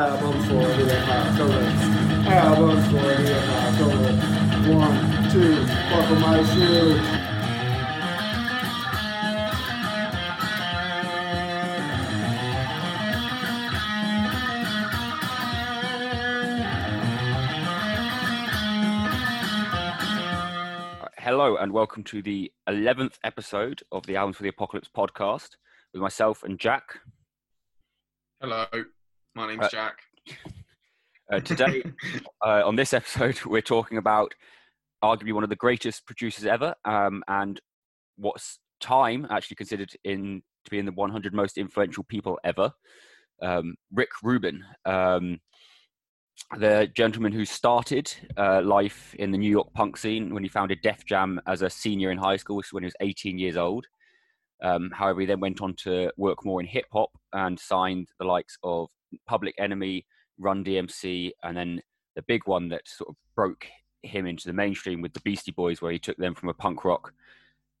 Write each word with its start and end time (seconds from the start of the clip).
Albums 0.00 0.46
for 0.46 0.54
the 0.54 1.02
apocalypse. 1.02 1.82
Albums 2.26 2.86
for 2.86 3.22
the 3.22 3.38
apocalypse. 3.38 4.24
One, 4.66 4.96
two, 5.30 5.66
buckle 5.90 6.16
my 6.16 6.42
shoe. 6.42 6.96
Hello 21.18 21.56
and 21.58 21.72
welcome 21.72 22.04
to 22.04 22.22
the 22.22 22.50
11th 22.70 23.18
episode 23.22 23.82
of 23.92 24.06
the 24.06 24.16
Albums 24.16 24.38
for 24.38 24.44
the 24.44 24.48
Apocalypse 24.48 24.88
podcast 24.88 25.56
with 25.92 26.00
myself 26.00 26.42
and 26.42 26.58
Jack. 26.58 27.00
Hello, 28.40 28.64
my 29.34 29.46
name's 29.46 29.64
Uh, 29.64 29.68
Jack. 29.68 29.98
Uh, 31.32 31.40
today, 31.40 31.82
uh, 32.44 32.62
on 32.64 32.76
this 32.76 32.92
episode, 32.92 33.38
we're 33.46 33.60
talking 33.60 33.98
about 33.98 34.34
arguably 35.02 35.32
one 35.32 35.44
of 35.44 35.50
the 35.50 35.56
greatest 35.56 36.06
producers 36.06 36.44
ever 36.44 36.74
um, 36.84 37.22
and 37.28 37.60
what's 38.16 38.58
time 38.80 39.26
actually 39.30 39.56
considered 39.56 39.90
in 40.04 40.42
to 40.64 40.70
be 40.70 40.78
in 40.78 40.84
the 40.84 40.92
100 40.92 41.32
most 41.32 41.56
influential 41.56 42.04
people 42.04 42.38
ever, 42.44 42.70
um, 43.40 43.74
Rick 43.92 44.10
Rubin. 44.22 44.64
Um, 44.84 45.40
the 46.58 46.90
gentleman 46.96 47.32
who 47.32 47.44
started 47.44 48.12
uh, 48.36 48.60
life 48.62 49.14
in 49.18 49.30
the 49.30 49.38
New 49.38 49.50
York 49.50 49.72
punk 49.72 49.96
scene 49.96 50.34
when 50.34 50.42
he 50.42 50.48
founded 50.48 50.80
Def 50.82 51.04
Jam 51.06 51.40
as 51.46 51.62
a 51.62 51.70
senior 51.70 52.10
in 52.10 52.18
high 52.18 52.36
school, 52.36 52.56
which 52.56 52.68
is 52.68 52.72
when 52.72 52.82
he 52.82 52.86
was 52.86 52.96
18 53.00 53.38
years 53.38 53.56
old. 53.56 53.86
Um, 54.62 54.90
however, 54.92 55.20
he 55.20 55.26
then 55.26 55.40
went 55.40 55.62
on 55.62 55.74
to 55.84 56.10
work 56.16 56.44
more 56.44 56.60
in 56.60 56.66
hip 56.66 56.86
hop 56.92 57.10
and 57.32 57.58
signed 57.58 58.08
the 58.18 58.26
likes 58.26 58.58
of 58.62 58.90
Public 59.26 59.54
Enemy, 59.58 60.06
Run 60.38 60.64
DMC, 60.64 61.32
and 61.42 61.56
then 61.56 61.82
the 62.16 62.22
big 62.22 62.46
one 62.46 62.68
that 62.68 62.86
sort 62.86 63.10
of 63.10 63.16
broke 63.34 63.66
him 64.02 64.26
into 64.26 64.46
the 64.46 64.52
mainstream 64.52 65.02
with 65.02 65.12
the 65.12 65.20
Beastie 65.20 65.52
Boys, 65.52 65.82
where 65.82 65.92
he 65.92 65.98
took 65.98 66.16
them 66.16 66.34
from 66.34 66.48
a 66.48 66.54
punk 66.54 66.84
rock 66.84 67.12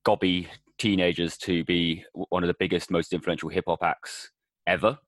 gobby 0.04 0.48
teenagers 0.78 1.36
to 1.36 1.64
be 1.64 2.04
one 2.12 2.42
of 2.42 2.48
the 2.48 2.56
biggest, 2.58 2.90
most 2.90 3.12
influential 3.12 3.48
hip 3.48 3.64
hop 3.66 3.82
acts 3.82 4.30
ever. 4.66 4.98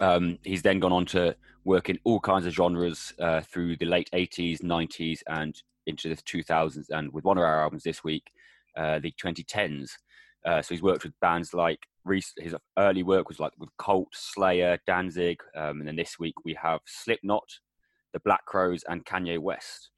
Um, 0.00 0.38
he's 0.42 0.62
then 0.62 0.80
gone 0.80 0.92
on 0.92 1.06
to 1.06 1.36
work 1.64 1.88
in 1.90 1.98
all 2.04 2.20
kinds 2.20 2.46
of 2.46 2.52
genres 2.52 3.12
uh, 3.18 3.40
through 3.40 3.76
the 3.76 3.86
late 3.86 4.10
80s, 4.12 4.62
90s, 4.62 5.20
and 5.28 5.60
into 5.86 6.08
the 6.08 6.16
2000s. 6.16 6.90
And 6.90 7.12
with 7.12 7.24
one 7.24 7.38
of 7.38 7.44
our 7.44 7.62
albums 7.62 7.82
this 7.82 8.04
week, 8.04 8.30
uh, 8.76 8.98
the 9.00 9.12
2010s. 9.12 9.90
Uh, 10.44 10.62
so 10.62 10.74
he's 10.74 10.82
worked 10.82 11.04
with 11.04 11.12
bands 11.20 11.52
like 11.52 11.80
his 12.38 12.54
early 12.78 13.02
work 13.02 13.28
was 13.28 13.40
like 13.40 13.52
with 13.58 13.68
Cult, 13.78 14.08
Slayer, 14.12 14.78
Danzig, 14.86 15.40
um, 15.54 15.80
and 15.80 15.88
then 15.88 15.96
this 15.96 16.18
week 16.18 16.34
we 16.44 16.54
have 16.54 16.80
Slipknot, 16.86 17.48
the 18.12 18.20
Black 18.20 18.44
Crowes, 18.46 18.82
and 18.88 19.04
Kanye 19.04 19.38
West. 19.38 19.90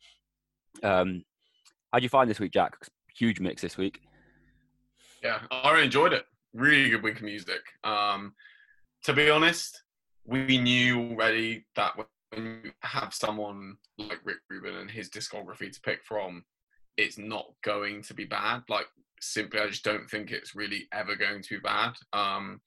Um, 0.83 1.25
how 1.93 1.99
do 1.99 2.03
you 2.03 2.09
find 2.09 2.29
this 2.29 2.41
week, 2.41 2.53
Jack? 2.53 2.77
Huge 3.17 3.41
mix 3.41 3.63
this 3.63 3.77
week. 3.77 4.01
Yeah, 5.23 5.41
I 5.51 5.81
enjoyed 5.81 6.13
it. 6.13 6.25
Really 6.55 6.91
good 6.91 7.03
week 7.03 7.17
of 7.17 7.23
music. 7.23 7.61
Um, 7.85 8.35
to 9.05 9.13
be 9.13 9.31
honest, 9.31 9.83
we 10.25 10.59
knew 10.59 11.11
already 11.11 11.67
that 11.77 11.93
when 11.97 12.63
you 12.65 12.73
have 12.81 13.15
someone 13.15 13.77
like 13.99 14.21
Rick 14.25 14.39
Rubin 14.51 14.77
and 14.77 14.91
his 14.91 15.11
discography 15.11 15.71
to 15.71 15.81
pick 15.83 16.05
from, 16.05 16.45
it's 16.97 17.19
not 17.19 17.47
going 17.63 18.03
to 18.03 18.15
be 18.15 18.25
bad. 18.25 18.63
Like, 18.69 18.87
simply, 19.23 19.61
I 19.61 19.69
just 19.69 19.85
don't 19.85 20.09
think 20.11 20.31
it's 20.31 20.55
really 20.55 20.87
ever 20.93 21.17
going 21.17 21.43
to 21.43 21.49
be 21.55 21.61
bad. 21.61 21.93
Um, 22.13 22.61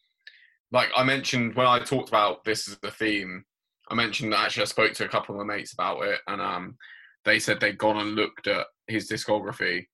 like 0.71 0.89
I 0.95 1.03
mentioned 1.03 1.55
when 1.55 1.67
I 1.67 1.79
talked 1.79 2.09
about 2.09 2.43
this 2.43 2.67
as 2.67 2.77
the 2.79 2.91
theme, 2.91 3.43
I 3.89 3.95
mentioned 3.95 4.33
that 4.33 4.39
actually 4.45 4.63
I 4.63 4.65
spoke 4.65 4.93
to 4.93 5.05
a 5.05 5.09
couple 5.09 5.39
of 5.39 5.45
my 5.45 5.55
mates 5.55 5.73
about 5.73 6.03
it, 6.03 6.19
and 6.27 6.41
um, 6.41 6.75
they 7.23 7.39
said 7.39 7.59
they'd 7.59 7.77
gone 7.77 7.97
and 7.97 8.15
looked 8.15 8.47
at 8.47 8.65
his 8.87 9.09
discography. 9.09 9.85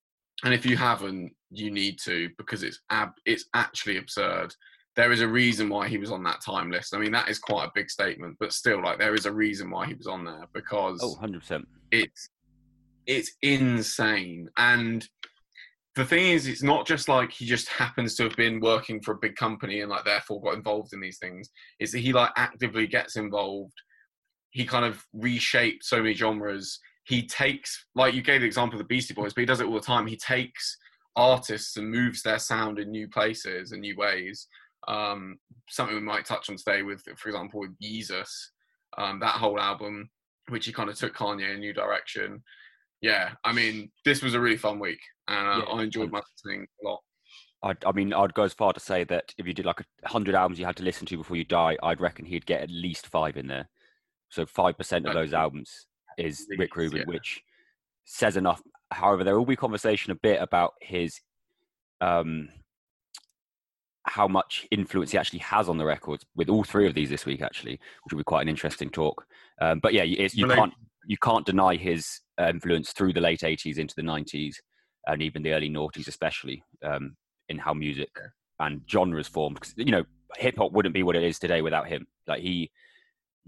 And 0.44 0.54
if 0.54 0.66
you 0.66 0.78
haven't, 0.78 1.34
you 1.52 1.70
need 1.72 1.99
to 2.05 2.30
because 2.38 2.64
it's 2.64 2.80
ab- 2.89 3.20
it's 3.26 3.45
actually 3.54 3.98
absurd. 3.98 4.54
There 4.95 5.11
is 5.11 5.22
a 5.22 5.28
reason 5.28 5.70
why 5.70 5.88
he 5.88 5.98
was 5.98 6.11
on 6.11 6.23
that 6.23 6.42
time 6.42 6.72
list. 6.72 6.95
I 6.95 6.98
mean, 6.99 7.11
that 7.11 7.30
is 7.30 7.38
quite 7.39 7.66
a 7.66 7.72
big 7.76 7.89
statement, 7.89 8.38
but 8.39 8.52
still, 8.54 8.82
like 8.82 8.98
there 8.98 9.14
is 9.14 9.26
a 9.26 9.32
reason 9.32 9.70
why 9.70 9.86
he 9.86 9.93
was 9.93 10.08
on 10.08 10.26
there 10.26 10.48
because 10.54 10.99
Oh, 11.04 11.16
100%. 11.22 11.64
it's 11.92 12.30
it's 13.08 13.32
insane 13.42 14.48
and 14.58 15.08
the 15.96 16.06
thing 16.06 16.28
is 16.28 16.48
it's 16.48 16.64
not 16.64 16.88
just 16.88 17.10
like 17.10 17.32
he 17.32 17.46
just 17.46 17.68
happens 17.68 18.16
to 18.16 18.24
have 18.24 18.36
been 18.38 18.62
working 18.62 19.02
for 19.02 19.14
a 19.14 19.20
big 19.22 19.36
company 19.36 19.82
and 19.82 19.90
like 19.90 20.06
therefore 20.06 20.42
got 20.42 20.56
involved 20.56 20.94
in 20.94 21.02
these 21.02 21.18
things. 21.18 21.50
It's 21.80 21.92
that 21.92 22.00
he 22.00 22.14
like 22.14 22.32
actively 22.38 22.88
gets 22.88 23.18
involved. 23.18 23.74
He 24.52 24.66
kind 24.66 24.86
of 24.86 25.06
reshaped 25.14 25.84
so 25.84 25.98
many 25.98 26.14
genres. 26.14 26.80
He 27.06 27.28
takes 27.28 27.88
like 27.94 28.14
you 28.14 28.22
gave 28.22 28.42
the 28.42 28.48
example 28.48 28.80
of 28.80 28.86
the 28.86 28.88
beastie 28.88 29.14
boys 29.14 29.34
but 29.34 29.42
he 29.42 29.46
does 29.46 29.60
it 29.60 29.68
all 29.68 29.74
the 29.74 29.82
time. 29.82 30.08
He 30.08 30.18
takes 30.18 30.78
artists 31.18 31.76
and 31.76 31.92
moves 31.92 32.22
their 32.22 32.40
sound 32.40 32.80
in 32.80 32.90
new 32.90 33.10
places 33.10 33.73
and 33.73 33.82
new 33.82 33.98
ways. 33.98 34.48
Um, 34.88 35.38
something 35.70 35.96
we 35.96 36.02
might 36.02 36.26
touch 36.26 36.50
on 36.50 36.56
today 36.56 36.84
with 36.84 37.04
for 37.18 37.30
example 37.30 37.60
with 37.60 37.78
yeezus 37.84 38.30
um, 38.98 39.20
that 39.20 39.36
whole 39.36 39.60
album 39.60 40.10
which 40.50 40.66
he 40.66 40.73
kind 40.73 40.90
of 40.90 40.98
took 40.98 41.16
kanye 41.16 41.50
in 41.50 41.58
a 41.58 41.60
new 41.60 41.72
direction 41.72 42.42
yeah, 43.02 43.32
I 43.44 43.52
mean, 43.52 43.92
this 44.06 44.22
was 44.22 44.34
a 44.34 44.39
really 44.39 44.58
fun 44.58 44.80
week, 44.80 45.00
and 45.28 45.48
uh, 45.48 45.66
Yeah, 45.66 45.73
I 45.73 45.84
enjoyed 45.84 46.12
my 46.12 46.22
listening 46.34 46.67
a 46.84 46.88
lot. 46.88 47.00
I'd, 47.64 47.84
I 47.86 47.92
mean, 47.92 48.14
I'd 48.14 48.34
go 48.34 48.44
as 48.44 48.54
far 48.54 48.73
to 48.73 48.80
say 48.80 49.04
that 49.06 49.34
if 49.38 49.45
you 49.45 49.54
did 49.54 49.66
like 49.66 49.82
a 49.82 50.08
hundred 50.08 50.36
albums 50.36 50.60
you 50.60 50.66
had 50.66 50.76
to 50.78 50.84
listen 50.84 51.06
to 51.08 51.17
before 51.17 51.38
you 51.38 51.44
die, 51.44 51.78
I'd 51.84 52.02
reckon 52.02 52.26
he'd 52.26 52.45
get 52.45 52.61
at 52.61 52.70
least 52.70 53.08
five 53.08 53.38
in 53.38 53.48
there. 53.48 53.70
So 54.30 54.45
five 54.45 54.78
percent 54.78 55.06
of 55.06 55.14
those 55.14 55.34
albums 55.34 55.88
is 56.17 56.48
Rick 56.58 56.76
Rubin, 56.76 57.00
yeah. 57.00 57.06
which 57.06 57.42
says 58.06 58.38
enough. 58.38 58.61
However, 58.92 59.23
there 59.23 59.38
will 59.38 59.45
be 59.45 59.56
conversation 59.56 60.11
a 60.11 60.16
bit 60.16 60.42
about 60.42 60.73
his 60.82 61.22
um 62.02 62.50
how 64.04 64.28
much 64.28 64.67
influence 64.72 65.11
he 65.11 65.17
actually 65.17 65.40
has 65.40 65.70
on 65.70 65.78
the 65.78 65.86
records 65.86 66.26
with 66.36 66.50
all 66.50 66.64
three 66.64 66.88
of 66.88 66.95
these 66.95 67.10
this 67.10 67.26
week, 67.26 67.42
actually, 67.42 67.80
which 68.04 68.11
will 68.11 68.17
be 68.17 68.23
quite 68.23 68.42
an 68.42 68.50
interesting 68.50 68.90
talk. 68.90 69.26
Um, 69.61 69.80
but 69.80 69.94
yeah, 69.94 70.04
it's, 70.04 70.36
you 70.36 70.48
can't 70.48 70.73
you 71.06 71.17
can't 71.17 71.45
deny 71.45 71.76
his 71.76 72.22
uh, 72.39 72.50
influence 72.50 72.92
through 72.92 73.14
the 73.14 73.22
late 73.22 73.42
80s 73.42 73.78
into 73.78 73.95
the 73.95 74.02
90s 74.02 74.56
and 75.08 75.22
even 75.22 75.42
the 75.42 75.54
early 75.54 75.70
noughties 75.70 76.08
especially 76.08 76.64
um, 76.84 77.16
in 77.50 77.58
how 77.58 77.73
music 77.73 78.10
and 78.60 78.82
genres 78.89 79.28
formed 79.28 79.56
because 79.56 79.73
you 79.78 79.92
know 79.92 80.04
hip 80.38 80.56
hop 80.58 80.72
wouldn't 80.72 80.94
be 80.94 81.04
what 81.04 81.16
it 81.16 81.23
is 81.23 81.40
today 81.40 81.61
without 81.61 81.88
him. 81.88 82.06
Like 82.28 82.42
he 82.42 82.72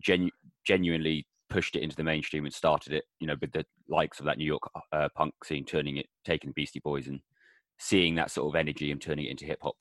genu- 0.02 0.32
genuinely 0.66 1.26
pushed 1.50 1.76
it 1.76 1.84
into 1.84 1.96
the 1.96 2.04
mainstream 2.04 2.46
and 2.46 2.54
started 2.54 2.94
it 2.94 3.04
you 3.20 3.28
know 3.28 3.36
with 3.40 3.52
the 3.52 3.64
likes 3.88 4.20
of 4.20 4.26
that 4.26 4.40
new 4.40 4.46
york 4.46 4.64
uh, 4.92 5.08
punk 5.16 5.36
scene 5.46 5.64
turning 5.64 5.98
it 5.98 6.08
taking 6.26 6.50
the 6.50 6.54
beastie 6.54 6.82
boys 6.84 7.08
and 7.08 7.20
seeing 7.80 8.16
that 8.16 8.32
sort 8.32 8.48
of 8.48 8.60
energy 8.60 8.92
and 8.92 9.02
turning 9.02 9.26
it 9.26 9.32
into 9.32 9.46
hip 9.46 9.60
hop. 9.62 9.76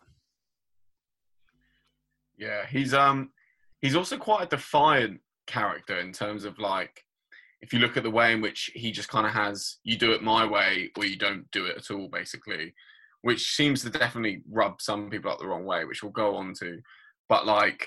Yeah, 2.37 2.67
he's 2.67 2.95
um, 2.95 3.31
he's 3.81 3.95
also 3.95 4.17
quite 4.17 4.45
a 4.45 4.49
defiant 4.49 5.21
character 5.47 5.99
in 5.99 6.13
terms 6.13 6.45
of 6.45 6.59
like, 6.59 7.05
if 7.63 7.73
you 7.73 7.79
look 7.79 7.97
at 7.97 8.03
the 8.03 8.11
way 8.11 8.33
in 8.33 8.41
which 8.41 8.71
he 8.75 8.91
just 8.91 9.09
kind 9.09 9.27
of 9.27 9.33
has, 9.33 9.79
you 9.85 9.97
do 9.97 10.13
it 10.13 10.23
my 10.23 10.45
way 10.45 10.91
or 10.97 11.07
you 11.07 11.17
don't 11.17 11.49
do 11.53 11.65
it 11.67 11.77
at 11.77 11.91
all, 11.91 12.09
basically, 12.09 12.75
which 13.23 13.55
seems 13.55 13.83
to 13.83 13.91
definitely 13.91 14.43
rub 14.51 14.83
some 14.83 15.09
people 15.09 15.31
up 15.31 15.39
the 15.39 15.47
wrong 15.47 15.65
way, 15.65 15.85
which 15.85 16.03
we'll 16.03 16.13
go 16.13 16.35
on 16.35 16.55
to. 16.59 16.81
But 17.29 17.47
like, 17.47 17.87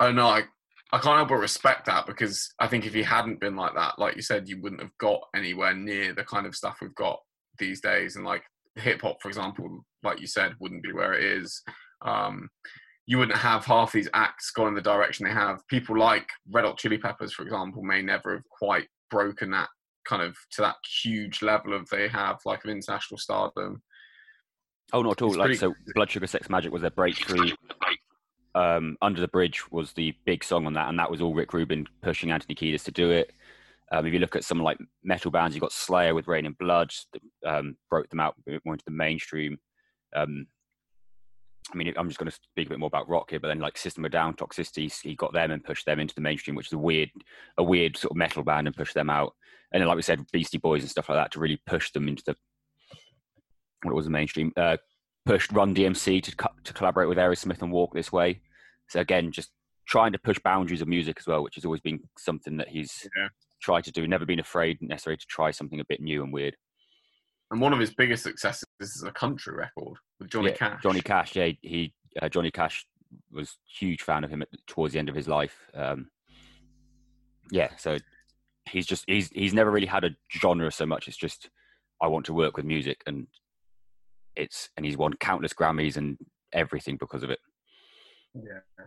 I 0.00 0.06
don't 0.06 0.16
know, 0.16 0.26
I, 0.26 0.42
I 0.90 0.98
can't 0.98 1.16
help 1.16 1.28
but 1.28 1.36
respect 1.36 1.84
that 1.86 2.06
because 2.06 2.52
I 2.58 2.66
think 2.66 2.86
if 2.86 2.94
he 2.94 3.02
hadn't 3.02 3.40
been 3.40 3.56
like 3.56 3.74
that, 3.74 3.98
like 3.98 4.16
you 4.16 4.22
said, 4.22 4.48
you 4.48 4.60
wouldn't 4.60 4.82
have 4.82 4.96
got 4.98 5.20
anywhere 5.36 5.74
near 5.74 6.14
the 6.14 6.24
kind 6.24 6.46
of 6.46 6.56
stuff 6.56 6.78
we've 6.80 6.94
got 6.94 7.20
these 7.58 7.80
days. 7.82 8.16
And 8.16 8.24
like 8.24 8.42
hip 8.76 9.02
hop, 9.02 9.20
for 9.20 9.28
example, 9.28 9.84
like 10.02 10.20
you 10.20 10.26
said, 10.26 10.54
wouldn't 10.60 10.82
be 10.82 10.92
where 10.92 11.12
it 11.12 11.24
is. 11.24 11.62
Um, 12.00 12.48
you 13.12 13.18
wouldn't 13.18 13.36
have 13.36 13.62
half 13.66 13.92
these 13.92 14.08
acts 14.14 14.50
gone 14.52 14.68
in 14.68 14.74
the 14.74 14.80
direction 14.80 15.26
they 15.26 15.32
have. 15.34 15.58
People 15.68 15.98
like 15.98 16.26
Red 16.50 16.64
Hot 16.64 16.78
Chili 16.78 16.96
Peppers, 16.96 17.30
for 17.34 17.42
example, 17.42 17.82
may 17.82 18.00
never 18.00 18.32
have 18.36 18.48
quite 18.48 18.86
broken 19.10 19.50
that 19.50 19.68
kind 20.08 20.22
of 20.22 20.34
to 20.52 20.62
that 20.62 20.76
huge 21.02 21.42
level 21.42 21.74
of 21.74 21.86
they 21.90 22.08
have 22.08 22.38
like 22.46 22.64
of 22.64 22.70
international 22.70 23.18
stardom. 23.18 23.82
oh 24.94 25.02
not 25.02 25.12
at 25.12 25.20
all 25.22 25.28
It's 25.28 25.36
like 25.36 25.44
pretty- 25.48 25.58
so 25.58 25.74
blood 25.94 26.10
sugar 26.10 26.26
sex 26.26 26.48
magik 26.48 26.70
was 26.70 26.80
their 26.80 26.90
breakthrough 26.90 27.50
um, 28.54 28.96
Under 29.02 29.20
the 29.20 29.28
Bridge 29.28 29.70
was 29.70 29.92
the 29.92 30.14
big 30.24 30.42
song 30.42 30.64
on 30.64 30.72
that, 30.72 30.88
and 30.88 30.98
that 30.98 31.10
was 31.10 31.20
all 31.20 31.34
Rick 31.34 31.52
Rubin 31.52 31.86
pushing 32.00 32.30
Anthony 32.30 32.54
Kiedis 32.54 32.84
to 32.84 32.92
do 32.92 33.10
it. 33.10 33.30
Um, 33.92 34.06
if 34.06 34.14
you 34.14 34.20
look 34.20 34.36
at 34.36 34.44
some 34.44 34.58
like 34.58 34.78
metal 35.04 35.30
bands, 35.30 35.54
you've 35.54 35.60
got 35.62 35.72
Slayer 35.72 36.14
with 36.14 36.28
Reign 36.28 36.46
in 36.46 36.52
Blood, 36.58 36.90
that, 37.12 37.22
um, 37.46 37.76
broke 37.90 38.08
them 38.08 38.20
out 38.20 38.36
more 38.64 38.74
into 38.74 38.84
the 38.86 38.90
mainstream. 38.90 39.58
Um, 40.16 40.46
I 41.72 41.76
mean, 41.76 41.92
I'm 41.96 42.08
just 42.08 42.18
going 42.18 42.30
to 42.30 42.36
speak 42.52 42.66
a 42.66 42.70
bit 42.70 42.78
more 42.80 42.88
about 42.88 43.08
rock 43.08 43.30
here, 43.30 43.40
but 43.40 43.48
then 43.48 43.60
like 43.60 43.78
System 43.78 44.04
of 44.04 44.08
a 44.08 44.12
Down, 44.12 44.34
Toxicity, 44.34 44.92
he 45.02 45.14
got 45.14 45.32
them 45.32 45.50
and 45.52 45.62
pushed 45.64 45.86
them 45.86 46.00
into 46.00 46.14
the 46.14 46.20
mainstream, 46.20 46.56
which 46.56 46.66
is 46.66 46.72
a 46.72 46.78
weird, 46.78 47.10
a 47.56 47.62
weird 47.62 47.96
sort 47.96 48.10
of 48.10 48.16
metal 48.16 48.42
band, 48.42 48.66
and 48.66 48.76
pushed 48.76 48.94
them 48.94 49.08
out. 49.10 49.34
And 49.72 49.80
then, 49.80 49.88
like 49.88 49.96
we 49.96 50.02
said, 50.02 50.24
Beastie 50.32 50.58
Boys 50.58 50.82
and 50.82 50.90
stuff 50.90 51.08
like 51.08 51.16
that 51.18 51.30
to 51.32 51.40
really 51.40 51.60
push 51.66 51.92
them 51.92 52.08
into 52.08 52.22
the 52.26 52.36
what 53.84 53.94
was 53.94 54.04
the 54.06 54.10
mainstream. 54.10 54.52
Uh, 54.56 54.76
pushed 55.24 55.52
Run 55.52 55.74
DMC 55.74 56.22
to 56.22 56.36
co- 56.36 56.48
to 56.64 56.72
collaborate 56.72 57.08
with 57.08 57.18
Aerosmith 57.18 57.62
and 57.62 57.72
Walk 57.72 57.94
This 57.94 58.12
Way. 58.12 58.40
So 58.88 59.00
again, 59.00 59.32
just 59.32 59.50
trying 59.86 60.12
to 60.12 60.18
push 60.18 60.38
boundaries 60.44 60.82
of 60.82 60.88
music 60.88 61.16
as 61.18 61.26
well, 61.26 61.42
which 61.42 61.54
has 61.56 61.64
always 61.64 61.80
been 61.80 62.00
something 62.18 62.56
that 62.58 62.68
he's 62.68 63.08
Yeah. 63.16 63.28
tried 63.60 63.84
to 63.84 63.92
do. 63.92 64.06
Never 64.06 64.26
been 64.26 64.38
afraid 64.40 64.78
necessarily 64.80 65.16
to 65.18 65.26
try 65.26 65.50
something 65.50 65.80
a 65.80 65.84
bit 65.84 66.00
new 66.00 66.22
and 66.22 66.32
weird. 66.32 66.56
And 67.52 67.60
one 67.60 67.74
of 67.74 67.78
his 67.78 67.92
biggest 67.92 68.22
successes 68.22 68.64
is 68.80 69.04
a 69.06 69.12
country 69.12 69.54
record 69.54 69.98
with 70.18 70.30
Johnny 70.30 70.48
Yeah, 70.48 70.56
Cash. 70.56 70.82
Johnny 70.82 71.02
Cash, 71.02 71.36
yeah, 71.36 71.50
he 71.60 71.92
uh, 72.20 72.28
Johnny 72.30 72.50
Cash 72.50 72.86
was 73.30 73.58
huge 73.78 74.00
fan 74.00 74.24
of 74.24 74.30
him 74.30 74.40
at, 74.40 74.48
towards 74.66 74.94
the 74.94 74.98
end 74.98 75.10
of 75.10 75.14
his 75.14 75.28
life. 75.28 75.54
Um, 75.74 76.08
yeah, 77.50 77.76
so 77.76 77.98
he's 78.70 78.86
just 78.86 79.04
he's 79.06 79.28
he's 79.28 79.52
never 79.52 79.70
really 79.70 79.86
had 79.86 80.04
a 80.04 80.16
genre 80.32 80.72
so 80.72 80.86
much. 80.86 81.08
It's 81.08 81.16
just 81.16 81.50
I 82.00 82.06
want 82.06 82.24
to 82.26 82.32
work 82.32 82.56
with 82.56 82.64
music, 82.64 83.02
and 83.06 83.26
it's 84.34 84.70
and 84.78 84.86
he's 84.86 84.96
won 84.96 85.12
countless 85.20 85.52
Grammys 85.52 85.98
and 85.98 86.16
everything 86.54 86.96
because 86.96 87.22
of 87.22 87.28
it. 87.28 87.40
Yeah. 88.34 88.86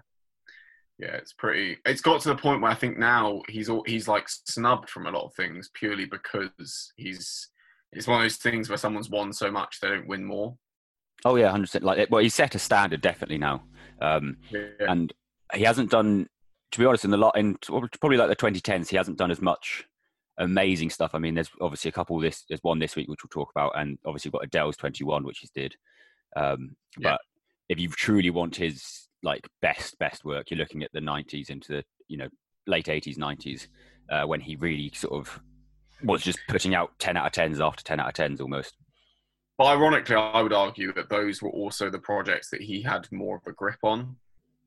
Yeah, 0.98 1.18
it's 1.18 1.34
pretty. 1.34 1.78
It's 1.86 2.02
got 2.02 2.22
to 2.22 2.30
the 2.30 2.36
point 2.36 2.62
where 2.62 2.72
I 2.72 2.76
think 2.76 2.98
now 2.98 3.42
he's 3.50 3.70
all, 3.70 3.84
he's 3.86 4.08
like 4.08 4.28
snubbed 4.28 4.90
from 4.90 5.06
a 5.06 5.12
lot 5.12 5.26
of 5.26 5.36
things 5.36 5.70
purely 5.74 6.06
because 6.06 6.92
he's. 6.96 7.50
It's 7.96 8.08
one 8.08 8.20
of 8.20 8.24
those 8.24 8.38
things 8.38 8.70
where 8.70 8.78
someone's 8.78 9.10
won 9.10 9.34
so 9.34 9.50
much 9.52 9.80
they 9.80 9.90
don't 9.90 10.08
win 10.08 10.24
more. 10.26 10.58
Oh 11.24 11.36
yeah, 11.38 11.50
hundred 11.50 11.64
percent. 11.66 11.84
Like 11.86 12.10
well, 12.12 12.22
he's 12.22 12.36
set 12.36 12.54
a 12.56 12.60
standard 12.60 13.02
definitely 13.02 13.38
now. 13.38 13.64
Um, 14.02 14.38
Yeah. 14.52 14.68
and 14.82 15.12
he 15.54 15.64
hasn't 15.64 15.90
done 15.92 16.28
to 16.72 16.80
be 16.80 16.86
honest 16.86 17.06
in 17.06 17.12
the 17.12 17.18
lot 17.18 17.38
in 17.38 17.56
probably 18.02 18.18
like 18.18 18.28
the 18.28 18.36
2010s 18.36 18.90
he 18.90 18.98
hasn't 18.98 19.18
done 19.18 19.32
as 19.32 19.42
much 19.42 19.86
amazing 20.40 20.90
stuff 20.90 21.12
i 21.14 21.20
mean 21.20 21.36
there's 21.36 21.52
obviously 21.62 21.88
a 21.88 21.94
couple 21.94 22.20
this 22.20 22.44
there's 22.50 22.60
one 22.64 22.80
this 22.80 22.96
week 22.98 23.08
which 23.08 23.20
we'll 23.24 23.30
talk 23.46 23.50
about 23.56 23.72
and 23.80 23.98
obviously 24.06 24.30
got 24.32 24.44
adele's 24.44 24.76
21 24.76 25.24
which 25.24 25.38
he's 25.40 25.52
did 25.52 25.74
um 26.36 26.76
Yeah. 27.00 27.12
but 27.12 27.22
if 27.70 27.80
you 27.80 27.88
truly 27.90 28.32
want 28.32 28.58
his 28.58 29.08
like 29.24 29.48
best 29.62 29.98
best 30.00 30.26
work 30.26 30.50
you're 30.52 30.58
looking 30.58 30.84
at 30.84 30.92
the 30.92 31.00
90s 31.00 31.50
into 31.50 31.72
the 31.72 31.84
you 32.10 32.18
know 32.18 32.28
late 32.68 32.88
80s 32.88 33.18
90s 33.18 33.68
uh, 34.12 34.26
when 34.28 34.42
he 34.42 34.58
really 34.58 34.92
sort 34.94 35.14
of 35.14 35.40
was 36.04 36.22
just 36.22 36.40
putting 36.48 36.76
out 36.76 36.98
10 37.00 37.18
out 37.18 37.26
of 37.26 37.32
10s 37.32 37.66
after 37.66 37.84
10 37.84 38.00
out 38.00 38.08
of 38.08 38.14
10s 38.14 38.42
almost 38.42 38.76
But 39.58 39.66
ironically, 39.68 40.16
I 40.16 40.42
would 40.42 40.54
argue 40.54 40.94
that 40.94 41.10
those 41.10 41.42
were 41.42 41.50
also 41.52 41.90
the 41.90 42.00
projects 42.00 42.50
that 42.50 42.62
he 42.62 42.82
had 42.82 43.08
more 43.12 43.38
of 43.38 43.44
a 43.48 43.54
grip 43.54 43.80
on. 43.84 44.18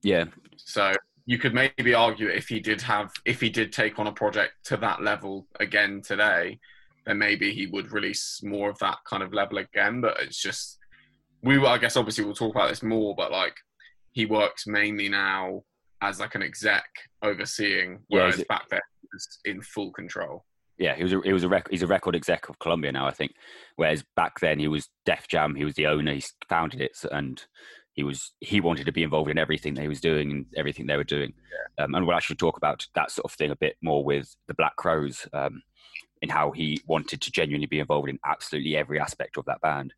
yeah 0.03 0.25
So 0.57 0.93
you 1.27 1.39
could 1.39 1.53
maybe 1.55 1.93
argue 1.95 2.29
if 2.29 2.49
he 2.49 2.59
did 2.61 2.81
have, 2.83 3.11
if 3.27 3.41
he 3.41 3.51
did 3.51 3.73
take 3.73 3.99
on 3.99 4.07
a 4.07 4.13
project 4.13 4.53
to 4.65 4.77
that 4.79 5.03
level 5.03 5.47
again 5.61 6.01
today, 6.03 6.59
then 7.05 7.19
maybe 7.19 7.53
he 7.53 7.67
would 7.67 7.93
release 7.93 8.41
more 8.43 8.71
of 8.71 8.79
that 8.79 8.99
kind 9.09 9.23
of 9.23 9.35
level 9.35 9.59
again. 9.59 10.01
But 10.01 10.21
it's 10.23 10.41
just, 10.41 10.79
we, 11.43 11.59
I 11.65 11.77
guess, 11.79 11.97
obviously 11.99 12.25
we'll 12.25 12.35
talk 12.35 12.55
about 12.55 12.71
this 12.71 12.83
more, 12.83 13.15
but 13.15 13.31
like 13.31 13.55
he 14.13 14.25
works 14.25 14.67
mainly 14.67 15.09
now 15.11 15.65
as 16.01 16.19
like 16.19 16.35
an 16.35 16.43
exec 16.43 16.85
overseeing, 17.23 17.99
Yeah, 18.09 18.21
whereas 18.21 18.39
it- 18.39 18.49
back 18.49 18.69
then 18.71 18.81
he 19.03 19.09
was 19.13 19.39
in 19.45 19.61
full 19.61 19.93
control. 19.93 20.45
Yeah, 20.79 20.95
he 20.95 21.03
was 21.03 21.13
a, 21.13 21.21
he 21.25 21.33
was 21.33 21.43
a 21.43 21.49
rec- 21.49 21.71
he's 21.71 21.83
a 21.83 21.89
record 21.89 22.15
exec 22.15 22.49
of 22.49 22.59
Columbia 22.61 22.93
now, 22.93 23.07
I 23.07 23.11
think. 23.11 23.35
Whereas 23.77 24.05
back 24.15 24.41
then 24.41 24.59
he 24.59 24.69
was 24.69 24.89
Def 25.05 25.27
Jam, 25.27 25.55
he 25.57 25.65
was 25.65 25.75
the 25.75 25.87
owner, 25.87 26.15
he 26.15 26.23
founded 26.49 26.81
it, 26.81 26.97
and 27.11 27.45
he 27.95 28.05
was 28.05 28.33
he 28.39 28.61
wanted 28.61 28.87
to 28.87 28.93
be 28.93 29.03
involved 29.03 29.31
in 29.31 29.39
everything 29.39 29.75
they 29.75 29.89
was 29.89 30.01
doing 30.01 30.31
and 30.31 30.47
everything 30.57 30.87
they 30.87 30.97
were 30.97 31.05
doing. 31.05 31.33
Um, 31.79 31.95
and 31.95 32.07
we'll 32.07 32.17
actually 32.17 32.37
talk 32.37 32.57
about 32.57 32.87
that 32.95 33.11
sort 33.11 33.25
of 33.25 33.33
thing 33.33 33.51
a 33.51 33.57
bit 33.57 33.77
more 33.83 34.05
with 34.05 34.37
the 34.47 34.55
Black 34.55 34.77
Crowes, 34.77 35.27
um, 35.33 35.63
in 36.23 36.29
how 36.29 36.53
he 36.53 36.81
wanted 36.87 37.21
to 37.23 37.33
genuinely 37.33 37.67
be 37.67 37.81
involved 37.81 38.09
in 38.09 38.19
absolutely 38.25 38.77
every 38.77 39.01
aspect 39.01 39.37
of 39.37 39.45
that 39.47 39.61
band. 39.61 39.95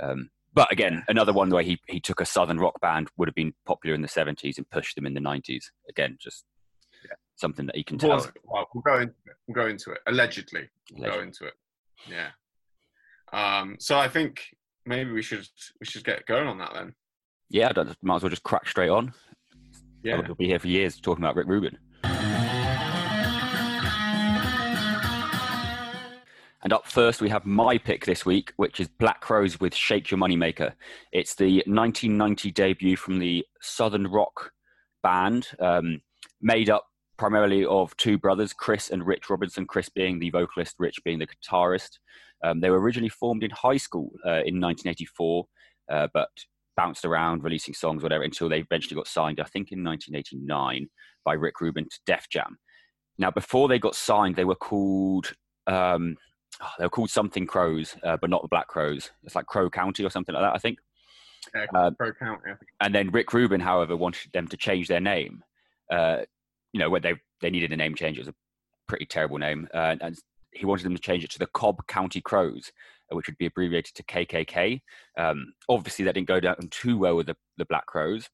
Um, 0.00 0.30
but 0.54 0.70
again, 0.72 1.04
another 1.08 1.32
one 1.32 1.48
where 1.50 1.62
he 1.62 1.80
he 1.88 2.00
took 2.00 2.20
a 2.20 2.26
southern 2.26 2.58
rock 2.58 2.80
band 2.80 3.08
would 3.16 3.28
have 3.28 3.34
been 3.34 3.54
popular 3.64 3.94
in 3.94 4.02
the 4.02 4.08
seventies 4.08 4.58
and 4.58 4.68
pushed 4.68 4.94
them 4.96 5.06
in 5.06 5.14
the 5.14 5.20
nineties. 5.20 5.72
Again, 5.88 6.18
just 6.20 6.44
Yeah. 6.44 6.57
Something 7.38 7.66
that 7.66 7.76
he 7.76 7.84
can 7.84 7.98
tell. 7.98 8.10
Well, 8.44 8.68
we'll 8.74 8.82
go 8.82 8.96
into 8.96 9.14
it. 9.26 9.36
We'll 9.46 9.54
go 9.54 9.68
into 9.68 9.92
it. 9.92 9.98
Allegedly, 10.08 10.68
we'll 10.92 11.12
go 11.12 11.20
into 11.20 11.44
it. 11.44 11.54
Yeah. 12.10 12.30
Um, 13.32 13.76
so 13.78 13.96
I 13.96 14.08
think 14.08 14.42
maybe 14.84 15.12
we 15.12 15.22
should 15.22 15.46
we 15.80 15.86
should 15.86 16.02
get 16.02 16.26
going 16.26 16.48
on 16.48 16.58
that 16.58 16.72
then. 16.74 16.94
Yeah, 17.48 17.68
I 17.68 17.72
don't, 17.72 17.96
might 18.02 18.16
as 18.16 18.22
well 18.22 18.30
just 18.30 18.42
crack 18.42 18.66
straight 18.66 18.90
on. 18.90 19.14
Yeah. 20.02 20.20
We'll 20.26 20.34
be 20.34 20.46
here 20.46 20.58
for 20.58 20.66
years 20.66 21.00
talking 21.00 21.24
about 21.24 21.36
Rick 21.36 21.46
Rubin. 21.46 21.78
And 26.62 26.72
up 26.72 26.86
first, 26.86 27.20
we 27.20 27.28
have 27.30 27.46
my 27.46 27.78
pick 27.78 28.04
this 28.04 28.26
week, 28.26 28.52
which 28.56 28.80
is 28.80 28.88
Black 28.88 29.20
Crowes 29.20 29.60
with 29.60 29.74
Shake 29.74 30.10
Your 30.10 30.18
Moneymaker. 30.18 30.72
It's 31.12 31.34
the 31.36 31.62
1990 31.66 32.50
debut 32.50 32.96
from 32.96 33.20
the 33.20 33.46
Southern 33.60 34.08
Rock 34.08 34.50
band, 35.02 35.48
um, 35.60 36.02
made 36.42 36.68
up 36.68 36.86
primarily 37.18 37.64
of 37.66 37.96
two 37.96 38.16
brothers, 38.16 38.52
Chris 38.52 38.90
and 38.90 39.06
Rich 39.06 39.28
Robinson, 39.28 39.66
Chris 39.66 39.88
being 39.88 40.18
the 40.18 40.30
vocalist, 40.30 40.76
Rich 40.78 41.02
being 41.04 41.18
the 41.18 41.26
guitarist. 41.26 41.98
Um, 42.42 42.60
they 42.60 42.70
were 42.70 42.80
originally 42.80 43.08
formed 43.08 43.42
in 43.42 43.50
high 43.50 43.76
school 43.76 44.10
uh, 44.24 44.42
in 44.46 44.60
1984, 44.60 45.46
uh, 45.90 46.08
but 46.14 46.28
bounced 46.76 47.04
around, 47.04 47.42
releasing 47.42 47.74
songs, 47.74 48.02
whatever, 48.02 48.22
until 48.22 48.48
they 48.48 48.60
eventually 48.60 48.94
got 48.94 49.08
signed, 49.08 49.40
I 49.40 49.44
think 49.44 49.72
in 49.72 49.82
1989, 49.82 50.88
by 51.24 51.32
Rick 51.34 51.60
Rubin 51.60 51.84
to 51.84 51.98
Def 52.06 52.28
Jam. 52.28 52.56
Now, 53.18 53.32
before 53.32 53.66
they 53.66 53.80
got 53.80 53.96
signed, 53.96 54.36
they 54.36 54.44
were 54.44 54.54
called 54.54 55.32
um, 55.66 56.16
oh, 56.62 56.70
they 56.78 56.84
were 56.84 56.90
called 56.90 57.10
something 57.10 57.46
Crows, 57.46 57.96
uh, 58.04 58.16
but 58.16 58.30
not 58.30 58.42
the 58.42 58.48
Black 58.48 58.68
Crows. 58.68 59.10
It's 59.24 59.34
like 59.34 59.46
Crow 59.46 59.68
County 59.68 60.04
or 60.04 60.10
something 60.10 60.34
like 60.34 60.44
that, 60.44 60.54
I 60.54 60.58
think. 60.58 60.78
Uh, 61.74 61.90
Pro 61.90 62.12
County. 62.12 62.52
And 62.80 62.94
then 62.94 63.10
Rick 63.10 63.32
Rubin, 63.32 63.60
however, 63.60 63.96
wanted 63.96 64.32
them 64.32 64.48
to 64.48 64.56
change 64.56 64.88
their 64.88 65.00
name. 65.00 65.42
Uh, 65.90 66.22
you 66.72 66.80
know, 66.80 66.90
when 66.90 67.02
they 67.02 67.14
they 67.40 67.50
needed 67.50 67.72
a 67.72 67.76
name 67.76 67.94
change, 67.94 68.18
it 68.18 68.22
was 68.22 68.28
a 68.28 68.34
pretty 68.86 69.06
terrible 69.06 69.38
name, 69.38 69.68
uh, 69.74 69.96
and 70.00 70.18
he 70.52 70.66
wanted 70.66 70.84
them 70.84 70.94
to 70.94 71.02
change 71.02 71.24
it 71.24 71.30
to 71.30 71.38
the 71.38 71.46
Cobb 71.46 71.86
County 71.86 72.20
Crows, 72.20 72.72
which 73.10 73.26
would 73.26 73.38
be 73.38 73.46
abbreviated 73.46 73.94
to 73.94 74.02
KKK. 74.02 74.80
Um, 75.16 75.52
obviously, 75.68 76.04
that 76.04 76.14
didn't 76.14 76.28
go 76.28 76.40
down 76.40 76.56
too 76.70 76.98
well 76.98 77.16
with 77.16 77.26
the, 77.26 77.36
the 77.56 77.66
Black 77.66 77.86
Crowes 77.86 78.28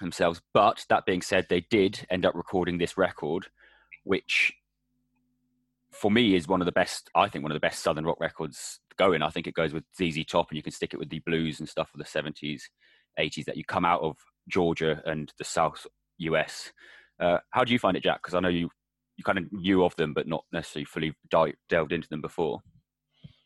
themselves. 0.00 0.40
But 0.52 0.84
that 0.88 1.06
being 1.06 1.22
said, 1.22 1.46
they 1.48 1.66
did 1.70 2.06
end 2.10 2.26
up 2.26 2.34
recording 2.34 2.78
this 2.78 2.96
record, 2.96 3.46
which 4.04 4.52
for 5.90 6.10
me 6.10 6.34
is 6.34 6.48
one 6.48 6.60
of 6.60 6.66
the 6.66 6.72
best. 6.72 7.10
I 7.14 7.28
think 7.28 7.42
one 7.42 7.52
of 7.52 7.56
the 7.56 7.60
best 7.60 7.82
Southern 7.82 8.04
rock 8.04 8.20
records 8.20 8.80
going. 8.96 9.22
I 9.22 9.30
think 9.30 9.46
it 9.46 9.54
goes 9.54 9.72
with 9.72 9.84
ZZ 9.96 10.24
Top, 10.24 10.50
and 10.50 10.56
you 10.56 10.62
can 10.62 10.72
stick 10.72 10.94
it 10.94 10.98
with 10.98 11.10
the 11.10 11.20
blues 11.20 11.60
and 11.60 11.68
stuff 11.68 11.90
of 11.94 11.98
the 11.98 12.06
seventies, 12.06 12.68
eighties 13.18 13.46
that 13.46 13.56
you 13.56 13.64
come 13.64 13.84
out 13.84 14.02
of 14.02 14.16
Georgia 14.48 15.02
and 15.06 15.32
the 15.38 15.44
South 15.44 15.86
US. 16.18 16.72
Uh, 17.20 17.38
how 17.50 17.64
do 17.64 17.72
you 17.72 17.78
find 17.78 17.96
it, 17.96 18.02
Jack? 18.02 18.22
Because 18.22 18.34
I 18.34 18.40
know 18.40 18.48
you 18.48 18.70
you 19.16 19.24
kind 19.24 19.38
of 19.38 19.52
knew 19.52 19.84
of 19.84 19.94
them, 19.96 20.14
but 20.14 20.26
not 20.26 20.44
necessarily 20.50 20.86
fully 20.86 21.14
di- 21.30 21.52
delved 21.68 21.92
into 21.92 22.08
them 22.08 22.22
before. 22.22 22.62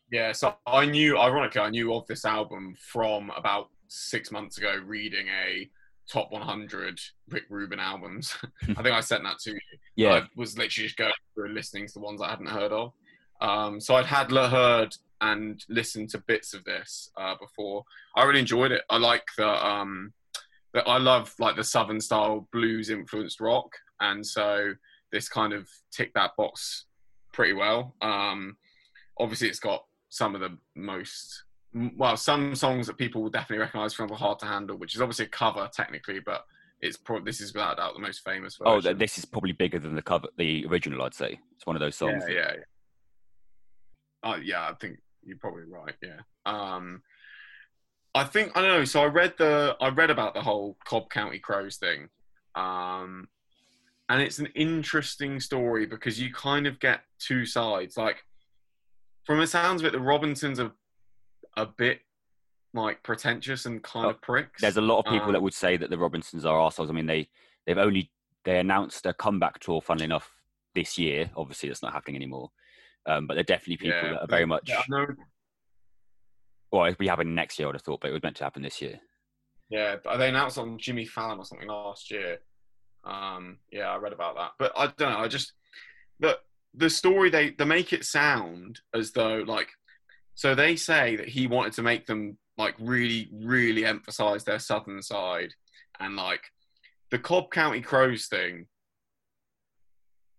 Yeah, 0.09 0.31
so 0.31 0.55
I 0.65 0.85
knew, 0.85 1.17
ironically, 1.17 1.59
I 1.59 1.69
knew 1.69 1.93
of 1.93 2.07
this 2.07 2.23
album 2.23 2.75
from 2.79 3.29
about 3.35 3.67
six 3.89 4.31
months 4.31 4.57
ago, 4.57 4.79
reading 4.85 5.27
a 5.27 5.69
top 6.09 6.31
100 6.31 6.99
Rick 7.29 7.43
Rubin 7.49 7.79
albums. 7.79 8.37
I 8.63 8.81
think 8.81 8.95
I 8.95 9.01
sent 9.01 9.23
that 9.23 9.39
to 9.39 9.51
you. 9.51 9.59
Yeah, 9.97 10.13
I 10.13 10.21
was 10.37 10.57
literally 10.57 10.87
just 10.87 10.97
going 10.97 11.11
through 11.33 11.47
and 11.47 11.53
listening 11.53 11.87
to 11.87 11.93
the 11.93 11.99
ones 11.99 12.21
I 12.21 12.29
hadn't 12.29 12.47
heard 12.47 12.71
of. 12.71 12.93
Um, 13.41 13.81
so 13.81 13.95
I'd 13.95 14.05
had 14.05 14.31
heard 14.31 14.95
and 15.21 15.63
listened 15.67 16.09
to 16.11 16.19
bits 16.19 16.53
of 16.53 16.63
this 16.63 17.11
uh, 17.17 17.35
before. 17.39 17.83
I 18.15 18.23
really 18.23 18.39
enjoyed 18.39 18.71
it. 18.71 18.83
I 18.89 18.97
like 18.97 19.25
the, 19.37 19.47
um, 19.47 20.13
the 20.75 20.87
I 20.87 20.97
love 20.97 21.33
like 21.39 21.55
the 21.55 21.63
southern 21.63 21.99
style 21.99 22.47
blues 22.51 22.89
influenced 22.89 23.39
rock, 23.39 23.75
and 23.99 24.25
so 24.25 24.73
this 25.11 25.29
kind 25.29 25.53
of 25.53 25.67
ticked 25.91 26.13
that 26.15 26.31
box 26.37 26.85
pretty 27.33 27.53
well. 27.53 27.95
Um, 28.01 28.57
obviously, 29.19 29.47
it's 29.47 29.59
got 29.59 29.85
some 30.09 30.35
of 30.35 30.41
the 30.41 30.57
most 30.75 31.43
well, 31.97 32.15
some 32.15 32.55
songs 32.55 32.87
that 32.87 32.97
people 32.97 33.21
will 33.21 33.29
definitely 33.29 33.59
recognise 33.59 33.93
from 33.93 34.07
the 34.07 34.15
Hard 34.15 34.39
to 34.39 34.45
Handle, 34.45 34.77
which 34.77 34.95
is 34.95 35.01
obviously 35.01 35.25
a 35.25 35.29
cover 35.29 35.69
technically, 35.73 36.19
but 36.19 36.45
it's 36.81 36.97
probably 36.97 37.25
this 37.25 37.41
is 37.41 37.53
without 37.53 37.77
doubt 37.77 37.93
the 37.95 37.99
most 37.99 38.23
famous 38.23 38.57
version. 38.57 38.91
Oh, 38.91 38.93
this 38.93 39.17
is 39.17 39.25
probably 39.25 39.53
bigger 39.53 39.79
than 39.79 39.95
the 39.95 40.01
cover, 40.01 40.27
the 40.37 40.65
original. 40.67 41.01
I'd 41.03 41.13
say 41.13 41.39
it's 41.55 41.65
one 41.65 41.75
of 41.75 41.79
those 41.79 41.95
songs. 41.95 42.23
Yeah, 42.27 42.33
yeah, 42.33 42.51
yeah. 42.51 42.63
Oh, 44.23 44.35
yeah, 44.35 44.69
I 44.69 44.73
think 44.73 44.97
you're 45.23 45.37
probably 45.37 45.63
right. 45.63 45.93
Yeah. 46.01 46.19
Um, 46.45 47.01
I 48.15 48.23
think 48.23 48.53
I 48.55 48.61
don't 48.61 48.79
know. 48.79 48.85
So 48.85 49.01
I 49.01 49.07
read 49.07 49.33
the 49.37 49.75
I 49.81 49.89
read 49.89 50.09
about 50.09 50.33
the 50.33 50.41
whole 50.41 50.77
Cobb 50.85 51.09
County 51.09 51.37
Crows 51.37 51.75
thing, 51.75 52.07
um, 52.55 53.27
and 54.07 54.21
it's 54.21 54.39
an 54.39 54.47
interesting 54.55 55.39
story 55.41 55.85
because 55.85 56.19
you 56.19 56.33
kind 56.33 56.65
of 56.65 56.79
get 56.79 57.01
two 57.19 57.45
sides. 57.45 57.97
Like 57.97 58.23
from 59.25 59.39
the 59.39 59.47
sounds 59.47 59.81
of 59.81 59.87
it, 59.87 59.91
the 59.91 59.99
Robinsons 59.99 60.61
are 60.61 60.71
a 61.57 61.65
bit 61.65 61.99
like 62.73 63.03
pretentious 63.03 63.65
and 63.65 63.83
kind 63.83 64.05
Oh, 64.05 64.09
of 64.11 64.21
pricks. 64.21 64.61
There's 64.61 64.77
a 64.77 64.81
lot 64.81 64.99
of 64.99 65.05
people 65.05 65.27
Um, 65.27 65.33
that 65.33 65.41
would 65.41 65.53
say 65.53 65.75
that 65.75 65.89
the 65.89 65.97
Robinsons 65.97 66.45
are 66.45 66.57
arseholes. 66.57 66.89
I 66.89 66.93
mean, 66.93 67.07
they 67.07 67.29
they've 67.65 67.77
only 67.77 68.11
they 68.45 68.59
announced 68.59 69.05
a 69.05 69.13
comeback 69.13 69.59
tour. 69.59 69.81
Funnily 69.81 70.05
enough, 70.05 70.31
this 70.73 70.97
year. 70.97 71.31
Obviously, 71.35 71.67
it's 71.67 71.83
not 71.83 71.91
happening 71.91 72.15
anymore. 72.15 72.51
Um, 73.07 73.27
but 73.27 73.33
they're 73.35 73.43
definitely 73.43 73.77
people 73.77 73.99
yeah, 74.01 74.13
that 74.13 74.21
are 74.21 74.27
very 74.27 74.45
much. 74.45 74.69
Yeah, 74.69 74.79
I 74.79 74.83
know 74.87 75.07
Well, 76.75 76.87
it'll 76.87 76.97
be 76.97 77.07
happening 77.07 77.35
next 77.35 77.57
year. 77.57 77.67
I 77.67 77.69
would 77.69 77.75
have 77.77 77.83
thought, 77.83 78.01
but 78.01 78.09
it 78.09 78.13
was 78.13 78.21
meant 78.21 78.35
to 78.35 78.43
happen 78.43 78.61
this 78.61 78.81
year. 78.81 78.99
Yeah, 79.69 79.95
but 80.03 80.17
they 80.17 80.27
announced 80.27 80.57
on 80.57 80.77
Jimmy 80.77 81.05
Fallon 81.05 81.39
or 81.39 81.45
something 81.45 81.69
last 81.69 82.11
year. 82.11 82.39
Um, 83.05 83.59
yeah, 83.71 83.89
I 83.89 83.95
read 83.95 84.11
about 84.11 84.35
that, 84.35 84.51
but 84.59 84.73
I 84.75 84.87
don't 84.87 85.13
know. 85.13 85.19
I 85.19 85.29
just 85.29 85.53
the 86.19 86.37
the 86.73 86.89
story 86.89 87.29
they 87.29 87.51
they 87.51 87.63
make 87.63 87.93
it 87.93 88.03
sound 88.03 88.81
as 88.93 89.13
though 89.13 89.37
like 89.47 89.69
so 90.33 90.53
they 90.53 90.75
say 90.75 91.15
that 91.15 91.29
he 91.29 91.47
wanted 91.47 91.71
to 91.73 91.81
make 91.81 92.07
them 92.07 92.37
like 92.57 92.75
really 92.77 93.29
really 93.31 93.85
emphasize 93.85 94.43
their 94.43 94.59
southern 94.59 95.01
side 95.01 95.53
and 96.01 96.17
like 96.17 96.43
the 97.09 97.19
Cobb 97.19 97.51
County 97.51 97.79
Crows 97.79 98.27
thing 98.27 98.65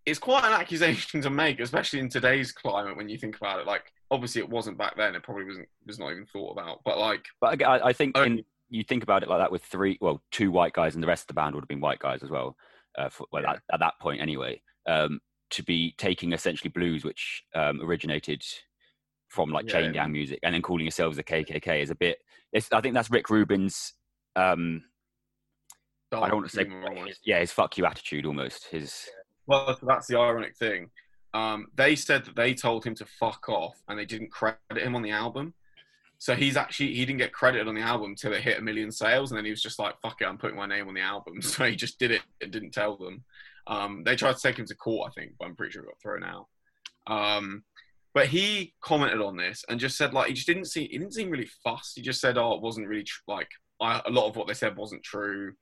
it's 0.06 0.20
quite 0.20 0.44
an 0.44 0.52
accusation 0.52 1.20
to 1.20 1.30
make, 1.30 1.58
especially 1.60 1.98
in 1.98 2.08
today's 2.08 2.52
climate 2.52 2.96
when 2.96 3.08
you 3.08 3.18
think 3.18 3.36
about 3.36 3.58
it. 3.58 3.66
Like, 3.66 3.92
obviously, 4.10 4.40
it 4.40 4.48
wasn't 4.48 4.78
back 4.78 4.96
then; 4.96 5.16
it 5.16 5.22
probably 5.24 5.44
wasn't 5.44 5.68
was 5.84 5.98
not 5.98 6.12
even 6.12 6.24
thought 6.26 6.52
about. 6.52 6.80
But 6.84 6.98
like, 6.98 7.26
but 7.40 7.60
I, 7.62 7.88
I 7.88 7.92
think 7.92 8.16
in, 8.16 8.44
you 8.70 8.84
think 8.84 9.02
about 9.02 9.24
it 9.24 9.28
like 9.28 9.40
that 9.40 9.50
with 9.50 9.64
three, 9.64 9.98
well, 10.00 10.22
two 10.30 10.52
white 10.52 10.72
guys, 10.72 10.94
and 10.94 11.02
the 11.02 11.08
rest 11.08 11.24
of 11.24 11.26
the 11.28 11.34
band 11.34 11.54
would 11.54 11.62
have 11.62 11.68
been 11.68 11.80
white 11.80 11.98
guys 11.98 12.22
as 12.22 12.30
well. 12.30 12.56
Uh, 12.96 13.10
for, 13.10 13.26
well, 13.32 13.42
yeah. 13.42 13.50
at, 13.50 13.62
at, 13.74 13.80
that 13.80 13.94
point, 14.00 14.22
anyway, 14.22 14.60
um, 14.86 15.20
to 15.50 15.62
be 15.64 15.94
taking 15.98 16.32
essentially 16.32 16.70
blues, 16.70 17.04
which 17.04 17.42
um, 17.54 17.80
originated 17.82 18.42
from 19.28 19.50
like 19.50 19.66
yeah, 19.66 19.80
chain 19.80 19.92
gang 19.92 20.12
music, 20.12 20.38
and 20.44 20.54
then 20.54 20.62
calling 20.62 20.84
yourselves 20.84 21.18
a 21.18 21.22
KKK 21.24 21.82
is 21.82 21.90
a 21.90 21.96
bit. 21.96 22.18
I 22.72 22.80
think 22.80 22.94
that's 22.94 23.10
Rick 23.10 23.28
Rubin's. 23.28 23.92
Um, 24.36 24.84
I 26.12 26.28
don't 26.28 26.38
want 26.38 26.50
to 26.50 26.56
say, 26.56 26.66
yeah, 27.24 27.40
his 27.40 27.50
fuck 27.50 27.76
you 27.76 27.84
attitude 27.84 28.24
almost. 28.24 28.68
His 28.70 29.08
well, 29.46 29.78
that's 29.82 30.06
the 30.06 30.18
ironic 30.18 30.56
thing. 30.56 30.90
Um, 31.34 31.66
they 31.74 31.96
said 31.96 32.24
that 32.24 32.36
they 32.36 32.54
told 32.54 32.84
him 32.84 32.94
to 32.96 33.06
fuck 33.20 33.48
off, 33.48 33.76
and 33.88 33.98
they 33.98 34.06
didn't 34.06 34.30
credit 34.30 34.58
him 34.78 34.96
on 34.96 35.02
the 35.02 35.10
album. 35.10 35.54
So 36.18 36.34
he's 36.34 36.56
actually 36.56 36.94
he 36.94 37.04
didn't 37.04 37.18
get 37.18 37.32
credited 37.32 37.68
on 37.68 37.74
the 37.74 37.82
album 37.82 38.14
till 38.14 38.32
it 38.32 38.42
hit 38.42 38.58
a 38.58 38.62
million 38.62 38.90
sales, 38.90 39.30
and 39.30 39.36
then 39.36 39.44
he 39.44 39.50
was 39.50 39.62
just 39.62 39.78
like, 39.78 40.00
"Fuck 40.00 40.22
it, 40.22 40.26
I'm 40.26 40.38
putting 40.38 40.56
my 40.56 40.66
name 40.66 40.88
on 40.88 40.94
the 40.94 41.00
album." 41.00 41.40
So 41.42 41.64
he 41.64 41.76
just 41.76 41.98
did 41.98 42.10
it 42.10 42.22
and 42.40 42.50
didn't 42.50 42.72
tell 42.72 42.96
them. 42.96 43.24
Um, 43.66 44.02
they 44.04 44.16
tried 44.16 44.36
to 44.36 44.42
take 44.42 44.58
him 44.58 44.66
to 44.66 44.74
court, 44.74 45.10
I 45.10 45.20
think, 45.20 45.32
but 45.38 45.46
I'm 45.46 45.56
pretty 45.56 45.72
sure 45.72 45.82
it 45.82 45.86
got 45.86 46.00
thrown 46.00 46.24
out. 46.24 46.46
Um, 47.06 47.64
but 48.14 48.28
he 48.28 48.72
commented 48.80 49.20
on 49.20 49.36
this 49.36 49.64
and 49.68 49.78
just 49.78 49.98
said 49.98 50.14
like 50.14 50.28
he 50.28 50.34
just 50.34 50.46
didn't 50.46 50.66
see 50.66 50.88
he 50.88 50.98
didn't 50.98 51.14
seem 51.14 51.28
really 51.28 51.50
fussed. 51.62 51.96
He 51.96 52.02
just 52.02 52.20
said, 52.20 52.38
"Oh, 52.38 52.54
it 52.54 52.62
wasn't 52.62 52.88
really 52.88 53.04
tr- 53.04 53.20
like 53.28 53.50
I, 53.80 54.00
a 54.06 54.10
lot 54.10 54.28
of 54.28 54.36
what 54.36 54.46
they 54.46 54.54
said 54.54 54.76
wasn't 54.76 55.02
true." 55.02 55.52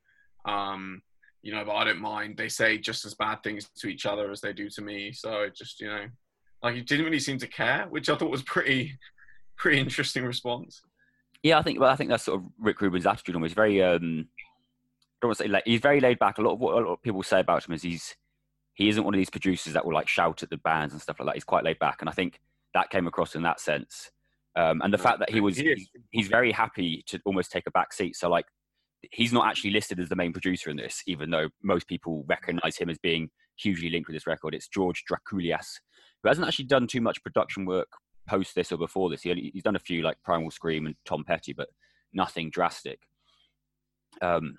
Um, 0.45 1.01
you 1.45 1.53
know, 1.53 1.63
but 1.63 1.75
I 1.75 1.83
don't 1.83 2.01
mind. 2.01 2.37
They 2.37 2.49
say 2.49 2.79
just 2.79 3.05
as 3.05 3.13
bad 3.13 3.43
things 3.43 3.69
to 3.77 3.87
each 3.87 4.07
other 4.07 4.31
as 4.31 4.41
they 4.41 4.51
do 4.51 4.67
to 4.71 4.81
me. 4.81 5.11
So 5.11 5.41
it 5.41 5.55
just, 5.55 5.79
you 5.79 5.87
know, 5.87 6.07
like 6.63 6.73
he 6.73 6.81
didn't 6.81 7.05
really 7.05 7.19
seem 7.19 7.37
to 7.37 7.47
care, 7.47 7.85
which 7.87 8.09
I 8.09 8.15
thought 8.15 8.31
was 8.31 8.41
pretty, 8.41 8.97
pretty 9.55 9.79
interesting 9.79 10.25
response. 10.25 10.81
Yeah, 11.43 11.59
I 11.59 11.61
think, 11.61 11.79
well, 11.79 11.91
I 11.91 11.95
think 11.95 12.09
that's 12.09 12.23
sort 12.23 12.41
of 12.41 12.47
Rick 12.57 12.81
Rubin's 12.81 13.05
attitude. 13.05 13.35
Almost 13.35 13.53
very, 13.53 13.83
um, 13.83 14.27
I 14.27 15.21
don't 15.21 15.29
want 15.29 15.37
to 15.37 15.43
say 15.43 15.47
like 15.47 15.61
he's 15.67 15.81
very 15.81 15.99
laid 15.99 16.17
back. 16.17 16.39
A 16.39 16.41
lot 16.41 16.53
of 16.53 16.59
what 16.59 16.73
a 16.73 16.87
lot 16.87 16.93
of 16.93 17.01
people 17.03 17.21
say 17.21 17.41
about 17.41 17.67
him 17.67 17.75
is 17.75 17.83
he's 17.83 18.15
he 18.73 18.89
isn't 18.89 19.03
one 19.03 19.13
of 19.13 19.19
these 19.19 19.29
producers 19.29 19.73
that 19.73 19.85
will 19.85 19.93
like 19.93 20.07
shout 20.07 20.41
at 20.41 20.49
the 20.49 20.57
bands 20.57 20.93
and 20.93 21.01
stuff 21.01 21.19
like 21.19 21.27
that. 21.27 21.35
He's 21.35 21.43
quite 21.43 21.63
laid 21.63 21.77
back, 21.77 21.97
and 21.99 22.09
I 22.09 22.13
think 22.13 22.39
that 22.73 22.89
came 22.89 23.05
across 23.05 23.35
in 23.35 23.43
that 23.43 23.59
sense. 23.59 24.09
Um, 24.55 24.81
and 24.83 24.91
the 24.91 24.97
fact 24.97 25.19
that 25.19 25.29
he 25.29 25.41
was 25.41 25.57
he's, 25.57 25.89
he's 26.09 26.27
very 26.27 26.51
happy 26.51 27.03
to 27.05 27.21
almost 27.23 27.51
take 27.51 27.67
a 27.67 27.71
back 27.71 27.93
seat. 27.93 28.15
So 28.15 28.29
like 28.29 28.47
he's 29.11 29.33
not 29.33 29.47
actually 29.47 29.71
listed 29.71 29.99
as 29.99 30.09
the 30.09 30.15
main 30.15 30.33
producer 30.33 30.69
in 30.69 30.77
this, 30.77 31.01
even 31.07 31.29
though 31.29 31.49
most 31.63 31.87
people 31.87 32.25
recognize 32.27 32.77
him 32.77 32.89
as 32.89 32.97
being 32.97 33.29
hugely 33.57 33.89
linked 33.89 34.07
with 34.07 34.15
this 34.15 34.27
record. 34.27 34.53
It's 34.53 34.67
George 34.67 35.03
Drakoulias, 35.09 35.79
who 36.21 36.29
hasn't 36.29 36.47
actually 36.47 36.65
done 36.65 36.87
too 36.87 37.01
much 37.01 37.23
production 37.23 37.65
work 37.65 37.87
post 38.27 38.55
this 38.55 38.71
or 38.71 38.77
before 38.77 39.09
this. 39.09 39.21
He 39.21 39.31
only, 39.31 39.51
he's 39.53 39.63
done 39.63 39.75
a 39.75 39.79
few 39.79 40.01
like 40.01 40.17
Primal 40.23 40.51
Scream 40.51 40.85
and 40.85 40.95
Tom 41.05 41.23
Petty, 41.23 41.53
but 41.53 41.69
nothing 42.13 42.49
drastic. 42.49 42.99
Um, 44.21 44.55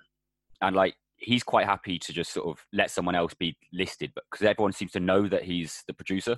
and 0.61 0.75
like 0.75 0.95
he's 1.17 1.43
quite 1.43 1.65
happy 1.65 1.99
to 1.99 2.13
just 2.13 2.31
sort 2.31 2.47
of 2.47 2.63
let 2.73 2.91
someone 2.91 3.15
else 3.15 3.33
be 3.33 3.57
listed, 3.73 4.11
but 4.15 4.23
because 4.31 4.45
everyone 4.45 4.73
seems 4.73 4.91
to 4.91 4.99
know 4.99 5.27
that 5.27 5.43
he's 5.43 5.83
the 5.87 5.93
producer. 5.93 6.37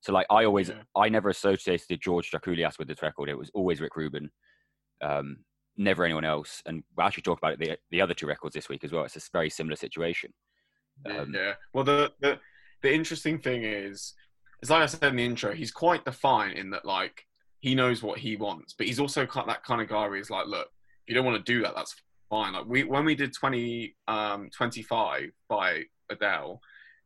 So 0.00 0.12
like 0.12 0.26
I 0.30 0.44
always, 0.44 0.68
yeah. 0.68 0.82
I 0.96 1.08
never 1.08 1.28
associated 1.28 2.00
George 2.00 2.30
Drakoulias 2.30 2.78
with 2.78 2.88
this 2.88 3.02
record. 3.02 3.28
It 3.28 3.38
was 3.38 3.50
always 3.54 3.80
Rick 3.80 3.96
Rubin. 3.96 4.30
Um, 5.00 5.38
never 5.76 6.04
anyone 6.04 6.24
else. 6.24 6.62
And 6.66 6.82
we 6.96 7.04
actually 7.04 7.22
talk 7.22 7.38
about 7.38 7.54
it 7.54 7.58
the, 7.58 7.76
the 7.90 8.00
other 8.00 8.14
two 8.14 8.26
records 8.26 8.54
this 8.54 8.68
week 8.68 8.84
as 8.84 8.92
well. 8.92 9.04
It's 9.04 9.16
a 9.16 9.20
very 9.32 9.50
similar 9.50 9.76
situation. 9.76 10.32
Um, 11.06 11.32
yeah. 11.34 11.54
Well, 11.72 11.84
the, 11.84 12.12
the 12.20 12.38
the 12.82 12.92
interesting 12.92 13.38
thing 13.38 13.64
is, 13.64 14.14
is 14.60 14.70
like 14.70 14.82
I 14.82 14.86
said 14.86 15.10
in 15.10 15.16
the 15.16 15.24
intro, 15.24 15.52
he's 15.52 15.70
quite 15.70 16.04
defined 16.04 16.58
in 16.58 16.70
that 16.70 16.84
like 16.84 17.26
he 17.60 17.74
knows 17.74 18.02
what 18.02 18.18
he 18.18 18.36
wants, 18.36 18.74
but 18.76 18.86
he's 18.86 19.00
also 19.00 19.26
that 19.46 19.64
kind 19.64 19.80
of 19.80 19.88
guy 19.88 20.06
where 20.06 20.16
he's 20.16 20.30
like, 20.30 20.46
look, 20.46 20.66
if 20.66 21.08
you 21.08 21.14
don't 21.14 21.24
want 21.24 21.44
to 21.44 21.52
do 21.52 21.62
that, 21.62 21.74
that's 21.76 21.94
fine. 22.28 22.52
Like 22.52 22.66
we 22.66 22.84
when 22.84 23.04
we 23.04 23.14
did 23.14 23.32
20 23.32 23.94
um 24.08 24.50
25 24.54 25.30
by 25.48 25.82
Adele, 26.10 26.60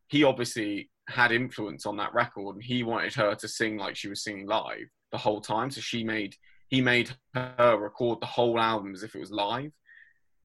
he 0.07 0.23
obviously 0.23 0.89
had 1.09 1.31
influence 1.31 1.85
on 1.85 1.97
that 1.97 2.13
record 2.13 2.55
and 2.55 2.63
he 2.63 2.83
wanted 2.83 3.13
her 3.13 3.33
to 3.35 3.47
sing 3.47 3.77
like 3.77 3.95
she 3.95 4.09
was 4.09 4.23
singing 4.23 4.47
live 4.47 4.87
the 5.11 5.17
whole 5.17 5.41
time. 5.41 5.69
So 5.69 5.79
she 5.79 6.03
made 6.03 6.35
he 6.67 6.81
made 6.81 7.11
her 7.33 7.77
record 7.77 8.19
the 8.21 8.25
whole 8.25 8.59
album 8.59 8.93
as 8.93 9.03
if 9.03 9.15
it 9.15 9.19
was 9.19 9.31
live. 9.31 9.71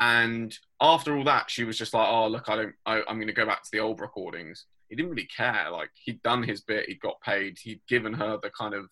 And 0.01 0.57
after 0.81 1.17
all 1.17 1.25
that, 1.25 1.51
she 1.51 1.65
was 1.65 1.79
just 1.79 1.95
like, 1.95 2.09
"Oh, 2.09 2.27
look, 2.27 2.49
I 2.49 2.57
don't. 2.57 2.75
I, 2.87 2.99
am 3.09 3.17
going 3.17 3.29
to 3.29 3.33
go 3.33 3.47
back 3.47 3.63
to 3.63 3.69
the 3.73 3.81
old 3.81 4.01
recordings." 4.01 4.67
He 4.89 4.97
didn't 4.97 5.11
really 5.11 5.29
care. 5.35 5.69
Like 5.71 5.91
he'd 5.95 6.21
done 6.23 6.43
his 6.43 6.61
bit, 6.61 6.89
he'd 6.89 7.01
got 7.01 7.21
paid, 7.21 7.59
he'd 7.63 7.81
given 7.89 8.13
her 8.15 8.39
the 8.43 8.51
kind 8.51 8.75
of 8.75 8.91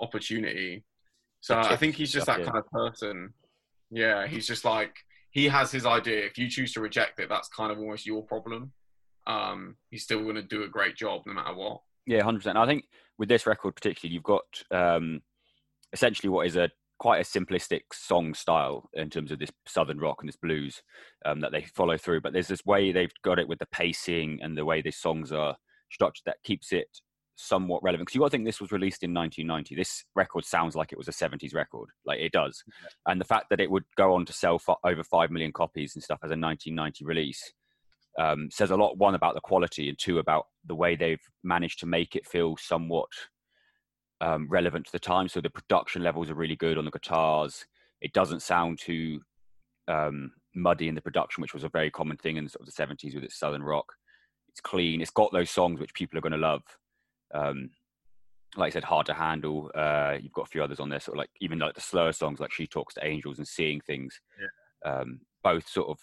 opportunity. 0.00 0.84
So 1.40 1.58
I 1.58 1.76
think 1.76 1.94
he's 1.94 2.12
just 2.12 2.26
that 2.26 2.44
kind 2.44 2.58
of 2.58 2.66
person. 2.70 3.32
Yeah, 3.90 4.26
he's 4.26 4.46
just 4.46 4.64
like 4.64 4.94
he 5.30 5.48
has 5.48 5.70
his 5.70 5.86
idea. 5.86 6.26
If 6.26 6.36
you 6.36 6.48
choose 6.48 6.72
to 6.74 6.80
reject 6.80 7.20
it, 7.20 7.28
that's 7.28 7.48
kind 7.48 7.72
of 7.72 7.78
almost 7.78 8.06
your 8.06 8.22
problem. 8.24 8.72
Um, 9.26 9.76
he's 9.90 10.02
still 10.02 10.22
going 10.22 10.34
to 10.34 10.42
do 10.42 10.64
a 10.64 10.68
great 10.68 10.96
job 10.96 11.22
no 11.26 11.32
matter 11.32 11.54
what. 11.54 11.80
Yeah, 12.06 12.22
hundred 12.22 12.40
percent. 12.40 12.58
I 12.58 12.66
think 12.66 12.84
with 13.18 13.28
this 13.28 13.46
record 13.46 13.76
particularly, 13.76 14.14
you've 14.14 14.22
got 14.24 14.64
um, 14.70 15.22
essentially 15.92 16.28
what 16.28 16.46
is 16.46 16.56
a 16.56 16.70
quite 16.98 17.20
a 17.20 17.24
simplistic 17.24 17.80
song 17.92 18.34
style 18.34 18.90
in 18.92 19.08
terms 19.08 19.32
of 19.32 19.38
this 19.38 19.50
southern 19.66 19.98
rock 19.98 20.18
and 20.20 20.28
this 20.28 20.36
blues 20.36 20.82
um, 21.24 21.40
that 21.40 21.50
they 21.50 21.62
follow 21.74 21.96
through. 21.96 22.20
But 22.20 22.34
there's 22.34 22.48
this 22.48 22.64
way 22.66 22.92
they've 22.92 23.10
got 23.24 23.38
it 23.38 23.48
with 23.48 23.58
the 23.58 23.66
pacing 23.72 24.38
and 24.42 24.56
the 24.56 24.66
way 24.66 24.82
these 24.82 24.98
songs 24.98 25.32
are 25.32 25.56
structured 25.90 26.24
that 26.26 26.42
keeps 26.44 26.72
it 26.72 26.88
somewhat 27.36 27.82
relevant. 27.82 28.06
Because 28.06 28.14
you 28.14 28.20
got 28.20 28.26
to 28.26 28.30
think 28.32 28.44
this 28.44 28.60
was 28.60 28.70
released 28.70 29.02
in 29.02 29.14
1990. 29.14 29.74
This 29.74 30.04
record 30.14 30.44
sounds 30.44 30.76
like 30.76 30.92
it 30.92 30.98
was 30.98 31.08
a 31.08 31.12
70s 31.12 31.54
record, 31.54 31.88
like 32.04 32.20
it 32.20 32.32
does. 32.32 32.62
And 33.06 33.18
the 33.18 33.24
fact 33.24 33.46
that 33.48 33.60
it 33.60 33.70
would 33.70 33.84
go 33.96 34.14
on 34.14 34.26
to 34.26 34.32
sell 34.34 34.58
for 34.58 34.76
over 34.84 35.02
five 35.02 35.30
million 35.30 35.52
copies 35.52 35.94
and 35.94 36.04
stuff 36.04 36.20
as 36.22 36.30
a 36.30 36.36
1990 36.36 37.06
release 37.06 37.52
um, 38.20 38.48
says 38.50 38.70
a 38.70 38.76
lot. 38.76 38.98
One 38.98 39.14
about 39.14 39.34
the 39.34 39.40
quality, 39.40 39.88
and 39.88 39.98
two 39.98 40.18
about 40.18 40.46
the 40.66 40.74
way 40.74 40.96
they've 40.96 41.22
managed 41.42 41.80
to 41.80 41.86
make 41.86 42.14
it 42.14 42.26
feel 42.26 42.56
somewhat 42.58 43.08
um, 44.20 44.46
relevant 44.48 44.86
to 44.86 44.92
the 44.92 44.98
time. 44.98 45.28
So 45.28 45.40
the 45.40 45.50
production 45.50 46.02
levels 46.02 46.30
are 46.30 46.34
really 46.34 46.56
good 46.56 46.78
on 46.78 46.84
the 46.84 46.90
guitars. 46.90 47.66
It 48.00 48.12
doesn't 48.12 48.42
sound 48.42 48.78
too 48.78 49.20
um, 49.88 50.32
muddy 50.54 50.88
in 50.88 50.94
the 50.94 51.00
production, 51.00 51.42
which 51.42 51.54
was 51.54 51.64
a 51.64 51.68
very 51.68 51.90
common 51.90 52.16
thing 52.16 52.36
in 52.36 52.48
sort 52.48 52.66
of 52.66 52.74
the 52.74 52.82
70s 52.82 53.14
with 53.14 53.24
its 53.24 53.38
southern 53.38 53.62
rock. 53.62 53.92
It's 54.48 54.60
clean. 54.60 55.00
It's 55.00 55.10
got 55.10 55.32
those 55.32 55.50
songs 55.50 55.80
which 55.80 55.94
people 55.94 56.18
are 56.18 56.22
going 56.22 56.32
to 56.32 56.38
love. 56.38 56.62
Um, 57.32 57.70
like 58.56 58.72
I 58.72 58.74
said, 58.74 58.84
hard 58.84 59.06
to 59.06 59.14
handle. 59.14 59.70
Uh, 59.74 60.16
you've 60.20 60.32
got 60.32 60.46
a 60.46 60.50
few 60.50 60.62
others 60.62 60.80
on 60.80 60.88
there, 60.88 60.98
sort 60.98 61.16
of 61.16 61.20
like 61.20 61.30
even 61.40 61.60
like 61.60 61.74
the 61.74 61.80
slower 61.80 62.10
songs, 62.10 62.40
like 62.40 62.52
"She 62.52 62.66
Talks 62.66 62.94
to 62.94 63.06
Angels" 63.06 63.38
and 63.38 63.46
"Seeing 63.46 63.80
Things." 63.80 64.20
Yeah. 64.40 64.92
Um, 64.92 65.20
both 65.44 65.68
sort 65.68 65.88
of 65.88 66.00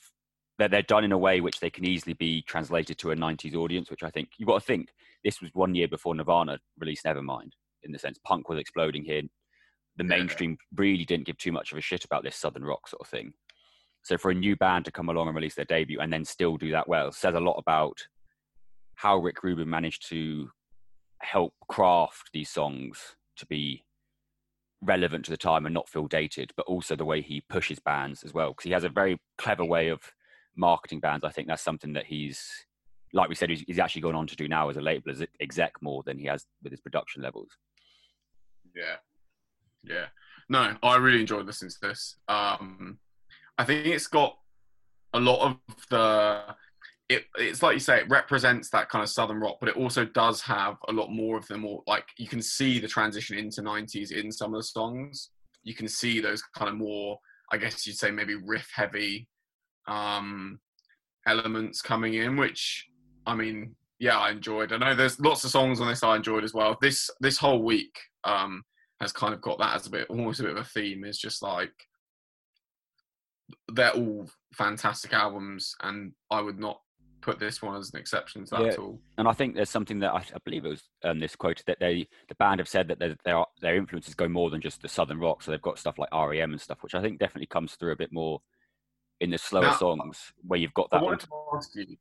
they're, 0.57 0.69
they're 0.69 0.81
done 0.81 1.03
in 1.03 1.11
a 1.11 1.17
way 1.17 1.41
which 1.41 1.59
they 1.59 1.69
can 1.69 1.85
easily 1.85 2.13
be 2.13 2.41
translated 2.43 2.97
to 2.99 3.11
a 3.11 3.15
90s 3.17 3.53
audience, 3.53 3.91
which 3.91 4.01
I 4.01 4.09
think 4.09 4.29
you've 4.37 4.47
got 4.47 4.61
to 4.61 4.65
think 4.65 4.89
this 5.25 5.41
was 5.41 5.49
one 5.53 5.75
year 5.75 5.89
before 5.89 6.15
Nirvana 6.15 6.59
released 6.79 7.03
Nevermind 7.03 7.51
in 7.83 7.91
the 7.91 7.99
sense 7.99 8.19
punk 8.23 8.49
was 8.49 8.59
exploding 8.59 9.03
here. 9.03 9.23
The 9.97 10.03
mainstream 10.03 10.57
really 10.75 11.05
didn't 11.05 11.25
give 11.25 11.37
too 11.37 11.51
much 11.51 11.71
of 11.71 11.77
a 11.77 11.81
shit 11.81 12.05
about 12.05 12.23
this 12.23 12.35
southern 12.35 12.63
rock 12.63 12.87
sort 12.87 13.01
of 13.01 13.07
thing. 13.07 13.33
So 14.03 14.17
for 14.17 14.31
a 14.31 14.35
new 14.35 14.55
band 14.55 14.85
to 14.85 14.91
come 14.91 15.09
along 15.09 15.27
and 15.27 15.35
release 15.35 15.55
their 15.55 15.65
debut 15.65 15.99
and 15.99 16.13
then 16.13 16.23
still 16.23 16.55
do 16.55 16.71
that 16.71 16.87
well 16.87 17.11
says 17.11 17.35
a 17.35 17.39
lot 17.39 17.57
about 17.57 17.97
how 18.95 19.17
Rick 19.17 19.43
Rubin 19.43 19.69
managed 19.69 20.07
to 20.09 20.49
help 21.21 21.53
craft 21.67 22.29
these 22.33 22.49
songs 22.49 23.15
to 23.37 23.45
be 23.45 23.83
relevant 24.81 25.25
to 25.25 25.31
the 25.31 25.37
time 25.37 25.65
and 25.65 25.73
not 25.73 25.89
feel 25.89 26.07
dated, 26.07 26.51
but 26.55 26.65
also 26.67 26.95
the 26.95 27.05
way 27.05 27.21
he 27.21 27.41
pushes 27.49 27.79
bands 27.79 28.23
as 28.23 28.33
well. 28.33 28.49
Because 28.49 28.63
he 28.63 28.71
has 28.71 28.83
a 28.83 28.89
very 28.89 29.19
clever 29.37 29.65
way 29.65 29.89
of 29.89 30.01
marketing 30.55 30.99
bands. 30.99 31.23
I 31.23 31.29
think 31.29 31.47
that's 31.47 31.63
something 31.63 31.93
that 31.93 32.05
he's, 32.05 32.41
like 33.13 33.29
we 33.29 33.35
said, 33.35 33.49
he's, 33.49 33.63
he's 33.67 33.79
actually 33.79 34.01
gone 34.01 34.15
on 34.15 34.27
to 34.27 34.35
do 34.35 34.47
now 34.47 34.69
as 34.69 34.77
a 34.77 34.81
label 34.81 35.11
as 35.11 35.23
exec 35.39 35.73
more 35.81 36.03
than 36.03 36.17
he 36.17 36.25
has 36.25 36.45
with 36.63 36.71
his 36.71 36.81
production 36.81 37.21
levels. 37.21 37.49
Yeah, 38.77 38.97
yeah. 39.83 40.05
No, 40.49 40.75
I 40.83 40.97
really 40.97 41.21
enjoyed 41.21 41.45
listening 41.45 41.71
to 41.71 41.89
this. 41.89 42.15
Um, 42.27 42.99
I 43.57 43.65
think 43.65 43.85
it's 43.85 44.07
got 44.07 44.37
a 45.13 45.19
lot 45.19 45.45
of 45.45 45.57
the. 45.89 46.55
It, 47.09 47.23
it's 47.37 47.63
like 47.63 47.73
you 47.73 47.79
say, 47.79 47.99
it 47.99 48.09
represents 48.09 48.69
that 48.71 48.89
kind 48.89 49.01
of 49.01 49.09
southern 49.09 49.39
rock, 49.39 49.57
but 49.59 49.69
it 49.69 49.77
also 49.77 50.03
does 50.03 50.41
have 50.41 50.75
a 50.89 50.91
lot 50.91 51.09
more 51.09 51.37
of 51.37 51.47
the 51.47 51.57
more 51.57 51.81
like 51.87 52.05
you 52.17 52.27
can 52.27 52.41
see 52.41 52.79
the 52.79 52.87
transition 52.87 53.37
into 53.37 53.61
'90s 53.61 54.11
in 54.11 54.31
some 54.31 54.53
of 54.53 54.59
the 54.59 54.63
songs. 54.63 55.29
You 55.63 55.73
can 55.73 55.87
see 55.87 56.21
those 56.21 56.41
kind 56.55 56.69
of 56.69 56.75
more, 56.75 57.17
I 57.51 57.57
guess 57.57 57.87
you'd 57.87 57.97
say 57.97 58.11
maybe 58.11 58.35
riff 58.35 58.69
heavy, 58.73 59.27
um, 59.87 60.59
elements 61.25 61.81
coming 61.81 62.13
in, 62.13 62.37
which 62.37 62.85
I 63.25 63.35
mean, 63.35 63.75
yeah, 63.99 64.17
I 64.19 64.31
enjoyed. 64.31 64.71
I 64.71 64.77
know 64.77 64.95
there's 64.95 65.19
lots 65.19 65.43
of 65.43 65.49
songs 65.49 65.81
on 65.81 65.87
this 65.87 66.03
I 66.03 66.17
enjoyed 66.17 66.43
as 66.43 66.53
well. 66.53 66.77
This 66.81 67.09
this 67.21 67.37
whole 67.37 67.63
week 67.63 67.97
um, 68.27 68.63
has 69.01 69.11
kind 69.11 69.33
of 69.33 69.41
got 69.41 69.57
that 69.59 69.75
as 69.75 69.87
a 69.87 69.91
bit 69.91 70.09
almost 70.09 70.39
a 70.39 70.43
bit 70.43 70.51
of 70.51 70.57
a 70.57 70.63
theme. 70.63 71.03
Is 71.05 71.17
just 71.17 71.41
like 71.41 71.71
they're 73.73 73.91
all 73.91 74.29
fantastic 74.53 75.13
albums, 75.13 75.75
and 75.81 76.11
I 76.29 76.41
would 76.41 76.59
not 76.59 76.81
put 77.21 77.39
this 77.39 77.61
one 77.61 77.75
as 77.75 77.91
an 77.93 77.99
exception 77.99 78.45
to 78.45 78.51
that 78.51 78.61
Yeah. 78.61 78.67
at 78.67 78.79
all. 78.79 79.01
And 79.17 79.27
I 79.27 79.33
think 79.33 79.55
there's 79.55 79.69
something 79.69 79.99
that 79.99 80.13
I, 80.13 80.17
I 80.19 80.37
believe 80.45 80.65
it 80.65 80.69
was 80.69 80.83
um, 81.03 81.19
this 81.19 81.35
quote 81.35 81.63
that 81.65 81.79
they 81.79 82.07
the 82.29 82.35
band 82.35 82.59
have 82.59 82.69
said 82.69 82.87
that 82.89 82.99
their 82.99 83.15
their 83.23 83.43
their 83.61 83.75
influences 83.75 84.13
go 84.15 84.27
more 84.27 84.49
than 84.49 84.61
just 84.61 84.81
the 84.81 84.87
southern 84.87 85.19
rock. 85.19 85.41
So 85.41 85.51
they've 85.51 85.61
got 85.61 85.79
stuff 85.79 85.97
like 85.97 86.09
REM 86.13 86.51
and 86.51 86.61
stuff, 86.61 86.83
which 86.83 86.95
I 86.95 87.01
think 87.01 87.19
definitely 87.19 87.47
comes 87.47 87.75
through 87.75 87.91
a 87.93 87.97
bit 87.97 88.11
more 88.11 88.41
in 89.19 89.31
the 89.31 89.37
slower 89.37 89.63
Now- 89.63 89.77
songs 89.77 90.33
where 90.43 90.59
you've 90.59 90.73
got 90.73 90.89
I 90.91 90.97
that. 90.97 91.03
wanted 91.03 91.21
to 91.21 91.27
ask 91.55 91.73
you 91.75 91.97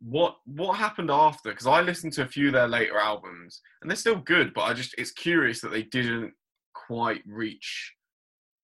what 0.00 0.36
what 0.46 0.78
happened 0.78 1.10
after 1.10 1.50
because 1.50 1.66
I 1.66 1.82
listened 1.82 2.14
to 2.14 2.22
a 2.22 2.26
few 2.26 2.48
of 2.48 2.54
their 2.54 2.68
later 2.68 2.98
albums 2.98 3.60
and 3.80 3.90
they're 3.90 3.96
still 3.96 4.16
good, 4.16 4.54
but 4.54 4.62
I 4.62 4.72
just 4.72 4.94
it's 4.96 5.12
curious 5.12 5.60
that 5.60 5.70
they 5.72 5.82
didn't 5.82 6.32
quite 6.74 7.22
reach. 7.26 7.94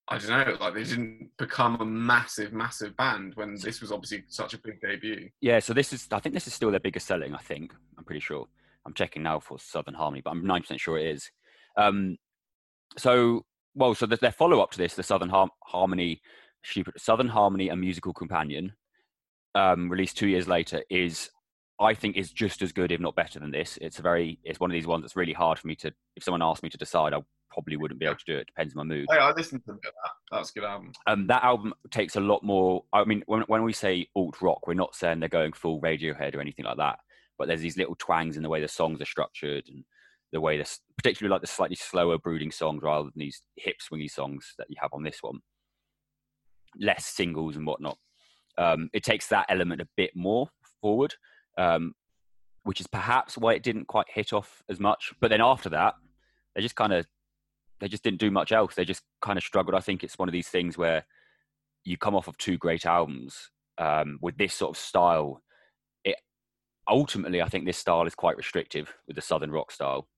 I 0.09 0.19
don't 0.19 0.31
know, 0.31 0.57
like 0.61 0.75
they 0.75 0.85
didn't 0.85 1.31
become 1.37 1.81
a 1.81 1.85
massive, 1.85 2.53
massive 2.53 2.97
band 2.97 3.33
when 3.35 3.57
this 3.57 3.81
was 3.81 3.91
obviously 3.91 4.23
such 4.29 4.55
a 4.55 4.59
big 4.59 4.81
debut. 4.81 5.29
Yeah, 5.41 5.59
so 5.59 5.75
this 5.75 5.93
is 5.93 6.09
I 6.11 6.21
think 6.21 6.35
this 6.35 6.47
is 6.47 6.55
still 6.55 6.71
their 6.71 6.81
biggest 6.81 7.07
selling. 7.07 7.35
I 7.35 7.39
think 7.39 7.75
I'm 7.99 8.05
pretty 8.05 8.21
sure. 8.21 8.47
I'm 8.87 8.95
checking 8.95 9.25
now 9.25 9.41
for 9.41 9.59
Southern 9.59 9.95
Harmony, 9.95 10.23
but 10.25 10.31
I'm 10.31 10.45
90% 10.45 10.79
sure 10.79 10.97
it 10.97 11.09
is. 11.09 11.29
Um, 11.77 12.17
so 12.97 13.45
well, 13.75 13.95
so 13.95 14.07
the, 14.07 14.17
their 14.17 14.33
follow 14.33 14.61
up 14.61 14.71
to 14.71 14.79
this, 14.79 14.95
the 14.95 15.03
Southern 15.03 15.29
Har- 15.29 15.51
Harmony, 15.65 16.23
Southern 16.97 17.29
Harmony, 17.29 17.69
a 17.69 17.77
musical 17.77 18.15
companion, 18.15 18.73
um, 19.57 19.89
released 19.89 20.17
two 20.17 20.29
years 20.29 20.47
later, 20.47 20.83
is 20.91 21.31
I 21.81 21.95
think 21.95 22.17
is 22.17 22.31
just 22.31 22.63
as 22.63 22.73
good, 22.73 22.93
if 22.93 23.01
not 23.01 23.17
better 23.17 23.41
than 23.41 23.51
this. 23.51 23.79
It's 23.81 23.99
a 23.99 24.03
very, 24.03 24.39
it's 24.45 24.61
one 24.61 24.71
of 24.71 24.75
these 24.75 24.87
ones 24.87 25.03
that's 25.03 25.17
really 25.17 25.33
hard 25.33 25.59
for 25.59 25.67
me 25.67 25.75
to. 25.77 25.93
If 26.15 26.23
someone 26.23 26.43
asked 26.43 26.63
me 26.63 26.71
to 26.71 26.79
decide, 26.79 27.13
I 27.13 27.21
probably 27.51 27.77
wouldn't 27.77 27.99
be 28.01 28.07
able 28.07 28.17
to 28.17 28.25
do 28.27 28.37
it. 28.37 28.47
Depends 28.47 28.75
on 28.77 28.87
my 28.87 28.95
mood. 28.95 29.07
Hey, 29.11 29.19
I 29.19 29.33
listened 29.33 29.65
to 29.65 29.73
a 29.73 29.75
bit 29.75 29.89
of 29.89 29.95
that. 30.05 30.37
That's 30.37 30.51
a 30.51 30.53
good 30.53 30.65
album. 30.65 30.93
um, 31.07 31.27
that 31.29 31.43
album 31.43 31.75
takes 31.91 32.17
a 32.17 32.21
lot 32.21 32.43
more. 32.43 32.85
I 32.93 33.05
mean, 33.05 33.23
when, 33.27 33.43
when 33.43 33.63
we 33.63 33.73
say 33.73 34.09
alt 34.15 34.41
rock, 34.43 34.67
we're 34.67 34.75
not 34.75 34.95
saying 34.95 35.21
they're 35.21 35.29
going 35.29 35.53
full 35.53 35.81
Radiohead 35.81 36.35
or 36.35 36.41
anything 36.41 36.65
like 36.67 36.77
that. 36.77 36.99
But 37.39 37.49
there's 37.49 37.61
these 37.61 37.77
little 37.77 37.97
twangs 37.99 38.37
in 38.37 38.43
the 38.43 38.49
way 38.49 38.61
the 38.61 38.69
songs 38.69 39.01
are 39.01 39.07
structured 39.07 39.65
and 39.69 39.85
the 40.33 40.41
way 40.41 40.57
this, 40.59 40.81
particularly 40.97 41.33
like 41.33 41.43
the 41.43 41.47
slightly 41.47 41.77
slower, 41.77 42.19
brooding 42.19 42.51
songs 42.51 42.83
rather 42.83 43.05
than 43.05 43.13
these 43.17 43.43
hip 43.57 43.77
swingy 43.81 44.11
songs 44.11 44.55
that 44.59 44.67
you 44.71 44.77
have 44.81 44.93
on 44.93 45.03
this 45.03 45.19
one. 45.23 45.41
Less 46.79 47.07
singles 47.07 47.57
and 47.57 47.67
whatnot. 47.67 47.99
Um, 48.59 48.91
it 48.93 49.05
takes 49.05 49.29
that 49.29 49.47
element 49.49 49.81
a 49.81 49.89
bit 49.97 50.13
more 50.15 50.49
forward, 50.81 51.15
um, 51.59 51.95
which 52.65 52.81
is 52.81 52.87
perhaps 52.87 53.37
why 53.37 53.55
it 53.55 53.63
didn't 53.63 53.87
quite 53.87 54.07
hit 54.09 54.33
off 54.33 54.63
as 54.69 54.81
much. 54.81 55.13
But 55.21 55.29
then 55.29 55.41
after 55.41 55.69
that, 55.71 55.95
they 56.55 56.63
just 56.63 56.77
kind 56.77 56.93
of 56.93 57.07
they 57.81 57.89
just 57.89 58.03
didn't 58.03 58.21
do 58.21 58.31
much 58.31 58.53
else. 58.53 58.75
They 58.75 58.85
just 58.85 59.03
kind 59.21 59.37
of 59.37 59.45
struggled. 59.45 59.75
I 59.75 59.81
think 59.81 60.03
it's 60.03 60.19
one 60.19 60.29
of 60.29 60.33
these 60.33 60.49
things 60.49 60.79
where 60.79 61.05
you 61.85 61.97
come 61.99 62.15
off 62.15 62.29
of 62.29 62.39
two 62.39 62.57
great 62.57 62.87
albums 62.87 63.51
um, 63.79 64.19
with 64.23 64.37
this 64.39 64.55
sort 64.55 64.77
of 64.77 64.83
style. 64.83 65.43
It 66.05 66.17
ultimately, 66.89 67.43
I 67.43 67.49
think 67.49 67.67
this 67.67 67.79
style 67.79 68.07
is 68.07 68.15
quite 68.15 68.37
restrictive 68.37 68.95
with 69.07 69.17
the 69.17 69.23
southern 69.23 69.51
rock 69.51 69.71
style. 69.71 70.09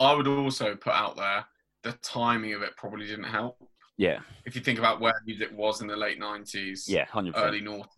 I 0.00 0.14
would 0.14 0.26
also 0.26 0.74
put 0.74 0.94
out 0.94 1.16
there 1.16 1.44
the 1.82 1.92
timing 2.02 2.54
of 2.54 2.62
it 2.62 2.76
probably 2.76 3.06
didn't 3.06 3.24
help. 3.24 3.69
Yeah, 4.00 4.20
If 4.46 4.54
you 4.56 4.62
think 4.62 4.78
about 4.78 4.98
where 4.98 5.12
music 5.26 5.50
was 5.52 5.82
in 5.82 5.86
the 5.86 5.94
late 5.94 6.18
nineties, 6.18 6.86
yeah, 6.88 7.04
hundred 7.04 7.34
percent. 7.34 7.48
early 7.50 7.60
naughty, 7.60 7.90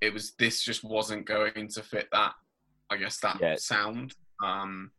it 0.00 0.12
was 0.14 0.34
this 0.38 0.62
just 0.62 0.84
wasn't 0.84 1.26
going 1.26 1.66
to 1.74 1.82
fit 1.82 2.06
that. 2.12 2.32
I 2.90 2.96
guess 2.96 3.18
that 3.18 3.40
Yeah. 3.40 3.56
sound. 3.56 4.14
Um, 4.40 4.92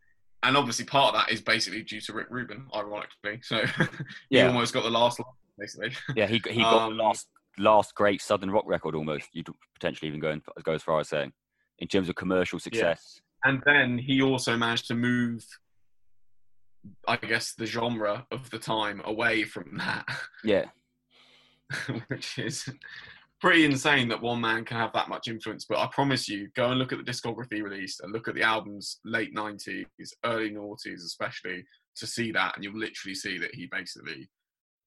and 0.43 0.57
obviously, 0.57 0.83
part 0.83 1.15
of 1.15 1.21
that 1.21 1.31
is 1.31 1.39
basically 1.39 1.81
due 1.83 2.01
to 2.01 2.11
Rick 2.11 2.27
Rubin, 2.29 2.67
ironically. 2.75 3.39
So 3.41 3.63
he 4.29 4.39
Yeah. 4.39 4.47
almost 4.47 4.73
got 4.73 4.83
the 4.83 4.89
last 4.89 5.17
line, 5.17 5.33
basically. 5.57 5.93
Yeah, 6.17 6.27
he 6.27 6.41
he 6.49 6.59
got 6.59 6.81
Um, 6.87 6.97
the 6.97 7.03
last 7.03 7.29
last 7.57 7.95
great 7.95 8.21
southern 8.21 8.51
rock 8.51 8.65
record 8.67 8.95
almost. 8.95 9.29
You'd 9.31 9.47
potentially 9.75 10.09
even 10.09 10.19
go 10.19 10.31
and 10.31 10.41
go 10.63 10.73
as 10.73 10.83
far 10.83 10.99
as 10.99 11.07
saying, 11.07 11.31
in 11.79 11.87
terms 11.87 12.09
of 12.09 12.15
commercial 12.15 12.59
success. 12.59 13.21
and 13.45 13.63
then 13.65 13.97
he 13.97 14.21
also 14.21 14.57
managed 14.57 14.87
to 14.87 14.93
move, 14.93 15.45
I 17.07 17.17
guess, 17.17 17.53
the 17.53 17.65
genre 17.65 18.25
of 18.31 18.49
the 18.49 18.59
time 18.59 19.01
away 19.05 19.43
from 19.43 19.77
that, 19.77 20.05
Yeah, 20.43 20.65
which 22.07 22.37
is 22.39 22.69
pretty 23.39 23.65
insane 23.65 24.09
that 24.09 24.21
one 24.21 24.41
man 24.41 24.65
can 24.65 24.77
have 24.77 24.93
that 24.93 25.09
much 25.09 25.27
influence. 25.27 25.65
But 25.67 25.79
I 25.79 25.87
promise 25.87 26.27
you, 26.27 26.49
go 26.55 26.69
and 26.69 26.79
look 26.79 26.91
at 26.91 26.97
the 26.97 27.11
discography 27.11 27.61
released 27.61 28.01
and 28.01 28.11
look 28.11 28.27
at 28.27 28.35
the 28.35 28.43
albums 28.43 28.99
late 29.05 29.35
90s, 29.35 29.85
early 30.25 30.51
noughties, 30.51 31.03
especially, 31.05 31.63
to 31.97 32.07
see 32.07 32.31
that. 32.31 32.55
And 32.55 32.63
you'll 32.63 32.77
literally 32.79 33.15
see 33.15 33.37
that 33.37 33.53
he 33.53 33.67
basically 33.71 34.29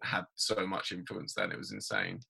had 0.02 0.24
so 0.34 0.66
much 0.66 0.92
influence 0.92 1.34
then. 1.34 1.52
It 1.52 1.58
was 1.58 1.72
insane. 1.72 2.20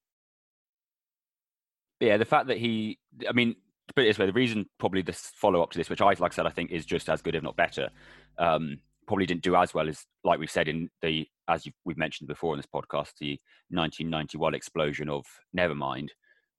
yeah. 2.00 2.16
The 2.16 2.24
fact 2.24 2.48
that 2.48 2.59
he, 2.59 2.98
I 3.28 3.33
mean, 3.33 3.54
to 3.88 3.94
put 3.94 4.04
it 4.04 4.09
this 4.09 4.18
way, 4.18 4.26
the 4.26 4.33
reason 4.33 4.66
probably 4.78 5.02
the 5.02 5.12
follow 5.12 5.62
up 5.62 5.70
to 5.70 5.78
this, 5.78 5.90
which 5.90 6.00
I 6.00 6.06
like 6.06 6.20
I 6.22 6.28
said, 6.28 6.46
I 6.46 6.50
think 6.50 6.70
is 6.70 6.85
just 6.85 7.09
as 7.09 7.22
good 7.22 7.35
if 7.35 7.42
not 7.42 7.56
better. 7.56 7.90
Um, 8.38 8.78
probably 9.11 9.27
didn't 9.27 9.42
do 9.42 9.57
as 9.57 9.75
well 9.75 9.88
as 9.88 10.07
like 10.23 10.38
we've 10.38 10.49
said 10.49 10.68
in 10.68 10.88
the 11.03 11.27
as 11.49 11.66
we've 11.85 11.99
mentioned 11.99 12.29
before 12.29 12.55
in 12.55 12.59
this 12.61 12.66
podcast 12.73 13.11
the 13.18 13.40
1991 13.70 14.55
explosion 14.55 15.09
of 15.09 15.25
Nevermind. 15.57 16.11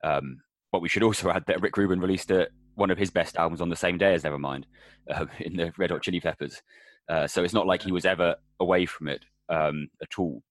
Um, 0.04 0.42
but 0.70 0.82
we 0.82 0.90
should 0.90 1.04
also 1.04 1.30
add 1.36 1.46
that 1.48 1.62
Rick 1.62 1.78
Rubin 1.78 2.02
released 2.02 2.30
a, 2.30 2.50
one 2.76 2.92
of 2.92 2.98
his 2.98 3.10
best 3.10 3.38
albums 3.38 3.62
on 3.62 3.70
the 3.70 3.76
same 3.78 3.98
day 3.98 4.14
as 4.14 4.24
Nevermind 4.24 4.66
uh, 5.10 5.28
in 5.40 5.56
the 5.56 5.72
Red 5.78 5.92
Hot 5.92 6.02
Chili 6.02 6.20
Peppers. 6.20 6.62
Uh, 7.08 7.26
so 7.26 7.42
it's 7.42 7.54
not 7.54 7.68
like 7.68 7.84
he 7.84 7.94
was 7.94 8.04
ever 8.04 8.36
away 8.60 8.86
from 8.86 9.08
it 9.08 9.24
um, 9.48 9.88
at 10.02 10.20
all. 10.20 10.44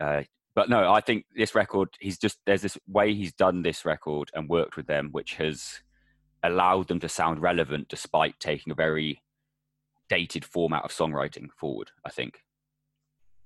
Uh, 0.00 0.22
but 0.54 0.70
no, 0.70 0.90
I 0.90 1.02
think 1.02 1.26
this 1.36 1.54
record, 1.54 1.90
he's 2.00 2.16
just 2.16 2.38
there's 2.46 2.62
this 2.62 2.78
way 2.88 3.12
he's 3.12 3.34
done 3.34 3.60
this 3.60 3.84
record 3.84 4.30
and 4.32 4.48
worked 4.48 4.78
with 4.78 4.86
them, 4.86 5.10
which 5.12 5.34
has 5.34 5.82
allowed 6.42 6.88
them 6.88 7.00
to 7.00 7.10
sound 7.10 7.42
relevant 7.42 7.88
despite 7.90 8.40
taking 8.40 8.70
a 8.70 8.74
very 8.74 9.20
dated 10.10 10.44
format 10.44 10.84
of 10.84 10.90
songwriting 10.90 11.48
forward. 11.56 11.90
I 12.04 12.10
think. 12.10 12.40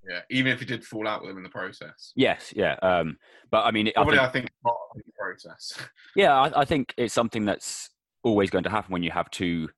Yeah, 0.09 0.21
even 0.31 0.53
if 0.53 0.59
he 0.61 0.67
did 0.67 0.85
fall 0.85 1.07
out 1.09 1.23
with 1.23 1.31
him 1.31 1.39
in 1.39 1.43
the 1.43 1.49
process. 1.49 2.13
Yes, 2.15 2.53
yeah. 2.55 2.75
Um, 2.83 3.17
but 3.51 3.65
I 3.65 3.71
mean, 3.71 3.89
I 3.89 3.93
Probably, 3.93 4.17
think, 4.19 4.29
I 4.29 4.33
think, 4.33 4.51
part 4.63 4.77
of 4.95 5.03
the 5.07 5.13
process. 5.19 5.79
yeah, 6.17 6.35
I, 6.39 6.61
I 6.61 6.65
think 6.67 6.93
it's 6.99 7.15
something 7.15 7.47
that's 7.47 7.89
always 8.23 8.51
going 8.51 8.65
to 8.65 8.71
happen 8.71 8.93
when 8.93 9.03
you 9.03 9.11
have 9.11 9.31
two, 9.31 9.71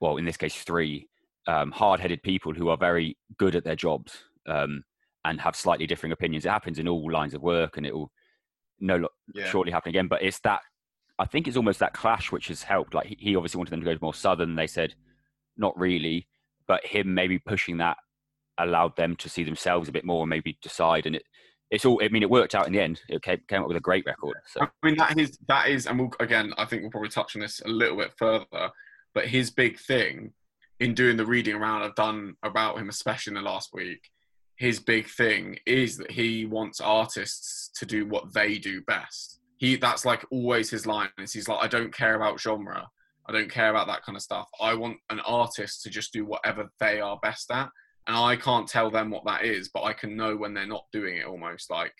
well, 0.00 0.18
in 0.18 0.26
this 0.26 0.36
case, 0.36 0.54
three 0.54 1.08
um, 1.46 1.70
hard-headed 1.70 2.22
people 2.22 2.52
who 2.52 2.68
are 2.68 2.76
very 2.76 3.16
good 3.38 3.56
at 3.56 3.64
their 3.64 3.74
jobs 3.76 4.12
um, 4.46 4.84
and 5.24 5.40
have 5.40 5.56
slightly 5.56 5.86
differing 5.86 6.12
opinions. 6.12 6.44
It 6.44 6.50
happens 6.50 6.78
in 6.78 6.86
all 6.86 7.10
lines 7.10 7.32
of 7.32 7.40
work, 7.40 7.78
and 7.78 7.86
it 7.86 7.94
will 7.94 8.12
no 8.80 8.96
lo- 8.96 9.08
Yeah. 9.34 9.46
shortly 9.46 9.72
happen 9.72 9.88
again. 9.88 10.08
But 10.08 10.22
it's 10.22 10.40
that 10.40 10.60
I 11.18 11.24
think 11.24 11.48
it's 11.48 11.56
almost 11.56 11.78
that 11.80 11.94
clash 11.94 12.30
which 12.30 12.48
has 12.48 12.64
helped. 12.64 12.92
Like 12.92 13.06
he, 13.06 13.16
he 13.18 13.34
obviously 13.36 13.56
wanted 13.56 13.70
them 13.70 13.80
to 13.80 13.86
go 13.86 13.96
more 14.02 14.12
southern. 14.12 14.56
They 14.56 14.66
said 14.66 14.94
not 15.56 15.78
really, 15.78 16.26
but 16.66 16.84
him 16.86 17.14
maybe 17.14 17.38
pushing 17.38 17.78
that 17.78 17.96
allowed 18.58 18.96
them 18.96 19.16
to 19.16 19.28
see 19.28 19.42
themselves 19.42 19.88
a 19.88 19.92
bit 19.92 20.04
more 20.04 20.22
and 20.22 20.30
maybe 20.30 20.58
decide. 20.62 21.06
And 21.06 21.16
it 21.16 21.24
it's 21.70 21.84
all. 21.84 22.00
I 22.02 22.08
mean, 22.08 22.22
it 22.22 22.30
worked 22.30 22.54
out 22.54 22.66
in 22.66 22.72
the 22.72 22.80
end. 22.80 23.00
It 23.08 23.22
came, 23.22 23.40
came 23.48 23.62
up 23.62 23.68
with 23.68 23.76
a 23.76 23.80
great 23.80 24.04
record. 24.06 24.36
So 24.46 24.60
I 24.62 24.68
mean, 24.86 24.96
that 24.96 25.18
is 25.18 25.38
that 25.48 25.68
is, 25.68 25.86
and 25.86 25.98
we'll 25.98 26.10
again. 26.20 26.52
I 26.56 26.64
think 26.64 26.82
we'll 26.82 26.90
probably 26.90 27.08
touch 27.08 27.34
on 27.34 27.42
this 27.42 27.60
a 27.64 27.68
little 27.68 27.96
bit 27.96 28.12
further. 28.16 28.70
But 29.14 29.26
his 29.26 29.50
big 29.50 29.78
thing 29.78 30.32
in 30.80 30.94
doing 30.94 31.16
the 31.16 31.26
reading 31.26 31.54
around 31.54 31.82
I've 31.82 31.94
done 31.94 32.34
about 32.42 32.78
him, 32.78 32.88
especially 32.88 33.32
in 33.32 33.42
the 33.42 33.48
last 33.48 33.70
week, 33.72 34.10
his 34.56 34.80
big 34.80 35.08
thing 35.08 35.58
is 35.66 35.96
that 35.98 36.10
he 36.10 36.46
wants 36.46 36.80
artists 36.80 37.70
to 37.78 37.86
do 37.86 38.06
what 38.06 38.32
they 38.32 38.58
do 38.58 38.82
best. 38.82 39.40
He 39.56 39.76
that's 39.76 40.04
like 40.04 40.24
always 40.30 40.70
his 40.70 40.86
line. 40.86 41.10
Is 41.18 41.32
he's 41.32 41.48
like, 41.48 41.64
I 41.64 41.68
don't 41.68 41.94
care 41.94 42.14
about 42.14 42.40
genre. 42.40 42.88
I 43.26 43.32
don't 43.32 43.50
care 43.50 43.70
about 43.70 43.86
that 43.86 44.02
kind 44.02 44.16
of 44.16 44.22
stuff. 44.22 44.48
I 44.60 44.74
want 44.74 44.98
an 45.10 45.20
artist 45.20 45.82
to 45.82 45.90
just 45.90 46.12
do 46.12 46.24
whatever 46.24 46.70
they 46.80 47.00
are 47.00 47.18
best 47.22 47.50
at. 47.50 47.70
And 48.06 48.16
I 48.16 48.36
can't 48.36 48.68
tell 48.68 48.90
them 48.90 49.10
what 49.10 49.24
that 49.24 49.44
is, 49.44 49.70
but 49.72 49.82
I 49.84 49.94
can 49.94 50.14
know 50.16 50.36
when 50.36 50.52
they're 50.52 50.66
not 50.66 50.84
doing 50.92 51.16
it 51.16 51.24
almost 51.26 51.70
like 51.70 51.94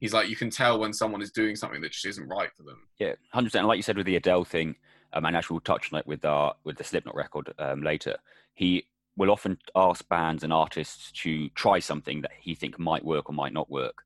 he's 0.00 0.12
like 0.12 0.28
you 0.28 0.36
can 0.36 0.50
tell 0.50 0.78
when 0.78 0.92
someone 0.92 1.22
is 1.22 1.30
doing 1.30 1.56
something 1.56 1.80
that 1.80 1.92
just 1.92 2.04
isn't 2.04 2.28
right 2.28 2.50
for 2.54 2.62
them. 2.62 2.78
yeah, 2.98 3.14
hundred 3.32 3.48
percent. 3.48 3.66
Like 3.66 3.78
you 3.78 3.82
said 3.82 3.96
with 3.96 4.04
the 4.04 4.16
Adele 4.16 4.44
thing, 4.44 4.76
um, 5.14 5.24
and 5.24 5.34
actually 5.34 5.54
we'll 5.54 5.60
touch 5.62 5.90
on 5.92 5.98
it 5.98 6.06
with 6.06 6.26
our 6.26 6.54
with 6.64 6.76
the 6.76 6.84
Slipknot 6.84 7.14
record 7.14 7.54
um, 7.58 7.82
later. 7.82 8.16
He 8.52 8.86
will 9.16 9.30
often 9.30 9.56
ask 9.74 10.06
bands 10.10 10.44
and 10.44 10.52
artists 10.52 11.10
to 11.22 11.48
try 11.50 11.78
something 11.78 12.20
that 12.20 12.32
he 12.38 12.54
think 12.54 12.78
might 12.78 13.02
work 13.02 13.30
or 13.30 13.32
might 13.32 13.54
not 13.54 13.70
work, 13.70 14.02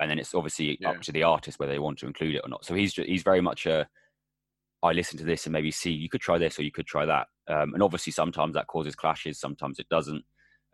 and 0.00 0.10
then 0.10 0.18
it's 0.18 0.34
obviously 0.34 0.78
Yeah. 0.80 0.92
up 0.92 1.02
to 1.02 1.12
the 1.12 1.22
artist 1.24 1.58
whether 1.58 1.72
they 1.72 1.78
want 1.78 1.98
to 1.98 2.06
include 2.06 2.36
it 2.36 2.40
or 2.44 2.48
not. 2.48 2.64
So 2.64 2.72
he's 2.74 2.94
he's 2.94 3.22
very 3.22 3.42
much 3.42 3.66
a 3.66 3.86
I 4.84 4.92
listen 4.92 5.18
to 5.18 5.24
this 5.24 5.46
and 5.46 5.52
maybe 5.52 5.70
see 5.70 5.90
you 5.90 6.10
could 6.10 6.20
try 6.20 6.36
this 6.36 6.58
or 6.58 6.62
you 6.62 6.70
could 6.70 6.86
try 6.86 7.06
that, 7.06 7.26
um, 7.48 7.72
and 7.72 7.82
obviously 7.82 8.12
sometimes 8.12 8.54
that 8.54 8.66
causes 8.66 8.94
clashes, 8.94 9.40
sometimes 9.40 9.78
it 9.78 9.88
doesn't. 9.88 10.22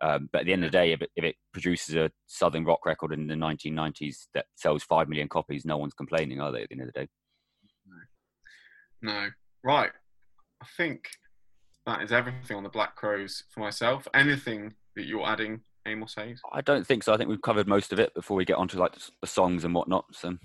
Um, 0.02 0.28
but 0.32 0.40
at 0.40 0.46
the 0.46 0.52
end 0.52 0.64
of 0.64 0.72
the 0.72 0.78
day, 0.78 0.92
if 0.92 1.02
it, 1.02 1.10
if 1.14 1.24
it 1.24 1.36
produces 1.52 1.94
a 1.94 2.10
southern 2.26 2.64
rock 2.64 2.86
record 2.86 3.12
in 3.12 3.26
the 3.26 3.34
1990s 3.34 4.26
that 4.34 4.46
sells 4.56 4.82
five 4.82 5.08
million 5.08 5.28
copies, 5.28 5.64
no 5.64 5.76
one's 5.76 5.94
complaining, 5.94 6.40
are 6.40 6.50
they? 6.50 6.62
At 6.62 6.70
the 6.70 6.74
end 6.74 6.88
of 6.88 6.92
the 6.92 7.00
day. 7.00 7.08
No. 9.02 9.28
Right. 9.62 9.90
I 10.62 10.66
think 10.76 11.08
that 11.86 12.02
is 12.02 12.12
everything 12.12 12.56
on 12.56 12.62
the 12.62 12.68
Black 12.68 12.96
Crowes 12.96 13.44
for 13.50 13.60
myself. 13.60 14.08
Anything 14.14 14.74
that 14.96 15.04
you're 15.04 15.26
adding, 15.26 15.60
Amos 15.86 16.14
Hayes? 16.16 16.40
I 16.52 16.62
don't 16.62 16.86
think 16.86 17.02
so. 17.02 17.12
I 17.12 17.16
think 17.16 17.28
we've 17.28 17.42
covered 17.42 17.68
most 17.68 17.92
of 17.92 18.00
it 18.00 18.14
before 18.14 18.36
we 18.36 18.44
get 18.44 18.56
onto 18.56 18.78
like 18.78 18.94
the, 18.94 19.10
the 19.20 19.26
songs 19.26 19.64
and 19.64 19.74
whatnot. 19.74 20.06
So. 20.12 20.36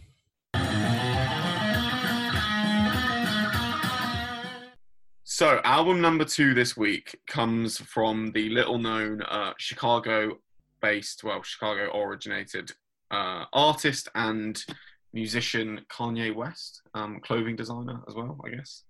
So, 5.37 5.59
album 5.65 5.99
number 5.99 6.23
two 6.23 6.53
this 6.53 6.77
week 6.77 7.19
comes 7.27 7.77
from 7.77 8.31
the 8.31 8.47
little 8.51 8.79
known 8.79 9.21
uh, 9.23 9.51
Chicago 9.57 10.37
based, 10.81 11.25
well, 11.25 11.43
Chicago 11.43 11.91
originated 11.93 12.71
uh, 13.11 13.43
artist 13.51 14.07
and 14.15 14.63
musician 15.11 15.81
Kanye 15.91 16.33
West, 16.33 16.83
um, 16.93 17.19
clothing 17.19 17.57
designer 17.57 17.99
as 18.07 18.15
well, 18.15 18.39
I 18.45 18.51
guess. 18.51 18.83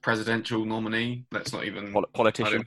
Presidential 0.00 0.64
nominee. 0.64 1.26
Let's 1.30 1.52
not 1.52 1.64
even. 1.64 1.92
Pol- 1.92 2.06
I, 2.12 2.16
politician. 2.16 2.64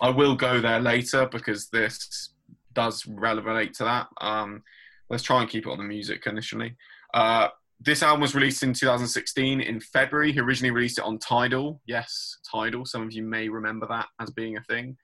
I 0.00 0.10
will 0.10 0.36
go 0.36 0.60
there 0.60 0.78
later 0.78 1.26
because 1.26 1.70
this 1.70 2.30
does 2.72 3.04
relate 3.04 3.74
to 3.74 3.82
that. 3.82 4.06
Um, 4.20 4.62
let's 5.10 5.24
try 5.24 5.40
and 5.40 5.50
keep 5.50 5.66
it 5.66 5.70
on 5.70 5.78
the 5.78 5.82
music 5.82 6.24
initially. 6.28 6.76
Uh, 7.12 7.48
this 7.84 8.02
album 8.02 8.20
was 8.20 8.34
released 8.34 8.62
in 8.62 8.72
2016 8.72 9.60
in 9.60 9.80
February. 9.80 10.32
He 10.32 10.40
originally 10.40 10.70
released 10.70 10.98
it 10.98 11.04
on 11.04 11.18
Tidal. 11.18 11.80
Yes, 11.86 12.38
Tidal. 12.48 12.84
Some 12.84 13.02
of 13.02 13.12
you 13.12 13.22
may 13.22 13.48
remember 13.48 13.86
that 13.88 14.06
as 14.20 14.30
being 14.30 14.56
a 14.56 14.62
thing. 14.62 14.96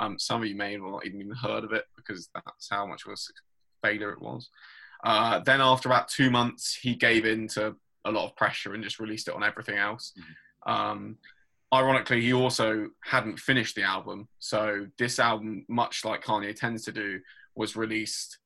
Um, 0.00 0.18
some 0.18 0.42
of 0.42 0.48
you 0.48 0.56
may 0.56 0.72
have 0.72 0.80
not 0.80 1.06
even 1.06 1.30
heard 1.30 1.64
of 1.64 1.72
it 1.72 1.84
because 1.96 2.28
that's 2.34 2.68
how 2.70 2.86
much 2.86 3.06
of 3.06 3.12
a 3.12 3.86
failure 3.86 4.10
it 4.10 4.20
was. 4.20 4.48
Uh, 5.04 5.40
then, 5.40 5.60
after 5.60 5.88
about 5.88 6.08
two 6.08 6.30
months, 6.30 6.74
he 6.74 6.94
gave 6.94 7.24
in 7.24 7.46
to 7.48 7.76
a 8.04 8.10
lot 8.10 8.26
of 8.26 8.36
pressure 8.36 8.74
and 8.74 8.82
just 8.82 8.98
released 8.98 9.28
it 9.28 9.34
on 9.34 9.44
everything 9.44 9.76
else. 9.76 10.12
Um, 10.66 11.18
ironically, 11.72 12.22
he 12.22 12.32
also 12.32 12.88
hadn't 13.04 13.38
finished 13.38 13.76
the 13.76 13.82
album. 13.82 14.28
So, 14.38 14.86
this 14.98 15.18
album, 15.18 15.66
much 15.68 16.04
like 16.04 16.24
Kanye 16.24 16.56
tends 16.56 16.84
to 16.84 16.92
do, 16.92 17.20
was 17.54 17.76
released 17.76 18.38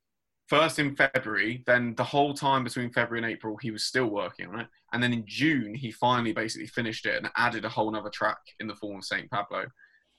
first 0.48 0.78
in 0.78 0.96
February. 0.96 1.62
Then, 1.66 1.94
the 1.94 2.04
whole 2.04 2.34
time 2.34 2.64
between 2.64 2.90
February 2.90 3.24
and 3.24 3.32
April, 3.32 3.56
he 3.60 3.70
was 3.70 3.84
still 3.84 4.06
working 4.06 4.48
on 4.48 4.60
it. 4.60 4.66
And 4.92 5.02
then 5.02 5.12
in 5.12 5.24
June, 5.26 5.74
he 5.74 5.90
finally 5.92 6.32
basically 6.32 6.66
finished 6.66 7.06
it 7.06 7.16
and 7.18 7.30
added 7.36 7.64
a 7.64 7.68
whole 7.68 7.94
other 7.94 8.10
track 8.10 8.38
in 8.60 8.66
the 8.66 8.74
form 8.74 8.98
of 8.98 9.04
St. 9.04 9.30
Pablo. 9.30 9.66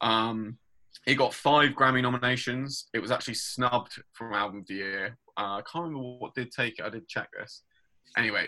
Um, 0.02 0.58
it 1.06 1.15
got 1.15 1.34
five 1.34 1.72
Grammy 1.72 2.02
nominations. 2.02 2.88
It 2.94 3.00
was 3.00 3.12
actually 3.12 3.36
snubbed 3.36 4.02
from 4.13 4.34
Album 4.34 4.60
of 4.60 4.68
the 4.68 4.76
Year. 4.76 5.18
Uh, 5.38 5.58
I 5.58 5.62
can't 5.72 5.86
remember 5.86 6.18
what 6.20 6.36
did 6.36 6.52
take 6.52 6.80
it. 6.80 6.86
I 6.86 6.89
did 6.89 7.08
check 7.08 7.30
this. 7.38 7.63
Anyway, 8.18 8.48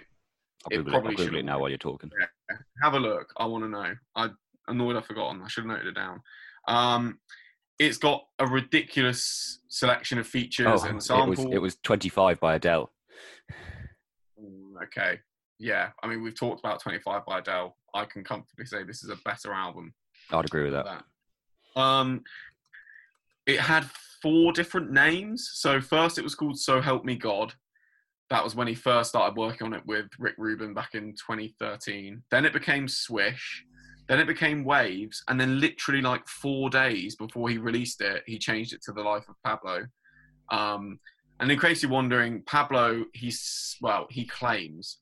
I'll 0.66 0.80
it 0.80 0.88
probably 0.88 1.16
should've 1.16 1.36
it 1.36 1.46
now 1.46 1.60
while 1.60 1.70
you're 1.70 1.78
talking. 1.78 2.12
have 2.84 2.94
a 2.94 3.00
look. 3.00 3.34
I 3.38 3.46
want 3.46 3.64
to 3.64 3.70
know. 3.70 3.94
I'm 4.16 4.38
annoyed 4.68 4.96
I've 4.96 5.06
forgotten. 5.06 5.42
I 5.42 5.48
should 5.48 5.64
have 5.64 5.72
noted 5.72 5.88
it 5.88 5.96
down. 5.96 6.22
Um, 6.68 7.20
it's 7.82 7.98
got 7.98 8.24
a 8.38 8.46
ridiculous 8.46 9.60
selection 9.68 10.20
of 10.20 10.28
features 10.28 10.68
Oh, 10.68 10.82
and 10.84 10.92
it 10.92 10.96
was 10.96 11.06
samples. 11.08 11.48
it 11.52 11.58
was 11.58 11.78
25 11.84 12.40
by 12.40 12.56
Adele. 12.56 12.92
Mm, 14.40 14.84
Okay. 14.84 15.20
Yeah. 15.60 15.90
I 16.02 16.08
mean, 16.08 16.24
we've 16.24 16.38
talked 16.38 16.60
about 16.60 16.82
25 16.82 17.26
by 17.26 17.40
Adele. 17.40 17.76
I 17.94 18.06
can 18.06 18.24
comfortably 18.24 18.66
say 18.66 18.84
this 18.84 19.04
is 19.04 19.10
a 19.10 19.16
better 19.26 19.52
album 19.54 19.94
I'd 20.32 20.46
agree 20.46 20.64
with 20.64 20.74
that. 20.74 20.86
that. 21.76 21.80
Um, 21.82 22.24
it 23.48 23.60
had 23.60 23.86
four 24.22 24.54
different 24.54 24.92
names. 24.92 25.50
So 25.54 25.82
first 25.82 26.18
it 26.18 26.24
was 26.24 26.36
called 26.36 26.60
So 26.60 26.82
Help 26.82 27.04
Me 27.04 27.16
God. 27.16 27.54
That 28.30 28.44
was 28.44 28.56
when 28.56 28.68
he 28.68 28.76
first 28.76 29.10
started 29.10 29.36
working 29.38 29.68
on 29.68 29.74
it 29.74 29.86
with 29.86 30.06
Rick 30.20 30.36
Rubin 30.38 30.74
back 30.74 30.94
in 30.94 31.14
2013. 31.14 32.22
Then 32.32 32.46
it 32.46 32.54
became 32.54 32.88
Swish. 32.88 33.66
Then 34.12 34.20
it 34.20 34.28
became 34.28 34.66
Waves. 34.66 35.24
And 35.30 35.40
then 35.40 35.62
literally 35.62 36.02
like 36.02 36.28
four 36.28 36.70
days 36.70 37.16
before 37.16 37.48
he 37.48 37.58
released 37.58 38.02
it, 38.02 38.24
he 38.28 38.38
changed 38.38 38.74
it 38.74 38.82
to 38.84 38.92
The 38.92 39.02
Life 39.02 39.24
of 39.30 39.36
Pablo. 39.42 39.86
Um, 40.52 41.00
and 41.40 41.50
in 41.50 41.58
case 41.58 41.82
you're 41.82 41.94
wondering, 41.94 42.42
Pablo, 42.42 43.06
he's, 43.14 43.78
well, 43.80 44.08
he 44.10 44.26
claims 44.26 44.98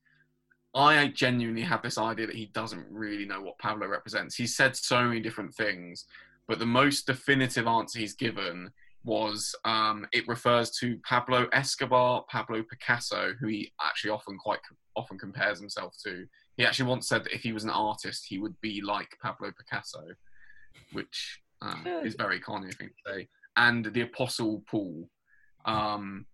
I 0.75 1.07
genuinely 1.07 1.63
have 1.63 1.81
this 1.81 1.97
idea 1.97 2.27
that 2.27 2.35
he 2.35 2.51
doesn't 2.53 2.85
really 2.87 3.25
know 3.25 3.41
what 3.41 3.57
Pablo 3.57 3.87
represents. 3.87 4.35
He's 4.35 4.55
said 4.55 4.75
so 4.75 5.03
many 5.03 5.21
different 5.21 5.55
things, 5.55 6.05
but 6.47 6.59
the 6.59 6.67
most 6.67 7.07
definitive 7.07 7.65
answer 7.65 7.97
he's 7.97 8.13
given 8.13 8.69
was 9.03 9.55
um, 9.65 10.05
it 10.13 10.27
refers 10.27 10.69
to 10.81 10.99
Pablo 10.99 11.47
Escobar, 11.51 12.25
Pablo 12.29 12.61
Picasso, 12.61 13.33
who 13.39 13.47
he 13.47 13.71
actually 13.81 14.11
often 14.11 14.37
quite 14.37 14.59
often 14.95 15.17
compares 15.17 15.59
himself 15.59 15.95
to. 16.03 16.27
He 16.59 16.65
actually 16.65 16.89
once 16.89 17.07
said 17.07 17.23
that 17.23 17.33
if 17.33 17.41
he 17.41 17.53
was 17.53 17.63
an 17.63 17.69
artist, 17.69 18.25
he 18.27 18.37
would 18.37 18.59
be 18.59 18.81
like 18.81 19.07
Pablo 19.23 19.49
Picasso, 19.57 20.03
which 20.91 21.39
um, 21.61 21.87
is 22.03 22.15
very 22.15 22.41
Kanye 22.41 22.75
thing 22.75 22.89
to 22.89 23.13
say. 23.13 23.29
And 23.55 23.85
the 23.85 24.01
Apostle 24.01 24.61
Paul. 24.69 25.07
Um, 25.63 26.25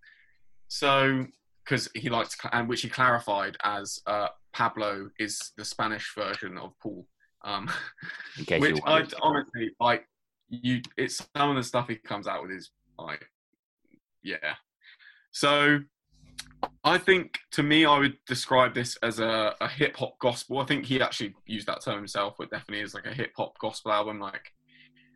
so 0.67 1.27
because 1.63 1.89
he 1.93 2.09
likes 2.09 2.35
to, 2.37 2.55
and 2.57 2.67
which 2.67 2.81
he 2.81 2.89
clarified 2.89 3.55
as 3.63 3.99
uh, 4.07 4.29
Pablo 4.51 5.11
is 5.19 5.51
the 5.57 5.63
Spanish 5.63 6.11
version 6.15 6.57
of 6.57 6.73
Paul. 6.81 7.05
Um, 7.43 7.69
In 8.39 8.45
case 8.45 8.61
which 8.61 8.79
I 8.83 9.05
honestly 9.21 9.69
like. 9.79 10.07
You, 10.49 10.81
it's 10.97 11.23
some 11.37 11.51
of 11.51 11.55
the 11.55 11.63
stuff 11.63 11.87
he 11.87 11.97
comes 11.97 12.25
out 12.25 12.41
with 12.41 12.51
is 12.51 12.71
like, 12.97 13.27
yeah. 14.23 14.55
So, 15.31 15.79
I 16.83 16.97
think 16.97 17.39
to 17.51 17.63
me, 17.63 17.85
I 17.85 17.97
would 17.97 18.17
describe 18.27 18.75
this 18.75 18.95
as 18.97 19.19
a, 19.19 19.55
a 19.59 19.67
hip 19.67 19.97
hop 19.97 20.19
gospel. 20.19 20.59
I 20.59 20.65
think 20.65 20.85
he 20.85 21.01
actually 21.01 21.33
used 21.45 21.67
that 21.67 21.83
term 21.83 21.97
himself, 21.97 22.35
but 22.37 22.51
definitely 22.51 22.83
is 22.83 22.93
like 22.93 23.07
a 23.07 23.13
hip 23.13 23.31
hop 23.35 23.57
gospel 23.59 23.91
album. 23.91 24.19
Like, 24.19 24.51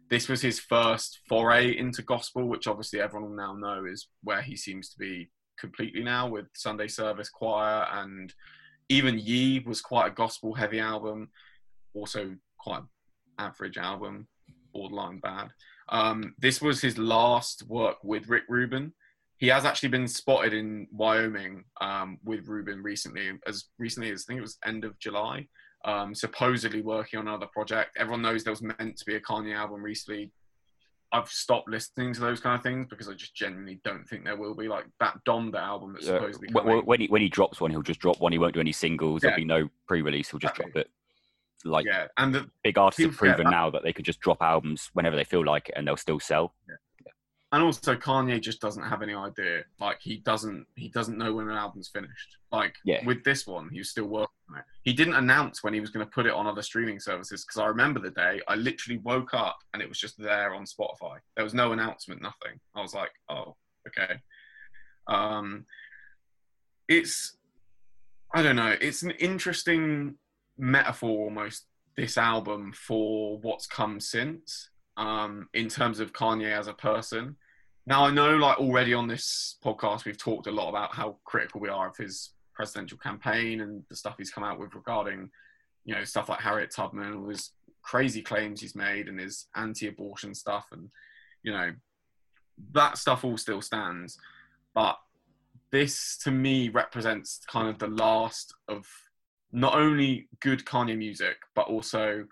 this 0.09 0.27
was 0.27 0.41
his 0.41 0.59
first 0.59 1.19
foray 1.29 1.77
into 1.77 2.01
gospel, 2.01 2.47
which 2.47 2.67
obviously 2.67 3.01
everyone 3.01 3.29
will 3.29 3.37
now 3.37 3.53
know 3.53 3.85
is 3.85 4.07
where 4.23 4.41
he 4.41 4.55
seems 4.55 4.89
to 4.89 4.97
be 4.97 5.29
completely 5.59 6.03
now 6.03 6.27
with 6.27 6.47
Sunday 6.55 6.87
Service 6.87 7.29
Choir 7.29 7.85
and 7.91 8.33
even 8.89 9.19
Ye 9.19 9.59
was 9.59 9.81
quite 9.81 10.07
a 10.07 10.15
gospel 10.15 10.53
heavy 10.53 10.79
album, 10.79 11.29
also 11.93 12.35
quite 12.57 12.81
average 13.37 13.77
album, 13.77 14.27
borderline 14.73 15.19
bad. 15.19 15.49
Um, 15.89 16.33
this 16.39 16.61
was 16.61 16.81
his 16.81 16.97
last 16.97 17.63
work 17.67 17.97
with 18.03 18.29
Rick 18.29 18.43
Rubin. 18.49 18.93
He 19.39 19.47
has 19.47 19.65
actually 19.65 19.89
been 19.89 20.07
spotted 20.07 20.53
in 20.53 20.87
Wyoming 20.91 21.63
um, 21.81 22.19
with 22.23 22.47
Rubin 22.47 22.83
recently, 22.83 23.31
as 23.47 23.65
recently 23.77 24.11
as 24.11 24.25
I 24.25 24.27
think 24.27 24.37
it 24.39 24.41
was 24.41 24.57
end 24.65 24.83
of 24.85 24.97
July. 24.99 25.47
Um, 25.85 26.13
supposedly 26.13 26.81
working 26.81 27.19
on 27.19 27.27
another 27.29 27.47
project. 27.47 27.95
Everyone 27.97 28.21
knows 28.21 28.43
there 28.43 28.51
was 28.51 28.61
meant 28.61 28.97
to 28.97 29.05
be 29.05 29.15
a 29.15 29.21
Kanye 29.21 29.55
album 29.55 29.81
recently. 29.81 30.31
I've 31.13 31.29
stopped 31.29 31.69
listening 31.69 32.13
to 32.15 32.19
those 32.19 32.41
kind 32.41 32.55
of 32.55 32.61
things 32.61 32.85
because 32.89 33.07
I 33.07 33.13
just 33.13 33.33
genuinely 33.33 33.79
don't 33.85 34.03
think 34.03 34.25
there 34.25 34.35
will 34.35 34.53
be 34.53 34.67
like 34.67 34.85
that 34.99 35.17
Donda 35.25 35.55
album 35.55 35.93
that's 35.93 36.07
Uh, 36.07 36.19
supposedly 36.19 36.49
coming. 36.49 36.79
wh- 36.81 36.85
when 36.87 36.99
he 36.99 37.07
when 37.07 37.21
he 37.21 37.29
drops 37.29 37.61
one, 37.61 37.71
he'll 37.71 37.81
just 37.81 38.01
drop 38.01 38.19
one. 38.19 38.33
He 38.33 38.37
won't 38.37 38.53
do 38.53 38.59
any 38.59 38.73
singles. 38.73 39.23
Yeah. 39.23 39.29
There'll 39.29 39.41
be 39.41 39.45
no 39.45 39.69
pre-release. 39.87 40.29
He'll 40.29 40.39
just 40.39 40.53
drop 40.55 40.75
it. 40.75 40.91
Like 41.63 41.85
yeah, 41.85 42.07
and 42.17 42.35
the, 42.35 42.49
big 42.63 42.77
artists 42.77 43.03
have 43.03 43.15
proven 43.17 43.45
that- 43.45 43.49
now 43.51 43.69
that 43.69 43.83
they 43.83 43.91
can 43.93 44.03
just 44.03 44.19
drop 44.19 44.41
albums 44.41 44.89
whenever 44.93 45.15
they 45.15 45.23
feel 45.23 45.43
like 45.45 45.69
it, 45.69 45.75
and 45.77 45.87
they'll 45.87 45.97
still 45.97 46.19
sell. 46.19 46.53
And 47.51 47.63
also 47.63 47.95
Kanye 47.95 48.39
just 48.39 48.61
doesn't 48.61 48.83
have 48.83 49.01
any 49.01 49.13
idea. 49.15 49.63
Like 49.79 49.97
he 50.01 50.17
doesn't 50.17 50.65
he 50.75 50.89
doesn't 50.89 51.17
know 51.17 51.33
when 51.33 51.49
an 51.49 51.55
album's 51.55 51.89
finished. 51.89 52.37
Like 52.51 52.75
Yeah. 52.85 53.03
with 53.05 53.23
this 53.23 53.47
one, 53.47 53.69
he 53.71 53.79
was 53.79 53.89
still 53.89 54.05
working 54.05 54.35
on 54.51 54.59
it. 54.59 54.65
He 54.83 54.93
didn't 54.93 55.15
announce 55.15 55.63
when 55.63 55.73
he 55.73 55.79
was 55.79 55.89
going 55.89 56.05
to 56.05 56.11
put 56.11 56.27
it 56.27 56.33
on 56.33 56.45
other 56.45 56.61
streaming 56.61 56.99
services 56.99 57.43
because 57.45 57.59
I 57.59 57.65
remember 57.65 57.99
the 57.99 58.11
day 58.11 58.39
I 58.47 58.55
literally 58.55 58.99
woke 58.99 59.33
up 59.33 59.57
and 59.73 59.81
it 59.81 59.89
was 59.89 59.99
just 59.99 60.17
there 60.19 60.53
on 60.53 60.65
Spotify. 60.65 61.17
There 61.35 61.43
was 61.43 61.55
no 61.55 61.71
announcement, 61.71 62.21
nothing. 62.21 62.59
I 62.75 62.81
was 62.81 62.93
like, 62.93 63.11
oh, 63.29 63.55
okay. 63.87 64.19
Um, 65.07 65.65
it's 66.87 67.35
I 68.33 68.43
don't 68.43 68.55
know. 68.55 68.75
It's 68.79 69.01
an 69.01 69.11
interesting 69.11 70.15
metaphor 70.57 71.23
almost 71.25 71.65
this 71.97 72.15
album 72.17 72.73
for 72.73 73.39
what's 73.39 73.65
come 73.65 73.99
since 73.99 74.68
um, 74.99 75.47
in 75.53 75.69
terms 75.69 76.01
of 76.01 76.11
Kanye 76.13 76.51
as 76.51 76.67
a 76.67 76.73
person. 76.73 77.37
Now 77.87 78.05
I 78.05 78.11
know, 78.11 78.35
like 78.35 78.59
already 78.59 78.93
on 78.93 79.07
this 79.07 79.55
podcast, 79.63 80.05
we've 80.05 80.17
talked 80.17 80.45
a 80.45 80.51
lot 80.51 80.69
about 80.69 80.93
how 80.93 81.17
critical 81.23 81.61
we 81.61 81.69
are 81.69 81.87
of 81.87 81.97
his 81.97 82.31
presidential 82.53 82.97
campaign 82.97 83.61
and 83.61 83.83
the 83.89 83.95
stuff 83.95 84.15
he's 84.17 84.29
come 84.29 84.43
out 84.43 84.59
with 84.59 84.75
regarding, 84.75 85.31
you 85.85 85.95
know, 85.95 86.03
stuff 86.03 86.27
like 86.27 86.41
Harriet 86.41 86.71
Tubman, 86.71 87.07
and 87.07 87.15
all 87.15 87.29
his 87.29 87.53
crazy 87.81 88.21
claims 88.21 88.59
he's 88.59 88.75
made, 88.75 89.07
and 89.07 89.19
his 89.19 89.47
anti-abortion 89.55 90.35
stuff, 90.35 90.65
and 90.73 90.89
you 91.43 91.53
know, 91.53 91.71
that 92.73 92.97
stuff 92.97 93.23
all 93.23 93.37
still 93.37 93.61
stands. 93.61 94.19
But 94.75 94.97
this, 95.71 96.17
to 96.23 96.31
me, 96.31 96.67
represents 96.67 97.39
kind 97.47 97.69
of 97.69 97.79
the 97.79 97.87
last 97.87 98.53
of 98.67 98.85
not 99.53 99.75
only 99.75 100.27
good 100.41 100.65
Kanye 100.65 100.97
music, 100.97 101.37
but 101.55 101.67
also 101.67 102.25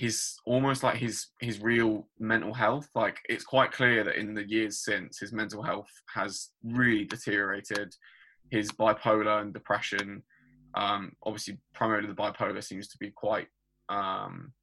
his 0.00 0.36
almost 0.46 0.82
like 0.82 0.96
his 0.96 1.26
his 1.40 1.60
real 1.60 2.08
mental 2.18 2.54
health. 2.54 2.88
Like 2.94 3.18
it's 3.28 3.44
quite 3.44 3.70
clear 3.70 4.02
that 4.02 4.16
in 4.16 4.32
the 4.32 4.48
years 4.48 4.82
since 4.82 5.18
his 5.18 5.30
mental 5.30 5.62
health 5.62 5.90
has 6.14 6.48
really 6.64 7.04
deteriorated. 7.04 7.94
His 8.50 8.72
bipolar 8.72 9.42
and 9.42 9.52
depression, 9.52 10.22
um, 10.74 11.12
obviously 11.22 11.58
primarily 11.74 12.08
the 12.08 12.14
bipolar 12.14 12.64
seems 12.64 12.88
to 12.88 12.96
be 12.98 13.10
quite 13.10 13.48
um, 13.90 14.54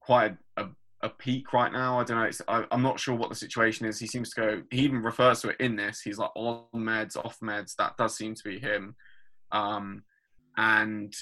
quite 0.00 0.36
a, 0.58 0.66
a 1.02 1.08
peak 1.08 1.52
right 1.52 1.72
now. 1.72 1.98
I 1.98 2.04
don't 2.04 2.16
know. 2.16 2.30
I, 2.46 2.64
am 2.70 2.82
not 2.82 3.00
sure 3.00 3.16
what 3.16 3.30
the 3.30 3.34
situation 3.34 3.84
is. 3.84 3.98
He 3.98 4.06
seems 4.06 4.30
to 4.30 4.40
go. 4.40 4.62
He 4.70 4.82
even 4.82 5.02
refers 5.02 5.40
to 5.40 5.48
it 5.48 5.56
in 5.58 5.74
this. 5.74 6.02
He's 6.02 6.18
like 6.18 6.30
on 6.36 6.66
meds, 6.72 7.16
off 7.16 7.40
meds. 7.42 7.74
That 7.78 7.96
does 7.96 8.16
seem 8.16 8.36
to 8.36 8.44
be 8.44 8.60
him. 8.60 8.94
Um, 9.50 10.04
and 10.56 11.12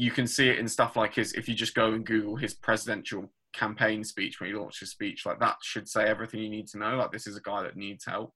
you 0.00 0.10
can 0.10 0.26
see 0.26 0.48
it 0.48 0.58
in 0.58 0.66
stuff 0.66 0.96
like 0.96 1.14
his. 1.14 1.34
If 1.34 1.46
you 1.46 1.54
just 1.54 1.74
go 1.74 1.92
and 1.92 2.06
Google 2.06 2.34
his 2.34 2.54
presidential 2.54 3.30
campaign 3.52 4.02
speech 4.02 4.40
when 4.40 4.48
he 4.48 4.56
launched 4.56 4.80
his 4.80 4.90
speech, 4.90 5.26
like 5.26 5.38
that 5.40 5.56
should 5.62 5.86
say 5.86 6.04
everything 6.04 6.40
you 6.40 6.48
need 6.48 6.68
to 6.68 6.78
know. 6.78 6.96
Like 6.96 7.12
this 7.12 7.26
is 7.26 7.36
a 7.36 7.42
guy 7.42 7.62
that 7.62 7.76
needs 7.76 8.06
help. 8.06 8.32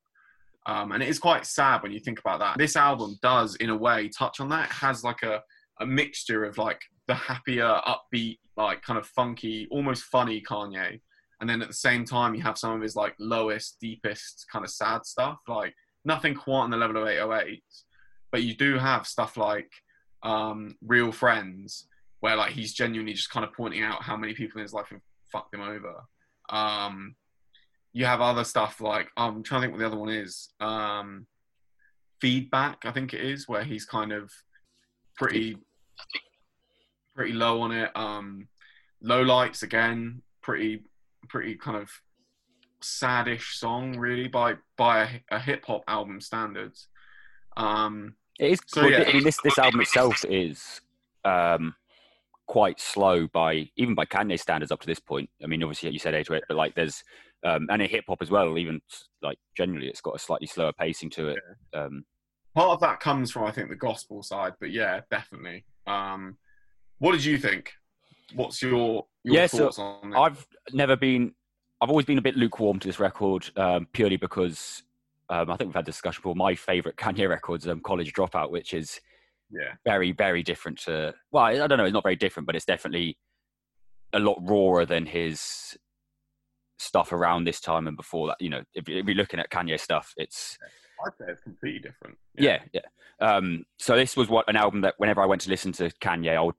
Um, 0.67 0.93
and 0.93 1.03
it 1.03 1.09
is 1.09 1.19
quite 1.19 1.47
sad 1.47 1.83
when 1.83 1.91
you 1.91 2.01
think 2.01 2.21
about 2.21 2.41
that. 2.41 2.59
This 2.59 2.77
album 2.77 3.19
does, 3.23 3.57
in 3.57 3.71
a 3.71 3.77
way, 3.77 4.11
touch 4.11 4.41
on 4.41 4.51
that. 4.51 4.69
It 4.69 4.75
has 4.75 5.05
like 5.05 5.23
a, 5.23 5.43
a 5.81 5.87
mixture 5.87 6.45
of 6.45 6.59
like 6.59 6.83
the 7.07 7.15
happier, 7.15 7.81
upbeat, 7.87 8.39
like 8.59 8.83
kind 8.83 8.99
of 8.99 9.07
funky, 9.07 9.67
almost 9.71 10.05
funny 10.05 10.43
Kanye, 10.43 11.01
and 11.41 11.49
then 11.49 11.63
at 11.63 11.69
the 11.69 11.75
same 11.75 12.05
time 12.05 12.35
you 12.35 12.43
have 12.43 12.59
some 12.59 12.73
of 12.73 12.83
his 12.83 12.95
like 12.95 13.15
lowest, 13.19 13.79
deepest 13.81 14.47
kind 14.53 14.65
of 14.67 14.71
sad 14.71 15.07
stuff, 15.07 15.39
like 15.49 15.75
nothing 16.05 16.35
quite 16.35 16.61
on 16.61 16.71
the 16.71 16.77
level 16.77 17.03
of 17.03 17.09
808, 17.09 17.63
but 18.31 18.43
you 18.43 18.55
do 18.55 18.79
have 18.79 19.07
stuff 19.07 19.39
like 19.39 19.71
um, 20.25 20.77
Real 20.83 21.13
Friends, 21.13 21.87
where 22.21 22.37
like 22.37 22.53
he's 22.53 22.73
genuinely 22.73 23.13
just 23.13 23.31
kind 23.31 23.45
of 23.45 23.53
pointing 23.53 23.83
out 23.83 24.03
how 24.03 24.17
many 24.17 24.35
people 24.35 24.59
in 24.59 24.65
his 24.65 24.73
life 24.73 24.89
have 24.91 25.01
fucked 25.31 25.55
him 25.55 25.61
over. 25.61 26.05
Um, 26.49 27.15
you 27.93 28.07
have 28.07 28.21
other 28.21 28.45
stuff 28.45 28.81
like 28.81 29.09
I'm 29.17 29.43
trying 29.43 29.61
to 29.61 29.67
think 29.67 29.73
what 29.73 29.81
the 29.81 29.87
other 29.87 29.99
one 29.99 30.11
is. 30.11 30.49
Um, 30.61 31.27
feedback, 32.21 32.79
I 32.85 32.91
think 32.91 33.15
it 33.15 33.21
is, 33.21 33.49
where 33.49 33.63
he's 33.63 33.85
kind 33.85 34.13
of 34.13 34.33
pretty 35.17 35.59
pretty 37.15 37.33
low 37.33 37.61
on 37.61 37.71
it. 37.71 37.91
Um, 37.95 38.49
low 39.01 39.23
lights 39.23 39.63
again, 39.63 40.23
pretty 40.43 40.83
pretty 41.29 41.55
kind 41.55 41.77
of 41.77 41.91
sadish 42.83 43.55
song 43.55 43.97
really 43.97 44.29
by 44.29 44.55
by 44.77 45.03
a, 45.31 45.37
a 45.37 45.39
hip 45.39 45.65
hop 45.67 45.85
album 45.87 46.21
standards. 46.21 46.89
Um, 47.57 48.15
it 48.39 48.53
is. 48.53 48.61
So, 48.67 48.87
yeah. 48.87 49.05
I 49.07 49.13
mean, 49.13 49.25
this 49.25 49.39
this 49.43 49.59
album 49.59 49.81
itself 49.83 50.25
is 50.25 50.81
um, 51.25 51.75
quite 52.47 52.81
slow 52.81 53.27
by 53.29 53.69
even 53.77 53.95
by 53.95 54.05
Kanye 54.05 54.39
standards 54.39 54.73
up 54.73 54.81
to 54.81 54.87
this 54.87 55.01
point. 55.01 55.31
I 55.43 55.47
mean, 55.47 55.63
obviously 55.63 55.91
you 55.91 55.99
said 55.99 56.15
eight 56.15 56.27
to 56.27 56.35
eight, 56.35 56.45
but 56.49 56.57
like 56.57 56.75
there's 56.75 57.03
um, 57.45 57.67
and 57.71 57.83
in 57.83 57.89
hip 57.89 58.05
hop 58.09 58.23
as 58.23 58.31
well. 58.31 58.57
Even 58.59 58.81
like 59.23 59.39
generally, 59.57 59.89
it's 59.89 60.01
got 60.01 60.17
a 60.17 60.19
slightly 60.19 60.47
slower 60.47 60.73
pacing 60.73 61.11
to 61.11 61.29
it. 61.29 61.39
Yeah. 61.73 61.85
Um, 61.85 62.05
Part 62.55 62.71
of 62.71 62.81
that 62.81 63.01
comes 63.01 63.33
from 63.33 63.45
I 63.45 63.51
think 63.51 63.69
the 63.69 63.77
gospel 63.77 64.23
side, 64.23 64.53
but 64.61 64.71
yeah, 64.71 65.01
definitely. 65.11 65.65
Um, 65.87 66.39
what 66.99 67.13
did 67.13 67.25
you 67.25 67.37
think? 67.37 67.73
What's 68.35 68.63
your, 68.63 69.07
your 69.25 69.35
yeah, 69.35 69.47
thoughts 69.49 69.77
so 69.77 69.83
on 69.83 70.13
it? 70.13 70.17
I've 70.17 70.47
never 70.73 70.97
been. 70.97 71.35
I've 71.81 71.91
always 71.91 72.07
been 72.07 72.19
a 72.19 72.23
bit 72.23 72.37
lukewarm 72.37 72.79
to 72.79 72.89
this 72.89 73.01
record, 73.01 73.51
um, 73.57 73.89
purely 73.93 74.17
because 74.17 74.84
um, 75.31 75.51
I 75.51 75.57
think 75.57 75.69
we've 75.69 75.75
had 75.75 75.85
a 75.85 75.87
discussion 75.87 76.21
before. 76.21 76.35
My 76.35 76.55
favourite 76.55 76.97
Kanye 76.99 77.29
records, 77.29 77.67
um, 77.69 77.81
College 77.81 78.13
Dropout, 78.13 78.51
which 78.51 78.75
is 78.75 79.01
yeah 79.51 79.75
very 79.85 80.13
very 80.13 80.43
different 80.43 80.79
to. 80.81 81.15
Well, 81.31 81.45
I 81.45 81.67
don't 81.67 81.79
know. 81.79 81.85
It's 81.85 81.93
not 81.93 82.03
very 82.03 82.17
different, 82.17 82.47
but 82.47 82.57
it's 82.57 82.65
definitely 82.65 83.19
a 84.13 84.19
lot 84.19 84.39
rawer 84.43 84.87
than 84.87 85.07
his 85.07 85.77
stuff 86.79 87.13
around 87.13 87.45
this 87.45 87.61
time 87.61 87.87
and 87.87 87.97
before 87.97 88.29
that. 88.29 88.37
You 88.41 88.51
know, 88.51 88.63
if, 88.75 88.89
if 88.89 89.07
you're 89.07 89.15
looking 89.15 89.41
at 89.41 89.51
Kanye 89.51 89.79
stuff, 89.79 90.13
it's. 90.17 90.59
I'd 91.05 91.13
say 91.19 91.25
it's 91.33 91.43
completely 91.43 91.81
different. 91.81 92.17
Yeah, 92.39 92.61
yeah. 92.73 92.81
yeah. 93.21 93.37
Um, 93.37 93.65
so 93.79 93.97
this 93.97 94.17
was 94.17 94.29
what 94.29 94.49
an 94.49 94.57
album 94.57 94.83
that 94.83 94.95
whenever 94.99 95.21
I 95.23 95.27
went 95.27 95.41
to 95.43 95.51
listen 95.51 95.73
to 95.73 95.91
Kanye, 96.01 96.37
I 96.37 96.41
would 96.41 96.55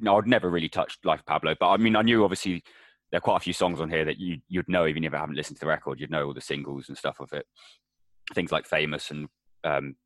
no, 0.00 0.18
I'd 0.18 0.26
never 0.26 0.50
really 0.50 0.68
touched 0.68 1.04
Life 1.04 1.22
Pablo, 1.26 1.54
but 1.58 1.68
I 1.68 1.76
mean, 1.76 1.96
I 1.96 2.02
knew 2.02 2.24
obviously 2.24 2.62
there 3.10 3.18
are 3.18 3.20
quite 3.20 3.36
a 3.36 3.40
few 3.40 3.52
songs 3.52 3.80
on 3.80 3.90
here 3.90 4.04
that 4.04 4.18
you 4.18 4.38
you'd 4.48 4.68
know 4.68 4.86
even 4.86 5.04
if 5.04 5.12
you 5.12 5.18
haven't 5.18 5.36
listened 5.36 5.56
to 5.56 5.60
the 5.60 5.66
record. 5.66 6.00
You'd 6.00 6.10
know 6.10 6.26
all 6.26 6.34
the 6.34 6.40
singles 6.40 6.88
and 6.88 6.98
stuff 6.98 7.20
of 7.20 7.32
it. 7.32 7.46
Things 8.32 8.52
like 8.52 8.66
Famous 8.66 9.10
and 9.10 9.28
um, 9.64 9.96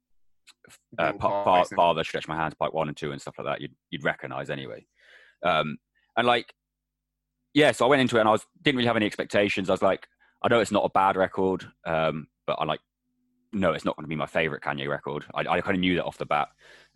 uh, 0.99 1.13
pa- 1.13 1.45
pa- 1.45 1.65
Father, 1.65 2.05
Stretch 2.05 2.29
My 2.29 2.37
Hands, 2.37 2.55
Part 2.55 2.75
One 2.75 2.89
and 2.89 2.97
Two, 2.97 3.13
and 3.13 3.21
stuff 3.21 3.35
like 3.39 3.47
that. 3.47 3.61
You'd 3.61 3.75
you'd 3.91 4.05
recognise 4.05 4.51
anyway. 4.51 4.87
Um, 5.45 5.79
and 6.17 6.27
like, 6.27 6.53
yeah, 7.55 7.73
so 7.73 7.87
I 7.87 7.89
went 7.89 8.03
into 8.03 8.17
it 8.17 8.21
and 8.21 8.29
I 8.29 8.33
was 8.33 8.45
didn't 8.63 8.77
really 8.77 8.89
have 8.89 8.97
any 8.97 9.07
expectations. 9.07 9.69
I 9.71 9.73
was 9.73 9.83
like, 9.83 10.07
I 10.43 10.49
know 10.49 10.61
it's 10.61 10.73
not 10.73 10.85
a 10.85 10.91
bad 10.91 11.17
record, 11.17 11.67
um, 11.87 12.29
but 12.47 12.59
I 12.61 12.65
like, 12.65 12.81
no, 13.53 13.73
it's 13.73 13.85
not 13.85 13.97
going 13.97 14.05
to 14.05 14.09
be 14.09 14.17
my 14.17 14.27
favorite 14.27 14.63
Kanye 14.63 14.89
record. 14.89 15.25
I, 15.35 15.41
I 15.41 15.61
kind 15.61 15.77
of 15.77 15.81
knew 15.81 15.97
that 15.97 16.05
off 16.05 16.19
the 16.19 16.27
bat. 16.27 16.49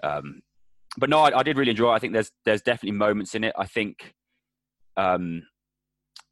Um, 0.02 0.42
but 0.96 1.08
no, 1.08 1.20
I, 1.20 1.38
I, 1.38 1.42
did 1.42 1.56
really 1.56 1.70
enjoy. 1.70 1.92
it. 1.92 1.96
I 1.96 1.98
think 1.98 2.12
there's 2.12 2.30
there's 2.44 2.62
definitely 2.62 2.98
moments 2.98 3.34
in 3.34 3.44
it. 3.44 3.54
I 3.56 3.66
think 3.66 4.14
um, 4.96 5.42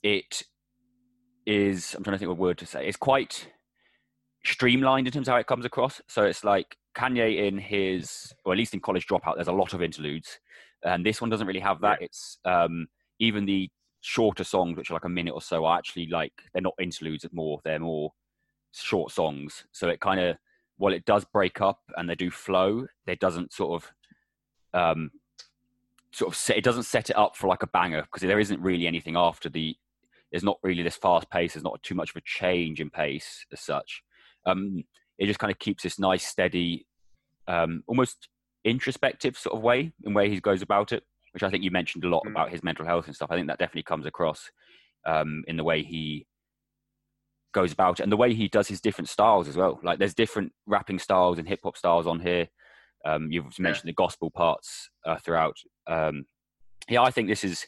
it 0.02 0.42
is. 1.46 1.94
I'm 1.94 2.04
trying 2.04 2.14
to 2.14 2.18
think 2.18 2.30
of 2.30 2.38
a 2.38 2.40
word 2.40 2.58
to 2.58 2.66
say. 2.66 2.86
It's 2.86 2.96
quite 2.96 3.48
streamlined 4.44 5.06
in 5.06 5.12
terms 5.12 5.28
of 5.28 5.32
how 5.32 5.40
it 5.40 5.46
comes 5.46 5.64
across. 5.64 6.00
So 6.08 6.24
it's 6.24 6.44
like 6.44 6.76
Kanye 6.94 7.46
in 7.46 7.58
his, 7.58 8.32
or 8.44 8.52
at 8.52 8.58
least 8.58 8.74
in 8.74 8.80
College 8.80 9.06
Dropout, 9.06 9.36
there's 9.36 9.48
a 9.48 9.52
lot 9.52 9.74
of 9.74 9.82
interludes, 9.82 10.38
and 10.82 11.04
this 11.04 11.20
one 11.20 11.30
doesn't 11.30 11.46
really 11.46 11.60
have 11.60 11.80
that. 11.80 12.00
It's 12.02 12.38
um, 12.44 12.88
even 13.18 13.44
the 13.44 13.68
shorter 14.00 14.44
songs, 14.44 14.76
which 14.76 14.90
are 14.90 14.94
like 14.94 15.04
a 15.04 15.10
minute 15.10 15.34
or 15.34 15.42
so, 15.42 15.64
are 15.64 15.78
actually 15.78 16.06
like 16.06 16.32
they're 16.52 16.62
not 16.62 16.74
interludes. 16.80 17.24
At 17.24 17.32
more 17.32 17.60
they're 17.64 17.78
more 17.78 18.12
short 18.72 19.12
songs. 19.12 19.64
So 19.72 19.88
it 19.88 20.00
kind 20.00 20.20
of 20.20 20.36
while 20.78 20.94
it 20.94 21.04
does 21.04 21.24
break 21.26 21.60
up 21.60 21.80
and 21.96 22.08
they 22.08 22.14
do 22.14 22.30
flow, 22.30 22.86
it 23.06 23.20
doesn't 23.20 23.52
sort 23.52 23.82
of 23.82 23.92
um, 24.72 25.10
sort 26.12 26.32
of 26.32 26.36
set, 26.36 26.56
it 26.56 26.64
doesn't 26.64 26.84
set 26.84 27.10
it 27.10 27.16
up 27.16 27.36
for 27.36 27.46
like 27.46 27.62
a 27.62 27.68
banger 27.68 28.02
because 28.02 28.22
there 28.22 28.40
isn't 28.40 28.60
really 28.60 28.86
anything 28.86 29.16
after 29.16 29.48
the 29.48 29.76
there's 30.30 30.44
not 30.44 30.58
really 30.62 30.82
this 30.82 30.96
fast 30.96 31.28
pace 31.30 31.54
there's 31.54 31.64
not 31.64 31.82
too 31.82 31.94
much 31.94 32.10
of 32.10 32.16
a 32.16 32.20
change 32.24 32.80
in 32.80 32.90
pace 32.90 33.44
as 33.52 33.60
such 33.60 34.02
um, 34.46 34.82
it 35.18 35.26
just 35.26 35.38
kind 35.38 35.50
of 35.50 35.58
keeps 35.58 35.82
this 35.82 35.98
nice 35.98 36.26
steady 36.26 36.86
um, 37.48 37.82
almost 37.86 38.28
introspective 38.64 39.36
sort 39.38 39.56
of 39.56 39.62
way 39.62 39.92
in 40.04 40.14
way 40.14 40.28
he 40.28 40.38
goes 40.40 40.60
about 40.60 40.92
it 40.92 41.02
which 41.32 41.42
i 41.42 41.48
think 41.48 41.64
you 41.64 41.70
mentioned 41.70 42.04
a 42.04 42.08
lot 42.08 42.22
mm. 42.26 42.30
about 42.30 42.50
his 42.50 42.62
mental 42.62 42.84
health 42.84 43.06
and 43.06 43.16
stuff 43.16 43.30
i 43.30 43.34
think 43.34 43.46
that 43.46 43.58
definitely 43.58 43.82
comes 43.82 44.04
across 44.04 44.50
um, 45.06 45.42
in 45.48 45.56
the 45.56 45.64
way 45.64 45.82
he 45.82 46.26
goes 47.52 47.72
about 47.72 47.98
it 47.98 48.02
and 48.02 48.12
the 48.12 48.18
way 48.18 48.34
he 48.34 48.48
does 48.48 48.68
his 48.68 48.82
different 48.82 49.08
styles 49.08 49.48
as 49.48 49.56
well 49.56 49.80
like 49.82 49.98
there's 49.98 50.14
different 50.14 50.52
rapping 50.66 50.98
styles 50.98 51.38
and 51.38 51.48
hip-hop 51.48 51.76
styles 51.76 52.06
on 52.06 52.20
here 52.20 52.46
um, 53.04 53.30
you've 53.30 53.58
mentioned 53.58 53.86
yeah. 53.86 53.90
the 53.90 53.94
gospel 53.94 54.30
parts 54.30 54.90
uh, 55.06 55.16
throughout. 55.16 55.56
Um, 55.86 56.24
yeah, 56.88 57.02
I 57.02 57.10
think 57.10 57.28
this 57.28 57.44
is 57.44 57.66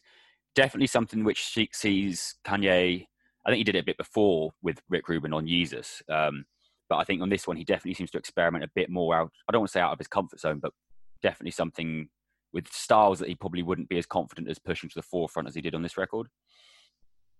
definitely 0.55 0.87
something 0.87 1.25
which 1.25 1.53
sees 1.73 2.37
Kanye. 2.47 3.07
I 3.45 3.51
think 3.51 3.59
he 3.59 3.65
did 3.65 3.77
it 3.77 3.81
a 3.81 3.85
bit 3.85 3.97
before 3.97 4.53
with 4.63 4.81
Rick 4.89 5.09
Rubin 5.09 5.33
on 5.33 5.47
Yeezus, 5.47 6.03
um, 6.11 6.45
but 6.93 6.99
I 6.99 7.05
think 7.05 7.23
on 7.23 7.31
this 7.31 7.47
one 7.47 7.57
he 7.57 7.65
definitely 7.65 7.95
seems 7.95 8.11
to 8.11 8.19
experiment 8.19 8.65
a 8.65 8.71
bit 8.75 8.91
more 8.91 9.17
out. 9.17 9.33
I 9.49 9.53
don't 9.53 9.63
want 9.63 9.71
to 9.71 9.73
say 9.73 9.81
out 9.81 9.95
of 9.95 9.99
his 9.99 10.09
comfort 10.09 10.39
zone, 10.39 10.59
but 10.59 10.75
definitely 11.23 11.53
something 11.53 12.11
with 12.53 12.71
styles 12.71 13.19
that 13.19 13.31
he 13.31 13.35
probably 13.35 13.63
wouldn't 13.63 13.89
be 13.89 13.97
as 13.97 14.05
confident 14.05 14.47
as 14.47 14.59
pushing 14.59 14.91
to 14.91 14.95
the 14.95 15.03
forefront 15.03 15.49
as 15.49 15.55
he 15.55 15.63
did 15.63 15.75
on 15.75 15.81
this 15.81 15.97
record. 15.97 16.27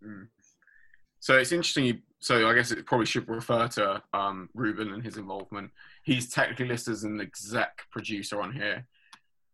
Mm. 0.03 0.29
So 1.21 1.37
it's 1.37 1.53
interesting. 1.53 2.01
so 2.19 2.49
I 2.49 2.55
guess 2.55 2.71
it 2.71 2.87
probably 2.87 3.05
should 3.05 3.29
refer 3.29 3.69
to 3.69 4.03
um, 4.15 4.49
Rubin 4.55 4.95
and 4.95 5.05
his 5.05 5.19
involvement. 5.19 5.71
He's 6.03 6.31
technically 6.31 6.69
listed 6.69 6.95
as 6.95 7.05
an 7.05 7.21
exec 7.21 7.83
producer 7.91 8.41
on 8.41 8.55
here. 8.55 8.87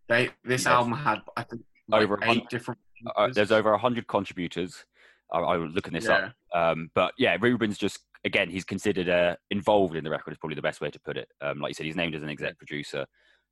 They 0.08 0.30
this 0.44 0.62
yes. 0.62 0.66
album 0.68 0.92
had 0.92 1.22
I 1.36 1.42
think 1.42 1.62
like 1.88 2.02
over 2.02 2.20
eight 2.22 2.48
different. 2.50 2.78
Uh, 3.16 3.30
there's 3.32 3.50
over 3.50 3.76
hundred 3.76 4.06
contributors. 4.06 4.84
I, 5.32 5.40
I, 5.40 5.56
was 5.56 5.72
looking 5.72 5.92
this 5.92 6.04
yeah. 6.04 6.30
up, 6.54 6.56
um, 6.56 6.90
but 6.94 7.12
yeah, 7.18 7.36
Rubin's 7.38 7.76
just 7.76 7.98
again 8.24 8.50
he's 8.50 8.64
considered 8.64 9.08
uh, 9.08 9.36
involved 9.50 9.96
in 9.96 10.04
the 10.04 10.10
record 10.10 10.32
is 10.32 10.38
probably 10.38 10.56
the 10.56 10.62
best 10.62 10.80
way 10.80 10.90
to 10.90 11.00
put 11.00 11.16
it. 11.16 11.28
Um, 11.40 11.60
like 11.60 11.70
you 11.70 11.74
said, 11.74 11.86
he's 11.86 11.96
named 11.96 12.14
as 12.14 12.22
an 12.22 12.28
exec 12.28 12.58
producer, 12.58 13.06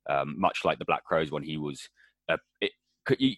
um, 0.09 0.35
much 0.37 0.65
like 0.65 0.79
the 0.79 0.85
Black 0.85 1.03
Crowes 1.03 1.31
when 1.31 1.43
he 1.43 1.57
was. 1.57 1.89
Uh, 2.29 2.37
it, 2.61 2.71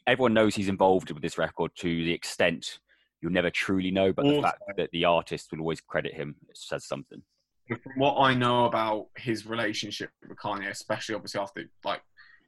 everyone 0.08 0.34
knows 0.34 0.56
he's 0.56 0.68
involved 0.68 1.12
with 1.12 1.22
this 1.22 1.38
record 1.38 1.72
to 1.76 2.04
the 2.04 2.12
extent 2.12 2.80
you'll 3.22 3.32
never 3.32 3.50
truly 3.50 3.92
know. 3.92 4.14
But 4.14 4.26
also, 4.26 4.38
the 4.38 4.42
fact 4.42 4.64
that 4.78 4.92
the 4.92 5.06
artist 5.06 5.52
will 5.52 5.60
always 5.60 5.82
credit 5.82 6.14
him 6.14 6.36
says 6.54 6.86
something. 6.86 7.22
From 7.68 7.94
what 7.98 8.18
I 8.18 8.34
know 8.34 8.66
about 8.66 9.08
his 9.16 9.46
relationship 9.46 10.10
with 10.28 10.38
Kanye, 10.40 10.70
especially 10.70 11.16
obviously 11.16 11.40
after 11.40 11.66
like 11.84 12.02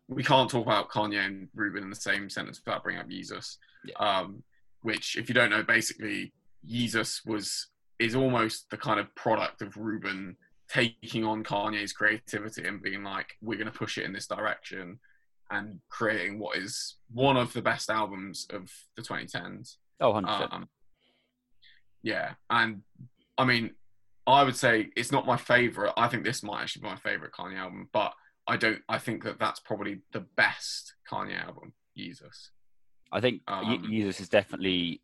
we 0.07 0.23
can't 0.23 0.49
talk 0.49 0.65
about 0.65 0.89
Kanye 0.89 1.25
and 1.25 1.47
Rubin 1.53 1.83
in 1.83 1.89
the 1.89 1.95
same 1.95 2.29
sentence 2.29 2.59
without 2.63 2.83
bringing 2.83 3.01
up 3.01 3.09
Yeezus. 3.09 3.57
Yeah. 3.85 3.95
Um, 3.99 4.43
which, 4.81 5.15
if 5.15 5.29
you 5.29 5.35
don't 5.35 5.51
know, 5.51 5.63
basically 5.63 6.33
Yeezus 6.67 7.25
was 7.25 7.67
is 8.01 8.15
almost 8.15 8.69
the 8.69 8.77
kind 8.77 8.99
of 8.99 9.13
product 9.15 9.61
of 9.61 9.77
Rubin 9.77 10.35
taking 10.67 11.23
on 11.25 11.43
Kanye's 11.43 11.93
creativity 11.93 12.65
and 12.67 12.81
being 12.81 13.03
like, 13.03 13.37
"We're 13.41 13.57
going 13.57 13.71
to 13.71 13.77
push 13.77 13.97
it 13.97 14.05
in 14.05 14.13
this 14.13 14.27
direction," 14.27 14.99
and 15.49 15.79
creating 15.89 16.39
what 16.39 16.57
is 16.57 16.97
one 17.11 17.37
of 17.37 17.53
the 17.53 17.61
best 17.61 17.89
albums 17.89 18.47
of 18.49 18.71
the 18.95 19.01
2010s. 19.01 19.77
Oh, 19.99 20.13
100%. 20.13 20.51
Um, 20.51 20.69
yeah, 22.01 22.33
and 22.49 22.81
I 23.37 23.45
mean, 23.45 23.71
I 24.25 24.43
would 24.43 24.55
say 24.55 24.89
it's 24.95 25.11
not 25.11 25.25
my 25.27 25.37
favorite. 25.37 25.93
I 25.97 26.07
think 26.07 26.23
this 26.23 26.41
might 26.41 26.63
actually 26.63 26.83
be 26.83 26.89
my 26.89 26.95
favorite 26.95 27.33
Kanye 27.33 27.57
album, 27.57 27.89
but 27.91 28.13
I 28.47 28.57
don't. 28.57 28.81
I 28.89 28.97
think 28.97 29.23
that 29.23 29.39
that's 29.39 29.59
probably 29.59 29.99
the 30.11 30.21
best 30.35 30.95
Kanye 31.09 31.39
album, 31.39 31.73
Yeezus. 31.97 32.49
I 33.11 33.19
think 33.19 33.41
Um, 33.47 33.83
Yeezus 33.89 34.21
is 34.21 34.29
definitely 34.29 35.01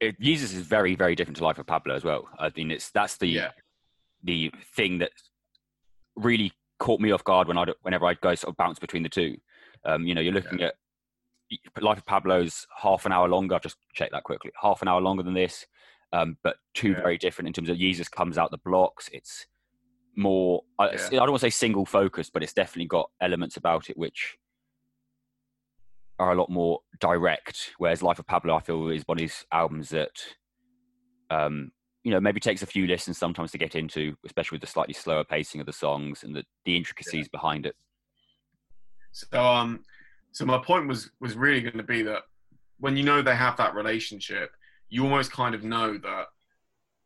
it, 0.00 0.20
Yeezus 0.20 0.54
is 0.54 0.66
very 0.66 0.94
very 0.94 1.14
different 1.14 1.36
to 1.38 1.44
Life 1.44 1.58
of 1.58 1.66
Pablo 1.66 1.94
as 1.94 2.04
well. 2.04 2.28
I 2.38 2.50
mean, 2.56 2.70
it's 2.70 2.90
that's 2.90 3.16
the 3.16 3.28
Yeah, 3.28 3.50
the 4.22 4.52
thing 4.74 4.98
that 4.98 5.12
really 6.16 6.52
caught 6.78 7.00
me 7.00 7.10
off 7.10 7.24
guard 7.24 7.48
when 7.48 7.58
I 7.58 7.64
whenever 7.82 8.06
I 8.06 8.14
go 8.14 8.34
sort 8.34 8.52
of 8.52 8.56
bounce 8.56 8.78
between 8.78 9.02
the 9.02 9.08
two. 9.08 9.36
Um, 9.84 10.06
you 10.06 10.14
know, 10.14 10.20
you're 10.20 10.32
looking 10.32 10.60
at 10.62 10.74
Life 11.80 11.98
of 11.98 12.06
Pablo's 12.06 12.66
half 12.76 13.06
an 13.06 13.12
hour 13.12 13.28
longer. 13.28 13.54
I've 13.54 13.62
just 13.62 13.76
checked 13.94 14.12
that 14.12 14.24
quickly. 14.24 14.50
Half 14.60 14.82
an 14.82 14.88
hour 14.88 15.00
longer 15.00 15.22
than 15.22 15.34
this, 15.34 15.66
um, 16.12 16.36
but 16.42 16.56
two 16.74 16.90
Yeah. 16.90 17.02
very 17.02 17.18
different 17.18 17.48
in 17.48 17.52
terms 17.52 17.68
of 17.68 17.76
Yeezus 17.76 18.10
comes 18.10 18.38
out 18.38 18.50
the 18.50 18.58
blocks. 18.58 19.08
It's 19.12 19.46
more. 20.16 20.62
I, 20.78 20.88
I 20.88 20.96
don't 21.10 21.30
want 21.30 21.34
to 21.36 21.46
say 21.46 21.50
single 21.50 21.86
focused, 21.86 22.32
but 22.32 22.42
it's 22.42 22.52
definitely 22.52 22.86
got 22.86 23.10
elements 23.20 23.56
about 23.56 23.88
it 23.88 23.96
which 23.96 24.36
are 26.18 26.32
a 26.32 26.34
lot 26.34 26.50
more 26.50 26.80
direct. 27.00 27.70
Whereas 27.78 28.02
Life 28.02 28.18
of 28.18 28.26
Pablo, 28.26 28.54
I 28.54 28.60
feel, 28.60 28.88
is 28.88 29.02
one 29.06 29.18
of 29.18 29.20
these 29.20 29.44
albums 29.52 29.90
that, 29.90 30.10
um, 31.30 31.70
you 32.02 32.10
know, 32.10 32.20
maybe 32.20 32.40
takes 32.40 32.62
a 32.62 32.66
few 32.66 32.86
listens 32.86 33.18
sometimes 33.18 33.52
to 33.52 33.58
get 33.58 33.74
into, 33.74 34.16
especially 34.24 34.56
with 34.56 34.62
the 34.62 34.66
slightly 34.68 34.94
slower 34.94 35.24
pacing 35.24 35.60
of 35.60 35.66
the 35.66 35.72
songs 35.72 36.22
and 36.24 36.34
the, 36.34 36.44
the 36.64 36.76
intricacies 36.76 37.28
behind 37.28 37.66
it. 37.66 37.76
So 39.12 39.40
um, 39.40 39.80
so 40.32 40.44
my 40.44 40.58
point 40.58 40.86
was 40.86 41.10
was 41.20 41.36
really 41.36 41.60
going 41.60 41.76
to 41.76 41.82
be 41.82 42.02
that 42.02 42.22
when 42.78 42.96
you 42.96 43.02
know 43.02 43.22
they 43.22 43.34
have 43.34 43.56
that 43.56 43.74
relationship, 43.74 44.50
you 44.88 45.02
almost 45.04 45.32
kind 45.32 45.54
of 45.54 45.64
know 45.64 45.98
that 45.98 46.26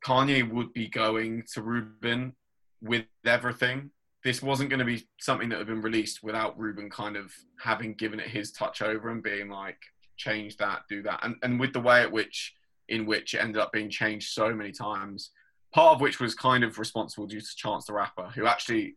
Kanye 0.05 0.51
would 0.51 0.73
be 0.73 0.89
going 0.89 1.45
to 1.55 1.63
Rubin 1.63 2.35
with 2.83 3.07
everything. 3.25 3.91
This 4.25 4.43
wasn't 4.43 4.71
going 4.71 4.79
to 4.79 4.85
be 4.85 5.07
something 5.19 5.49
that 5.49 5.59
had 5.59 5.67
been 5.67 5.81
released 5.81 6.23
without 6.23 6.59
Rubin 6.59 6.91
kind 6.91 7.17
of 7.17 7.33
having 7.61 7.95
given 7.95 8.21
it 8.21 8.29
his 8.29 8.53
touch 8.53 8.81
over 8.81 9.11
and 9.11 9.23
being 9.23 9.49
like, 9.49 9.79
change 10.17 10.57
that, 10.59 10.83
do 10.89 11.03
that, 11.03 11.21
and 11.23 11.37
and 11.43 11.59
with 11.59 11.73
the 11.73 11.81
way 11.81 12.03
at 12.03 12.13
which 12.13 12.55
in 12.89 13.07
which 13.07 13.35
it 13.35 13.39
ended 13.39 13.61
up 13.61 13.73
being 13.73 13.91
changed 13.91 14.33
so 14.33 14.55
many 14.55 14.73
times, 14.73 15.31
part 15.73 15.95
of 15.95 16.01
which 16.01 16.21
was 16.21 16.35
kind 16.35 16.63
of 16.63 16.79
responsible 16.79 17.27
due 17.27 17.41
to 17.41 17.57
Chance 17.57 17.87
the 17.87 17.93
Rapper, 17.93 18.31
who 18.35 18.47
actually 18.47 18.97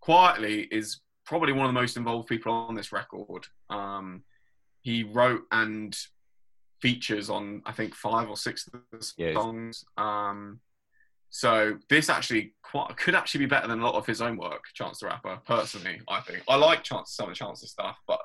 quietly 0.00 0.62
is 0.70 1.00
probably 1.24 1.52
one 1.52 1.66
of 1.66 1.74
the 1.74 1.80
most 1.80 1.96
involved 1.96 2.28
people 2.28 2.52
on 2.52 2.74
this 2.74 2.92
record. 2.92 3.46
Um, 3.68 4.22
he 4.80 5.02
wrote 5.02 5.42
and 5.50 5.96
features 6.80 7.30
on 7.30 7.62
I 7.66 7.72
think 7.72 7.94
five 7.94 8.28
or 8.28 8.36
six 8.36 8.68
of 8.68 8.80
the 8.92 9.32
songs. 9.34 9.84
Um, 9.96 10.60
so 11.36 11.76
this 11.90 12.08
actually 12.08 12.54
quite 12.62 12.96
could 12.96 13.14
actually 13.14 13.40
be 13.40 13.46
better 13.46 13.68
than 13.68 13.80
a 13.80 13.84
lot 13.84 13.94
of 13.94 14.06
his 14.06 14.22
own 14.22 14.38
work. 14.38 14.64
Chance 14.72 15.00
the 15.00 15.06
Rapper, 15.08 15.38
personally, 15.44 16.00
I 16.08 16.22
think 16.22 16.42
I 16.48 16.56
like 16.56 16.82
Chance 16.82 17.12
some 17.14 17.28
of 17.28 17.36
Chance's 17.36 17.72
stuff, 17.72 17.98
but 18.08 18.20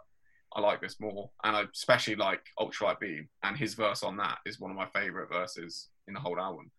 I 0.56 0.62
like 0.62 0.80
this 0.80 0.98
more, 0.98 1.30
and 1.44 1.54
I 1.54 1.64
especially 1.76 2.16
like 2.16 2.40
Ultralight 2.58 3.02
Beam, 3.02 3.28
and 3.44 3.58
his 3.58 3.74
verse 3.74 4.02
on 4.02 4.16
that 4.16 4.38
is 4.46 4.62
one 4.62 4.72
of 4.72 4.78
my 4.78 4.86
favorite 4.94 5.28
verses 5.28 5.90
in 6.08 6.14
the 6.14 6.22
whole 6.22 6.40
album. 6.40 6.72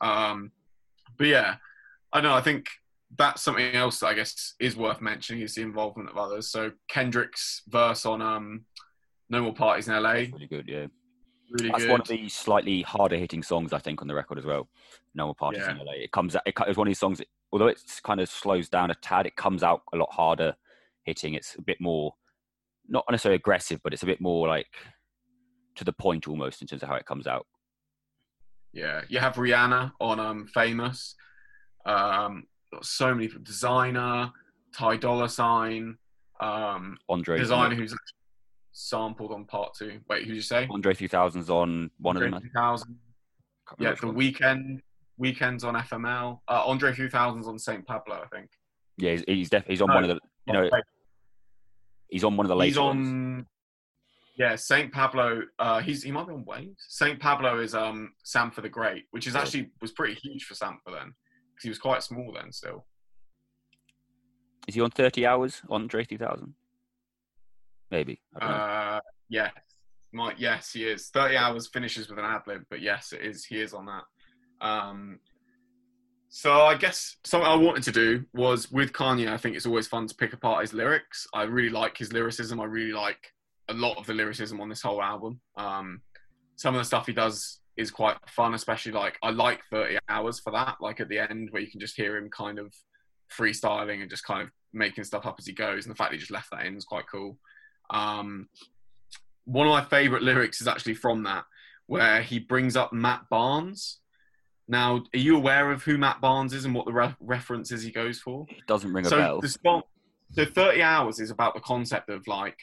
Um, 0.00 0.50
but 1.18 1.26
yeah, 1.26 1.56
I 2.10 2.22
don't 2.22 2.30
know. 2.30 2.38
I 2.38 2.40
think 2.40 2.68
that's 3.14 3.42
something 3.42 3.74
else 3.74 4.00
that 4.00 4.06
I 4.06 4.14
guess 4.14 4.54
is 4.58 4.78
worth 4.78 5.02
mentioning 5.02 5.42
is 5.42 5.56
the 5.56 5.60
involvement 5.60 6.08
of 6.08 6.16
others. 6.16 6.48
So 6.48 6.72
Kendrick's 6.88 7.60
verse 7.68 8.06
on 8.06 8.22
um, 8.22 8.64
"No 9.28 9.42
More 9.42 9.52
Parties 9.52 9.88
in 9.88 10.02
LA" 10.02 10.12
really 10.12 10.46
good, 10.48 10.68
yeah. 10.68 10.86
Really 11.50 11.68
That's 11.70 11.84
good. 11.84 11.90
one 11.92 12.00
of 12.00 12.08
the 12.08 12.28
slightly 12.28 12.82
harder 12.82 13.16
hitting 13.16 13.42
songs 13.42 13.72
I 13.72 13.78
think 13.78 14.02
on 14.02 14.08
the 14.08 14.14
record 14.14 14.38
as 14.38 14.44
well. 14.44 14.68
No 15.14 15.26
more 15.26 15.34
parties 15.34 15.62
Yeah. 15.64 15.72
in 15.72 15.78
LA. 15.78 15.92
It 15.92 16.10
comes 16.12 16.34
out. 16.34 16.42
It, 16.46 16.54
it's 16.66 16.76
one 16.76 16.86
of 16.86 16.90
these 16.90 16.98
songs. 16.98 17.18
That, 17.18 17.28
although 17.52 17.68
it 17.68 17.80
kind 18.02 18.20
of 18.20 18.28
slows 18.28 18.68
down 18.68 18.90
a 18.90 18.94
tad, 18.96 19.26
it 19.26 19.36
comes 19.36 19.62
out 19.62 19.82
a 19.92 19.96
lot 19.96 20.12
harder 20.12 20.56
hitting. 21.04 21.34
It's 21.34 21.54
a 21.54 21.62
bit 21.62 21.80
more, 21.80 22.14
not 22.88 23.04
necessarily 23.10 23.36
aggressive, 23.36 23.80
but 23.84 23.92
it's 23.92 24.02
a 24.02 24.06
bit 24.06 24.20
more 24.20 24.48
like 24.48 24.66
to 25.76 25.84
the 25.84 25.92
point 25.92 26.26
almost 26.26 26.62
in 26.62 26.66
terms 26.66 26.82
of 26.82 26.88
how 26.88 26.96
it 26.96 27.06
comes 27.06 27.26
out. 27.26 27.46
Yeah, 28.72 29.02
you 29.08 29.18
have 29.20 29.34
Rihanna 29.36 29.92
on 30.00 30.20
um, 30.20 30.46
"Famous." 30.52 31.14
Um, 31.86 32.44
got 32.72 32.84
so 32.84 33.14
many 33.14 33.28
Desiigner, 33.28 34.32
Ty 34.74 34.96
Dolla 34.96 35.28
Sign, 35.28 35.96
um, 36.40 36.98
Andre, 37.08 37.38
Desiigner 37.38 37.76
who's 37.76 37.94
sampled 38.76 39.32
on 39.32 39.46
part 39.46 39.74
two. 39.74 40.00
Wait, 40.08 40.22
who 40.24 40.28
did 40.28 40.36
you 40.36 40.42
say? 40.42 40.68
Andre 40.70 40.92
3000's 40.92 41.48
on 41.48 41.90
one 41.98 42.16
of 42.16 42.22
them. 42.22 42.34
Andre 42.34 42.48
3000. 42.48 42.96
Yeah, 43.78 43.94
the 43.94 44.06
one. 44.08 44.16
Weeknd. 44.16 44.80
Weeknd's 45.20 45.64
on 45.64 45.74
FML. 45.74 46.40
Uh, 46.46 46.62
Andre 46.66 46.92
3000's 46.92 47.48
on 47.48 47.58
St. 47.58 47.86
Pablo, 47.86 48.20
I 48.22 48.26
think. 48.36 48.50
Yeah, 48.98 49.12
he's 49.12 49.24
he's, 49.26 49.50
def- 49.50 49.66
he's 49.66 49.80
on 49.80 49.88
No, 49.88 49.94
one 49.94 50.04
of 50.04 50.08
the. 50.10 50.20
You 50.46 50.52
know, 50.52 50.70
he's 52.08 52.22
on 52.22 52.36
one 52.36 52.44
of 52.46 52.48
the 52.48 52.56
later 52.56 52.68
he's 52.68 52.78
ones. 52.78 53.08
on. 53.08 53.46
Yeah, 54.38 54.56
Saint 54.56 54.92
Pablo. 54.92 55.40
Uh, 55.58 55.80
he's 55.80 56.02
he 56.02 56.12
might 56.12 56.26
be 56.26 56.34
on 56.34 56.44
Waves. 56.44 56.84
Saint 56.88 57.18
Pablo 57.18 57.58
is 57.60 57.74
um 57.74 58.12
Sampa 58.24 58.60
the 58.60 58.68
Great, 58.68 59.04
which 59.10 59.26
is 59.26 59.34
actually 59.34 59.70
was 59.80 59.92
pretty 59.92 60.14
huge 60.22 60.44
for 60.44 60.54
Sampa 60.54 60.90
then, 60.92 61.14
because 61.54 61.62
he 61.62 61.68
was 61.70 61.78
quite 61.78 62.02
small 62.02 62.32
then 62.34 62.52
still. 62.52 62.86
Is 64.68 64.74
he 64.74 64.80
on 64.82 64.90
30 64.90 65.24
hours? 65.26 65.62
On 65.70 65.82
Andre 65.82 66.04
3000? 66.04 66.46
Maybe. 66.46 66.52
I 66.52 66.65
don't. 68.40 68.50
Uh, 68.50 69.00
yeah, 69.28 69.50
might 70.12 70.38
yes 70.38 70.72
he 70.72 70.84
is. 70.84 71.08
Thirty 71.08 71.36
hours 71.36 71.68
finishes 71.68 72.08
with 72.08 72.18
an 72.18 72.24
ad 72.24 72.42
lib, 72.46 72.62
but 72.70 72.80
yes, 72.80 73.12
it 73.12 73.22
is. 73.22 73.44
He 73.44 73.60
is 73.60 73.74
on 73.74 73.86
that. 73.86 74.66
Um, 74.66 75.20
so 76.28 76.52
I 76.52 76.74
guess 76.74 77.16
something 77.24 77.48
I 77.48 77.54
wanted 77.54 77.84
to 77.84 77.92
do 77.92 78.24
was 78.34 78.70
with 78.70 78.92
Kanye. 78.92 79.32
I 79.32 79.36
think 79.36 79.56
it's 79.56 79.66
always 79.66 79.86
fun 79.86 80.06
to 80.06 80.14
pick 80.14 80.32
apart 80.32 80.62
his 80.62 80.74
lyrics. 80.74 81.26
I 81.32 81.44
really 81.44 81.70
like 81.70 81.96
his 81.96 82.12
lyricism. 82.12 82.60
I 82.60 82.64
really 82.64 82.92
like 82.92 83.32
a 83.68 83.74
lot 83.74 83.96
of 83.96 84.06
the 84.06 84.14
lyricism 84.14 84.60
on 84.60 84.68
this 84.68 84.82
whole 84.82 85.02
album. 85.02 85.40
Um, 85.56 86.02
some 86.56 86.74
of 86.74 86.80
the 86.80 86.84
stuff 86.84 87.06
he 87.06 87.12
does 87.12 87.60
is 87.76 87.90
quite 87.90 88.16
fun, 88.28 88.54
especially 88.54 88.92
like 88.92 89.18
I 89.22 89.30
like 89.30 89.60
30 89.70 89.98
hours 90.08 90.40
for 90.40 90.50
that. 90.52 90.76
Like 90.80 91.00
at 91.00 91.08
the 91.08 91.18
end 91.18 91.48
where 91.50 91.62
you 91.62 91.70
can 91.70 91.80
just 91.80 91.96
hear 91.96 92.16
him 92.16 92.30
kind 92.30 92.58
of 92.58 92.74
freestyling 93.32 94.02
and 94.02 94.10
just 94.10 94.24
kind 94.24 94.42
of 94.42 94.50
making 94.72 95.04
stuff 95.04 95.26
up 95.26 95.36
as 95.38 95.46
he 95.46 95.52
goes, 95.52 95.84
and 95.84 95.92
the 95.92 95.96
fact 95.96 96.10
that 96.10 96.16
he 96.16 96.20
just 96.20 96.30
left 96.30 96.50
that 96.50 96.66
in 96.66 96.76
is 96.76 96.84
quite 96.84 97.04
cool. 97.10 97.38
Um, 97.90 98.48
one 99.44 99.66
of 99.66 99.70
my 99.70 99.84
favorite 99.84 100.22
lyrics 100.22 100.60
is 100.60 100.68
actually 100.68 100.94
from 100.94 101.22
that, 101.24 101.44
where 101.86 102.22
he 102.22 102.38
brings 102.38 102.76
up 102.76 102.92
Matt 102.92 103.28
Barnes. 103.30 104.00
Now, 104.68 105.04
are 105.14 105.18
you 105.18 105.36
aware 105.36 105.70
of 105.70 105.84
who 105.84 105.96
Matt 105.96 106.20
Barnes 106.20 106.52
is 106.52 106.64
and 106.64 106.74
what 106.74 106.86
the 106.86 106.92
re- 106.92 107.14
references 107.20 107.82
he 107.82 107.92
goes 107.92 108.18
for? 108.18 108.46
It 108.48 108.66
doesn't 108.66 108.92
ring 108.92 109.06
a 109.06 109.08
so 109.08 109.18
bell. 109.18 109.40
the 109.40 109.48
song, 109.48 109.82
so 110.32 110.44
30 110.44 110.82
hours 110.82 111.20
is 111.20 111.30
about 111.30 111.54
the 111.54 111.60
concept 111.60 112.10
of 112.10 112.26
like 112.26 112.58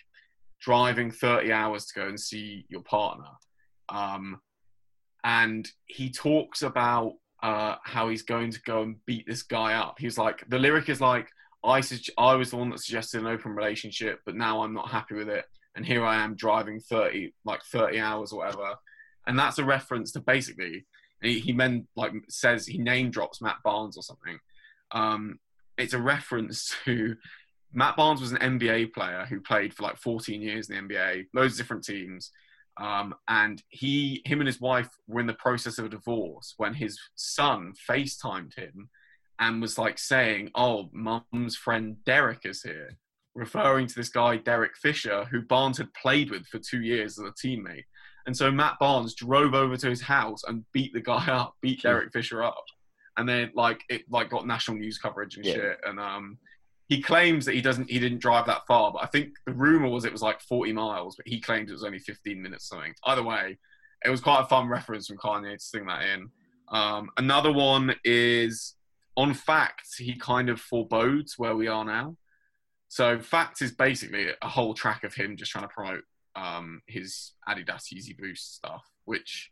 driving 0.60 1.12
30 1.12 1.52
hours 1.52 1.86
to 1.86 2.00
go 2.00 2.08
and 2.08 2.20
see 2.20 2.66
your 2.70 2.82
partner. 2.82 3.30
Um, 3.90 4.42
and 5.24 5.70
he 5.86 6.10
talks 6.10 6.62
about 6.62 7.14
uh, 7.42 7.76
how 7.84 8.10
he's 8.10 8.24
going 8.24 8.52
to 8.52 8.62
go 8.62 8.82
and 8.82 8.98
beat 9.06 9.26
this 9.28 9.44
guy 9.44 9.74
up. 9.74 9.96
He's 10.00 10.18
like, 10.18 10.44
the 10.50 10.60
lyric 10.60 10.90
is 10.90 11.02
like, 11.02 11.30
I, 11.64 11.82
sug- 11.82 12.14
I 12.18 12.36
was 12.36 12.52
the 12.52 12.58
one 12.58 12.70
that 12.72 12.80
suggested 12.80 13.22
an 13.22 13.28
open 13.28 13.56
relationship, 13.56 14.20
but 14.26 14.36
now 14.36 14.64
I'm 14.64 14.74
not 14.74 14.90
happy 14.90 15.16
with 15.16 15.30
it. 15.30 15.46
And 15.76 15.86
here 15.86 16.06
I 16.06 16.24
am 16.24 16.36
driving 16.36 16.80
30, 16.80 17.34
like 17.46 17.64
30 17.64 18.00
hours 18.00 18.32
or 18.32 18.40
whatever. 18.40 18.76
And 19.26 19.40
that's 19.40 19.58
a 19.58 19.66
reference 19.66 20.12
to 20.12 20.20
basically, 20.20 20.86
he, 21.22 21.40
he 21.40 21.54
meant 21.54 21.88
like 21.96 22.12
says, 22.30 22.68
he 22.68 22.78
name 22.78 23.10
drops 23.10 23.42
Matt 23.42 23.58
Barnes 23.64 23.98
or 23.98 24.04
something. 24.04 24.40
Um, 24.92 25.40
it's 25.78 25.94
a 25.94 26.02
reference 26.02 26.76
to 26.86 27.16
Matt 27.74 27.96
Barnes 27.96 28.22
was 28.22 28.32
an 28.32 28.60
NBA 28.60 28.94
player 28.94 29.26
who 29.28 29.40
played 29.40 29.74
for 29.74 29.84
like 29.84 29.98
14 29.98 30.42
years 30.42 30.70
in 30.70 30.88
the 30.88 30.96
NBA, 30.96 31.26
loads 31.34 31.54
of 31.54 31.58
different 31.60 31.84
teams. 31.84 32.32
Um, 32.80 33.16
and 33.28 33.62
he, 33.70 34.22
him 34.26 34.40
and 34.42 34.48
his 34.48 34.62
wife 34.62 34.90
were 35.08 35.20
in 35.20 35.28
the 35.28 35.34
process 35.34 35.78
of 35.78 35.86
a 35.86 35.90
divorce 35.90 36.56
when 36.58 36.74
his 36.74 37.00
son 37.16 37.74
FaceTimed 37.90 38.56
him 38.56 38.90
and 39.48 39.62
was 39.62 39.78
like 39.78 39.98
saying, 40.00 40.52
"Oh, 40.56 40.90
mum's 40.92 41.56
friend 41.56 41.98
Derek 42.06 42.46
is 42.46 42.62
here," 42.64 42.98
referring 43.36 43.88
to 43.88 43.96
this 43.96 44.10
guy 44.10 44.38
Derek 44.38 44.76
Fisher, 44.78 45.26
who 45.26 45.42
Barnes 45.42 45.78
had 45.78 45.94
played 45.94 46.30
with 46.32 46.46
for 46.48 46.60
two 46.60 46.82
years 46.82 47.18
as 47.20 47.26
a 47.26 47.32
teammate. 47.32 47.86
And 48.26 48.36
so 48.36 48.52
Matt 48.52 48.80
Barnes 48.80 49.16
drove 49.16 49.54
over 49.54 49.76
to 49.78 49.90
his 49.90 50.02
house 50.02 50.44
and 50.46 50.64
beat 50.72 50.94
the 50.94 51.02
guy 51.02 51.26
up, 51.28 51.56
beat 51.62 51.82
Derek 51.82 52.14
Fisher 52.14 52.42
up, 52.44 52.64
and 53.18 53.28
then 53.28 53.52
like 53.54 53.82
it 53.90 54.04
like 54.10 54.30
got 54.30 54.48
national 54.48 54.78
news 54.78 54.98
coverage 54.98 55.36
and 55.36 55.46
Yeah. 55.46 55.54
shit. 55.56 55.80
And 55.86 56.00
um, 56.00 56.38
he 56.88 57.02
claims 57.02 57.46
that 57.46 57.56
he 57.56 57.62
doesn't, 57.62 57.90
he 57.90 58.00
didn't 58.00 58.20
drive 58.20 58.46
that 58.46 58.66
far, 58.68 58.92
but 58.94 59.04
I 59.04 59.08
think 59.08 59.34
the 59.46 59.54
rumor 59.54 59.90
was 59.90 60.06
it 60.06 60.12
was 60.12 60.22
like 60.22 60.40
40 60.42 60.72
miles, 60.74 61.16
but 61.16 61.28
he 61.28 61.40
claimed 61.42 61.70
it 61.70 61.74
was 61.74 61.84
only 61.84 62.00
15 62.00 62.42
minutes 62.42 62.68
something. 62.70 62.94
Either 63.06 63.24
way, 63.24 63.58
it 64.06 64.10
was 64.10 64.22
quite 64.22 64.42
a 64.42 64.46
fun 64.48 64.68
reference 64.68 65.08
from 65.08 65.18
Kanye 65.18 65.54
to 65.58 65.60
sing 65.64 65.86
that 65.88 66.04
in. 66.04 66.30
Um, 66.70 67.10
another 67.18 67.52
one 67.52 67.94
is 68.04 68.76
on 69.16 69.34
fact, 69.34 69.88
he 69.98 70.16
kind 70.16 70.50
of 70.50 70.60
forebodes 70.60 71.38
where 71.38 71.56
we 71.56 71.68
are 71.68 71.86
now. 71.86 72.18
So 72.88 73.20
Facts 73.20 73.62
is 73.62 73.72
basically 73.72 74.28
a 74.42 74.48
whole 74.48 74.74
track 74.74 75.04
of 75.04 75.14
him 75.14 75.36
just 75.36 75.52
trying 75.52 75.68
to 75.68 75.74
promote 75.74 76.04
um, 76.36 76.82
his 76.88 77.32
Adidas 77.48 77.92
Yeezy 77.94 78.18
Boost 78.18 78.56
stuff, 78.56 78.88
which, 79.06 79.52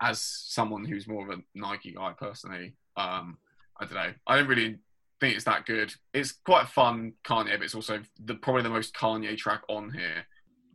as 0.00 0.20
someone 0.20 0.84
who's 0.84 1.06
more 1.06 1.30
of 1.30 1.38
a 1.38 1.42
Nike 1.54 1.92
guy 1.92 2.12
personally, 2.18 2.74
um, 2.96 3.38
I 3.80 3.84
don't 3.84 3.94
know. 3.94 4.12
I 4.26 4.36
don't 4.36 4.48
really 4.48 4.78
think 5.20 5.36
it's 5.36 5.44
that 5.44 5.66
good. 5.66 5.94
It's 6.12 6.32
quite 6.32 6.68
fun 6.68 7.14
Kanye, 7.24 7.56
but 7.56 7.62
it's 7.62 7.74
also 7.74 8.00
the 8.22 8.34
probably 8.34 8.62
the 8.62 8.70
most 8.70 8.94
Kanye 8.94 9.36
track 9.36 9.62
on 9.68 9.90
here, 9.92 10.26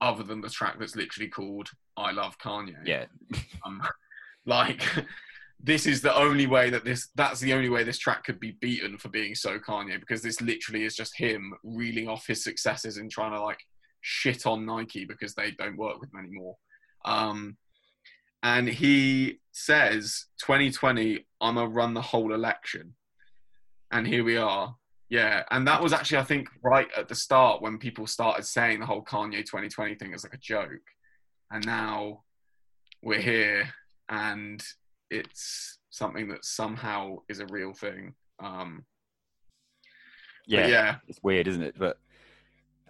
other 0.01 0.23
than 0.23 0.41
the 0.41 0.49
track 0.49 0.78
that's 0.80 0.95
literally 0.95 1.30
called 1.30 1.69
"I 1.97 2.11
Love 2.11 2.38
Kanye." 2.39 2.75
Yeah, 2.86 3.05
Um, 3.65 3.82
like 4.45 4.82
this 5.60 5.88
is 5.88 6.01
the 6.01 6.16
only 6.16 6.45
way 6.45 6.70
that 6.70 6.86
this 6.86 7.10
that's 7.16 7.39
the 7.39 7.53
only 7.53 7.70
way 7.70 7.84
this 7.84 7.97
track 7.97 8.24
could 8.24 8.39
be 8.39 8.58
beaten 8.62 8.97
for 8.97 9.10
being 9.10 9.34
so 9.34 9.58
Kanye 9.58 9.99
because 9.99 10.22
this 10.22 10.39
literally 10.39 10.84
is 10.84 10.95
just 10.95 11.18
him 11.18 11.53
reeling 11.64 12.08
off 12.08 12.28
his 12.28 12.43
successes 12.43 12.97
and 12.97 13.10
trying 13.10 13.32
to 13.32 13.41
like 13.41 13.60
shit 14.01 14.45
on 14.45 14.66
Nike 14.66 15.05
because 15.05 15.34
they 15.34 15.51
don't 15.51 15.78
work 15.78 15.99
with 15.99 16.12
them 16.12 16.22
anymore. 16.24 16.55
Um, 17.05 17.58
and 18.43 18.68
he 18.68 19.39
says 19.51 20.26
2020 20.41 21.26
I'm 21.41 21.55
gonna 21.55 21.68
run 21.68 21.93
the 21.93 22.01
whole 22.01 22.34
election. 22.34 22.93
And 23.91 24.05
here 24.05 24.24
we 24.24 24.38
are. 24.38 24.76
Yeah, 25.10 25.43
and 25.49 25.66
that 25.68 25.82
was 25.82 25.93
actually 25.93 26.20
I 26.20 26.24
think 26.24 26.49
right 26.62 26.88
at 26.95 27.08
the 27.08 27.16
start 27.16 27.62
when 27.62 27.80
people 27.80 28.05
started 28.05 28.45
saying 28.45 28.80
the 28.80 28.86
whole 28.86 29.03
Kanye 29.03 29.45
2020 29.45 29.95
thing 29.95 30.14
as 30.14 30.24
like 30.24 30.34
a 30.34 30.38
joke. 30.38 30.70
And 31.49 31.66
now 31.66 32.24
we're 33.01 33.22
here 33.22 33.70
and 34.10 34.62
it's 35.10 35.80
something 35.89 36.30
that 36.30 36.45
somehow 36.45 37.18
is 37.30 37.39
a 37.39 37.47
real 37.47 37.74
thing. 37.74 38.14
Um, 38.39 38.86
yeah, 40.45 40.68
yeah, 40.68 40.95
It's 41.08 41.22
weird, 41.22 41.47
isn't 41.47 41.62
it? 41.62 41.76
But 41.78 41.99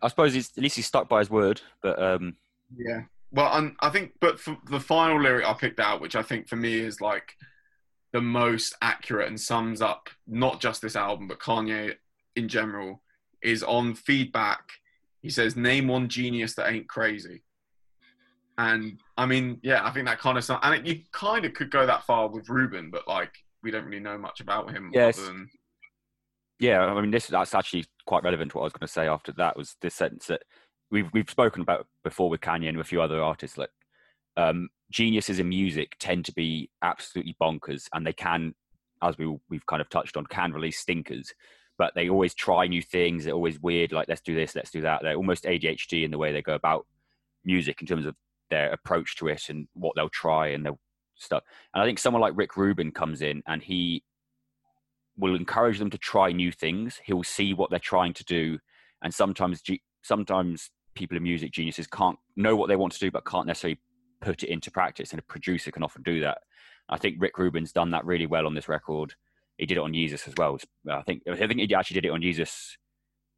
I 0.02 0.08
suppose 0.10 0.34
he's 0.34 0.52
at 0.56 0.64
least 0.64 0.76
he's 0.76 0.86
stuck 0.86 1.10
by 1.10 1.20
his 1.20 1.30
word. 1.30 1.62
But 1.82 2.02
um, 2.02 2.36
yeah. 2.76 3.02
Well, 3.32 3.52
and 3.54 3.76
I 3.82 3.90
think, 3.90 4.14
but 4.22 4.40
for 4.40 4.58
the 4.70 4.80
final 4.80 5.22
lyric 5.22 5.46
I 5.46 5.54
picked 5.54 5.80
out, 5.80 6.00
which 6.00 6.16
I 6.16 6.22
think 6.22 6.48
for 6.48 6.56
me 6.56 6.76
is 6.76 7.02
like 7.02 7.34
the 8.14 8.22
most 8.22 8.76
accurate 8.82 9.28
and 9.28 9.40
sums 9.40 9.82
up 9.82 10.10
not 10.28 10.62
just 10.62 10.82
this 10.82 10.96
album, 10.96 11.28
but 11.28 11.40
Kanye 11.40 11.96
in 12.38 12.48
general, 12.48 13.02
is 13.42 13.64
on 13.64 13.96
feedback. 13.96 14.62
He 15.22 15.30
says, 15.30 15.56
"Name 15.58 15.88
one 15.88 16.08
genius 16.08 16.54
that 16.56 16.72
ain't 16.72 16.88
crazy." 16.88 17.44
And 18.58 19.00
I 19.18 19.26
mean, 19.26 19.60
yeah, 19.62 19.86
I 19.86 19.92
think 19.92 20.08
that 20.08 20.20
kind 20.20 20.38
of 20.38 20.44
stuff, 20.44 20.60
and 20.64 20.76
it, 20.76 20.86
you 20.86 21.04
kind 21.12 21.46
of 21.46 21.54
could 21.54 21.70
go 21.70 21.86
that 21.86 22.06
far 22.06 22.28
with 22.28 22.50
Rubin, 22.50 22.90
but 22.90 23.08
like 23.08 23.32
we 23.62 23.72
don't 23.72 23.86
really 23.86 24.00
know 24.00 24.18
much 24.18 24.40
about 24.40 24.72
him. 24.72 24.90
Yes. 24.94 25.20
Other 25.20 25.28
than, 25.28 25.50
yeah, 26.60 26.86
I 26.86 27.00
mean, 27.00 27.12
this 27.12 27.28
that's 27.28 27.54
actually 27.54 27.86
quite 28.08 28.24
relevant 28.24 28.52
to 28.52 28.58
what 28.58 28.64
I 28.64 28.66
was 28.66 28.74
going 28.74 28.88
to 28.88 28.94
say 28.94 29.08
after 29.08 29.32
that 29.34 29.56
was 29.56 29.76
this 29.82 29.94
sentence 29.94 30.26
that 30.28 30.42
we've 30.90 31.10
we've 31.14 31.30
spoken 31.30 31.62
about 31.62 31.88
before 32.04 32.30
with 32.30 32.42
Kanye 32.42 32.68
and 32.68 32.78
with 32.78 32.88
a 32.88 32.90
few 32.90 33.02
other 33.02 33.22
artists. 33.22 33.58
Like 33.58 33.70
um, 34.38 34.70
geniuses 34.92 35.40
in 35.40 35.50
music 35.50 35.96
tend 36.00 36.26
to 36.26 36.34
be 36.34 36.72
absolutely 36.82 37.36
bonkers, 37.40 37.88
and 37.94 38.08
they 38.08 38.14
can, 38.14 38.56
as 39.04 39.18
we 39.20 39.38
we've 39.50 39.66
kind 39.68 39.82
of 39.82 39.90
touched 39.90 40.18
on, 40.18 40.26
can 40.26 40.52
release 40.52 40.80
stinkers. 40.80 41.32
But 41.78 41.94
they 41.94 42.10
always 42.10 42.34
try 42.34 42.66
new 42.66 42.82
things. 42.82 43.26
They're 43.26 43.36
always 43.36 43.60
weird. 43.60 43.92
Like 43.92 44.08
let's 44.08 44.22
do 44.22 44.34
this, 44.34 44.56
let's 44.56 44.72
do 44.72 44.82
that. 44.82 45.02
They're 45.04 45.16
almost 45.16 45.44
ADHD 45.44 46.04
in 46.04 46.10
the 46.10 46.18
way 46.18 46.32
they 46.32 46.42
go 46.42 46.56
about 46.56 46.88
music 47.46 47.82
in 47.82 47.88
terms 47.88 48.08
of 48.08 48.16
their 48.50 48.72
approach 48.72 49.16
to 49.18 49.28
it 49.28 49.50
and 49.50 49.68
what 49.74 49.94
they'll 49.96 50.10
try 50.10 50.48
and 50.48 50.66
they'll 50.66 50.80
stuff. 51.16 51.44
And 51.74 51.82
I 51.82 51.86
think 51.86 52.00
someone 52.00 52.22
like 52.22 52.34
Rick 52.36 52.58
Rubin 52.58 52.92
comes 52.92 53.22
in 53.22 53.42
and 53.48 53.62
he 53.62 54.04
will 55.18 55.36
encourage 55.36 55.80
them 55.80 55.90
to 55.90 55.98
try 55.98 56.32
new 56.32 56.52
things. 56.52 57.00
He'll 57.04 57.24
see 57.24 57.54
what 57.54 57.70
they're 57.70 57.80
trying 57.80 58.14
to 58.14 58.24
do, 58.24 58.60
and 59.02 59.14
sometimes 59.14 59.62
sometimes 60.04 60.70
people 60.96 61.18
in 61.18 61.24
music 61.24 61.52
geniuses 61.52 61.88
can't 61.88 62.18
know 62.36 62.56
what 62.56 62.68
they 62.68 62.76
want 62.76 62.94
to 62.94 63.00
do, 63.00 63.12
but 63.12 63.26
can't 63.26 63.48
necessarily 63.48 63.80
put 64.22 64.44
it 64.44 64.50
into 64.50 64.72
practice. 64.72 65.12
And 65.12 65.20
a 65.20 65.24
producer 65.24 65.72
can 65.72 65.84
often 65.84 66.04
do 66.04 66.22
that. 66.22 66.40
I 66.90 66.98
think 66.98 67.18
Rick 67.20 67.38
Rubin's 67.38 67.72
done 67.72 67.92
that 67.92 68.06
really 68.06 68.26
well 68.26 68.46
on 68.46 68.54
this 68.54 68.70
record. 68.70 69.16
He 69.58 69.66
did 69.66 69.78
it 69.78 69.82
on 69.82 69.94
Yeezus 69.94 70.28
as 70.28 70.36
well. 70.38 70.58
I 70.90 71.02
think 71.02 71.24
I 71.30 71.36
think 71.36 71.60
he 71.60 71.76
actually 71.76 71.96
did 71.96 72.06
it 72.06 72.12
on 72.12 72.22
Yeezus 72.22 72.78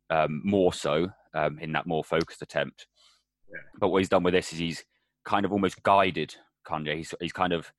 um, 0.10 0.42
more 0.44 0.74
so 0.74 1.10
um, 1.34 1.60
in 1.60 1.72
that 1.72 1.88
more 1.88 2.04
focused 2.04 2.42
attempt. 2.42 2.88
Yeah. 3.52 3.62
But 3.80 3.90
what 3.90 4.00
he's 4.00 4.10
done 4.10 4.24
with 4.24 4.34
this 4.34 4.52
is 4.54 4.60
he's 4.60 4.84
kind 5.26 5.46
of 5.46 5.52
almost 5.52 5.82
guided 5.84 6.36
Kanye. 6.68 6.98
He's, 6.98 7.14
he's 7.20 7.34
kind 7.34 7.54
of 7.54 7.72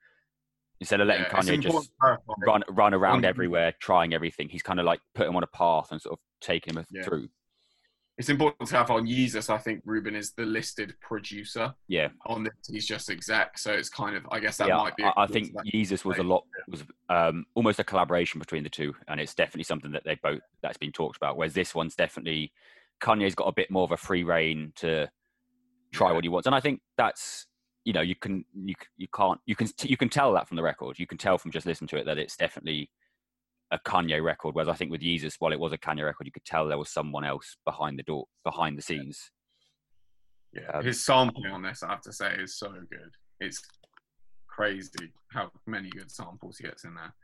instead 0.80 1.00
of 1.00 1.08
letting 1.08 1.24
yeah, 1.24 1.30
Kanye 1.30 1.60
just 1.60 1.90
run 2.46 2.62
run 2.68 2.94
around 2.94 3.24
everywhere, 3.24 3.74
trying 3.80 4.14
everything. 4.14 4.48
He's 4.48 4.62
kind 4.62 4.80
of 4.80 4.86
like 4.86 5.00
put 5.14 5.26
him 5.26 5.36
on 5.36 5.42
a 5.42 5.48
path 5.48 5.92
and 5.92 6.00
sort 6.00 6.14
of 6.14 6.18
taking 6.40 6.74
him 6.74 6.84
Yeah. 6.90 7.02
through. 7.02 7.28
It's 8.18 8.28
important 8.28 8.68
to 8.68 8.76
have 8.76 8.90
on 8.90 9.06
Yeezus. 9.06 9.48
I 9.48 9.56
think 9.56 9.80
Rubin 9.86 10.14
is 10.14 10.32
the 10.32 10.44
listed 10.44 10.94
producer 11.00 11.74
Yeah, 11.88 12.08
on 12.26 12.44
this. 12.44 12.52
He's 12.70 12.86
just 12.86 13.08
exec, 13.08 13.56
so 13.56 13.72
it's 13.72 13.88
kind 13.88 14.14
of. 14.14 14.26
I 14.30 14.40
guess 14.40 14.58
that 14.58 14.68
yeah. 14.68 14.76
might 14.76 14.94
be. 14.94 15.04
I, 15.04 15.12
I 15.16 15.26
think 15.26 15.54
Yeezus 15.72 16.04
was 16.04 16.18
a 16.18 16.22
lot 16.22 16.44
was 16.68 16.84
um, 17.08 17.46
almost 17.54 17.78
a 17.78 17.84
collaboration 17.84 18.38
between 18.38 18.62
the 18.62 18.68
two, 18.68 18.94
and 19.08 19.20
it's 19.20 19.34
definitely 19.34 19.64
something 19.64 19.92
that 19.92 20.04
they 20.04 20.18
both 20.22 20.42
that's 20.62 20.76
been 20.76 20.92
talked 20.92 21.16
about. 21.16 21.38
Whereas 21.38 21.54
this 21.54 21.74
one's 21.74 21.94
definitely 21.94 22.52
Kanye's 23.00 23.34
got 23.34 23.46
a 23.46 23.52
bit 23.52 23.70
more 23.70 23.84
of 23.84 23.92
a 23.92 23.96
free 23.96 24.22
reign 24.22 24.74
to 24.76 25.10
try 25.92 26.12
what 26.12 26.24
he 26.24 26.28
wants, 26.28 26.46
and 26.46 26.54
I 26.54 26.60
think 26.60 26.80
that's 26.96 27.46
you 27.84 27.92
know 27.92 28.00
you 28.02 28.14
can 28.14 28.44
you 28.54 28.74
you 28.96 29.08
can't 29.14 29.40
you 29.46 29.56
can 29.56 29.68
you 29.82 29.96
can 29.96 30.08
tell 30.08 30.32
that 30.34 30.48
from 30.48 30.56
the 30.56 30.62
record. 30.62 30.98
You 30.98 31.06
can 31.06 31.18
tell 31.18 31.38
from 31.38 31.50
just 31.50 31.66
listening 31.66 31.88
to 31.88 31.96
it 31.98 32.06
that 32.06 32.18
it's 32.18 32.36
definitely 32.36 32.90
a 33.72 33.78
Kanye 33.78 34.22
record. 34.22 34.54
Whereas 34.54 34.68
I 34.68 34.74
think 34.74 34.90
with 34.90 35.00
Yeezus, 35.00 35.36
while 35.38 35.52
it 35.52 35.60
was 35.60 35.72
a 35.72 35.78
Kanye 35.78 36.04
record, 36.04 36.26
you 36.26 36.32
could 36.32 36.44
tell 36.44 36.66
there 36.66 36.78
was 36.78 36.90
someone 36.90 37.24
else 37.24 37.56
behind 37.64 37.98
the 37.98 38.02
door, 38.02 38.26
behind 38.44 38.76
the 38.76 38.82
scenes. 38.82 39.30
Yeah, 40.52 40.70
Um, 40.74 40.84
his 40.84 41.04
sampling 41.04 41.52
on 41.52 41.62
this, 41.62 41.82
I 41.82 41.90
have 41.90 42.00
to 42.02 42.12
say, 42.12 42.34
is 42.34 42.58
so 42.58 42.70
good. 42.72 43.14
It's 43.38 43.62
crazy 44.48 45.12
how 45.32 45.50
many 45.66 45.88
good 45.90 46.10
samples 46.10 46.58
he 46.58 46.64
gets 46.64 46.84
in 46.84 46.94
there. 46.94 47.14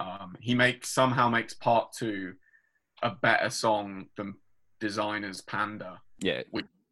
Um, 0.00 0.34
he 0.40 0.54
makes 0.56 0.88
somehow 0.88 1.28
makes 1.28 1.54
part 1.54 1.92
two 1.96 2.34
a 3.02 3.10
better 3.10 3.50
song 3.50 4.06
than 4.16 4.34
Desiigner's 4.80 5.40
Panda. 5.42 6.00
Yeah, 6.18 6.42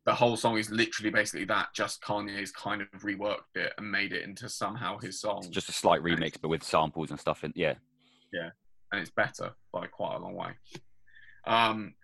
The 0.05 0.15
whole 0.15 0.37
song 0.37 0.59
is 0.59 0.71
literally 0.71 1.11
basically 1.11 1.45
that. 1.47 1.69
Just 1.75 2.03
Kanye's 2.03 2.51
kind 2.51 2.83
of 2.83 2.89
reworked 3.03 3.55
it 3.55 3.73
and 3.79 3.91
made 3.91 4.13
it 4.13 4.25
into 4.25 4.49
somehow 4.49 4.99
his 4.99 5.21
song, 5.21 5.39
it's 5.39 5.49
just 5.49 5.69
a 5.69 5.73
slight 5.73 6.03
remix, 6.03 6.35
but 6.41 6.49
with 6.49 6.65
samples 6.65 7.11
and 7.11 7.21
stuff. 7.21 7.45
And 7.45 7.53
yeah, 7.55 7.75
yeah, 8.33 8.51
and 8.91 9.01
it's 9.01 9.11
better 9.11 9.53
by 9.73 9.87
quite 9.87 10.17
a 10.17 10.19
long 10.19 10.35
way. 10.35 10.51
Um, 11.47 11.95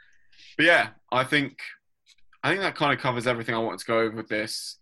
but 0.56 0.66
yeah, 0.66 0.90
I 1.10 1.24
think 1.24 1.58
I 2.42 2.50
think 2.50 2.60
that 2.60 2.76
kind 2.76 2.92
of 2.92 3.00
covers 3.00 3.26
everything 3.26 3.54
I 3.54 3.58
wanted 3.58 3.80
to 3.80 3.86
go 3.86 3.98
over 4.00 4.16
with 4.16 4.28
this. 4.28 4.78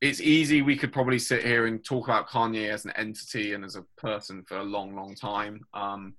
It's 0.00 0.20
easy. 0.20 0.62
We 0.62 0.76
could 0.76 0.92
probably 0.92 1.18
sit 1.18 1.44
here 1.44 1.66
and 1.66 1.84
talk 1.84 2.08
about 2.08 2.28
Kanye 2.28 2.70
as 2.70 2.84
an 2.84 2.92
entity 2.96 3.52
and 3.52 3.64
as 3.64 3.76
a 3.76 3.84
person 3.98 4.44
for 4.46 4.58
a 4.58 4.62
long, 4.62 4.94
long 4.94 5.14
time. 5.14 5.60
Um, 5.74 6.14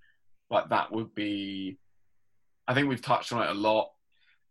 but 0.50 0.70
that 0.70 0.92
would 0.92 1.16
be, 1.16 1.80
I 2.68 2.74
think 2.74 2.90
we've 2.90 3.02
touched 3.02 3.34
on 3.34 3.42
it 3.42 3.50
a 3.50 3.54
lot. 3.54 3.92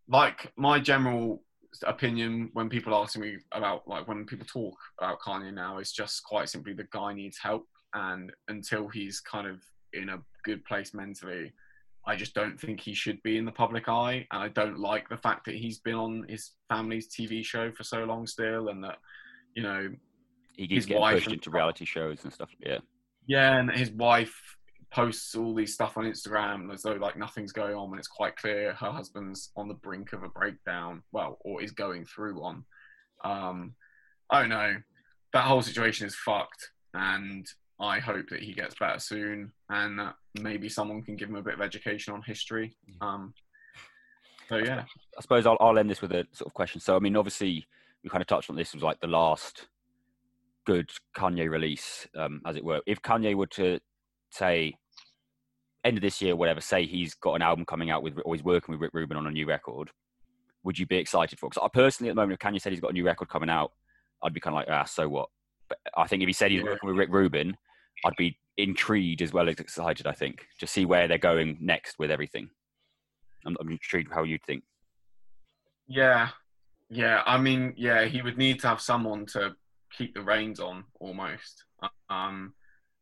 Like 0.08 0.52
my 0.56 0.80
general 0.80 1.42
opinion 1.84 2.50
when 2.52 2.68
people 2.68 2.94
ask 2.94 3.16
me 3.18 3.38
about, 3.52 3.86
like 3.86 4.08
when 4.08 4.24
people 4.26 4.46
talk 4.46 4.76
about 4.98 5.20
Kanye 5.20 5.52
now, 5.52 5.78
is 5.78 5.92
just 5.92 6.24
quite 6.24 6.48
simply 6.48 6.72
the 6.72 6.88
guy 6.92 7.12
needs 7.14 7.38
help, 7.38 7.66
and 7.94 8.32
until 8.48 8.88
he's 8.88 9.20
kind 9.20 9.46
of 9.46 9.60
in 9.92 10.10
a 10.10 10.18
good 10.44 10.64
place 10.64 10.94
mentally, 10.94 11.52
I 12.06 12.16
just 12.16 12.34
don't 12.34 12.58
think 12.58 12.80
he 12.80 12.94
should 12.94 13.22
be 13.22 13.36
in 13.36 13.44
the 13.44 13.52
public 13.52 13.88
eye. 13.88 14.26
And 14.30 14.42
I 14.42 14.48
don't 14.48 14.78
like 14.78 15.08
the 15.08 15.16
fact 15.16 15.44
that 15.46 15.54
he's 15.54 15.78
been 15.78 15.94
on 15.94 16.26
his 16.28 16.52
family's 16.68 17.08
TV 17.08 17.44
show 17.44 17.70
for 17.72 17.84
so 17.84 18.04
long 18.04 18.26
still, 18.26 18.68
and 18.68 18.82
that, 18.84 18.98
you 19.54 19.62
know, 19.62 19.90
he 20.54 20.62
His 20.62 20.68
keeps 20.68 20.86
getting 20.86 21.00
wife 21.00 21.14
pushed 21.14 21.26
and 21.26 21.34
into 21.34 21.50
reality 21.50 21.84
shows 21.84 22.24
and 22.24 22.32
stuff. 22.32 22.50
Yeah, 22.58 22.78
yeah, 23.26 23.58
and 23.58 23.70
his 23.70 23.90
wife 23.90 24.56
posts 24.92 25.34
all 25.34 25.54
these 25.54 25.74
stuff 25.74 25.96
on 25.96 26.04
Instagram 26.04 26.72
as 26.72 26.82
though 26.82 26.94
like 26.94 27.16
nothing's 27.16 27.52
going 27.52 27.74
on 27.74 27.90
when 27.90 27.98
it's 27.98 28.08
quite 28.08 28.36
clear 28.36 28.74
her 28.74 28.90
husband's 28.90 29.52
on 29.56 29.68
the 29.68 29.74
brink 29.74 30.12
of 30.12 30.22
a 30.22 30.28
breakdown, 30.28 31.02
well, 31.12 31.38
or 31.40 31.62
is 31.62 31.72
going 31.72 32.04
through 32.04 32.40
one. 32.40 32.64
Um, 33.24 33.74
I 34.30 34.40
don't 34.40 34.48
know. 34.48 34.76
That 35.32 35.44
whole 35.44 35.62
situation 35.62 36.06
is 36.06 36.16
fucked, 36.16 36.70
and 36.94 37.46
I 37.80 38.00
hope 38.00 38.28
that 38.30 38.42
he 38.42 38.52
gets 38.52 38.74
better 38.74 38.98
soon, 38.98 39.52
and 39.68 39.98
that 39.98 40.14
maybe 40.40 40.68
someone 40.68 41.02
can 41.02 41.16
give 41.16 41.28
him 41.28 41.36
a 41.36 41.42
bit 41.42 41.54
of 41.54 41.60
education 41.60 42.12
on 42.12 42.22
history. 42.22 42.76
Um, 43.00 43.32
so 44.48 44.56
yeah, 44.56 44.84
I 45.16 45.20
suppose 45.20 45.46
I'll, 45.46 45.56
I'll 45.60 45.78
end 45.78 45.88
this 45.88 46.02
with 46.02 46.12
a 46.12 46.26
sort 46.32 46.48
of 46.48 46.54
question. 46.54 46.80
So, 46.80 46.96
I 46.96 46.98
mean, 46.98 47.16
obviously, 47.16 47.66
we 48.02 48.10
kind 48.10 48.22
of 48.22 48.26
touched 48.26 48.50
on 48.50 48.56
this 48.56 48.74
was 48.74 48.82
like 48.82 49.00
the 49.00 49.06
last 49.06 49.68
good 50.66 50.90
Kanye 51.16 51.48
release, 51.48 52.08
um, 52.16 52.40
as 52.44 52.56
it 52.56 52.64
were. 52.64 52.80
If 52.86 53.00
Kanye 53.02 53.36
were 53.36 53.46
to 53.46 53.78
say 54.30 54.74
end 55.84 55.96
of 55.96 56.02
this 56.02 56.20
year, 56.20 56.36
whatever, 56.36 56.60
say 56.60 56.86
he's 56.86 57.14
got 57.14 57.34
an 57.34 57.42
album 57.42 57.64
coming 57.64 57.90
out 57.90 58.02
with, 58.02 58.18
or 58.24 58.34
he's 58.34 58.44
working 58.44 58.72
with 58.72 58.80
Rick 58.80 58.92
Rubin 58.94 59.16
on 59.16 59.26
a 59.26 59.30
new 59.30 59.46
record, 59.46 59.90
would 60.62 60.78
you 60.78 60.86
be 60.86 60.96
excited 60.96 61.38
for? 61.38 61.48
Because 61.48 61.62
I 61.64 61.68
personally, 61.68 62.10
at 62.10 62.12
the 62.16 62.20
moment, 62.20 62.40
if 62.40 62.46
Kanye 62.46 62.60
said 62.60 62.72
he's 62.72 62.80
got 62.80 62.90
a 62.90 62.94
new 62.94 63.04
record 63.04 63.28
coming 63.28 63.48
out, 63.50 63.72
I'd 64.22 64.34
be 64.34 64.40
kind 64.40 64.54
of 64.54 64.58
like, 64.58 64.68
ah, 64.68 64.84
so 64.84 65.08
what? 65.08 65.28
But 65.68 65.78
I 65.96 66.06
think 66.06 66.22
if 66.22 66.26
he 66.26 66.32
said 66.32 66.50
he's 66.50 66.62
Yeah. 66.62 66.70
working 66.70 66.88
with 66.88 66.96
Rick 66.98 67.10
Rubin, 67.10 67.56
I'd 68.04 68.16
be 68.16 68.38
intrigued 68.56 69.22
as 69.22 69.32
well 69.32 69.48
as 69.48 69.58
excited. 69.58 70.06
I 70.06 70.12
think 70.12 70.46
to 70.58 70.66
see 70.66 70.84
where 70.84 71.08
they're 71.08 71.18
going 71.18 71.56
next 71.60 71.98
with 71.98 72.10
everything. 72.10 72.50
I'm, 73.46 73.56
I'm 73.58 73.70
intrigued 73.70 74.12
how 74.12 74.22
you'd 74.24 74.42
think. 74.44 74.64
Yeah, 75.86 76.28
yeah. 76.90 77.22
I 77.24 77.38
mean, 77.38 77.72
yeah, 77.76 78.04
he 78.04 78.20
would 78.20 78.36
need 78.36 78.60
to 78.60 78.68
have 78.68 78.80
someone 78.80 79.24
to 79.26 79.56
keep 79.90 80.14
the 80.14 80.22
reins 80.22 80.60
on 80.60 80.84
almost, 81.00 81.64
um, 82.10 82.54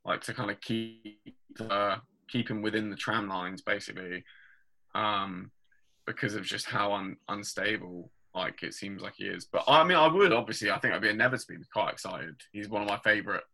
like 0.04 0.20
to 0.22 0.34
kind 0.34 0.50
of 0.50 0.60
keep 0.60 1.34
uh, 1.58 1.96
keep 2.28 2.50
him 2.50 2.62
within 2.62 2.90
the 2.90 2.96
tram 2.96 3.28
lines 3.28 3.62
basically, 3.62 4.24
um, 4.94 5.50
because 6.06 6.34
of 6.34 6.44
just 6.44 6.66
how 6.66 6.92
un- 6.94 7.16
unstable 7.28 8.10
like 8.34 8.62
it 8.62 8.74
seems 8.74 9.02
like 9.02 9.14
he 9.16 9.24
is. 9.24 9.44
But 9.44 9.64
I 9.66 9.84
mean, 9.84 9.96
I 9.96 10.06
would 10.06 10.32
obviously, 10.32 10.70
I 10.70 10.78
think 10.78 10.94
I'd 10.94 11.02
be 11.02 11.08
inevitably 11.08 11.56
quite 11.72 11.92
excited. 11.92 12.36
He's 12.52 12.68
one 12.68 12.82
of 12.82 12.88
my 12.88 12.98
favorite 12.98 13.44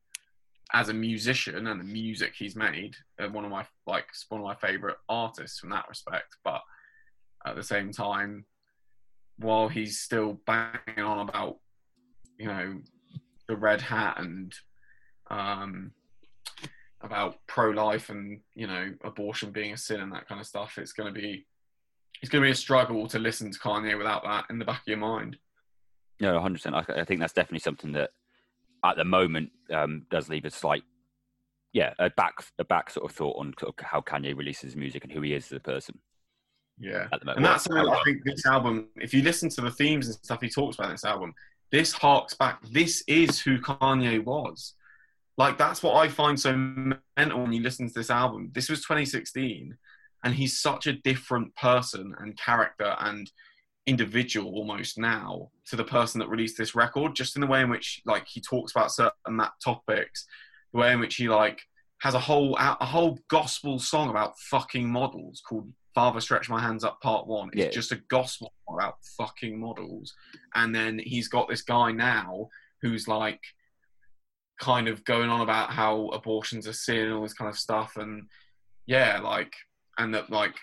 as 0.72 0.88
a 0.88 0.94
musician 0.94 1.66
and 1.66 1.80
the 1.80 1.84
music 1.84 2.32
he's 2.36 2.56
made. 2.56 2.94
Uh, 3.20 3.28
one 3.28 3.44
of 3.44 3.50
my 3.50 3.64
like 3.86 4.06
one 4.28 4.40
of 4.40 4.46
my 4.46 4.54
favorite 4.56 4.96
artists 5.08 5.58
from 5.58 5.70
that 5.70 5.88
respect. 5.88 6.36
But 6.44 6.62
at 7.46 7.56
the 7.56 7.62
same 7.62 7.92
time, 7.92 8.44
while 9.38 9.68
he's 9.68 10.00
still 10.00 10.40
banging 10.46 11.04
on 11.04 11.28
about 11.28 11.58
you 12.38 12.46
know 12.46 12.80
the 13.48 13.56
red 13.56 13.80
hat 13.80 14.16
and 14.18 14.52
um, 15.30 15.92
about 17.04 17.36
pro-life 17.46 18.10
and 18.10 18.40
you 18.54 18.66
know 18.66 18.92
abortion 19.04 19.50
being 19.50 19.72
a 19.72 19.76
sin 19.76 20.00
and 20.00 20.12
that 20.12 20.28
kind 20.28 20.40
of 20.40 20.46
stuff, 20.46 20.78
it's 20.78 20.92
going 20.92 21.12
to 21.12 21.20
be 21.20 21.46
it's 22.22 22.30
going 22.30 22.42
to 22.42 22.46
be 22.46 22.52
a 22.52 22.56
struggle 22.56 23.06
to 23.08 23.18
listen 23.18 23.50
to 23.50 23.58
Kanye 23.58 23.98
without 23.98 24.24
that 24.24 24.46
in 24.50 24.58
the 24.58 24.64
back 24.64 24.80
of 24.80 24.88
your 24.88 24.98
mind. 24.98 25.36
No, 26.20 26.38
100%. 26.38 26.72
I, 26.72 27.00
I 27.00 27.04
think 27.04 27.20
that's 27.20 27.32
definitely 27.32 27.58
something 27.58 27.92
that 27.92 28.10
at 28.84 28.96
the 28.96 29.04
moment 29.04 29.50
um, 29.72 30.06
does 30.10 30.28
leave 30.28 30.44
a 30.44 30.50
slight, 30.50 30.84
yeah, 31.72 31.92
a 31.98 32.10
back 32.10 32.34
a 32.58 32.64
back 32.64 32.90
sort 32.90 33.10
of 33.10 33.16
thought 33.16 33.36
on 33.38 33.54
sort 33.58 33.74
of 33.76 33.84
how 33.84 34.00
Kanye 34.00 34.36
releases 34.36 34.76
music 34.76 35.04
and 35.04 35.12
who 35.12 35.22
he 35.22 35.34
is 35.34 35.46
as 35.46 35.56
a 35.56 35.60
person. 35.60 35.98
Yeah, 36.78 37.08
at 37.12 37.20
the 37.20 37.26
moment. 37.26 37.38
and 37.38 37.46
that's 37.46 37.64
something 37.64 37.86
I 37.86 38.02
think 38.04 38.24
this 38.24 38.46
album. 38.46 38.88
If 38.96 39.14
you 39.14 39.22
listen 39.22 39.48
to 39.50 39.60
the 39.60 39.70
themes 39.70 40.06
and 40.06 40.16
stuff 40.16 40.40
he 40.40 40.48
talks 40.48 40.76
about 40.76 40.88
in 40.88 40.94
this 40.94 41.04
album, 41.04 41.34
this 41.70 41.92
harks 41.92 42.34
back. 42.34 42.60
This 42.70 43.02
is 43.06 43.40
who 43.40 43.58
Kanye 43.58 44.24
was. 44.24 44.74
Like 45.36 45.58
that's 45.58 45.82
what 45.82 45.96
I 45.96 46.08
find 46.08 46.38
so 46.38 46.54
mental 47.16 47.42
when 47.42 47.52
you 47.52 47.62
listen 47.62 47.88
to 47.88 47.94
this 47.94 48.10
album. 48.10 48.50
This 48.54 48.68
was 48.68 48.80
2016 48.82 49.76
and 50.22 50.34
he's 50.34 50.60
such 50.60 50.86
a 50.86 50.92
different 50.92 51.54
person 51.56 52.14
and 52.18 52.38
character 52.38 52.94
and 53.00 53.30
individual 53.86 54.54
almost 54.54 54.96
now 54.98 55.50
to 55.66 55.76
the 55.76 55.84
person 55.84 56.18
that 56.18 56.28
released 56.28 56.56
this 56.56 56.74
record 56.74 57.14
just 57.14 57.36
in 57.36 57.40
the 57.42 57.46
way 57.46 57.60
in 57.60 57.68
which 57.68 58.00
like 58.06 58.26
he 58.26 58.40
talks 58.40 58.72
about 58.72 58.90
certain 58.90 59.36
that 59.36 59.52
topics 59.62 60.26
the 60.72 60.78
way 60.80 60.90
in 60.92 61.00
which 61.00 61.16
he 61.16 61.28
like 61.28 61.60
has 61.98 62.14
a 62.14 62.18
whole 62.18 62.56
a 62.56 62.84
whole 62.86 63.18
gospel 63.28 63.78
song 63.78 64.08
about 64.08 64.38
fucking 64.38 64.90
models 64.90 65.42
called 65.46 65.70
father 65.94 66.18
stretch 66.18 66.48
my 66.48 66.58
hands 66.58 66.82
up 66.82 66.98
part 67.02 67.26
one 67.26 67.50
it's 67.52 67.62
Yeah. 67.62 67.68
just 67.70 67.92
a 67.92 68.00
gospel 68.08 68.50
about 68.72 68.96
fucking 69.18 69.60
models 69.60 70.14
and 70.54 70.74
then 70.74 70.98
he's 70.98 71.28
got 71.28 71.46
this 71.50 71.60
guy 71.62 71.92
now 71.92 72.48
who's 72.80 73.06
like 73.06 73.40
kind 74.60 74.88
of 74.88 75.04
going 75.04 75.28
on 75.28 75.40
about 75.40 75.70
how 75.70 76.08
abortion's 76.08 76.66
are 76.66 76.72
sin 76.72 77.06
and 77.06 77.14
all 77.14 77.22
this 77.22 77.34
kind 77.34 77.48
of 77.48 77.58
stuff 77.58 77.96
and 77.96 78.28
yeah 78.86 79.18
like 79.18 79.52
and 79.98 80.14
that 80.14 80.30
like 80.30 80.54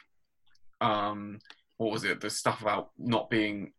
um 0.80 1.40
what 1.78 1.92
was 1.92 2.04
it 2.04 2.22
the 2.22 2.30
stuff 2.30 2.62
about 2.62 2.92
not 2.98 3.30
being 3.30 3.72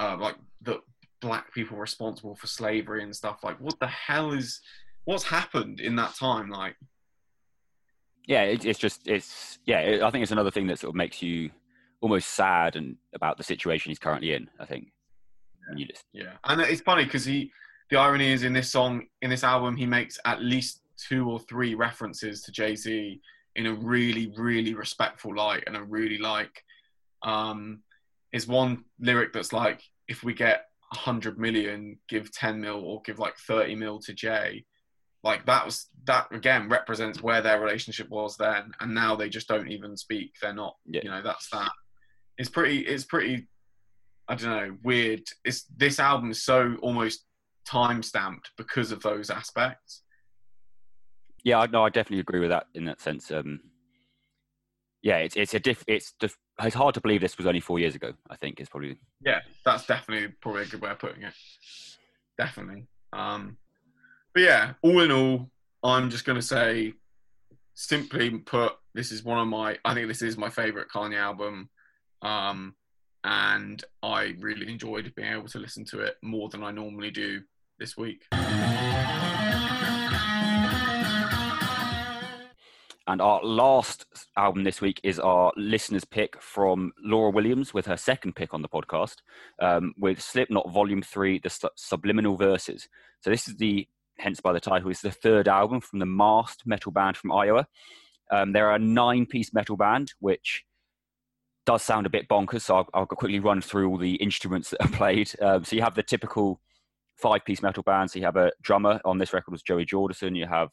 uh 0.00 0.16
like 0.18 0.36
the 0.62 0.80
black 1.20 1.52
people 1.54 1.78
responsible 1.78 2.34
for 2.34 2.48
slavery 2.48 3.02
and 3.02 3.14
stuff 3.14 3.38
like 3.44 3.60
what 3.60 3.78
the 3.78 3.86
hell 3.86 4.32
is 4.32 4.60
what's 5.04 5.22
happened 5.22 5.80
in 5.80 5.94
that 5.94 6.14
time 6.16 6.50
like 6.50 6.74
yeah, 8.26 8.42
it, 8.42 8.64
it's 8.64 8.78
just 8.78 9.06
it's 9.06 9.58
yeah. 9.64 9.80
It, 9.80 10.02
I 10.02 10.10
think 10.10 10.22
it's 10.22 10.32
another 10.32 10.50
thing 10.50 10.66
that 10.68 10.78
sort 10.78 10.90
of 10.90 10.94
makes 10.94 11.22
you 11.22 11.50
almost 12.00 12.28
sad 12.28 12.76
and 12.76 12.96
about 13.14 13.36
the 13.36 13.44
situation 13.44 13.90
he's 13.90 13.98
currently 13.98 14.32
in. 14.32 14.48
I 14.58 14.64
think. 14.64 14.88
When 15.68 15.78
you 15.78 15.86
listen. 15.88 16.04
yeah 16.12 16.32
and 16.44 16.60
it's 16.60 16.80
funny 16.80 17.04
because 17.04 17.24
he 17.24 17.52
the 17.92 17.98
irony 17.98 18.32
is 18.32 18.42
in 18.42 18.52
this 18.52 18.70
song 18.70 19.04
in 19.20 19.30
this 19.30 19.44
album 19.44 19.76
he 19.76 19.86
makes 19.86 20.18
at 20.24 20.42
least 20.42 20.80
two 20.96 21.30
or 21.30 21.38
three 21.38 21.74
references 21.74 22.42
to 22.42 22.50
jay-z 22.50 23.20
in 23.54 23.66
a 23.66 23.74
really 23.74 24.32
really 24.36 24.74
respectful 24.74 25.34
light 25.36 25.62
and 25.66 25.76
a 25.76 25.82
really 25.82 26.18
like 26.18 26.64
um 27.22 27.80
is 28.32 28.48
one 28.48 28.84
lyric 28.98 29.32
that's 29.32 29.52
like 29.52 29.80
if 30.08 30.24
we 30.24 30.32
get 30.32 30.66
100 30.92 31.38
million 31.38 31.98
give 32.08 32.30
10 32.32 32.60
mil 32.60 32.84
or 32.84 33.00
give 33.02 33.18
like 33.18 33.36
30 33.38 33.74
mil 33.76 33.98
to 34.00 34.12
jay. 34.12 34.64
Like 35.24 35.46
that 35.46 35.64
was 35.64 35.88
that 36.04 36.26
again 36.32 36.68
represents 36.68 37.22
where 37.22 37.40
their 37.40 37.60
relationship 37.60 38.08
was 38.10 38.36
then 38.36 38.72
and 38.80 38.94
now 38.94 39.16
they 39.16 39.28
just 39.28 39.48
don't 39.48 39.70
even 39.70 39.96
speak. 39.96 40.34
They're 40.40 40.52
not 40.52 40.76
Yeah. 40.84 41.00
you 41.04 41.10
know 41.10 41.22
that's 41.22 41.48
that. 41.50 41.70
It's 42.38 42.50
pretty 42.50 42.80
it's 42.80 43.04
pretty 43.04 43.48
i 44.28 44.34
don't 44.34 44.50
know 44.50 44.76
weird. 44.82 45.22
It's 45.44 45.64
this 45.76 45.98
album 45.98 46.30
is 46.30 46.44
so 46.44 46.76
almost 46.82 47.24
time 47.64 48.02
stamped 48.02 48.50
because 48.56 48.92
of 48.92 49.02
those 49.02 49.30
aspects 49.30 50.02
Yeah, 51.44 51.60
I- 51.60 51.66
no, 51.66 51.84
I 51.84 51.88
definitely 51.88 52.20
agree 52.20 52.40
with 52.40 52.50
that 52.50 52.66
in 52.74 52.84
that 52.84 53.00
sense. 53.00 53.30
Um, 53.30 53.60
yeah, 55.02 55.16
it's 55.18 55.34
it's 55.36 55.54
a 55.54 55.58
diff. 55.58 55.82
It's 55.88 56.12
diff, 56.20 56.38
it's 56.60 56.76
hard 56.76 56.94
to 56.94 57.00
believe 57.00 57.20
this 57.20 57.36
was 57.36 57.46
only 57.48 57.58
four 57.60 57.80
years 57.80 57.96
ago. 57.96 58.12
I 58.30 58.36
think 58.36 58.60
is 58.60 58.68
probably 58.68 58.96
yeah 59.24 59.40
that's 59.64 59.86
definitely 59.86 60.32
probably 60.40 60.62
a 60.62 60.66
good 60.66 60.80
way 60.80 60.90
of 60.90 60.98
putting 61.00 61.22
it 61.24 61.34
definitely 62.38 62.86
um 63.12 63.56
but 64.34 64.42
yeah 64.42 64.72
all 64.82 65.00
in 65.00 65.12
all 65.12 65.50
i'm 65.84 66.08
just 66.10 66.24
going 66.24 66.36
to 66.40 66.46
say 66.46 66.92
simply 67.74 68.30
put 68.38 68.72
this 68.94 69.12
is 69.12 69.22
one 69.22 69.38
of 69.38 69.46
my 69.48 69.78
i 69.84 69.94
think 69.94 70.08
this 70.08 70.22
is 70.22 70.36
my 70.38 70.48
favorite 70.50 70.88
kanye 70.94 71.18
album 71.18 71.68
um 72.22 72.74
and 73.24 73.84
i 74.02 74.34
really 74.40 74.68
enjoyed 74.70 75.12
being 75.14 75.32
able 75.32 75.46
to 75.48 75.58
listen 75.58 75.84
to 75.84 76.00
it 76.00 76.16
more 76.22 76.48
than 76.48 76.62
i 76.62 76.70
normally 76.70 77.10
do 77.10 77.40
this 77.82 77.96
week 77.96 78.22
And 83.08 83.20
our 83.20 83.42
last 83.42 84.06
album 84.36 84.62
this 84.62 84.80
week 84.80 85.00
is 85.02 85.18
our 85.18 85.52
listener's 85.56 86.04
pick 86.04 86.40
from 86.40 86.92
Laura 87.02 87.30
Williams 87.30 87.74
with 87.74 87.86
her 87.86 87.96
second 87.96 88.36
pick 88.36 88.54
on 88.54 88.62
the 88.62 88.68
podcast 88.68 89.16
um, 89.60 89.92
with 89.98 90.22
Slipknot 90.22 90.70
Volume 90.70 91.02
3, 91.02 91.40
The 91.40 91.70
Subliminal 91.74 92.36
Verses. 92.36 92.88
So, 93.20 93.30
this 93.30 93.48
is 93.48 93.56
the, 93.56 93.88
hence 94.18 94.40
by 94.40 94.52
the 94.52 94.60
title, 94.60 94.88
is 94.88 95.00
the 95.00 95.10
third 95.10 95.48
album 95.48 95.80
from 95.80 95.98
the 95.98 96.06
masked 96.06 96.62
metal 96.64 96.92
band 96.92 97.16
from 97.16 97.32
Iowa. 97.32 97.66
Um, 98.30 98.52
they're 98.52 98.70
a 98.70 98.78
nine 98.78 99.26
piece 99.26 99.52
metal 99.52 99.76
band, 99.76 100.12
which 100.20 100.62
does 101.66 101.82
sound 101.82 102.06
a 102.06 102.10
bit 102.10 102.28
bonkers. 102.28 102.62
So, 102.62 102.76
I'll, 102.76 102.88
I'll 102.94 103.06
quickly 103.06 103.40
run 103.40 103.60
through 103.60 103.90
all 103.90 103.98
the 103.98 104.14
instruments 104.14 104.70
that 104.70 104.84
are 104.84 104.88
played. 104.96 105.32
Um, 105.42 105.64
so, 105.64 105.74
you 105.74 105.82
have 105.82 105.96
the 105.96 106.04
typical 106.04 106.60
five 107.16 107.44
piece 107.44 107.62
metal 107.62 107.82
band. 107.82 108.10
So, 108.10 108.18
you 108.18 108.24
have 108.24 108.36
a 108.36 108.52
drummer 108.62 109.00
on 109.04 109.18
this 109.18 109.32
record 109.32 109.52
was 109.52 109.62
Joey 109.62 109.86
Jordison. 109.86 110.36
You 110.36 110.46
have 110.46 110.70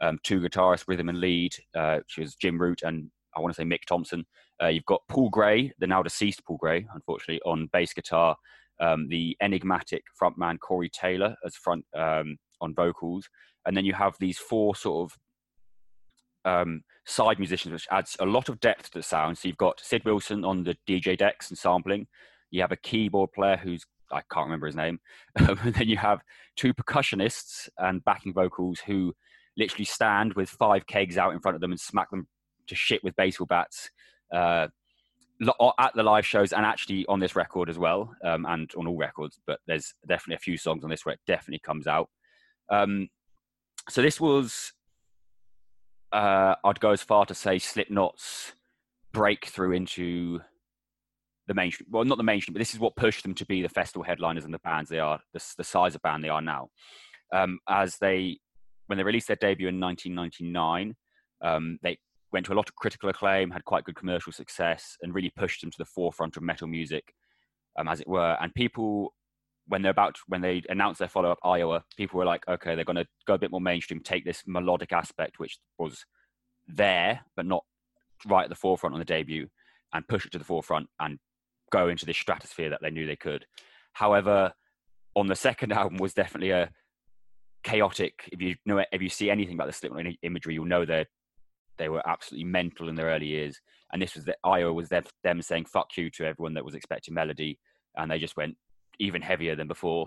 um, 0.00 0.18
two 0.22 0.40
guitarists, 0.40 0.84
rhythm 0.88 1.08
and 1.08 1.20
lead, 1.20 1.54
uh, 1.74 1.98
which 1.98 2.18
is 2.18 2.34
Jim 2.34 2.60
Root 2.60 2.82
and 2.82 3.10
I 3.36 3.40
want 3.40 3.54
to 3.54 3.60
say 3.60 3.64
Mick 3.64 3.84
Thompson. 3.86 4.24
Uh, 4.62 4.68
you've 4.68 4.84
got 4.84 5.02
Paul 5.08 5.30
Gray, 5.30 5.72
the 5.78 5.86
now 5.86 6.02
deceased 6.02 6.44
Paul 6.44 6.58
Gray, 6.58 6.86
unfortunately, 6.94 7.40
on 7.44 7.68
bass 7.72 7.92
guitar. 7.92 8.36
Um, 8.80 9.08
the 9.08 9.36
enigmatic 9.40 10.02
frontman 10.20 10.58
Corey 10.58 10.88
Taylor 10.88 11.36
as 11.44 11.54
front 11.54 11.84
um, 11.94 12.36
on 12.60 12.74
vocals, 12.74 13.28
and 13.64 13.76
then 13.76 13.84
you 13.84 13.92
have 13.92 14.16
these 14.18 14.38
four 14.38 14.74
sort 14.74 15.12
of 15.12 15.18
um, 16.44 16.82
side 17.06 17.38
musicians, 17.38 17.72
which 17.72 17.88
adds 17.90 18.16
a 18.18 18.26
lot 18.26 18.48
of 18.48 18.58
depth 18.60 18.90
to 18.90 18.98
the 18.98 19.02
sound. 19.02 19.38
So 19.38 19.48
you've 19.48 19.56
got 19.56 19.80
Sid 19.80 20.04
Wilson 20.04 20.44
on 20.44 20.64
the 20.64 20.76
DJ 20.88 21.16
decks 21.16 21.50
and 21.50 21.58
sampling. 21.58 22.08
You 22.50 22.60
have 22.62 22.72
a 22.72 22.76
keyboard 22.76 23.32
player 23.32 23.56
who's 23.56 23.84
I 24.12 24.22
can't 24.32 24.46
remember 24.46 24.66
his 24.66 24.76
name, 24.76 25.00
and 25.36 25.74
then 25.74 25.88
you 25.88 25.96
have 25.96 26.20
two 26.56 26.74
percussionists 26.74 27.68
and 27.78 28.04
backing 28.04 28.32
vocals 28.32 28.80
who 28.80 29.14
literally 29.56 29.84
stand 29.84 30.34
with 30.34 30.48
five 30.48 30.86
kegs 30.86 31.18
out 31.18 31.32
in 31.32 31.40
front 31.40 31.54
of 31.54 31.60
them 31.60 31.72
and 31.72 31.80
smack 31.80 32.10
them 32.10 32.26
to 32.68 32.74
shit 32.74 33.02
with 33.04 33.16
baseball 33.16 33.46
bats 33.46 33.90
uh, 34.32 34.68
at 35.78 35.94
the 35.94 36.02
live 36.02 36.26
shows 36.26 36.52
and 36.52 36.64
actually 36.64 37.04
on 37.06 37.20
this 37.20 37.36
record 37.36 37.68
as 37.68 37.78
well, 37.78 38.14
um, 38.24 38.46
and 38.46 38.70
on 38.76 38.86
all 38.86 38.96
records. 38.96 39.40
But 39.46 39.60
there's 39.66 39.94
definitely 40.06 40.36
a 40.36 40.38
few 40.38 40.56
songs 40.56 40.84
on 40.84 40.90
this 40.90 41.04
where 41.04 41.14
it 41.14 41.20
definitely 41.26 41.60
comes 41.60 41.86
out. 41.86 42.08
Um, 42.70 43.08
so 43.88 44.02
this 44.02 44.20
was, 44.20 44.72
uh, 46.12 46.54
I'd 46.64 46.80
go 46.80 46.90
as 46.90 47.02
far 47.02 47.26
to 47.26 47.34
say 47.34 47.58
Slipknot's 47.58 48.52
breakthrough 49.12 49.72
into 49.72 50.40
the 51.46 51.54
mainstream. 51.54 51.88
Well, 51.90 52.04
not 52.04 52.18
the 52.18 52.24
mainstream, 52.24 52.54
but 52.54 52.60
this 52.60 52.74
is 52.74 52.80
what 52.80 52.96
pushed 52.96 53.22
them 53.22 53.34
to 53.34 53.46
be 53.46 53.62
the 53.62 53.68
festival 53.68 54.04
headliners 54.04 54.44
and 54.44 54.54
the 54.54 54.60
bands 54.60 54.88
they 54.88 54.98
are, 54.98 55.20
the, 55.32 55.44
the 55.56 55.64
size 55.64 55.94
of 55.94 56.02
band 56.02 56.22
they 56.22 56.28
are 56.28 56.42
now. 56.42 56.68
Um, 57.32 57.58
as 57.68 57.96
they 57.98 58.38
when 58.86 58.98
they 58.98 59.04
released 59.04 59.28
their 59.28 59.36
debut 59.36 59.68
in 59.68 59.80
1999, 59.80 60.94
um, 61.40 61.78
they 61.82 61.98
went 62.32 62.46
to 62.46 62.52
a 62.52 62.54
lot 62.54 62.68
of 62.68 62.74
critical 62.74 63.08
acclaim, 63.08 63.50
had 63.50 63.64
quite 63.64 63.84
good 63.84 63.96
commercial 63.96 64.32
success, 64.32 64.96
and 65.02 65.14
really 65.14 65.32
pushed 65.36 65.60
them 65.60 65.70
to 65.70 65.78
the 65.78 65.84
forefront 65.84 66.36
of 66.36 66.42
metal 66.42 66.66
music, 66.66 67.14
um, 67.78 67.88
as 67.88 68.00
it 68.00 68.08
were. 68.08 68.36
And 68.40 68.54
people, 68.54 69.14
when 69.66 69.82
they're 69.82 69.90
about, 69.90 70.16
when 70.28 70.40
they 70.40 70.62
announced 70.68 70.98
their 70.98 71.08
follow-up 71.08 71.38
Iowa, 71.44 71.84
people 71.96 72.18
were 72.18 72.24
like, 72.24 72.46
okay, 72.48 72.74
they're 72.74 72.84
going 72.84 72.96
to 72.96 73.06
go 73.26 73.34
a 73.34 73.38
bit 73.38 73.50
more 73.50 73.60
mainstream, 73.60 74.00
take 74.00 74.24
this 74.24 74.42
melodic 74.46 74.92
aspect, 74.92 75.38
which 75.38 75.58
was 75.78 76.04
there 76.68 77.20
but 77.36 77.46
not 77.46 77.64
right 78.26 78.44
at 78.44 78.48
the 78.50 78.54
forefront 78.54 78.94
on 78.94 78.98
the 78.98 79.04
debut, 79.04 79.48
and 79.92 80.06
push 80.08 80.26
it 80.26 80.32
to 80.32 80.38
the 80.38 80.44
forefront 80.44 80.88
and 81.00 81.18
go 81.72 81.88
into 81.88 82.06
this 82.06 82.16
stratosphere 82.16 82.70
that 82.70 82.80
they 82.82 82.90
knew 82.90 83.06
they 83.06 83.16
could. 83.16 83.46
However, 83.94 84.52
on 85.16 85.26
the 85.26 85.34
second 85.34 85.72
album 85.80 85.98
was 85.98 86.14
definitely 86.14 86.50
a 86.50 86.70
chaotic. 87.64 88.28
If 88.30 88.40
you 88.40 88.54
know, 88.64 88.84
if 88.92 89.02
you 89.02 89.08
see 89.08 89.30
anything 89.30 89.54
about 89.54 89.66
the 89.66 89.72
Slipknot 89.72 90.14
imagery, 90.22 90.54
you'll 90.54 90.66
know 90.66 90.84
that 90.84 91.08
they 91.78 91.88
were 91.88 92.06
absolutely 92.06 92.44
mental 92.44 92.88
in 92.88 92.94
their 92.94 93.06
early 93.06 93.26
years. 93.26 93.60
And 93.92 94.00
this 94.00 94.14
was 94.14 94.24
the 94.24 94.36
Iowa 94.44 94.72
was 94.72 94.88
them, 94.88 95.04
them 95.24 95.42
saying 95.42 95.66
"fuck 95.66 95.96
you" 95.96 96.10
to 96.10 96.26
everyone 96.26 96.54
that 96.54 96.64
was 96.64 96.74
expecting 96.74 97.14
melody, 97.14 97.58
and 97.96 98.10
they 98.10 98.18
just 98.18 98.36
went 98.36 98.56
even 98.98 99.22
heavier 99.22 99.56
than 99.56 99.68
before. 99.68 100.06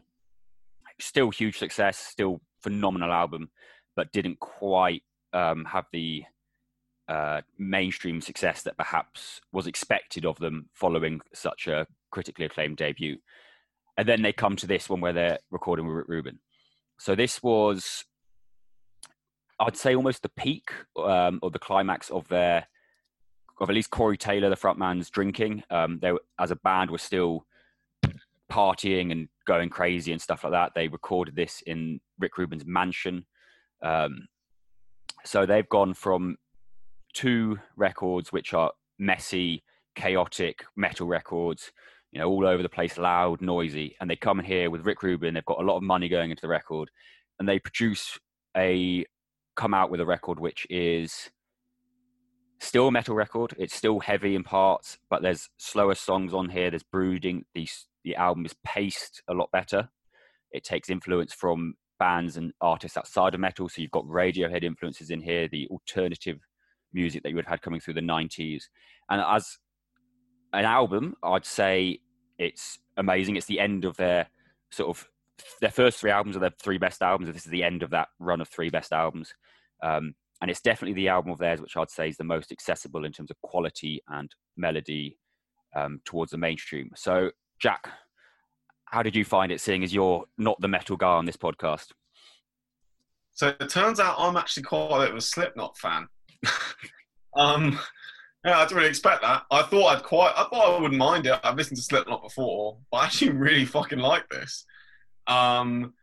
Still 0.99 1.29
huge 1.29 1.57
success, 1.57 1.97
still 1.97 2.41
phenomenal 2.63 3.11
album, 3.11 3.49
but 3.95 4.11
didn't 4.11 4.39
quite 4.39 5.03
um, 5.33 5.65
have 5.65 5.85
the 5.91 6.23
uh, 7.07 7.41
mainstream 7.57 8.21
success 8.21 8.63
that 8.63 8.77
perhaps 8.77 9.41
was 9.51 9.67
expected 9.67 10.25
of 10.25 10.37
them 10.39 10.69
following 10.73 11.21
such 11.33 11.67
a 11.67 11.87
critically 12.11 12.45
acclaimed 12.45 12.77
debut. 12.77 13.17
And 13.97 14.07
then 14.07 14.21
they 14.21 14.33
come 14.33 14.55
to 14.57 14.67
this 14.67 14.89
one 14.89 15.01
where 15.01 15.13
they're 15.13 15.39
recording 15.51 15.87
with 15.87 15.95
Rick 15.95 16.07
Rubin. 16.07 16.39
So 16.97 17.15
this 17.15 17.41
was, 17.43 18.05
I'd 19.59 19.77
say, 19.77 19.95
almost 19.95 20.23
the 20.23 20.29
peak 20.29 20.69
um, 20.97 21.39
or 21.41 21.51
the 21.51 21.59
climax 21.59 22.09
of 22.09 22.27
their, 22.27 22.67
of 23.59 23.69
at 23.69 23.75
least 23.75 23.91
Corey 23.91 24.17
Taylor, 24.17 24.49
the 24.49 24.57
frontman's 24.57 25.09
drinking. 25.09 25.63
Um, 25.69 25.99
they, 26.01 26.11
as 26.39 26.51
a 26.51 26.57
band, 26.57 26.91
were 26.91 26.97
still 26.97 27.45
partying 28.51 29.11
and 29.11 29.27
going 29.45 29.69
crazy 29.69 30.11
and 30.11 30.21
stuff 30.21 30.43
like 30.43 30.53
that. 30.53 30.71
They 30.75 30.87
recorded 30.87 31.35
this 31.35 31.61
in 31.65 31.99
Rick 32.19 32.37
Rubin's 32.37 32.65
mansion. 32.65 33.25
Um, 33.81 34.27
so 35.23 35.45
they've 35.45 35.69
gone 35.69 35.93
from 35.93 36.37
two 37.15 37.57
records 37.75 38.31
which 38.31 38.53
are 38.53 38.71
messy, 38.99 39.63
chaotic 39.95 40.63
metal 40.75 41.07
records, 41.07 41.71
you 42.11 42.19
know, 42.19 42.29
all 42.29 42.45
over 42.45 42.61
the 42.61 42.69
place, 42.69 42.97
loud, 42.97 43.41
noisy, 43.41 43.95
and 43.99 44.09
they 44.09 44.15
come 44.15 44.39
in 44.39 44.45
here 44.45 44.69
with 44.69 44.85
Rick 44.85 45.01
Rubin. 45.01 45.33
They've 45.33 45.45
got 45.45 45.61
a 45.61 45.65
lot 45.65 45.77
of 45.77 45.83
money 45.83 46.07
going 46.07 46.29
into 46.29 46.41
the 46.41 46.47
record, 46.47 46.91
and 47.39 47.49
they 47.49 47.59
produce 47.59 48.19
a 48.55 49.05
come 49.55 49.73
out 49.73 49.89
with 49.89 50.01
a 50.01 50.05
record 50.05 50.37
which 50.39 50.67
is 50.69 51.29
still 52.59 52.89
a 52.89 52.91
metal 52.91 53.15
record. 53.15 53.55
It's 53.57 53.73
still 53.73 53.99
heavy 53.99 54.35
in 54.35 54.43
parts, 54.43 54.97
but 55.09 55.21
there's 55.21 55.49
slower 55.57 55.95
songs 55.95 56.33
on 56.33 56.49
here. 56.49 56.69
There's 56.69 56.83
brooding. 56.83 57.45
The 57.53 57.67
the 58.03 58.15
album 58.15 58.45
is 58.45 58.55
paced 58.63 59.23
a 59.27 59.33
lot 59.33 59.49
better. 59.51 59.89
It 60.51 60.63
takes 60.63 60.89
influence 60.89 61.33
from 61.33 61.75
bands 61.97 62.37
and 62.37 62.51
artists 62.61 62.97
outside 62.97 63.33
of 63.33 63.39
metal. 63.39 63.67
So 63.67 63.81
you've 63.81 63.91
got 63.91 64.05
Radiohead 64.05 64.63
influences 64.63 65.09
in 65.09 65.21
here, 65.21 65.47
the 65.47 65.67
alternative 65.69 66.39
music 66.95 67.21
that 67.23 67.29
you 67.29 67.37
have 67.37 67.45
had 67.45 67.61
coming 67.61 67.79
through 67.79 67.93
the 67.93 68.01
90s. 68.01 68.63
And 69.09 69.21
as 69.21 69.57
an 70.53 70.65
album, 70.65 71.15
I'd 71.21 71.45
say 71.45 71.99
it's 72.39 72.79
amazing. 72.97 73.35
It's 73.35 73.45
the 73.45 73.59
end 73.59 73.85
of 73.85 73.97
their 73.97 74.27
sort 74.71 74.89
of 74.89 75.07
their 75.59 75.71
first 75.71 75.99
three 75.99 76.11
albums 76.11 76.37
are 76.37 76.39
their 76.39 76.53
three 76.63 76.77
best 76.77 77.01
albums. 77.01 77.31
This 77.31 77.45
is 77.45 77.51
the 77.51 77.63
end 77.63 77.83
of 77.83 77.89
that 77.91 78.07
run 78.19 78.41
of 78.41 78.47
three 78.47 78.69
best 78.69 78.93
albums. 78.93 79.33
Um, 79.83 80.15
and 80.41 80.49
it's 80.49 80.61
definitely 80.61 80.93
the 80.93 81.09
album 81.09 81.31
of 81.31 81.39
theirs 81.39 81.61
which 81.61 81.77
I'd 81.77 81.89
say 81.89 82.09
is 82.09 82.17
the 82.17 82.23
most 82.23 82.51
accessible 82.51 83.05
in 83.05 83.11
terms 83.11 83.31
of 83.31 83.41
quality 83.41 84.01
and 84.07 84.33
melody 84.57 85.17
um, 85.75 85.99
towards 86.05 86.31
the 86.31 86.37
mainstream. 86.37 86.91
So, 86.95 87.31
Jack, 87.59 87.89
how 88.85 89.03
did 89.03 89.15
you 89.15 89.25
find 89.25 89.51
it 89.51 89.59
seeing 89.59 89.83
as 89.83 89.93
you're 89.93 90.25
not 90.37 90.59
the 90.61 90.67
metal 90.67 90.95
guy 90.95 91.13
on 91.13 91.25
this 91.25 91.37
podcast? 91.37 91.87
So 93.31 93.53
it 93.59 93.69
turns 93.69 93.99
out 93.99 94.15
I'm 94.17 94.37
actually 94.37 94.63
quite 94.63 94.95
a 94.95 94.99
bit 95.01 95.09
of 95.11 95.17
a 95.17 95.21
Slipknot 95.21 95.77
fan. 95.77 96.07
um, 97.35 97.79
yeah, 98.45 98.59
I 98.59 98.63
didn't 98.63 98.77
really 98.77 98.89
expect 98.89 99.21
that. 99.23 99.43
I 99.49 99.63
thought 99.63 99.87
I'd 99.87 100.03
quite, 100.03 100.33
I 100.35 100.43
thought 100.43 100.77
I 100.77 100.79
wouldn't 100.79 100.99
mind 100.99 101.25
it. 101.25 101.39
I've 101.43 101.55
listened 101.55 101.77
to 101.77 101.83
Slipknot 101.83 102.21
before, 102.21 102.77
but 102.91 102.97
I 102.97 103.05
actually 103.05 103.31
really 103.33 103.65
fucking 103.65 103.99
like 103.99 104.29
this. 104.29 104.65
Um, 105.27 105.93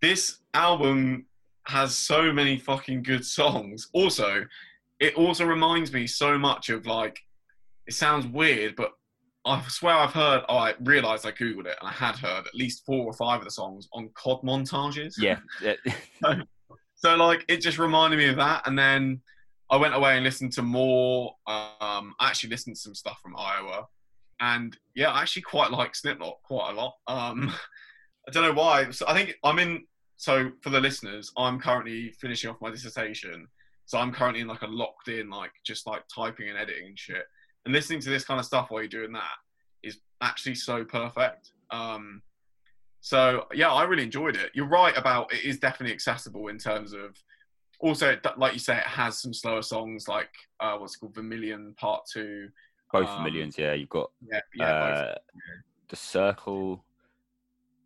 this 0.00 0.38
album 0.54 1.26
has 1.66 1.96
so 1.96 2.32
many 2.32 2.58
fucking 2.58 3.04
good 3.04 3.24
songs. 3.24 3.88
Also, 3.92 4.44
it 4.98 5.14
also 5.14 5.44
reminds 5.44 5.92
me 5.92 6.06
so 6.06 6.36
much 6.38 6.70
of 6.70 6.86
like, 6.86 7.20
it 7.86 7.94
sounds 7.94 8.26
weird, 8.26 8.74
but 8.74 8.92
I 9.44 9.62
swear 9.68 9.94
I've 9.94 10.12
heard. 10.12 10.42
Oh, 10.48 10.56
I 10.56 10.74
realised 10.80 11.26
I 11.26 11.32
googled 11.32 11.66
it, 11.66 11.76
and 11.80 11.88
I 11.88 11.92
had 11.92 12.16
heard 12.16 12.46
at 12.46 12.54
least 12.54 12.84
four 12.86 13.04
or 13.04 13.12
five 13.12 13.40
of 13.40 13.44
the 13.44 13.50
songs 13.50 13.88
on 13.92 14.08
COD 14.14 14.42
montages. 14.42 15.14
Yeah. 15.18 15.38
so, 16.22 16.34
so, 16.94 17.16
like, 17.16 17.44
it 17.48 17.56
just 17.56 17.78
reminded 17.78 18.18
me 18.18 18.28
of 18.28 18.36
that, 18.36 18.66
and 18.66 18.78
then 18.78 19.20
I 19.72 19.76
went 19.76 19.94
away 19.94 20.14
and 20.14 20.22
listened 20.22 20.52
to 20.52 20.62
more. 20.62 21.34
Um, 21.48 22.14
I 22.20 22.28
actually 22.28 22.50
listened 22.50 22.76
to 22.76 22.82
some 22.82 22.94
stuff 22.94 23.18
from 23.20 23.34
Iowa, 23.36 23.88
and 24.40 24.76
yeah, 24.94 25.10
I 25.10 25.22
actually 25.22 25.42
quite 25.42 25.72
like 25.72 25.96
Slipknot 25.96 26.38
quite 26.44 26.70
a 26.70 26.74
lot. 26.74 26.94
Um, 27.08 27.52
I 28.28 28.30
don't 28.30 28.44
know 28.44 28.52
why. 28.52 28.90
So 28.90 29.06
I 29.08 29.14
think 29.14 29.34
I'm 29.42 29.58
in. 29.58 29.84
So 30.16 30.52
for 30.60 30.70
the 30.70 30.78
listeners, 30.78 31.32
I'm 31.36 31.58
currently 31.58 32.12
finishing 32.20 32.48
off 32.48 32.60
my 32.60 32.70
dissertation. 32.70 33.48
So 33.86 33.98
I'm 33.98 34.12
currently 34.12 34.42
in 34.42 34.46
like 34.46 34.62
a 34.62 34.68
locked 34.68 35.08
in, 35.08 35.28
like 35.28 35.50
just 35.64 35.88
like 35.88 36.04
typing 36.14 36.48
and 36.48 36.56
editing 36.56 36.86
and 36.86 36.98
shit 36.98 37.24
and 37.64 37.74
listening 37.74 38.00
to 38.00 38.10
this 38.10 38.24
kind 38.24 38.40
of 38.40 38.46
stuff 38.46 38.70
while 38.70 38.82
you're 38.82 38.88
doing 38.88 39.12
that 39.12 39.36
is 39.82 39.98
actually 40.20 40.54
so 40.54 40.84
perfect. 40.84 41.52
Um, 41.70 42.22
so 43.00 43.46
yeah, 43.52 43.72
I 43.72 43.84
really 43.84 44.02
enjoyed 44.02 44.36
it. 44.36 44.50
You're 44.54 44.68
right 44.68 44.96
about 44.96 45.32
it 45.32 45.44
is 45.44 45.58
definitely 45.58 45.94
accessible 45.94 46.48
in 46.48 46.58
terms 46.58 46.92
of 46.92 47.16
also 47.82 48.16
like 48.36 48.54
you 48.54 48.58
say 48.58 48.78
it 48.78 48.84
has 48.84 49.20
some 49.20 49.34
slower 49.34 49.60
songs 49.60 50.08
like 50.08 50.30
uh, 50.60 50.76
what's 50.78 50.96
called 50.96 51.14
Vermilion 51.14 51.74
Part 51.76 52.04
Two. 52.10 52.48
Both 52.92 53.08
um, 53.08 53.18
Vermilions, 53.18 53.58
yeah. 53.58 53.74
You've 53.74 53.88
got 53.88 54.10
yeah, 54.30 54.40
yeah, 54.54 54.64
uh, 54.64 55.14
the 55.88 55.96
Circle. 55.96 56.84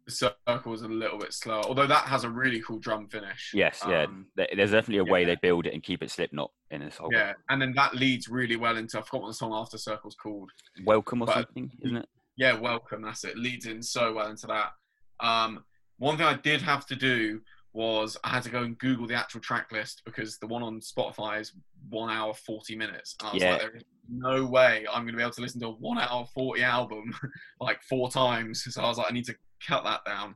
The 0.04 0.12
circle 0.12 0.72
is 0.72 0.82
a 0.82 0.88
little 0.88 1.18
bit 1.18 1.32
slower, 1.32 1.64
although 1.64 1.88
that 1.88 2.04
has 2.04 2.22
a 2.22 2.30
really 2.30 2.60
cool 2.60 2.78
drum 2.78 3.08
finish. 3.08 3.50
Yes, 3.52 3.82
yeah. 3.88 4.04
Um, 4.04 4.26
There's 4.36 4.70
definitely 4.70 4.98
a 4.98 5.04
way 5.04 5.22
yeah. 5.22 5.26
they 5.26 5.36
build 5.42 5.66
it 5.66 5.74
and 5.74 5.82
keep 5.82 6.00
it 6.00 6.12
Slipknot 6.12 6.52
in 6.70 6.80
this 6.80 6.96
whole. 6.96 7.12
Yeah, 7.12 7.32
and 7.48 7.60
then 7.60 7.72
that 7.74 7.96
leads 7.96 8.28
really 8.28 8.54
well 8.54 8.76
into 8.76 9.00
I 9.00 9.02
forgot 9.02 9.22
what 9.22 9.28
the 9.28 9.34
song 9.34 9.52
after 9.52 9.78
Circle's 9.78 10.14
called. 10.14 10.52
Welcome 10.84 11.22
or 11.22 11.26
but, 11.26 11.34
something, 11.34 11.72
isn't 11.82 11.96
it? 11.96 12.08
Yeah, 12.36 12.52
Welcome. 12.52 13.02
That's 13.02 13.24
it. 13.24 13.36
Leads 13.36 13.66
in 13.66 13.82
so 13.82 14.12
well 14.12 14.30
into 14.30 14.46
that. 14.46 14.70
Um, 15.18 15.64
one 15.98 16.16
thing 16.16 16.26
I 16.26 16.34
did 16.34 16.62
have 16.62 16.86
to 16.86 16.94
do 16.94 17.40
was 17.76 18.16
I 18.24 18.30
had 18.30 18.42
to 18.44 18.50
go 18.50 18.62
and 18.62 18.76
Google 18.78 19.06
the 19.06 19.14
actual 19.14 19.40
track 19.40 19.70
list 19.70 20.00
because 20.06 20.38
the 20.38 20.46
one 20.46 20.62
on 20.62 20.80
Spotify 20.80 21.40
is 21.40 21.52
one 21.90 22.10
hour 22.10 22.32
forty 22.32 22.74
minutes. 22.74 23.14
And 23.20 23.28
I 23.28 23.32
was 23.34 23.42
yeah. 23.42 23.52
like, 23.52 23.60
there 23.60 23.76
is 23.76 23.84
no 24.08 24.46
way 24.46 24.86
I'm 24.90 25.02
going 25.02 25.12
to 25.12 25.18
be 25.18 25.22
able 25.22 25.32
to 25.32 25.42
listen 25.42 25.60
to 25.60 25.66
a 25.68 25.72
one 25.72 25.98
hour 25.98 26.26
forty 26.34 26.62
album 26.62 27.14
like 27.60 27.82
four 27.82 28.10
times. 28.10 28.64
So 28.70 28.82
I 28.82 28.88
was 28.88 28.96
like, 28.96 29.08
I 29.10 29.14
need 29.14 29.26
to 29.26 29.36
cut 29.66 29.84
that 29.84 30.00
down. 30.06 30.34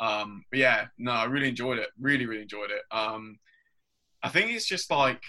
Um, 0.00 0.42
but 0.50 0.58
yeah, 0.58 0.86
no, 0.96 1.12
I 1.12 1.24
really 1.24 1.50
enjoyed 1.50 1.78
it. 1.78 1.90
Really, 2.00 2.24
really 2.24 2.42
enjoyed 2.42 2.70
it. 2.70 2.82
Um, 2.90 3.38
I 4.22 4.30
think 4.30 4.50
it's 4.50 4.66
just 4.66 4.90
like 4.90 5.22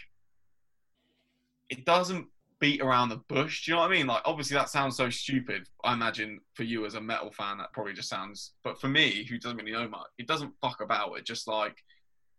it 1.69 1.85
doesn't 1.85 2.27
beat 2.61 2.79
around 2.81 3.09
the 3.09 3.21
bush. 3.27 3.65
Do 3.65 3.71
you 3.71 3.75
know 3.75 3.81
what 3.81 3.91
I 3.91 3.95
mean? 3.95 4.07
Like, 4.07 4.21
obviously, 4.23 4.55
that 4.55 4.69
sounds 4.69 4.95
so 4.95 5.09
stupid. 5.09 5.67
I 5.83 5.93
imagine 5.93 6.39
for 6.53 6.63
you 6.63 6.85
as 6.85 6.93
a 6.93 7.01
metal 7.01 7.31
fan, 7.31 7.57
that 7.57 7.73
probably 7.73 7.93
just 7.93 8.07
sounds. 8.07 8.53
But 8.63 8.79
for 8.79 8.87
me, 8.87 9.25
who 9.27 9.37
doesn't 9.37 9.57
really 9.57 9.73
know 9.73 9.89
much, 9.89 10.07
it 10.17 10.27
doesn't 10.27 10.53
fuck 10.61 10.79
about. 10.79 11.17
It 11.17 11.25
just 11.25 11.47
like 11.47 11.83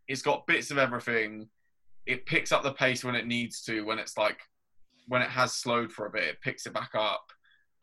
it's 0.08 0.22
got 0.22 0.46
bits 0.46 0.70
of 0.70 0.78
everything. 0.78 1.48
It 2.06 2.24
picks 2.24 2.52
up 2.52 2.62
the 2.62 2.72
pace 2.72 3.04
when 3.04 3.16
it 3.16 3.26
needs 3.26 3.62
to. 3.64 3.82
When 3.82 3.98
it's 3.98 4.16
like 4.16 4.40
when 5.08 5.20
it 5.20 5.28
has 5.28 5.52
slowed 5.52 5.92
for 5.92 6.06
a 6.06 6.10
bit, 6.10 6.24
it 6.24 6.40
picks 6.40 6.66
it 6.66 6.72
back 6.72 6.92
up. 6.94 7.30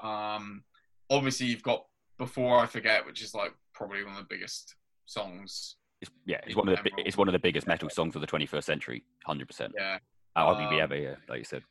Um, 0.02 0.64
obviously, 1.10 1.48
you've 1.48 1.64
got 1.64 1.86
before 2.18 2.58
I 2.58 2.66
Forget, 2.66 3.06
which 3.06 3.22
is 3.22 3.36
like 3.36 3.54
probably 3.74 4.04
one 4.04 4.14
of 4.14 4.20
the 4.20 4.34
biggest 4.34 4.76
songs. 5.06 5.76
It's, 6.02 6.10
yeah, 6.26 6.40
it's 6.48 6.56
one 6.56 6.70
of 6.70 6.78
the 6.82 6.92
it's 7.06 7.18
one 7.18 7.28
of 7.28 7.34
the 7.34 7.40
biggest 7.40 7.68
metal 7.68 7.90
songs 7.90 8.16
of 8.16 8.22
the 8.22 8.28
21st 8.28 8.64
century, 8.64 9.04
hundred 9.26 9.48
percent. 9.48 9.74
Yeah, 9.78 9.98
arguably 10.38 10.76
um, 10.76 10.82
ever. 10.82 10.96
Yeah, 10.96 11.16
like 11.28 11.40
you 11.40 11.44
said. 11.44 11.64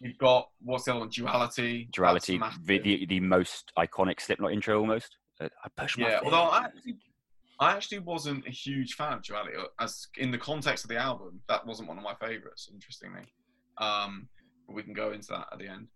You've 0.00 0.18
got 0.18 0.48
what's 0.62 0.84
the 0.84 0.92
other 0.92 1.00
one? 1.00 1.08
Duality. 1.08 1.88
Duality, 1.92 2.40
the, 2.64 2.78
the, 2.78 3.06
the 3.06 3.20
most 3.20 3.72
iconic 3.76 4.20
Slipknot 4.20 4.52
intro 4.52 4.78
almost. 4.78 5.16
Uh, 5.40 5.48
I 5.64 5.68
push 5.80 5.98
my. 5.98 6.08
Yeah, 6.08 6.20
although 6.24 6.42
I 6.42 6.64
actually, 6.64 6.96
I 7.60 7.72
actually 7.72 7.98
wasn't 8.00 8.46
a 8.46 8.50
huge 8.50 8.94
fan 8.94 9.14
of 9.14 9.22
Duality. 9.22 9.56
As 9.80 10.06
in 10.16 10.30
the 10.30 10.38
context 10.38 10.84
of 10.84 10.90
the 10.90 10.96
album, 10.96 11.40
that 11.48 11.66
wasn't 11.66 11.88
one 11.88 11.98
of 11.98 12.04
my 12.04 12.14
favorites. 12.14 12.68
Interestingly, 12.72 13.22
um, 13.78 14.28
but 14.66 14.76
we 14.76 14.82
can 14.82 14.92
go 14.92 15.10
into 15.12 15.28
that 15.28 15.48
at 15.52 15.58
the 15.58 15.66
end. 15.66 15.88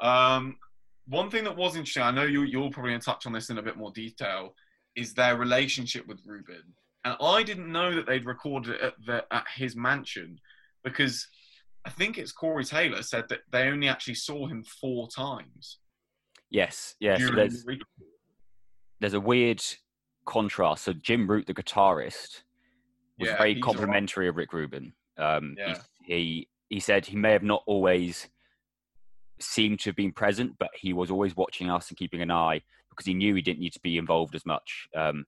Um, 0.00 0.56
one 1.06 1.28
thing 1.28 1.44
that 1.44 1.56
was 1.56 1.76
interesting, 1.76 2.02
I 2.02 2.10
know 2.10 2.22
you, 2.22 2.42
you're 2.42 2.70
probably 2.70 2.92
going 2.92 3.00
to 3.00 3.04
touch 3.04 3.26
on 3.26 3.32
this 3.32 3.50
in 3.50 3.58
a 3.58 3.62
bit 3.62 3.76
more 3.76 3.90
detail, 3.92 4.54
is 4.96 5.12
their 5.12 5.36
relationship 5.36 6.06
with 6.06 6.20
Rubin. 6.24 6.62
And 7.04 7.16
I 7.20 7.42
didn't 7.42 7.70
know 7.70 7.94
that 7.94 8.06
they'd 8.06 8.26
recorded 8.26 8.76
it 8.76 8.80
at, 8.80 8.94
the, 9.04 9.24
at 9.34 9.44
his 9.56 9.74
mansion 9.74 10.38
because 10.84 11.26
I 11.84 11.90
think 11.90 12.18
it's 12.18 12.32
Corey 12.32 12.64
Taylor 12.64 13.02
said 13.02 13.24
that 13.30 13.40
they 13.50 13.68
only 13.68 13.88
actually 13.88 14.14
saw 14.14 14.46
him 14.46 14.62
four 14.62 15.08
times. 15.08 15.78
Yes, 16.50 16.94
yes. 17.00 17.20
So 17.20 17.32
there's, 17.32 17.64
the 17.64 17.78
there's 19.00 19.14
a 19.14 19.20
weird 19.20 19.62
contrast. 20.26 20.84
So 20.84 20.92
Jim 20.92 21.28
Root, 21.28 21.46
the 21.46 21.54
guitarist, 21.54 22.42
was 23.18 23.28
yeah, 23.28 23.38
very 23.38 23.60
complimentary 23.60 24.28
of 24.28 24.36
Rick 24.36 24.52
Rubin. 24.52 24.92
Um, 25.16 25.54
yeah. 25.58 25.78
he, 26.04 26.14
he 26.14 26.48
he 26.68 26.80
said 26.80 27.06
he 27.06 27.16
may 27.16 27.32
have 27.32 27.42
not 27.42 27.62
always 27.66 28.28
seemed 29.40 29.80
to 29.80 29.90
have 29.90 29.96
been 29.96 30.12
present, 30.12 30.54
but 30.58 30.70
he 30.74 30.92
was 30.92 31.10
always 31.10 31.36
watching 31.36 31.70
us 31.70 31.88
and 31.88 31.96
keeping 31.96 32.20
an 32.20 32.30
eye 32.30 32.60
because 32.90 33.06
he 33.06 33.14
knew 33.14 33.34
he 33.34 33.42
didn't 33.42 33.60
need 33.60 33.72
to 33.72 33.80
be 33.80 33.96
involved 33.96 34.34
as 34.34 34.44
much. 34.44 34.88
Um, 34.94 35.24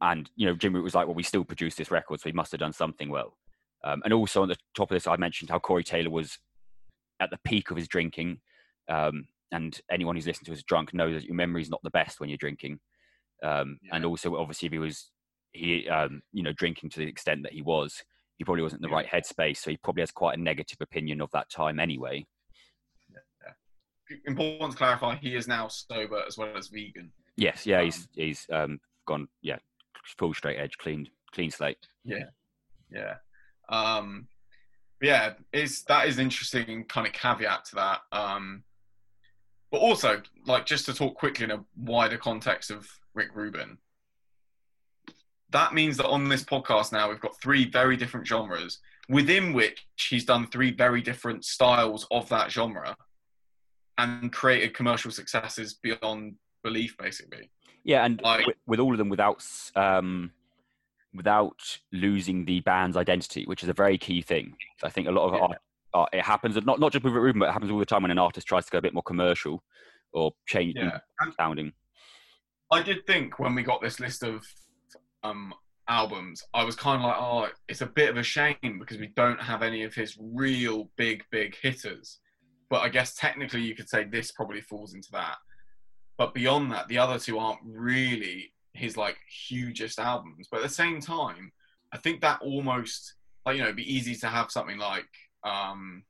and 0.00 0.30
you 0.36 0.46
know, 0.46 0.54
Jim 0.54 0.74
Root 0.74 0.84
was 0.84 0.94
like, 0.94 1.06
"Well, 1.06 1.14
we 1.14 1.22
still 1.22 1.44
produced 1.44 1.76
this 1.76 1.90
record, 1.90 2.20
so 2.20 2.28
he 2.28 2.34
must 2.34 2.52
have 2.52 2.60
done 2.60 2.72
something 2.72 3.10
well." 3.10 3.36
Um, 3.82 4.02
and 4.04 4.12
also 4.12 4.42
on 4.42 4.48
the 4.48 4.56
top 4.76 4.90
of 4.90 4.94
this, 4.94 5.06
I 5.06 5.16
mentioned 5.16 5.50
how 5.50 5.58
Corey 5.58 5.84
Taylor 5.84 6.10
was 6.10 6.38
at 7.20 7.30
the 7.30 7.38
peak 7.44 7.70
of 7.70 7.76
his 7.76 7.88
drinking. 7.88 8.40
Um, 8.88 9.26
and 9.52 9.80
anyone 9.90 10.16
who's 10.16 10.26
listened 10.26 10.46
to 10.46 10.52
us 10.52 10.62
drunk 10.62 10.94
knows 10.94 11.14
that 11.14 11.24
your 11.26 11.34
memory 11.34 11.62
is 11.62 11.70
not 11.70 11.80
the 11.82 11.90
best 11.90 12.20
when 12.20 12.28
you're 12.28 12.38
drinking. 12.38 12.80
Um, 13.42 13.78
yeah. 13.82 13.96
And 13.96 14.04
also, 14.04 14.36
obviously, 14.36 14.66
if 14.66 14.72
he 14.72 14.78
was 14.78 15.10
he 15.52 15.88
um, 15.88 16.22
you 16.32 16.42
know 16.42 16.52
drinking 16.52 16.90
to 16.90 17.00
the 17.00 17.06
extent 17.06 17.42
that 17.42 17.52
he 17.52 17.62
was, 17.62 18.02
he 18.36 18.44
probably 18.44 18.62
wasn't 18.62 18.80
in 18.80 18.82
the 18.82 18.88
yeah. 18.88 18.96
right 18.96 19.06
headspace. 19.06 19.58
So 19.58 19.70
he 19.70 19.76
probably 19.76 20.02
has 20.02 20.10
quite 20.10 20.38
a 20.38 20.40
negative 20.40 20.78
opinion 20.80 21.20
of 21.20 21.30
that 21.32 21.50
time 21.50 21.80
anyway. 21.80 22.26
Yeah. 23.10 24.18
Important 24.26 24.72
to 24.72 24.78
clarify: 24.78 25.16
he 25.16 25.34
is 25.34 25.48
now 25.48 25.68
sober 25.68 26.22
as 26.26 26.36
well 26.38 26.56
as 26.56 26.68
vegan. 26.68 27.12
Yes, 27.36 27.66
yeah, 27.66 27.78
um, 27.78 27.84
he's 27.84 28.08
he's 28.14 28.46
um, 28.52 28.80
gone 29.06 29.28
yeah 29.42 29.58
full 30.18 30.34
straight 30.34 30.58
edge, 30.58 30.76
clean 30.78 31.08
clean 31.32 31.50
slate. 31.50 31.78
Yeah, 32.04 32.24
yeah. 32.90 33.14
Um, 33.70 34.28
yeah, 35.00 35.34
is 35.52 35.82
that 35.84 36.08
is 36.08 36.18
interesting 36.18 36.84
kind 36.84 37.06
of 37.06 37.12
caveat 37.12 37.64
to 37.66 37.74
that. 37.76 38.00
Um, 38.12 38.64
but 39.70 39.78
also, 39.78 40.20
like, 40.46 40.66
just 40.66 40.86
to 40.86 40.94
talk 40.94 41.14
quickly 41.14 41.44
in 41.44 41.52
a 41.52 41.64
wider 41.76 42.18
context 42.18 42.70
of 42.70 42.88
Rick 43.14 43.30
Rubin, 43.34 43.78
that 45.50 45.72
means 45.72 45.96
that 45.96 46.06
on 46.06 46.28
this 46.28 46.44
podcast 46.44 46.92
now 46.92 47.08
we've 47.08 47.20
got 47.20 47.40
three 47.40 47.68
very 47.70 47.96
different 47.96 48.26
genres 48.26 48.78
within 49.08 49.52
which 49.52 49.84
he's 50.08 50.24
done 50.24 50.46
three 50.46 50.70
very 50.70 51.02
different 51.02 51.44
styles 51.44 52.06
of 52.10 52.28
that 52.28 52.50
genre 52.50 52.96
and 53.98 54.32
created 54.32 54.72
commercial 54.74 55.10
successes 55.10 55.74
beyond 55.74 56.34
belief, 56.62 56.96
basically. 56.96 57.50
Yeah, 57.84 58.04
and 58.04 58.20
like, 58.22 58.46
with, 58.46 58.56
with, 58.66 58.80
all 58.80 58.92
of 58.92 58.98
them 58.98 59.08
without 59.08 59.44
um, 59.74 60.30
without 61.14 61.78
losing 61.92 62.44
the 62.44 62.60
band's 62.60 62.96
identity, 62.96 63.44
which 63.46 63.62
is 63.62 63.68
a 63.68 63.74
very 63.74 63.98
key 63.98 64.22
thing. 64.22 64.54
I 64.82 64.90
think 64.90 65.08
a 65.08 65.12
lot 65.12 65.28
of 65.28 65.34
yeah. 65.34 65.40
art, 65.40 65.58
art, 65.94 66.08
it 66.12 66.22
happens 66.22 66.56
not 66.64 66.80
not 66.80 66.92
just 66.92 67.04
with 67.04 67.14
Rubin, 67.14 67.40
but 67.40 67.48
it 67.48 67.52
happens 67.52 67.70
all 67.70 67.78
the 67.78 67.86
time 67.86 68.02
when 68.02 68.10
an 68.10 68.18
artist 68.18 68.46
tries 68.46 68.64
to 68.66 68.70
go 68.70 68.78
a 68.78 68.82
bit 68.82 68.94
more 68.94 69.02
commercial 69.02 69.62
or 70.12 70.32
change 70.46 70.74
yeah. 70.76 70.98
sounding. 71.36 71.72
I 72.70 72.82
did 72.82 73.06
think 73.06 73.38
when 73.38 73.54
we 73.54 73.62
got 73.62 73.82
this 73.82 73.98
list 73.98 74.22
of 74.22 74.44
um, 75.24 75.52
albums, 75.88 76.44
I 76.54 76.62
was 76.64 76.76
kind 76.76 77.02
of 77.02 77.08
like, 77.08 77.16
oh, 77.18 77.48
it's 77.68 77.80
a 77.80 77.86
bit 77.86 78.10
of 78.10 78.16
a 78.16 78.22
shame 78.22 78.78
because 78.78 78.98
we 78.98 79.08
don't 79.16 79.40
have 79.40 79.62
any 79.62 79.82
of 79.82 79.94
his 79.94 80.16
real 80.20 80.90
big, 80.96 81.24
big 81.30 81.56
hitters. 81.60 82.18
But 82.68 82.82
I 82.82 82.88
guess 82.88 83.16
technically 83.16 83.62
you 83.62 83.74
could 83.74 83.88
say 83.88 84.04
this 84.04 84.30
probably 84.30 84.60
falls 84.60 84.94
into 84.94 85.08
that. 85.12 85.36
But 86.16 86.34
beyond 86.34 86.70
that, 86.70 86.86
the 86.88 86.98
other 86.98 87.18
two 87.18 87.38
aren't 87.38 87.60
really 87.64 88.52
his 88.80 88.96
like 88.96 89.18
hugest 89.48 89.98
albums. 89.98 90.48
But 90.50 90.58
at 90.58 90.62
the 90.64 90.74
same 90.74 91.00
time, 91.00 91.52
I 91.92 91.98
think 91.98 92.20
that 92.22 92.40
almost 92.40 93.14
like 93.44 93.56
you 93.56 93.62
know, 93.62 93.68
it'd 93.68 93.76
be 93.76 93.94
easy 93.94 94.14
to 94.16 94.26
have 94.26 94.50
something 94.50 94.78
like 94.78 95.08
um, 95.44 96.02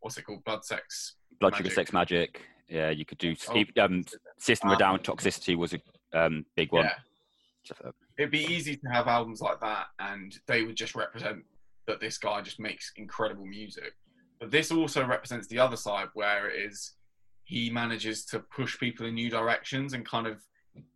what's 0.00 0.16
it 0.16 0.22
called, 0.22 0.44
Blood 0.44 0.64
Sex, 0.64 1.16
Blood 1.40 1.56
Sugar 1.56 1.70
Sex 1.70 1.90
Magik. 1.90 2.36
Yeah, 2.68 2.90
you 2.90 3.04
could 3.04 3.18
do. 3.18 3.34
Oh, 3.50 3.64
um, 3.82 4.04
System 4.38 4.70
of 4.70 4.78
Down 4.78 4.98
Toxicity 5.00 5.56
was 5.56 5.74
a 5.74 5.80
um, 6.18 6.46
big 6.56 6.72
one. 6.72 6.84
Yeah. 6.84 7.90
It'd 8.18 8.30
be 8.30 8.44
easy 8.44 8.76
to 8.76 8.88
have 8.90 9.08
albums 9.08 9.40
like 9.40 9.60
that, 9.60 9.86
and 9.98 10.38
they 10.46 10.62
would 10.62 10.76
just 10.76 10.94
represent 10.94 11.44
that 11.86 12.00
this 12.00 12.18
guy 12.18 12.40
just 12.40 12.60
makes 12.60 12.92
incredible 12.96 13.46
music. 13.46 13.92
But 14.40 14.50
this 14.50 14.72
also 14.72 15.06
represents 15.06 15.46
the 15.48 15.58
other 15.58 15.76
side, 15.76 16.08
where 16.14 16.48
it 16.48 16.66
is 16.66 16.94
he 17.44 17.70
manages 17.70 18.24
to 18.26 18.38
push 18.40 18.78
people 18.78 19.06
in 19.06 19.14
new 19.14 19.28
directions 19.28 19.92
and 19.92 20.06
kind 20.06 20.26
of 20.26 20.40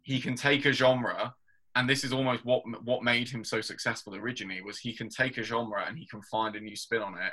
he 0.03 0.21
can 0.21 0.35
take 0.35 0.65
a 0.65 0.73
genre 0.73 1.35
and 1.75 1.89
this 1.89 2.05
is 2.05 2.13
almost 2.13 2.45
what 2.45 2.63
what 2.85 3.03
made 3.03 3.29
him 3.29 3.45
so 3.45 3.61
successful 3.61 4.15
originally 4.15 4.61
was 4.63 4.79
he 4.79 4.95
can 4.95 5.09
take 5.09 5.39
a 5.39 5.43
genre 5.43 5.85
and 5.87 5.99
he 5.99 6.07
can 6.07 6.23
find 6.23 6.57
a 6.57 6.61
new 6.61 6.77
spin 6.77 7.03
on 7.03 7.15
it 7.15 7.33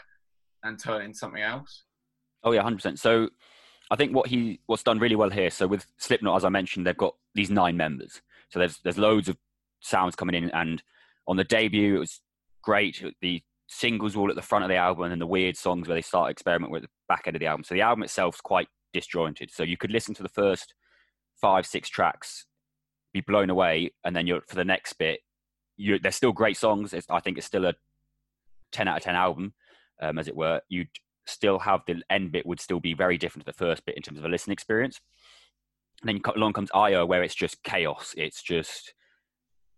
and 0.63 0.79
turn 0.79 1.01
it 1.01 1.05
into 1.05 1.17
something 1.17 1.41
else. 1.41 1.83
Oh 2.43 2.51
yeah 2.51 2.63
100% 2.63 2.99
so 2.99 3.29
i 3.91 3.95
think 3.95 4.15
what 4.15 4.27
he 4.27 4.59
what's 4.65 4.83
done 4.83 4.97
really 4.97 5.15
well 5.15 5.29
here 5.29 5.49
so 5.49 5.67
with 5.67 5.85
slipknot 5.97 6.37
as 6.37 6.45
i 6.45 6.49
mentioned 6.49 6.87
they've 6.87 6.97
got 6.97 7.15
these 7.35 7.49
nine 7.49 7.77
members. 7.77 8.21
So 8.49 8.59
there's 8.59 8.79
there's 8.83 8.97
loads 8.97 9.27
of 9.27 9.37
sounds 9.81 10.15
coming 10.15 10.35
in 10.35 10.49
and 10.51 10.81
on 11.27 11.37
the 11.37 11.43
debut 11.43 11.95
it 11.95 11.99
was 11.99 12.21
great. 12.61 13.03
The 13.21 13.41
singles 13.67 14.15
were 14.15 14.23
all 14.23 14.29
at 14.29 14.35
the 14.35 14.41
front 14.41 14.63
of 14.63 14.69
the 14.69 14.75
album 14.75 15.11
and 15.11 15.21
the 15.21 15.27
weird 15.27 15.57
songs 15.57 15.87
where 15.87 15.95
they 15.95 16.01
start 16.01 16.31
experimenting 16.31 16.71
with 16.71 16.83
the 16.83 16.89
back 17.07 17.23
end 17.25 17.35
of 17.35 17.39
the 17.39 17.47
album. 17.47 17.63
So 17.63 17.73
the 17.73 17.81
album 17.81 18.03
itself 18.03 18.35
is 18.35 18.41
quite 18.41 18.67
disjointed. 18.93 19.51
So 19.51 19.63
you 19.63 19.77
could 19.77 19.91
listen 19.91 20.13
to 20.15 20.23
the 20.23 20.29
first 20.29 20.73
five, 21.43 21.65
six 21.65 21.89
tracks, 21.89 22.45
be 23.13 23.19
blown 23.19 23.49
away, 23.49 23.91
and 24.05 24.15
then 24.15 24.25
you're 24.25 24.41
for 24.47 24.55
the 24.55 24.63
next 24.63 24.93
bit, 24.93 25.19
you 25.75 25.99
they're 25.99 26.11
still 26.21 26.31
great 26.31 26.55
songs. 26.55 26.93
It's, 26.93 27.05
I 27.09 27.19
think 27.19 27.37
it's 27.37 27.45
still 27.45 27.65
a 27.65 27.73
ten 28.71 28.87
out 28.87 28.97
of 28.97 29.03
ten 29.03 29.15
album, 29.15 29.53
um, 30.01 30.17
as 30.17 30.29
it 30.29 30.37
were. 30.37 30.61
You'd 30.69 30.87
still 31.27 31.59
have 31.59 31.81
the 31.85 32.01
end 32.09 32.31
bit 32.31 32.45
would 32.45 32.61
still 32.61 32.79
be 32.79 32.93
very 32.93 33.17
different 33.17 33.45
to 33.45 33.51
the 33.51 33.57
first 33.65 33.85
bit 33.85 33.97
in 33.97 34.01
terms 34.01 34.19
of 34.19 34.25
a 34.25 34.29
listening 34.29 34.53
experience. 34.53 35.01
And 36.01 36.07
then 36.09 36.33
along 36.33 36.53
comes 36.53 36.71
Io, 36.73 37.05
where 37.05 37.23
it's 37.23 37.35
just 37.35 37.61
chaos. 37.63 38.15
It's 38.17 38.41
just 38.41 38.93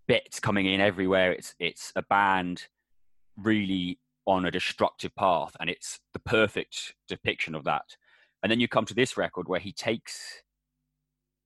bits 0.07 0.39
coming 0.39 0.67
in 0.67 0.79
everywhere. 0.79 1.31
It's 1.31 1.55
it's 1.59 1.91
a 1.95 2.03
band 2.03 2.67
really 3.37 3.99
on 4.27 4.45
a 4.45 4.51
destructive 4.51 5.15
path, 5.15 5.55
and 5.59 5.67
it's 5.67 5.99
the 6.13 6.19
perfect 6.19 6.93
depiction 7.07 7.55
of 7.55 7.63
that. 7.63 7.97
And 8.43 8.51
then 8.51 8.59
you 8.59 8.67
come 8.67 8.85
to 8.85 8.93
this 8.93 9.17
record 9.17 9.47
where 9.47 9.59
he 9.59 9.71
takes 9.71 10.43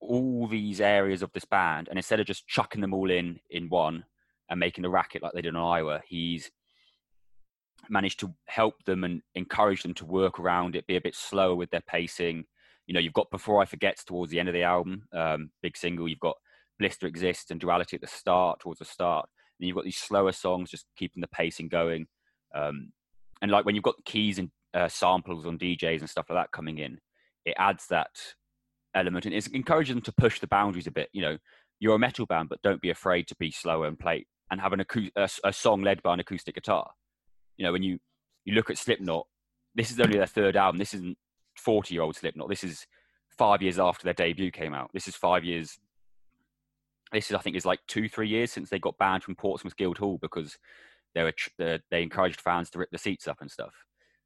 all 0.00 0.46
these 0.46 0.80
areas 0.80 1.22
of 1.22 1.32
this 1.32 1.44
band, 1.44 1.88
and 1.88 1.98
instead 1.98 2.20
of 2.20 2.26
just 2.26 2.46
chucking 2.48 2.80
them 2.80 2.94
all 2.94 3.10
in 3.10 3.38
in 3.50 3.68
one 3.68 4.04
and 4.48 4.58
making 4.58 4.84
a 4.84 4.90
racket 4.90 5.22
like 5.22 5.32
they 5.32 5.42
did 5.42 5.54
on 5.54 5.62
Iowa, 5.62 6.00
he's 6.06 6.50
managed 7.88 8.20
to 8.20 8.34
help 8.46 8.84
them 8.84 9.04
and 9.04 9.22
encourage 9.34 9.82
them 9.82 9.94
to 9.94 10.04
work 10.04 10.38
around 10.38 10.76
it, 10.76 10.86
be 10.86 10.96
a 10.96 11.00
bit 11.00 11.14
slower 11.14 11.54
with 11.54 11.70
their 11.70 11.82
pacing. 11.82 12.44
You 12.86 12.94
know, 12.94 13.00
you've 13.00 13.12
got 13.12 13.30
Before 13.30 13.62
I 13.62 13.64
Forget 13.64 13.98
towards 14.04 14.30
the 14.30 14.40
end 14.40 14.48
of 14.48 14.54
the 14.54 14.62
album, 14.62 15.04
um, 15.12 15.50
big 15.62 15.76
single. 15.76 16.08
You've 16.08 16.18
got 16.18 16.36
Blister 16.78 17.06
Exists 17.06 17.50
and 17.50 17.60
Duality 17.60 17.96
at 17.96 18.00
the 18.00 18.06
start, 18.06 18.60
towards 18.60 18.80
the 18.80 18.84
start. 18.84 19.28
And 19.58 19.68
you've 19.68 19.76
got 19.76 19.84
these 19.84 19.98
slower 19.98 20.32
songs 20.32 20.70
just 20.70 20.86
keeping 20.96 21.20
the 21.20 21.28
pacing 21.28 21.68
going. 21.68 22.06
Um, 22.54 22.92
and 23.42 23.50
like 23.50 23.64
when 23.64 23.74
you've 23.74 23.84
got 23.84 24.04
keys 24.04 24.38
and 24.38 24.50
uh, 24.74 24.88
samples 24.88 25.46
on 25.46 25.58
DJs 25.58 26.00
and 26.00 26.10
stuff 26.10 26.26
like 26.28 26.38
that 26.38 26.52
coming 26.52 26.78
in, 26.78 26.98
it 27.44 27.54
adds 27.58 27.86
that 27.88 28.10
element 28.94 29.26
and 29.26 29.34
it's 29.34 29.46
encouraging 29.48 29.96
them 29.96 30.02
to 30.02 30.12
push 30.12 30.40
the 30.40 30.46
boundaries 30.46 30.86
a 30.86 30.90
bit. 30.90 31.08
You 31.12 31.22
know, 31.22 31.38
you're 31.78 31.94
a 31.94 31.98
metal 31.98 32.26
band, 32.26 32.48
but 32.48 32.62
don't 32.62 32.80
be 32.80 32.90
afraid 32.90 33.28
to 33.28 33.36
be 33.36 33.50
slower 33.50 33.86
and 33.86 33.98
play 33.98 34.26
and 34.50 34.60
have 34.60 34.72
an 34.72 34.80
acou- 34.80 35.12
a, 35.16 35.28
a 35.44 35.52
song 35.52 35.82
led 35.82 36.02
by 36.02 36.14
an 36.14 36.20
acoustic 36.20 36.54
guitar. 36.54 36.90
You 37.56 37.64
know, 37.64 37.72
when 37.72 37.82
you 37.82 37.98
you 38.44 38.54
look 38.54 38.70
at 38.70 38.78
Slipknot, 38.78 39.26
this 39.74 39.90
is 39.90 40.00
only 40.00 40.16
their 40.16 40.26
third 40.26 40.56
album. 40.56 40.78
This 40.78 40.94
isn't 40.94 41.16
40 41.56 41.94
year 41.94 42.02
old 42.02 42.16
Slipknot. 42.16 42.48
This 42.48 42.64
is 42.64 42.86
five 43.36 43.62
years 43.62 43.78
after 43.78 44.04
their 44.04 44.14
debut 44.14 44.50
came 44.50 44.74
out. 44.74 44.90
This 44.92 45.08
is 45.08 45.14
five 45.14 45.44
years. 45.44 45.78
This 47.12 47.30
is, 47.30 47.34
I 47.34 47.40
think, 47.40 47.56
is 47.56 47.66
like 47.66 47.80
two, 47.88 48.08
three 48.08 48.28
years 48.28 48.52
since 48.52 48.70
they 48.70 48.78
got 48.78 48.98
banned 48.98 49.24
from 49.24 49.34
Portsmouth 49.34 49.76
Guildhall 49.76 50.18
because 50.22 50.58
they 51.14 51.22
were 51.22 51.32
they 51.58 52.02
encouraged 52.02 52.40
fans 52.40 52.70
to 52.70 52.78
rip 52.78 52.90
the 52.90 52.98
seats 52.98 53.26
up 53.26 53.38
and 53.40 53.50
stuff 53.50 53.74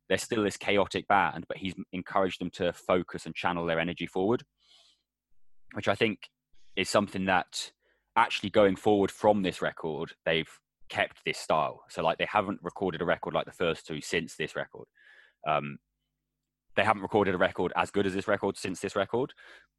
they're 0.08 0.18
still 0.18 0.42
this 0.42 0.56
chaotic 0.56 1.08
band, 1.08 1.44
but 1.48 1.56
he's 1.56 1.74
encouraged 1.92 2.40
them 2.40 2.50
to 2.50 2.72
focus 2.72 3.26
and 3.26 3.34
channel 3.34 3.66
their 3.66 3.80
energy 3.80 4.06
forward, 4.06 4.42
which 5.74 5.88
I 5.88 5.94
think 5.94 6.28
is 6.76 6.88
something 6.88 7.24
that 7.26 7.72
actually 8.16 8.50
going 8.50 8.76
forward 8.76 9.10
from 9.10 9.42
this 9.42 9.62
record, 9.62 10.12
they've 10.24 10.50
kept 10.88 11.24
this 11.24 11.38
style. 11.38 11.84
So 11.88 12.02
like 12.02 12.18
they 12.18 12.28
haven't 12.30 12.60
recorded 12.62 13.00
a 13.00 13.06
record 13.06 13.34
like 13.34 13.46
the 13.46 13.52
first 13.52 13.86
two 13.86 14.00
since 14.00 14.36
this 14.36 14.54
record. 14.54 14.86
Um, 15.46 15.78
they 16.76 16.84
haven't 16.84 17.02
recorded 17.02 17.34
a 17.34 17.38
record 17.38 17.72
as 17.76 17.90
good 17.90 18.06
as 18.06 18.14
this 18.14 18.28
record 18.28 18.56
since 18.56 18.80
this 18.80 18.96
record, 18.96 19.32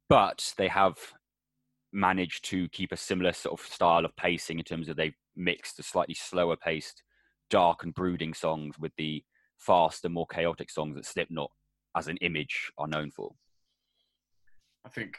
but 0.08 0.52
they 0.56 0.68
have 0.68 0.96
managed 1.92 2.44
to 2.46 2.68
keep 2.70 2.92
a 2.92 2.96
similar 2.96 3.32
sort 3.32 3.58
of 3.60 3.66
style 3.66 4.04
of 4.04 4.16
pacing 4.16 4.58
in 4.58 4.64
terms 4.64 4.88
of 4.88 4.96
they've 4.96 5.16
mixed 5.34 5.76
the 5.76 5.82
slightly 5.82 6.14
slower 6.14 6.56
paced, 6.56 7.02
dark 7.50 7.84
and 7.84 7.94
brooding 7.94 8.34
songs 8.34 8.78
with 8.78 8.92
the 8.96 9.22
faster, 9.58 10.08
more 10.08 10.26
chaotic 10.26 10.70
songs 10.70 10.96
that 10.96 11.06
Slipknot, 11.06 11.50
as 11.96 12.08
an 12.08 12.16
image, 12.18 12.70
are 12.78 12.86
known 12.86 13.10
for. 13.10 13.34
I 14.84 14.88
think 14.88 15.18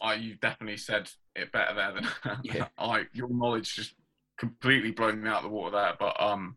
I 0.00 0.14
you 0.14 0.36
definitely 0.36 0.76
said 0.76 1.10
it 1.34 1.52
better 1.52 1.74
there 1.74 1.92
than 1.92 2.38
yeah. 2.42 2.68
I. 2.78 3.06
Your 3.12 3.28
knowledge 3.28 3.74
just 3.74 3.94
completely 4.38 4.90
blown 4.90 5.22
me 5.22 5.28
out 5.28 5.38
of 5.38 5.42
the 5.44 5.48
water 5.48 5.76
there. 5.76 5.94
But 5.98 6.20
um, 6.20 6.56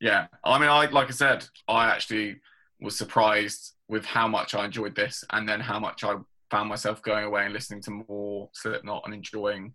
yeah, 0.00 0.26
I 0.44 0.58
mean, 0.58 0.68
I 0.68 0.86
like 0.86 1.08
I 1.08 1.12
said, 1.12 1.46
I 1.66 1.88
actually 1.88 2.40
was 2.80 2.96
surprised 2.96 3.74
with 3.88 4.04
how 4.04 4.28
much 4.28 4.54
I 4.54 4.64
enjoyed 4.64 4.94
this, 4.94 5.24
and 5.32 5.48
then 5.48 5.60
how 5.60 5.78
much 5.78 6.04
I 6.04 6.16
found 6.50 6.68
myself 6.68 7.02
going 7.02 7.24
away 7.24 7.44
and 7.44 7.52
listening 7.52 7.82
to 7.82 8.04
more 8.08 8.48
Slipknot 8.52 9.02
and 9.04 9.14
enjoying 9.14 9.74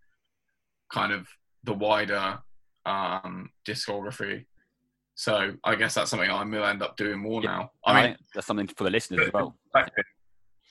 kind 0.92 1.12
of 1.12 1.28
the 1.64 1.74
wider 1.74 2.40
um, 2.86 3.50
discography 3.68 4.46
So 5.16 5.54
I 5.64 5.76
guess 5.76 5.94
that's 5.94 6.10
something 6.10 6.30
I 6.30 6.44
will 6.44 6.66
end 6.66 6.82
up 6.82 6.98
doing 6.98 7.20
more 7.20 7.42
Yeah. 7.44 7.50
now. 7.58 7.72
I 7.86 8.08
mean, 8.08 8.18
that's 8.34 8.48
something 8.48 8.68
for 8.68 8.84
the 8.84 8.90
listeners 8.90 9.28
as 9.28 9.34
well. 9.34 9.56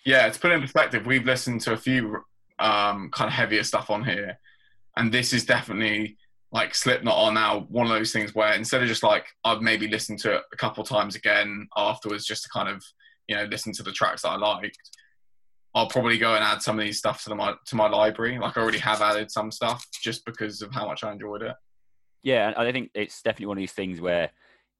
Yeah, 0.05 0.29
to 0.29 0.41
put 0.41 0.51
it 0.51 0.55
in 0.55 0.61
perspective, 0.61 1.07
we've 1.07 1.25
listened 1.25 1.61
to 1.63 1.73
a 1.73 1.77
few 1.77 2.25
um, 2.59 3.11
kind 3.11 3.29
of 3.29 3.35
heavier 3.35 3.63
stuff 3.63 3.89
on 3.89 4.05
here, 4.05 4.39
and 4.97 5.13
this 5.13 5.33
is 5.33 5.45
definitely 5.45 6.17
like 6.51 6.75
Slipknot 6.75 7.17
are 7.17 7.33
now 7.33 7.61
one 7.71 7.87
of 7.87 7.93
those 7.93 8.13
things 8.13 8.35
where 8.35 8.53
instead 8.53 8.83
of 8.83 8.89
just 8.89 9.03
like 9.03 9.25
I'd 9.45 9.63
maybe 9.63 9.89
listen 9.89 10.17
to 10.19 10.35
it 10.37 10.43
a 10.53 10.57
couple 10.57 10.85
times 10.85 11.15
again 11.15 11.67
afterwards 11.77 12.27
just 12.27 12.43
to 12.43 12.51
kind 12.51 12.69
of 12.69 12.85
you 13.27 13.37
know 13.37 13.45
listen 13.45 13.73
to 13.75 13.83
the 13.83 13.93
tracks 13.93 14.23
that 14.23 14.31
I 14.31 14.37
liked. 14.37 14.79
I'll 15.75 15.89
probably 15.89 16.19
go 16.19 16.35
and 16.35 16.45
add 16.45 16.61
some 16.61 16.79
of 16.79 16.85
these 16.85 16.99
stuff 16.99 17.23
to 17.23 17.31
the, 17.31 17.35
my 17.37 17.55
to 17.67 17.77
my 17.77 17.89
library. 17.89 18.39
Like 18.39 18.59
I 18.59 18.61
already 18.61 18.79
have 18.79 19.01
added 19.01 19.31
some 19.31 19.51
stuff 19.51 19.87
just 20.03 20.25
because 20.27 20.61
of 20.63 20.75
how 20.75 20.87
much 20.87 21.05
I 21.05 21.13
enjoyed 21.13 21.43
it. 21.43 21.55
Yeah, 22.23 22.49
and 22.49 22.57
I 22.57 22.73
think 22.73 22.91
it's 22.95 23.23
definitely 23.23 23.47
one 23.47 23.59
of 23.59 23.63
these 23.63 23.73
things 23.73 24.01
where 24.01 24.31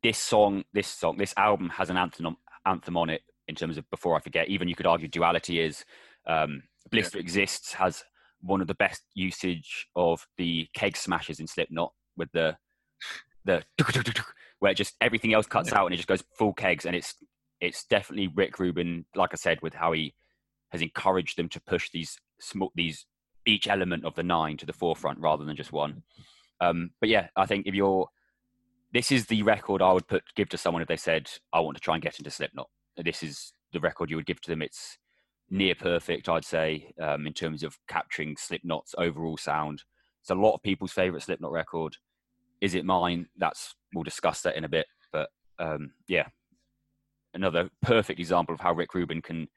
this 0.03 0.19
song, 0.19 0.65
this 0.73 0.89
song, 0.89 1.17
this 1.17 1.35
album 1.37 1.69
has 1.71 1.91
an 1.91 1.97
anthem 1.97 2.37
anthem 2.65 2.97
on 2.97 3.11
it 3.11 3.23
in 3.49 3.55
terms 3.55 3.79
of 3.79 3.89
before 3.91 4.17
I 4.17 4.21
forget. 4.21 4.49
Even 4.49 4.69
you 4.69 4.75
could 4.75 4.87
argue 4.87 5.09
duality 5.09 5.61
is 5.61 5.85
um, 6.27 6.63
Blister 6.91 7.19
exists 7.19 7.73
has 7.75 8.05
one 8.41 8.61
of 8.61 8.67
the 8.67 8.75
best 8.75 9.03
usage 9.15 9.87
of 9.97 10.27
the 10.37 10.69
keg 10.75 10.97
smashes 10.97 11.41
in 11.41 11.47
Slipknot 11.47 11.93
with 12.17 12.31
the 12.33 12.57
the 13.45 13.65
where 14.59 14.75
just 14.75 14.95
everything 15.01 15.35
else 15.35 15.47
cuts 15.47 15.73
out 15.73 15.87
and 15.87 15.95
it 15.95 15.97
just 15.97 16.09
goes 16.09 16.23
full 16.39 16.53
kegs 16.53 16.87
and 16.87 16.95
it's 16.95 17.15
it's 17.61 17.85
definitely 17.85 18.29
Rick 18.29 18.59
Rubin, 18.59 19.05
like 19.15 19.31
I 19.33 19.37
said, 19.37 19.63
with 19.63 19.75
how 19.75 19.93
he 19.93 20.15
has 20.71 20.83
encouraged 20.83 21.39
them 21.39 21.49
to 21.51 21.61
push 21.61 21.91
these 21.91 22.19
small 22.41 22.73
these 22.75 23.07
each 23.47 23.69
element 23.69 24.05
of 24.05 24.15
the 24.15 24.23
nine 24.23 24.57
to 24.57 24.67
the 24.67 24.73
forefront 24.73 25.19
rather 25.19 25.45
than 25.45 25.57
just 25.57 25.73
one. 25.73 26.03
Um, 26.61 26.91
but 27.01 27.09
yeah, 27.09 27.29
I 27.37 27.47
think 27.47 27.67
if 27.67 27.75
you're, 27.75 28.09
this 28.93 29.11
is 29.11 29.27
the 29.27 29.43
record 29.43 29.83
I 29.83 29.93
would 29.93 30.07
put 30.07 30.23
give 30.37 30.49
to 30.51 30.59
someone 30.59 30.83
if 30.83 30.89
they 30.89 30.97
said 30.97 31.31
I 31.53 31.61
want 31.61 31.77
to 31.77 31.83
try 31.83 31.95
and 31.95 32.03
get 32.03 32.19
into 32.19 32.31
Slipknot. 32.31 32.69
This 32.97 33.23
is 33.23 33.53
the 33.73 33.81
record 33.81 34.11
you 34.11 34.17
would 34.17 34.27
give 34.27 34.41
to 34.43 34.51
them. 34.51 34.63
It's 34.63 34.99
near 35.51 35.75
perfect, 35.75 36.29
I'd 36.29 36.45
say, 36.45 36.93
um, 37.01 37.27
in 37.27 37.33
terms 37.33 37.63
of 37.63 37.79
capturing 37.89 38.37
Slipknot's 38.37 38.95
overall 38.99 39.37
sound. 39.37 39.83
It's 40.21 40.31
a 40.31 40.35
lot 40.35 40.55
of 40.55 40.63
people's 40.63 40.93
favorite 40.93 41.23
Slipknot 41.23 41.53
record. 41.53 41.97
Is 42.61 42.75
it 42.75 42.85
mine? 42.85 43.27
That's 43.37 43.75
we'll 43.95 44.05
discuss 44.05 44.43
that 44.43 44.57
in 44.57 44.65
a 44.65 44.69
bit. 44.69 44.87
But 45.11 45.31
um, 45.59 45.93
yeah, 46.07 46.27
another 47.35 47.71
perfect 47.83 48.21
example 48.21 48.55
of 48.55 48.61
how 48.61 48.73
Rick 48.73 48.95
Rubin 48.95 49.21
can 49.21 49.49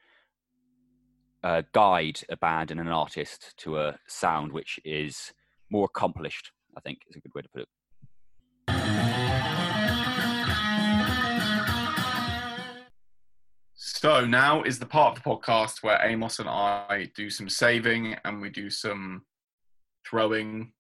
uh, 1.44 1.62
guide 1.74 2.22
a 2.30 2.38
band 2.38 2.72
and 2.72 2.80
an 2.80 2.88
artist 2.88 3.54
to 3.58 3.80
a 3.80 4.00
sound 4.08 4.52
which 4.52 4.80
is 4.84 5.34
more 5.70 5.86
accomplished. 5.86 6.52
I 6.78 6.82
think 6.82 7.00
is 7.10 7.16
a 7.16 7.20
good 7.20 7.34
way 7.34 7.42
to 7.42 7.50
put 7.50 7.62
it. 7.62 7.68
So 13.78 14.26
now 14.26 14.62
is 14.64 14.78
the 14.78 14.86
part 14.86 15.18
of 15.18 15.24
the 15.24 15.30
podcast 15.30 15.82
where 15.82 16.00
Amos 16.02 16.40
and 16.40 16.50
I 16.50 17.10
do 17.16 17.30
some 17.30 17.50
saving 17.50 18.16
and 18.24 18.42
we 18.42 18.50
do 18.50 18.70
some 18.70 19.24
throwing. 20.08 20.74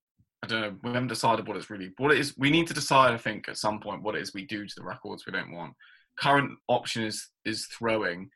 I 0.44 0.48
don't 0.48 0.62
know. 0.62 0.76
We 0.84 0.90
haven't 0.92 1.08
decided 1.08 1.48
what 1.48 1.58
it's 1.58 1.70
really 1.70 1.92
what 1.98 2.12
it 2.12 2.20
is. 2.20 2.38
We 2.38 2.52
need 2.52 2.68
to 2.68 2.74
decide, 2.74 3.14
I 3.14 3.18
think, 3.18 3.50
at 3.50 3.58
some 3.58 3.80
point 3.80 4.04
what 4.04 4.16
it 4.16 4.22
is 4.22 4.34
we 4.34 4.46
do 4.46 4.68
to 4.68 4.74
the 4.76 4.84
records 4.84 5.26
we 5.26 5.32
don't 5.32 5.52
want. 5.52 5.74
Current 6.20 6.52
option 6.68 7.04
is 7.04 7.30
is 7.46 7.66
throwing 7.68 8.30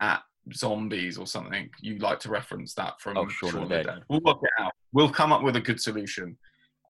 at 0.00 0.22
zombies 0.54 1.18
or 1.18 1.26
something. 1.26 1.70
You 1.80 1.98
like 1.98 2.20
to 2.20 2.28
reference 2.30 2.74
that 2.74 3.00
from 3.00 3.16
Oh, 3.16 3.28
Shaun 3.28 3.56
of 3.56 3.68
the 3.68 3.82
Dead. 3.82 4.02
We'll 4.08 4.20
work 4.20 4.38
it 4.42 4.50
out. 4.62 4.72
We'll 4.92 5.10
come 5.10 5.32
up 5.32 5.42
with 5.42 5.56
a 5.56 5.60
good 5.60 5.80
solution. 5.80 6.36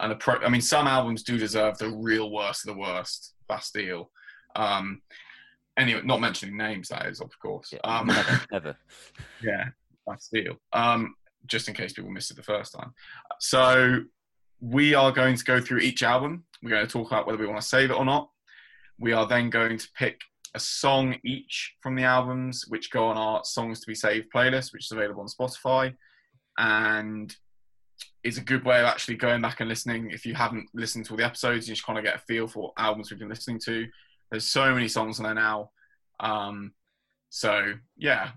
And 0.00 0.12
a 0.12 0.16
pro- 0.16 0.40
I 0.40 0.48
mean, 0.48 0.60
some 0.60 0.86
albums 0.86 1.22
do 1.22 1.38
deserve 1.38 1.78
the 1.78 1.90
real 1.90 2.30
worst 2.30 2.66
of 2.66 2.74
the 2.74 2.80
worst. 2.80 3.34
Bastille. 3.48 4.10
Um, 4.56 5.02
anyway, 5.78 6.00
not 6.04 6.20
mentioning 6.20 6.56
names, 6.56 6.88
that 6.88 7.06
is, 7.06 7.20
of 7.20 7.30
course. 7.40 7.72
Yeah, 7.72 7.80
Um, 7.84 8.06
never, 8.06 8.40
never. 8.52 8.76
yeah, 9.42 9.66
Bastille. 10.06 10.56
Um, 10.72 11.14
just 11.46 11.68
in 11.68 11.74
case 11.74 11.92
people 11.92 12.10
missed 12.10 12.30
it 12.30 12.36
the 12.36 12.42
first 12.42 12.72
time. 12.72 12.92
So 13.40 14.00
we 14.60 14.94
are 14.94 15.12
going 15.12 15.36
to 15.36 15.44
go 15.44 15.60
through 15.60 15.78
each 15.80 16.02
album. 16.02 16.44
We're 16.62 16.70
going 16.70 16.86
to 16.86 16.92
talk 16.92 17.08
about 17.10 17.26
whether 17.26 17.38
we 17.38 17.46
want 17.46 17.60
to 17.60 17.66
save 17.66 17.90
it 17.90 17.94
or 17.98 18.04
not. 18.04 18.30
We 18.98 19.12
are 19.12 19.26
then 19.26 19.50
going 19.50 19.78
to 19.78 19.88
pick 19.96 20.20
a 20.54 20.60
song 20.60 21.16
each 21.24 21.74
from 21.80 21.94
the 21.94 22.04
albums, 22.04 22.66
which 22.68 22.90
go 22.90 23.04
on 23.06 23.16
our 23.16 23.44
songs 23.44 23.80
to 23.80 23.86
be 23.86 23.94
saved 23.94 24.28
playlist, 24.34 24.72
which 24.72 24.86
is 24.86 24.92
available 24.92 25.22
on 25.22 25.28
Spotify, 25.28 25.94
and 26.58 27.34
is 28.24 28.38
a 28.38 28.42
good 28.42 28.64
way 28.64 28.80
of 28.80 28.86
actually 28.86 29.16
going 29.16 29.40
back 29.40 29.60
and 29.60 29.68
listening. 29.68 30.10
If 30.10 30.26
you 30.26 30.34
haven't 30.34 30.68
listened 30.74 31.06
to 31.06 31.12
all 31.12 31.16
the 31.16 31.24
episodes, 31.24 31.68
you 31.68 31.74
just 31.74 31.86
kind 31.86 31.98
of 31.98 32.04
get 32.04 32.16
a 32.16 32.20
feel 32.20 32.46
for 32.46 32.64
what 32.64 32.72
albums 32.78 33.10
we've 33.10 33.18
been 33.18 33.28
listening 33.28 33.60
to. 33.64 33.86
There's 34.30 34.48
so 34.48 34.72
many 34.72 34.88
songs 34.88 35.18
on 35.18 35.24
there 35.24 35.34
now. 35.34 35.70
Um, 36.20 36.72
so 37.30 37.74
yeah, 37.96 38.32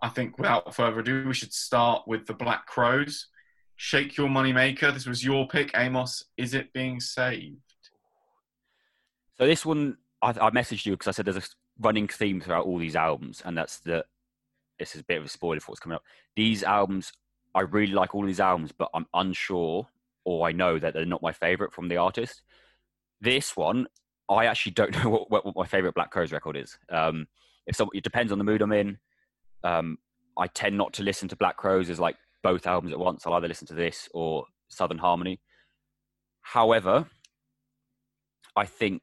I 0.00 0.08
think 0.08 0.38
without 0.38 0.74
further 0.74 1.00
ado, 1.00 1.26
we 1.26 1.34
should 1.34 1.52
start 1.52 2.04
with 2.06 2.26
the 2.26 2.34
Black 2.34 2.66
Crowes. 2.66 3.26
Shake 3.76 4.16
Your 4.16 4.28
Money 4.28 4.52
Maker. 4.52 4.90
This 4.90 5.06
was 5.06 5.24
your 5.24 5.46
pick, 5.48 5.70
Amos. 5.74 6.24
Is 6.36 6.54
it 6.54 6.72
being 6.72 6.98
saved? 6.98 7.58
So 9.36 9.46
this 9.46 9.66
one, 9.66 9.98
I, 10.22 10.30
I 10.30 10.50
messaged 10.50 10.86
you 10.86 10.92
because 10.92 11.08
I 11.08 11.10
said 11.12 11.26
there's 11.26 11.36
a 11.36 11.42
running 11.80 12.08
theme 12.08 12.40
throughout 12.40 12.66
all 12.66 12.78
these 12.78 12.96
albums, 12.96 13.42
and 13.44 13.56
that's 13.56 13.78
that. 13.80 14.06
This 14.78 14.94
is 14.94 15.00
a 15.00 15.04
bit 15.04 15.18
of 15.18 15.24
a 15.24 15.28
spoiler 15.28 15.60
for 15.60 15.72
what's 15.72 15.80
coming 15.80 15.96
up. 15.96 16.02
These 16.34 16.62
albums, 16.62 17.10
I 17.54 17.62
really 17.62 17.94
like 17.94 18.14
all 18.14 18.26
these 18.26 18.40
albums, 18.40 18.72
but 18.72 18.90
I'm 18.92 19.06
unsure, 19.14 19.88
or 20.24 20.46
I 20.46 20.52
know 20.52 20.78
that 20.78 20.92
they're 20.92 21.06
not 21.06 21.22
my 21.22 21.32
favorite 21.32 21.72
from 21.72 21.88
the 21.88 21.96
artist. 21.96 22.42
This 23.22 23.56
one, 23.56 23.86
I 24.28 24.44
actually 24.46 24.72
don't 24.72 24.92
know 25.04 25.08
what, 25.08 25.30
what, 25.30 25.46
what 25.46 25.56
my 25.56 25.66
favorite 25.66 25.94
Black 25.94 26.10
Crowes 26.10 26.32
record 26.32 26.58
is. 26.58 26.78
Um, 26.90 27.26
if 27.66 27.74
some, 27.74 27.88
it 27.94 28.04
depends 28.04 28.32
on 28.32 28.38
the 28.38 28.44
mood 28.44 28.60
I'm 28.60 28.72
in. 28.72 28.98
Um, 29.64 29.98
I 30.38 30.46
tend 30.48 30.76
not 30.76 30.92
to 30.94 31.02
listen 31.02 31.28
to 31.28 31.36
Black 31.36 31.56
Crowes 31.56 31.88
as 31.88 31.98
like 31.98 32.16
both 32.42 32.66
albums 32.66 32.92
at 32.92 32.98
once. 32.98 33.26
I'll 33.26 33.32
either 33.34 33.48
listen 33.48 33.66
to 33.68 33.74
this 33.74 34.08
or 34.12 34.44
Southern 34.68 34.98
Harmony. 34.98 35.40
However, 36.42 37.06
I 38.54 38.66
think 38.66 39.02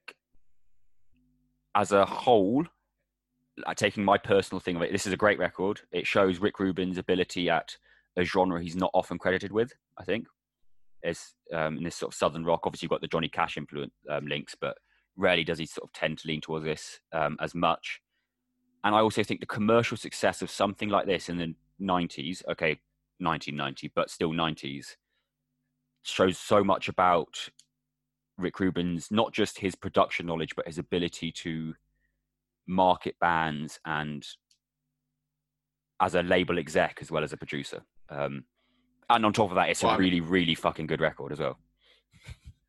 as 1.75 1.91
a 1.91 2.05
whole, 2.05 2.65
taking 3.75 4.03
my 4.03 4.17
personal 4.17 4.59
thing 4.59 4.75
of 4.75 4.81
it, 4.81 4.91
this 4.91 5.07
is 5.07 5.13
a 5.13 5.17
great 5.17 5.39
record. 5.39 5.81
It 5.91 6.07
shows 6.07 6.39
Rick 6.39 6.59
Rubin's 6.59 6.97
ability 6.97 7.49
at 7.49 7.77
a 8.17 8.23
genre 8.23 8.61
he's 8.61 8.75
not 8.75 8.91
often 8.93 9.17
credited 9.17 9.51
with. 9.51 9.73
I 9.97 10.03
think, 10.03 10.27
as 11.03 11.33
um, 11.53 11.77
in 11.77 11.83
this 11.83 11.95
sort 11.95 12.13
of 12.13 12.17
southern 12.17 12.45
rock. 12.45 12.61
Obviously, 12.63 12.85
you've 12.85 12.91
got 12.91 13.01
the 13.01 13.07
Johnny 13.07 13.29
Cash 13.29 13.57
influence 13.57 13.93
um, 14.09 14.27
links, 14.27 14.55
but 14.59 14.77
rarely 15.15 15.43
does 15.43 15.59
he 15.59 15.65
sort 15.65 15.87
of 15.87 15.93
tend 15.93 16.17
to 16.19 16.27
lean 16.27 16.41
towards 16.41 16.65
this 16.65 16.99
um, 17.11 17.37
as 17.39 17.53
much. 17.53 18.01
And 18.83 18.95
I 18.95 18.99
also 18.99 19.23
think 19.23 19.39
the 19.39 19.45
commercial 19.45 19.97
success 19.97 20.41
of 20.41 20.49
something 20.49 20.89
like 20.89 21.05
this 21.05 21.29
in 21.29 21.37
the 21.37 21.55
90s, 21.81 22.43
okay, 22.49 22.79
1990, 23.19 23.91
but 23.95 24.09
still 24.09 24.31
90s, 24.31 24.95
shows 26.03 26.37
so 26.37 26.63
much 26.63 26.89
about 26.89 27.49
Rick 28.37 28.59
Rubin's 28.59 29.09
not 29.11 29.31
just 29.33 29.59
his 29.59 29.75
production 29.75 30.25
knowledge, 30.25 30.55
but 30.55 30.67
his 30.67 30.77
ability 30.77 31.31
to 31.33 31.73
market 32.67 33.15
bands 33.19 33.79
and 33.85 34.25
as 36.01 36.15
a 36.15 36.23
label 36.23 36.57
exec 36.57 36.97
as 37.01 37.11
well 37.11 37.23
as 37.23 37.33
a 37.33 37.37
producer. 37.37 37.83
Um, 38.09 38.45
and 39.09 39.25
on 39.25 39.33
top 39.33 39.49
of 39.51 39.55
that, 39.55 39.69
it's 39.69 39.83
Well, 39.83 39.91
a 39.91 39.95
I 39.95 39.97
mean- 39.99 40.05
really, 40.11 40.21
really 40.21 40.55
fucking 40.55 40.87
good 40.87 41.01
record 41.01 41.31
as 41.31 41.39
well. 41.39 41.59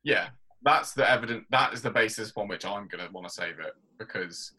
Yeah, 0.03 0.29
that's 0.61 0.93
the 0.93 1.09
evidence. 1.09 1.45
That 1.49 1.73
is 1.73 1.81
the 1.81 1.89
basis 1.89 2.29
upon 2.29 2.47
which 2.47 2.65
I'm 2.65 2.87
going 2.87 3.05
to 3.05 3.11
want 3.11 3.27
to 3.27 3.33
save 3.33 3.59
it 3.59 3.73
because 3.97 4.51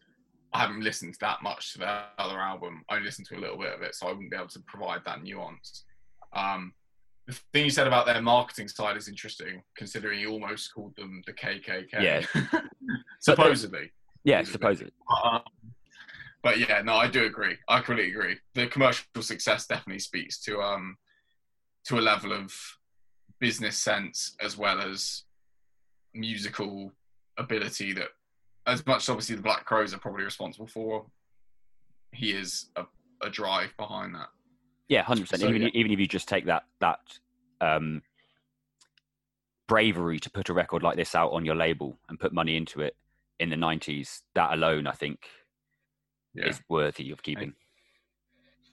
I 0.53 0.59
haven't 0.59 0.81
listened 0.81 1.15
that 1.21 1.41
much 1.41 1.73
to 1.73 1.79
the 1.79 2.03
other 2.17 2.39
album. 2.39 2.83
I 2.89 2.95
only 2.95 3.05
listened 3.05 3.27
to 3.29 3.37
a 3.37 3.39
little 3.39 3.57
bit 3.57 3.73
of 3.73 3.81
it, 3.81 3.95
so 3.95 4.07
I 4.07 4.11
wouldn't 4.11 4.31
be 4.31 4.37
able 4.37 4.47
to 4.49 4.59
provide 4.61 5.01
that 5.05 5.23
nuance. 5.23 5.85
Um, 6.33 6.73
the 7.27 7.33
thing 7.53 7.65
you 7.65 7.69
said 7.69 7.87
about 7.87 8.05
their 8.05 8.21
marketing 8.21 8.67
side 8.69 8.95
is 8.97 9.07
interesting, 9.09 9.61
considering 9.75 10.19
you 10.19 10.31
almost 10.31 10.73
called 10.73 10.95
them 10.95 11.21
the 11.25 11.33
KKK. 11.33 12.01
Yeah. 12.01 12.25
supposedly. 13.19 13.91
Yeah, 14.23 14.43
Supposedly. 14.43 14.91
supposedly. 14.91 14.91
Um, 15.23 15.41
but 16.41 16.59
yeah, 16.59 16.81
no, 16.81 16.95
I 16.95 17.07
do 17.07 17.25
agree. 17.25 17.57
I 17.67 17.79
completely 17.79 18.11
agree. 18.11 18.37
The 18.55 18.67
commercial 18.67 19.05
success 19.19 19.67
definitely 19.67 19.99
speaks 19.99 20.39
to 20.43 20.61
um 20.61 20.97
to 21.85 21.99
a 21.99 22.01
level 22.01 22.31
of 22.33 22.53
business 23.39 23.77
sense 23.77 24.35
as 24.41 24.57
well 24.57 24.79
as 24.81 25.23
musical 26.13 26.91
ability 27.37 27.93
that, 27.93 28.09
as 28.65 28.85
much 28.85 29.03
as 29.03 29.09
obviously 29.09 29.35
the 29.35 29.41
Black 29.41 29.65
Crowes 29.65 29.93
are 29.93 29.99
probably 29.99 30.23
responsible 30.23 30.67
for, 30.67 31.05
he 32.11 32.31
is 32.31 32.67
a, 32.75 32.83
a 33.21 33.29
drive 33.29 33.75
behind 33.77 34.15
that. 34.15 34.27
Yeah, 34.89 35.03
hundred 35.03 35.21
percent. 35.23 35.41
So, 35.41 35.49
Even 35.49 35.63
yeah. 35.63 35.69
even 35.73 35.91
if 35.91 35.99
you 35.99 36.07
just 36.07 36.27
take 36.27 36.45
that 36.45 36.63
that 36.79 36.99
um, 37.61 38.01
bravery 39.67 40.19
to 40.19 40.29
put 40.29 40.49
a 40.49 40.53
record 40.53 40.83
like 40.83 40.95
this 40.95 41.15
out 41.15 41.31
on 41.33 41.45
your 41.45 41.55
label 41.55 41.97
and 42.09 42.19
put 42.19 42.33
money 42.33 42.55
into 42.55 42.81
it 42.81 42.95
in 43.39 43.49
the 43.49 43.55
'90s, 43.55 44.21
that 44.35 44.53
alone, 44.53 44.87
I 44.87 44.93
think, 44.93 45.27
Yeah. 46.33 46.47
is 46.47 46.61
worthy 46.69 47.11
of 47.11 47.21
keeping. 47.21 47.53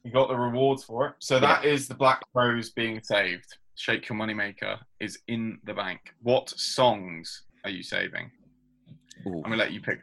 You 0.04 0.12
got 0.12 0.28
the 0.28 0.36
rewards 0.36 0.84
for 0.84 1.08
it. 1.08 1.14
So 1.18 1.40
that 1.40 1.64
is 1.64 1.88
the 1.88 1.94
Black 1.94 2.22
Crowes 2.32 2.70
being 2.70 3.02
saved. 3.02 3.56
Shake 3.76 4.08
Your 4.08 4.18
Moneymaker 4.18 4.78
is 5.00 5.18
in 5.26 5.58
the 5.64 5.74
bank. 5.74 6.14
What 6.22 6.50
songs 6.50 7.42
are 7.64 7.70
you 7.70 7.82
saving? 7.82 8.30
Ooh. 9.26 9.36
I'm 9.36 9.42
gonna 9.44 9.56
let 9.56 9.72
you 9.72 9.80
pick. 9.80 10.00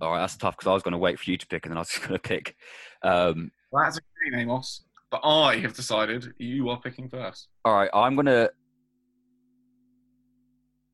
All 0.00 0.12
right, 0.12 0.20
that's 0.20 0.36
tough 0.36 0.56
because 0.56 0.68
I 0.70 0.72
was 0.72 0.82
going 0.82 0.92
to 0.92 0.98
wait 0.98 1.18
for 1.20 1.30
you 1.30 1.36
to 1.36 1.46
pick, 1.46 1.66
and 1.66 1.72
then 1.72 1.76
I 1.76 1.80
was 1.80 1.90
going 1.98 2.14
to 2.14 2.18
pick. 2.18 2.56
Um, 3.02 3.52
Well, 3.70 3.84
that's 3.84 3.98
a 3.98 4.00
great 4.18 4.32
name, 4.32 4.48
Amos. 4.48 4.82
But 5.10 5.22
I 5.24 5.56
have 5.58 5.74
decided 5.74 6.34
you 6.38 6.68
are 6.70 6.80
picking 6.80 7.08
first. 7.08 7.48
all 7.64 7.74
right, 7.74 7.90
I'm 7.92 8.14
gonna. 8.16 8.50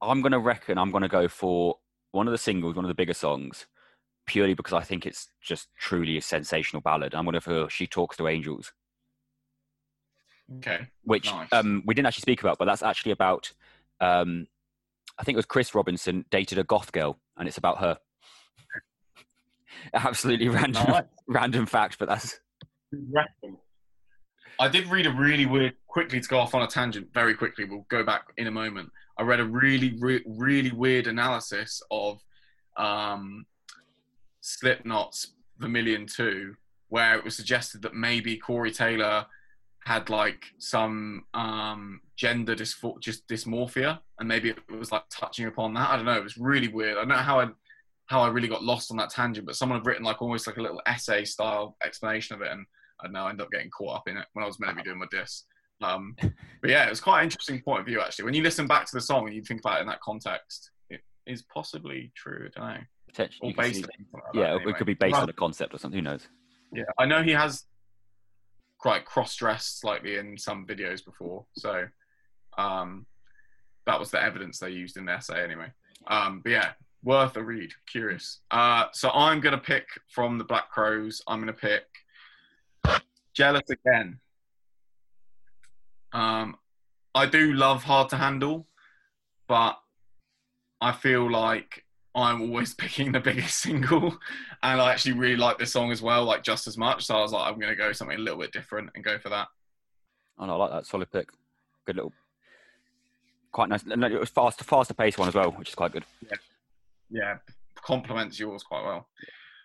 I'm 0.01 0.23
gonna 0.23 0.39
reckon 0.41 0.79
I'm 0.79 0.91
gonna 0.91 1.09
go 1.09 1.29
for 1.29 1.77
one 2.13 2.27
of 2.27 2.33
the 2.33 2.39
singles, 2.39 2.77
one 2.77 2.85
of 2.85 2.89
the 2.89 2.95
bigger 2.95 3.15
songs, 3.15 3.67
purely 4.27 4.55
because 4.55 4.73
I 4.73 4.83
think 4.83 5.05
it's 5.07 5.29
just 5.43 5.69
truly 5.79 6.17
a 6.17 6.23
sensational 6.23 6.81
ballad. 6.81 7.15
I'm 7.15 7.25
gonna 7.25 7.41
for 7.41 7.69
"She 7.69 7.87
Talks 7.87 8.17
to 8.17 8.29
Angels," 8.29 8.73
Okay. 10.59 10.87
which 11.03 11.27
Nice. 11.27 11.49
um, 11.53 11.83
we 11.87 11.95
didn't 11.95 12.07
actually 12.07 12.23
speak 12.23 12.41
about, 12.41 12.59
but 12.59 12.65
that's 12.65 12.83
actually 12.83 13.13
about. 13.13 13.53
Um, 14.01 14.47
I 15.19 15.25
think 15.25 15.35
it 15.35 15.39
was 15.39 15.47
Chris 15.47 15.75
Robinson 15.75 16.25
dated 16.31 16.59
a 16.59 16.65
goth 16.65 16.93
girl, 16.93 17.19
and 17.37 17.49
it's 17.49 17.59
about 17.59 17.79
her. 17.79 17.99
Absolutely 19.95 20.49
random, 20.49 21.05
random 21.27 21.67
fact, 21.67 21.99
but 21.99 22.09
that's 22.09 22.41
I 24.59 24.69
did 24.69 24.87
read 24.87 25.07
a 25.07 25.13
really 25.13 25.47
weird. 25.47 25.75
Quickly 25.89 26.21
to 26.21 26.29
go 26.29 26.39
off 26.39 26.55
on 26.55 26.63
a 26.63 26.67
tangent, 26.67 27.09
very 27.15 27.35
quickly. 27.35 27.65
We'll 27.65 27.87
go 27.89 28.05
back 28.05 28.25
in 28.37 28.47
a 28.47 28.51
moment. 28.51 28.91
I 29.19 29.23
read 29.23 29.41
a 29.41 29.45
really, 29.45 29.97
re- 29.99 30.25
really 30.27 30.71
weird 30.71 31.07
analysis 31.07 31.81
of 31.91 32.21
um, 32.77 33.47
Slipknot's 34.43 35.33
Vermilion 35.59 36.07
Two, 36.07 36.55
where 36.89 37.17
it 37.17 37.25
was 37.25 37.35
suggested 37.35 37.81
that 37.83 37.95
maybe 37.95 38.37
Corey 38.37 38.71
Taylor 38.71 39.27
had 39.85 40.11
like 40.11 40.45
some 40.59 41.25
um, 41.33 42.01
gender 42.17 42.55
dyspho- 42.55 43.01
just 43.01 43.27
dysmorphia, 43.29 44.01
and 44.19 44.29
maybe 44.29 44.51
it 44.51 44.59
was 44.71 44.93
like 44.93 45.05
touching 45.11 45.47
upon 45.47 45.73
that. 45.75 45.91
I 45.91 45.97
don't 45.97 46.05
know. 46.05 46.19
It 46.19 46.25
was 46.25 46.37
really 46.37 46.69
weird. 46.69 46.97
I 46.97 47.01
don't 47.01 47.09
know 47.09 47.15
how 47.17 47.41
I 47.41 47.49
how 48.07 48.21
I 48.21 48.29
really 48.29 48.49
got 48.49 48.63
lost 48.63 48.91
on 48.91 48.97
that 48.99 49.11
tangent, 49.11 49.47
but 49.47 49.57
someone 49.57 49.79
had 49.79 49.87
written 49.87 50.05
like 50.05 50.21
almost 50.21 50.47
like 50.47 50.59
a 50.59 50.63
little 50.63 50.83
essay 50.87 51.25
style 51.25 51.77
explanation 51.85 52.37
of 52.37 52.43
it, 52.43 52.53
and 52.53 52.67
I 53.01 53.05
don't 53.05 53.13
know. 53.13 53.25
I 53.25 53.31
ended 53.31 53.45
up 53.45 53.53
getting 53.53 53.71
caught 53.71 53.97
up 53.97 54.09
in 54.09 54.17
it 54.17 54.27
when 54.33 54.43
I 54.43 54.47
was 54.47 54.59
meant 54.59 54.77
to 54.77 54.83
be 54.83 54.89
doing 54.89 54.99
my 54.99 55.07
diss. 55.11 55.45
Um, 55.83 56.17
but 56.61 56.71
yeah, 56.71 56.87
it 56.87 56.91
was 56.91 57.01
quite 57.01 57.21
an 57.21 57.25
interesting 57.25 57.61
point 57.61 57.81
of 57.81 57.87
view 57.87 58.01
actually. 58.01 58.25
When 58.25 58.35
you 58.35 58.43
listen 58.43 58.67
back 58.67 58.87
to 58.87 58.97
the 58.97 59.01
song 59.01 59.27
and 59.27 59.35
you 59.35 59.43
think 59.43 59.61
about 59.61 59.79
it 59.79 59.83
in 59.83 59.87
that 59.89 60.01
context, 60.01 60.71
it 60.91 61.01
is 61.27 61.43
possibly 61.43 62.13
true. 62.17 62.49
I 62.57 62.59
don't 62.59 62.69
know. 62.69 62.81
potentially. 63.09 63.51
Or 63.51 63.63
based 63.63 63.77
see- 63.77 63.83
like 63.83 64.23
yeah, 64.35 64.53
that, 64.53 64.69
it 64.69 64.77
could 64.77 64.87
be 64.87 64.95
based 64.95 65.13
Well, 65.13 65.23
on 65.23 65.29
a 65.29 65.35
concept 65.35 65.75
or 65.75 65.79
something. 65.79 65.99
Who 65.99 66.03
knows? 66.03 66.29
Yeah, 66.73 66.85
I 66.99 67.07
know 67.07 67.23
he 67.23 67.33
has 67.33 67.65
quite 68.79 69.05
cross-dressed 69.05 69.81
slightly 69.81 70.17
in 70.17 70.37
some 70.37 70.67
videos 70.67 71.05
before, 71.05 71.47
so 71.57 71.87
um, 72.59 73.07
that 73.87 73.99
was 73.99 74.11
the 74.11 74.23
evidence 74.23 74.59
they 74.59 74.71
used 74.71 74.97
in 74.97 75.07
the 75.07 75.13
essay 75.13 75.43
anyway. 75.43 75.69
Um, 76.09 76.41
but 76.43 76.51
yeah, 76.51 76.73
worth 77.03 77.37
a 77.37 77.43
read. 77.43 77.71
Curious. 77.91 78.41
Uh, 78.51 78.87
so 78.93 79.11
I'm 79.11 79.41
gonna 79.41 79.59
pick 79.59 79.87
from 80.09 80.39
the 80.39 80.45
Black 80.45 80.71
Crowes. 80.71 81.23
I'm 81.27 81.41
gonna 81.41 81.53
pick 81.53 81.85
"Jealous 83.37 83.69
Again." 83.71 84.21
Um, 86.13 86.57
I 87.15 87.27
do 87.27 87.53
love 87.53 87.85
"Hard 87.85 88.09
to 88.11 88.17
Handle," 88.17 88.67
but 89.47 89.79
I 90.81 90.93
feel 90.93 91.31
like 91.31 91.85
I'm 92.15 92.41
always 92.41 92.75
picking 92.83 93.13
the 93.13 93.21
biggest 93.21 93.59
single, 93.59 94.19
and 94.63 94.81
I 94.81 94.93
actually 94.93 95.13
really 95.13 95.37
like 95.37 95.59
this 95.59 95.73
song 95.73 95.93
as 95.93 96.01
well, 96.01 96.25
like 96.25 96.43
just 96.43 96.67
as 96.67 96.79
much. 96.79 97.05
So 97.05 97.17
I 97.17 97.21
was 97.21 97.33
like, 97.33 97.47
I'm 97.47 97.61
gonna 97.61 97.77
go 97.77 97.93
something 97.93 98.17
a 98.17 98.21
little 98.21 98.41
bit 98.41 98.53
different 98.53 98.91
and 98.95 99.05
go 99.05 99.19
for 99.19 99.29
that. 99.29 99.49
Oh, 100.39 100.47
no, 100.47 100.55
I 100.55 100.57
like 100.57 100.71
that 100.71 100.87
solid 100.87 101.11
pick. 101.11 101.29
Good 101.87 101.97
little, 101.97 102.13
quite 103.53 103.69
nice. 103.69 103.85
No, 103.87 104.07
it 104.07 104.21
was 104.21 104.31
fast, 104.31 104.63
faster 104.65 104.95
paced 104.95 105.19
one 105.19 105.29
as 105.29 105.35
well, 105.35 105.51
which 105.53 105.69
is 105.69 105.75
quite 105.75 105.93
good. 105.93 106.05
Yeah, 106.23 106.37
yeah, 107.11 107.37
complements 107.75 108.39
yours 108.39 108.63
quite 108.63 108.85
well. 108.85 109.09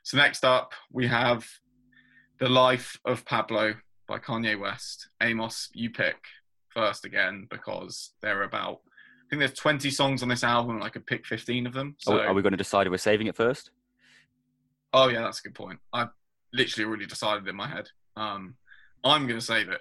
So 0.04 0.18
next 0.18 0.46
up, 0.46 0.74
we 0.92 1.08
have 1.08 1.48
"The 2.42 2.50
Life 2.50 3.00
of 3.06 3.24
Pablo" 3.24 3.76
by 4.08 4.18
Kanye 4.20 4.60
West. 4.60 5.08
Amos, 5.22 5.70
you 5.74 5.90
pick 5.90 6.18
first 6.70 7.06
again 7.06 7.48
because 7.50 8.12
there 8.22 8.40
are 8.40 8.44
about. 8.44 8.82
I 8.84 9.30
think 9.30 9.40
there's 9.40 9.54
20 9.54 9.90
songs 9.92 10.22
on 10.24 10.28
this 10.28 10.44
album, 10.44 10.76
and 10.76 10.84
I 10.84 10.90
could 10.90 11.06
pick 11.06 11.26
15 11.26 11.66
of 11.66 11.72
them. 11.74 11.96
So, 12.00 12.20
Are, 12.20 12.34
we- 12.34 12.42
going 12.42 12.52
to 12.52 12.58
decide 12.58 12.86
if 12.88 12.92
we're 12.92 12.98
saving 12.98 13.28
it 13.28 13.36
first? 13.38 13.70
Oh 14.94 15.08
yeah, 15.08 15.22
that's 15.22 15.40
a 15.40 15.44
good 15.44 15.56
point. 15.56 15.80
I 15.94 16.08
literally 16.52 16.86
already 16.86 17.06
decided 17.06 17.48
in 17.48 17.56
my 17.56 17.68
head. 17.68 17.88
Um, 18.18 18.56
I'm 19.06 19.26
going 19.28 19.40
to 19.40 19.46
save 19.46 19.70
it. 19.70 19.80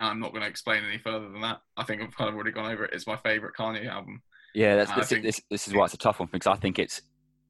I'm 0.00 0.18
not 0.18 0.30
going 0.32 0.42
to 0.42 0.48
explain 0.48 0.82
any 0.82 0.98
further 0.98 1.28
than 1.28 1.42
that. 1.42 1.60
I 1.76 1.84
think 1.84 2.02
I've 2.02 2.16
kind 2.16 2.28
of 2.28 2.34
already 2.34 2.50
gone 2.50 2.72
over 2.72 2.84
it. 2.84 2.94
It's 2.94 3.06
my 3.06 3.16
favorite 3.16 3.54
Kanye 3.56 3.86
album. 3.86 4.22
Yeah, 4.54 4.74
that's, 4.74 4.90
I 4.90 4.96
this, 4.96 5.08
think- 5.08 5.22
this, 5.22 5.40
this 5.50 5.68
is 5.68 5.74
why 5.74 5.84
it's 5.84 5.94
a 5.94 5.98
tough 5.98 6.18
one 6.18 6.28
because 6.32 6.48
I 6.48 6.56
think 6.56 6.78
it's 6.80 7.02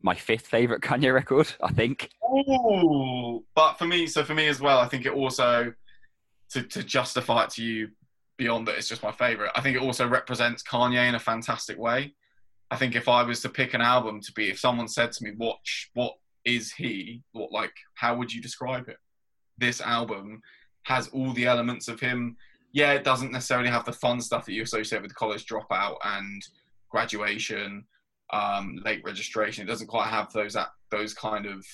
my 0.02 0.14
fifth 0.14 0.46
favorite 0.46 0.82
Kanye 0.82 1.12
record. 1.12 1.52
I 1.62 1.72
think. 1.72 2.10
Oh, 2.22 3.44
but 3.54 3.74
for 3.74 3.86
me, 3.86 4.06
so 4.06 4.24
for 4.24 4.34
me 4.34 4.48
as 4.48 4.60
well, 4.60 4.78
I 4.78 4.88
think 4.88 5.06
it 5.06 5.12
also 5.12 5.72
to 6.50 6.62
to 6.62 6.82
justify 6.82 7.44
it 7.44 7.50
to 7.50 7.64
you 7.64 7.88
beyond 8.40 8.66
that, 8.66 8.76
it's 8.76 8.88
just 8.88 9.02
my 9.02 9.12
favorite. 9.12 9.52
I 9.54 9.60
think 9.60 9.76
it 9.76 9.82
also 9.82 10.08
represents 10.08 10.62
Kanye 10.62 11.08
in 11.08 11.14
a 11.14 11.20
fantastic 11.20 11.78
way. 11.78 12.14
I 12.70 12.76
think 12.76 12.96
if 12.96 13.06
I 13.06 13.22
was 13.22 13.40
to 13.42 13.50
pick 13.50 13.74
an 13.74 13.82
album 13.82 14.20
to 14.22 14.32
be, 14.32 14.48
if 14.48 14.58
someone 14.58 14.88
said 14.88 15.12
to 15.12 15.24
me, 15.24 15.32
"Watch, 15.36 15.90
what 15.94 16.14
is 16.44 16.72
he? 16.72 17.22
What 17.32 17.52
like 17.52 17.74
how 17.94 18.16
would 18.16 18.32
you 18.32 18.40
describe 18.40 18.88
it?" 18.88 18.96
This 19.58 19.80
album 19.80 20.40
has 20.84 21.08
all 21.08 21.32
the 21.32 21.46
elements 21.46 21.88
of 21.88 22.00
him. 22.00 22.36
Yeah, 22.72 22.92
it 22.92 23.04
doesn't 23.04 23.32
necessarily 23.32 23.68
have 23.68 23.84
the 23.84 23.92
fun 23.92 24.20
stuff 24.20 24.46
that 24.46 24.52
you 24.52 24.62
associate 24.62 25.02
with 25.02 25.14
college 25.14 25.44
dropout 25.46 25.96
and 26.04 26.42
graduation, 26.88 27.84
um, 28.32 28.80
late 28.84 29.02
registration. 29.04 29.64
It 29.64 29.70
doesn't 29.70 29.86
quite 29.86 30.08
have 30.08 30.32
those 30.32 30.56
those 30.90 31.14
kind 31.14 31.46
of 31.46 31.64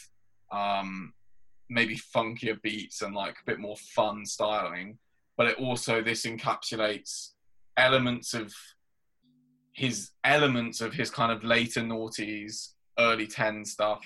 um, 0.52 1.12
maybe 1.68 1.96
funkier 1.96 2.60
beats 2.62 3.02
and 3.02 3.14
like 3.14 3.34
a 3.34 3.46
bit 3.46 3.58
more 3.58 3.76
fun 3.76 4.24
styling. 4.24 4.98
But 5.36 5.48
it 5.48 5.58
also 5.58 6.02
this 6.02 6.24
encapsulates 6.24 7.30
elements 7.76 8.34
of 8.34 8.52
his 9.74 10.10
elements 10.24 10.80
of 10.80 10.94
his 10.94 11.10
kind 11.10 11.30
of 11.30 11.44
later 11.44 11.82
noughties, 11.82 12.72
early 12.98 13.26
10 13.26 13.64
stuff, 13.64 14.00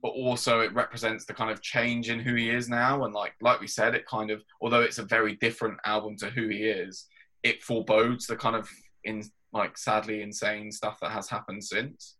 but 0.00 0.10
also 0.10 0.60
it 0.60 0.72
represents 0.72 1.24
the 1.24 1.34
kind 1.34 1.50
of 1.50 1.60
change 1.60 2.08
in 2.08 2.20
who 2.20 2.34
he 2.34 2.50
is 2.50 2.68
now. 2.68 3.04
And 3.04 3.12
like 3.12 3.34
like 3.40 3.60
we 3.60 3.66
said, 3.66 3.94
it 3.94 4.06
kind 4.06 4.30
of 4.30 4.42
although 4.62 4.82
it's 4.82 4.98
a 4.98 5.04
very 5.04 5.34
different 5.36 5.78
album 5.84 6.16
to 6.18 6.30
who 6.30 6.48
he 6.48 6.64
is, 6.64 7.06
it 7.42 7.62
forebodes 7.62 8.26
the 8.26 8.36
kind 8.36 8.54
of 8.54 8.68
in 9.04 9.24
like 9.52 9.78
sadly 9.78 10.22
insane 10.22 10.70
stuff 10.70 11.00
that 11.00 11.10
has 11.10 11.28
happened 11.28 11.64
since. 11.64 12.16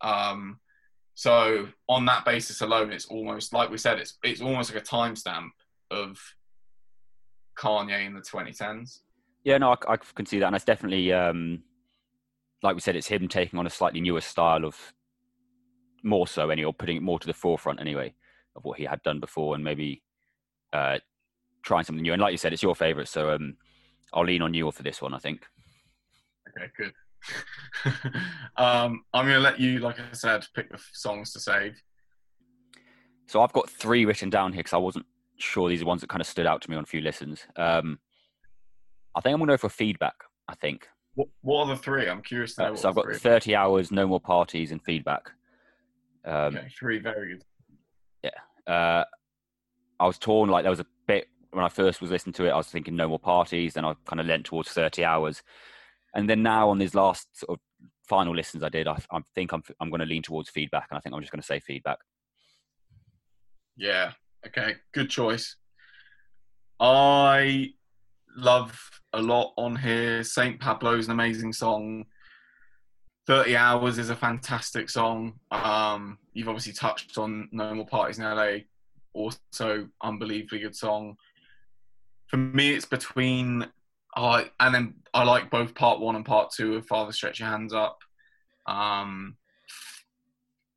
Um, 0.00 0.60
so 1.14 1.68
on 1.88 2.04
that 2.06 2.24
basis 2.24 2.60
alone, 2.60 2.92
it's 2.92 3.06
almost 3.06 3.52
like 3.52 3.70
we 3.70 3.78
said, 3.78 3.98
it's 3.98 4.18
it's 4.22 4.42
almost 4.42 4.72
like 4.72 4.82
a 4.82 4.86
timestamp 4.86 5.48
of 5.90 6.18
Kanye 7.56 8.06
in 8.06 8.14
the 8.14 8.20
2010s. 8.20 9.00
Yeah, 9.44 9.58
no, 9.58 9.70
I, 9.70 9.94
I 9.94 9.96
can 9.96 10.26
see 10.26 10.38
that, 10.40 10.46
and 10.46 10.56
it's 10.56 10.64
definitely, 10.64 11.12
um, 11.12 11.62
like 12.62 12.74
we 12.74 12.80
said, 12.80 12.96
it's 12.96 13.06
him 13.06 13.28
taking 13.28 13.58
on 13.58 13.66
a 13.66 13.70
slightly 13.70 14.00
newer 14.00 14.20
style 14.20 14.64
of 14.64 14.76
more 16.02 16.26
so, 16.26 16.50
anyway, 16.50 16.66
or 16.66 16.74
putting 16.74 16.96
it 16.96 17.02
more 17.02 17.18
to 17.18 17.26
the 17.26 17.32
forefront 17.32 17.80
anyway 17.80 18.12
of 18.56 18.64
what 18.64 18.78
he 18.78 18.84
had 18.84 19.02
done 19.02 19.20
before, 19.20 19.54
and 19.54 19.64
maybe 19.64 20.02
uh, 20.72 20.98
trying 21.62 21.84
something 21.84 22.02
new. 22.02 22.12
And 22.12 22.20
like 22.20 22.32
you 22.32 22.38
said, 22.38 22.52
it's 22.52 22.62
your 22.62 22.74
favorite, 22.74 23.08
so 23.08 23.30
um, 23.30 23.56
I'll 24.12 24.24
lean 24.24 24.42
on 24.42 24.52
you 24.52 24.70
for 24.70 24.82
this 24.82 25.00
one. 25.00 25.14
I 25.14 25.18
think. 25.18 25.46
Okay, 26.56 26.70
good. 26.76 26.92
um, 28.56 29.02
I'm 29.12 29.26
gonna 29.26 29.40
let 29.40 29.58
you, 29.58 29.78
like 29.80 29.98
I 29.98 30.04
said, 30.12 30.46
pick 30.54 30.70
the 30.70 30.78
songs 30.92 31.32
to 31.32 31.40
save. 31.40 31.80
So 33.26 33.42
I've 33.42 33.52
got 33.52 33.68
three 33.68 34.04
written 34.04 34.30
down 34.30 34.52
here 34.52 34.60
because 34.60 34.72
I 34.72 34.78
wasn't 34.78 35.06
sure 35.38 35.68
these 35.68 35.82
are 35.82 35.86
ones 35.86 36.00
that 36.00 36.08
kind 36.08 36.20
of 36.20 36.26
stood 36.26 36.46
out 36.46 36.62
to 36.62 36.70
me 36.70 36.76
on 36.76 36.84
a 36.84 36.86
few 36.86 37.00
listens. 37.00 37.46
Um, 37.56 37.98
I 39.14 39.20
think 39.20 39.32
I'm 39.32 39.38
going 39.38 39.48
to 39.48 39.54
go 39.54 39.58
for 39.58 39.68
feedback. 39.68 40.14
I 40.48 40.54
think. 40.54 40.88
What, 41.14 41.28
what 41.40 41.64
are 41.64 41.74
the 41.74 41.76
three? 41.76 42.08
I'm 42.08 42.22
curious 42.22 42.54
to 42.54 42.62
know. 42.62 42.72
Uh, 42.74 42.76
so 42.76 42.88
I've 42.88 42.94
got 42.94 43.04
three 43.04 43.16
are. 43.16 43.18
30 43.18 43.56
hours, 43.56 43.90
no 43.90 44.06
more 44.06 44.20
parties, 44.20 44.70
and 44.70 44.80
feedback. 44.82 45.30
Um, 46.24 46.56
Okay, 46.56 46.68
three 46.78 46.98
very 46.98 47.38
good. 48.22 48.32
uh, 48.66 49.04
I 49.98 50.06
was 50.06 50.18
torn. 50.18 50.50
Like 50.50 50.64
there 50.64 50.70
was 50.70 50.80
a 50.80 50.86
bit 51.06 51.28
when 51.52 51.64
I 51.64 51.68
first 51.68 52.00
was 52.00 52.10
listening 52.10 52.34
to 52.34 52.44
it, 52.44 52.50
I 52.50 52.56
was 52.56 52.66
thinking 52.66 52.96
no 52.96 53.08
more 53.08 53.18
parties. 53.18 53.74
Then 53.74 53.84
I 53.84 53.94
kind 54.04 54.20
of 54.20 54.26
leant 54.26 54.44
towards 54.44 54.70
30 54.70 55.04
hours, 55.04 55.42
and 56.16 56.28
then 56.28 56.42
now 56.42 56.70
on 56.70 56.78
these 56.78 56.94
last 56.94 57.28
sort 57.38 57.58
of 57.58 57.60
final 58.08 58.34
listens 58.34 58.62
I 58.62 58.70
did, 58.70 58.88
I, 58.88 58.98
I 59.12 59.20
think 59.34 59.52
I'm 59.52 59.62
I'm 59.78 59.90
going 59.90 60.00
to 60.00 60.06
lean 60.06 60.22
towards 60.22 60.50
feedback, 60.50 60.88
and 60.90 60.96
I 60.96 61.00
think 61.00 61.14
I'm 61.14 61.20
just 61.20 61.30
going 61.30 61.42
to 61.42 61.46
say 61.46 61.60
feedback. 61.60 61.98
Yeah. 63.76 64.12
Okay. 64.46 64.76
Good 64.92 65.10
choice. 65.10 65.56
I 66.80 67.74
love 68.34 68.78
a 69.12 69.20
lot 69.20 69.52
on 69.56 69.76
here. 69.76 70.24
Saint 70.24 70.58
Pablo's 70.58 71.06
an 71.06 71.12
amazing 71.12 71.52
song. 71.52 72.06
30 73.26 73.56
Hours 73.56 73.98
is 73.98 74.08
a 74.08 74.16
fantastic 74.16 74.88
song. 74.88 75.34
Um, 75.50 76.18
you've 76.32 76.48
obviously 76.48 76.72
touched 76.72 77.18
on 77.18 77.48
No 77.52 77.74
More 77.74 77.86
Parties 77.86 78.18
in 78.18 78.24
LA. 78.24 78.58
Also, 79.12 79.88
unbelievably 80.02 80.60
good 80.60 80.76
song. 80.76 81.16
For 82.28 82.36
me, 82.36 82.72
it's 82.72 82.84
between. 82.86 83.66
I 84.16 84.50
and 84.58 84.74
then 84.74 84.94
I 85.12 85.24
like 85.24 85.50
both 85.50 85.74
part 85.74 86.00
one 86.00 86.16
and 86.16 86.24
part 86.24 86.50
two 86.50 86.76
of 86.76 86.86
Father 86.86 87.12
Stretch 87.12 87.38
Your 87.38 87.48
Hands 87.50 87.72
Up. 87.72 87.98
Um, 88.66 89.36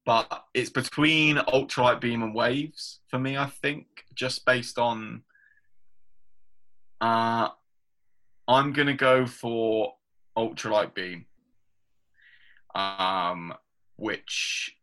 but 0.05 0.43
it's 0.53 0.69
between 0.69 1.37
ultralight 1.37 2.01
beam 2.01 2.21
and 2.21 2.35
waves 2.35 2.99
for 3.07 3.17
me. 3.17 3.37
I 3.37 3.45
think 3.47 3.85
just 4.13 4.45
based 4.45 4.77
on. 4.77 5.23
Uh, 6.99 7.49
I'm 8.47 8.73
gonna 8.73 8.93
go 8.93 9.25
for 9.25 9.93
ultralight 10.37 10.93
beam, 10.93 11.25
um, 12.75 13.53
which 13.95 14.75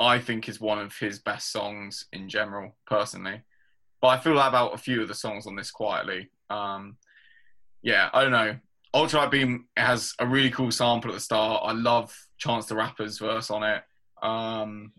I 0.00 0.18
think 0.18 0.48
is 0.48 0.60
one 0.60 0.78
of 0.78 0.96
his 0.96 1.20
best 1.20 1.52
songs 1.52 2.06
in 2.12 2.28
general, 2.28 2.76
personally. 2.86 3.42
But 4.00 4.08
I 4.08 4.18
feel 4.18 4.34
that 4.36 4.48
about 4.48 4.74
a 4.74 4.78
few 4.78 5.02
of 5.02 5.08
the 5.08 5.14
songs 5.14 5.46
on 5.46 5.54
this 5.54 5.70
quietly. 5.70 6.30
Um, 6.50 6.96
yeah, 7.88 8.10
I 8.12 8.20
don't 8.20 8.32
know. 8.32 8.54
Ultralight 8.94 9.30
Beam 9.30 9.64
has 9.74 10.12
a 10.18 10.26
really 10.26 10.50
cool 10.50 10.70
sample 10.70 11.10
at 11.10 11.14
the 11.14 11.20
start. 11.20 11.62
I 11.64 11.72
love 11.72 12.14
Chance 12.36 12.66
the 12.66 12.74
Rapper's 12.74 13.18
verse 13.18 13.50
on 13.50 13.62
it. 13.62 13.82
Um, 14.22 14.92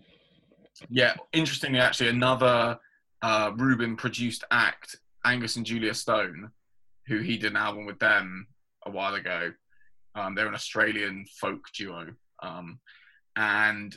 yeah, 0.89 1.13
interestingly, 1.31 1.79
actually, 1.79 2.09
another 2.09 2.79
uh, 3.21 3.51
Rubin 3.55 3.95
produced 3.95 4.43
act, 4.49 4.95
Angus 5.23 5.55
and 5.55 5.67
Julia 5.67 5.93
Stone, 5.93 6.49
who 7.05 7.19
he 7.19 7.37
did 7.37 7.51
an 7.51 7.57
album 7.57 7.85
with 7.85 7.99
them 7.99 8.47
a 8.87 8.89
while 8.89 9.13
ago. 9.13 9.51
Um, 10.15 10.33
they're 10.33 10.47
an 10.47 10.55
Australian 10.55 11.25
folk 11.39 11.65
duo. 11.75 12.07
Um, 12.41 12.79
and 13.35 13.95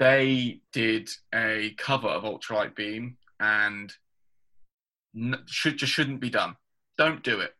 they 0.00 0.62
did 0.72 1.08
a 1.32 1.74
cover 1.78 2.08
of 2.08 2.24
Ultralight 2.24 2.74
Beam 2.74 3.18
and 3.38 3.92
n- 5.14 5.44
should 5.46 5.76
just 5.76 5.92
shouldn't 5.92 6.20
be 6.20 6.30
done. 6.30 6.56
Don't 6.98 7.22
do 7.22 7.38
it. 7.38 7.54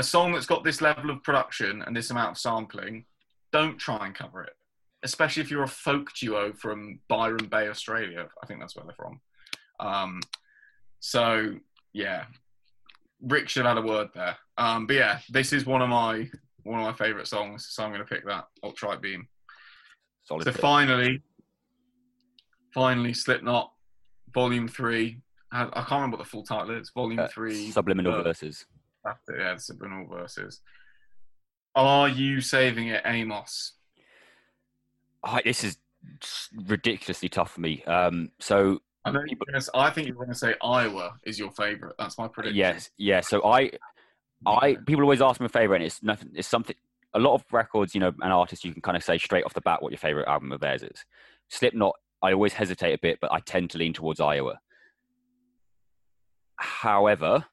A 0.00 0.02
song 0.02 0.32
that's 0.32 0.46
got 0.46 0.64
this 0.64 0.80
level 0.80 1.10
of 1.10 1.22
production 1.22 1.82
and 1.82 1.94
this 1.94 2.10
amount 2.10 2.30
of 2.30 2.38
sampling, 2.38 3.04
don't 3.52 3.76
try 3.76 4.06
and 4.06 4.14
cover 4.14 4.42
it. 4.42 4.54
Especially 5.02 5.42
if 5.42 5.50
you're 5.50 5.62
a 5.64 5.68
folk 5.68 6.14
duo 6.14 6.54
from 6.54 7.00
Byron 7.06 7.48
Bay, 7.50 7.68
Australia. 7.68 8.26
I 8.42 8.46
think 8.46 8.60
that's 8.60 8.74
where 8.74 8.86
they're 8.86 8.94
from. 8.94 9.20
Um, 9.78 10.20
so 11.00 11.54
yeah, 11.92 12.24
Rick 13.20 13.50
should 13.50 13.66
have 13.66 13.76
had 13.76 13.84
a 13.84 13.86
word 13.86 14.08
there. 14.14 14.38
Um, 14.56 14.86
but 14.86 14.96
yeah, 14.96 15.18
this 15.28 15.52
is 15.52 15.66
one 15.66 15.82
of 15.82 15.90
my 15.90 16.30
one 16.62 16.80
of 16.80 16.86
my 16.86 16.94
favourite 16.94 17.26
songs, 17.26 17.66
so 17.68 17.82
I'm 17.82 17.90
going 17.90 18.00
to 18.00 18.06
pick 18.06 18.26
that 18.26 18.46
Ultralight 18.64 19.02
Beam. 19.02 19.28
Solid. 20.22 20.44
So 20.44 20.52
pick. 20.52 20.62
finally, 20.62 21.22
finally, 22.72 23.12
Slipknot, 23.12 23.70
Volume 24.32 24.66
Three. 24.66 25.20
I, 25.52 25.64
I 25.64 25.82
can't 25.82 25.90
remember 25.90 26.16
what 26.16 26.24
the 26.24 26.30
full 26.30 26.44
title 26.44 26.70
is. 26.70 26.88
Volume 26.88 27.18
Uh, 27.18 27.28
Three. 27.28 27.70
Subliminal 27.70 28.14
uh, 28.14 28.22
verses. 28.22 28.64
That's 29.04 29.28
it, 29.28 29.36
yeah, 29.38 29.54
the 29.54 29.60
subliminal 29.60 30.06
verses. 30.06 30.60
Are 31.74 32.08
you 32.08 32.40
saving 32.40 32.88
it, 32.88 33.02
Amos? 33.04 33.74
Oh, 35.24 35.38
this 35.44 35.64
is 35.64 35.76
ridiculously 36.66 37.28
tough 37.28 37.52
for 37.52 37.60
me. 37.60 37.84
Um, 37.84 38.30
so 38.40 38.80
I 39.04 39.12
gonna, 39.12 39.26
I 39.74 39.90
think 39.90 40.06
you're 40.06 40.16
going 40.16 40.28
to 40.28 40.34
say 40.34 40.54
Iowa 40.62 41.14
is 41.24 41.38
your 41.38 41.50
favourite. 41.52 41.94
That's 41.98 42.18
my 42.18 42.28
prediction. 42.28 42.56
yes, 42.56 42.90
yeah. 42.98 43.20
So 43.20 43.44
I, 43.44 43.70
I 44.46 44.76
people 44.86 45.02
always 45.02 45.22
ask 45.22 45.40
me 45.40 45.46
a 45.46 45.48
favorite, 45.50 45.76
and 45.76 45.84
it's 45.84 46.02
nothing. 46.02 46.30
It's 46.34 46.48
something. 46.48 46.76
A 47.14 47.18
lot 47.18 47.34
of 47.34 47.44
records, 47.50 47.94
you 47.94 48.00
know, 48.00 48.12
an 48.20 48.30
artist 48.30 48.64
you 48.64 48.72
can 48.72 48.82
kind 48.82 48.96
of 48.96 49.02
say 49.02 49.18
straight 49.18 49.44
off 49.44 49.54
the 49.54 49.60
bat 49.60 49.82
what 49.82 49.90
your 49.90 49.98
favorite 49.98 50.28
album 50.28 50.52
of 50.52 50.60
theirs 50.60 50.82
is. 50.82 51.04
Slipknot, 51.48 51.96
I 52.22 52.32
always 52.32 52.52
hesitate 52.52 52.92
a 52.92 52.98
bit, 52.98 53.18
but 53.20 53.32
I 53.32 53.40
tend 53.40 53.70
to 53.70 53.78
lean 53.78 53.92
towards 53.92 54.20
Iowa. 54.20 54.60
However, 56.56 57.46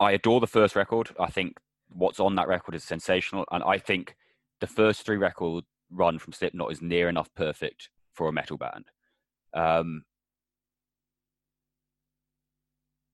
I 0.00 0.12
adore 0.12 0.40
the 0.40 0.46
first 0.46 0.74
record. 0.74 1.10
I 1.20 1.30
think 1.30 1.58
what's 1.90 2.18
on 2.18 2.34
that 2.36 2.48
record 2.48 2.74
is 2.74 2.82
sensational, 2.82 3.44
and 3.52 3.62
I 3.62 3.78
think 3.78 4.16
the 4.60 4.66
first 4.66 5.04
three 5.04 5.18
record 5.18 5.64
run 5.90 6.18
from 6.18 6.32
Slipknot 6.32 6.72
is 6.72 6.80
near 6.80 7.08
enough 7.08 7.28
perfect 7.34 7.90
for 8.12 8.26
a 8.26 8.32
metal 8.32 8.56
band. 8.56 8.86
Um, 9.52 10.04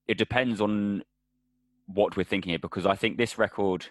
it 0.07 0.17
depends 0.17 0.61
on 0.61 1.03
what 1.87 2.15
we're 2.15 2.23
thinking 2.23 2.51
here 2.51 2.59
because 2.59 2.85
I 2.85 2.95
think 2.95 3.17
this 3.17 3.37
record 3.37 3.87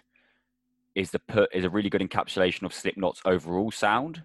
is 0.95 1.11
the 1.11 1.19
per, 1.19 1.47
is 1.53 1.65
a 1.65 1.69
really 1.69 1.89
good 1.89 2.01
encapsulation 2.01 2.63
of 2.63 2.73
Slipknot's 2.73 3.21
overall 3.25 3.69
sound. 3.71 4.23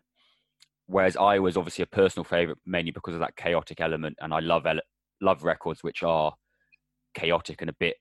Whereas 0.87 1.17
I 1.17 1.39
was 1.39 1.57
obviously 1.57 1.83
a 1.83 1.87
personal 1.87 2.25
favorite 2.25 2.59
mainly 2.65 2.91
because 2.91 3.15
of 3.15 3.21
that 3.21 3.37
chaotic 3.37 3.81
element, 3.81 4.17
and 4.21 4.33
I 4.33 4.41
love 4.41 4.67
ele- 4.67 4.81
love 5.21 5.45
records 5.45 5.83
which 5.83 6.03
are 6.03 6.35
chaotic 7.15 7.61
and 7.61 7.71
a 7.71 7.75
bit 7.75 7.97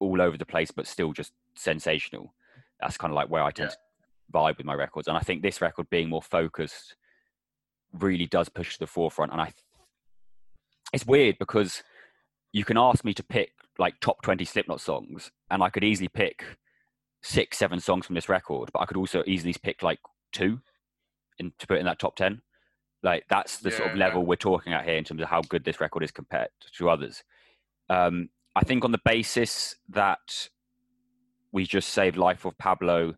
all 0.00 0.20
over 0.20 0.36
the 0.36 0.46
place, 0.46 0.70
but 0.70 0.86
still 0.86 1.12
just 1.12 1.32
sensational. 1.54 2.34
That's 2.80 2.96
kind 2.98 3.10
of 3.10 3.14
like 3.16 3.30
where 3.30 3.42
I 3.42 3.50
tend 3.50 3.70
to 3.70 3.76
vibe 4.32 4.58
with 4.58 4.66
my 4.66 4.74
records, 4.74 5.08
and 5.08 5.16
I 5.16 5.20
think 5.20 5.42
this 5.42 5.60
record 5.60 5.88
being 5.90 6.08
more 6.08 6.22
focused 6.22 6.96
really 7.92 8.26
does 8.26 8.48
push 8.48 8.74
to 8.74 8.78
the 8.80 8.86
forefront. 8.86 9.32
And 9.32 9.40
I, 9.40 9.52
it's 10.92 11.06
weird 11.06 11.36
because 11.38 11.82
you 12.52 12.64
can 12.64 12.76
ask 12.76 13.04
me 13.04 13.14
to 13.14 13.22
pick 13.22 13.52
like 13.78 14.00
top 14.00 14.22
20 14.22 14.44
Slipknot 14.44 14.80
songs, 14.80 15.30
and 15.50 15.62
I 15.62 15.70
could 15.70 15.84
easily 15.84 16.08
pick 16.08 16.44
six, 17.22 17.58
seven 17.58 17.80
songs 17.80 18.06
from 18.06 18.14
this 18.14 18.28
record, 18.28 18.70
but 18.72 18.80
I 18.80 18.86
could 18.86 18.96
also 18.96 19.22
easily 19.26 19.54
pick 19.62 19.82
like 19.82 19.98
two 20.32 20.60
in, 21.38 21.52
to 21.58 21.66
put 21.66 21.78
in 21.78 21.86
that 21.86 21.98
top 21.98 22.16
10. 22.16 22.40
Like 23.02 23.24
that's 23.28 23.58
the 23.58 23.70
sort 23.70 23.90
of 23.90 23.96
Yeah. 23.96 24.06
level 24.06 24.24
we're 24.26 24.36
talking 24.36 24.72
at 24.72 24.84
here 24.84 24.96
in 24.96 25.04
terms 25.04 25.22
of 25.22 25.28
how 25.28 25.42
good 25.42 25.64
this 25.64 25.80
record 25.80 26.02
is 26.02 26.10
compared 26.10 26.48
to 26.76 26.90
others. 26.90 27.22
Um, 27.88 28.30
I 28.56 28.64
think 28.64 28.84
on 28.86 28.90
the 28.92 29.00
basis 29.04 29.76
that 29.90 30.48
we 31.52 31.66
just 31.66 31.90
saved 31.90 32.16
Life 32.16 32.46
of 32.46 32.56
Pablo 32.56 33.14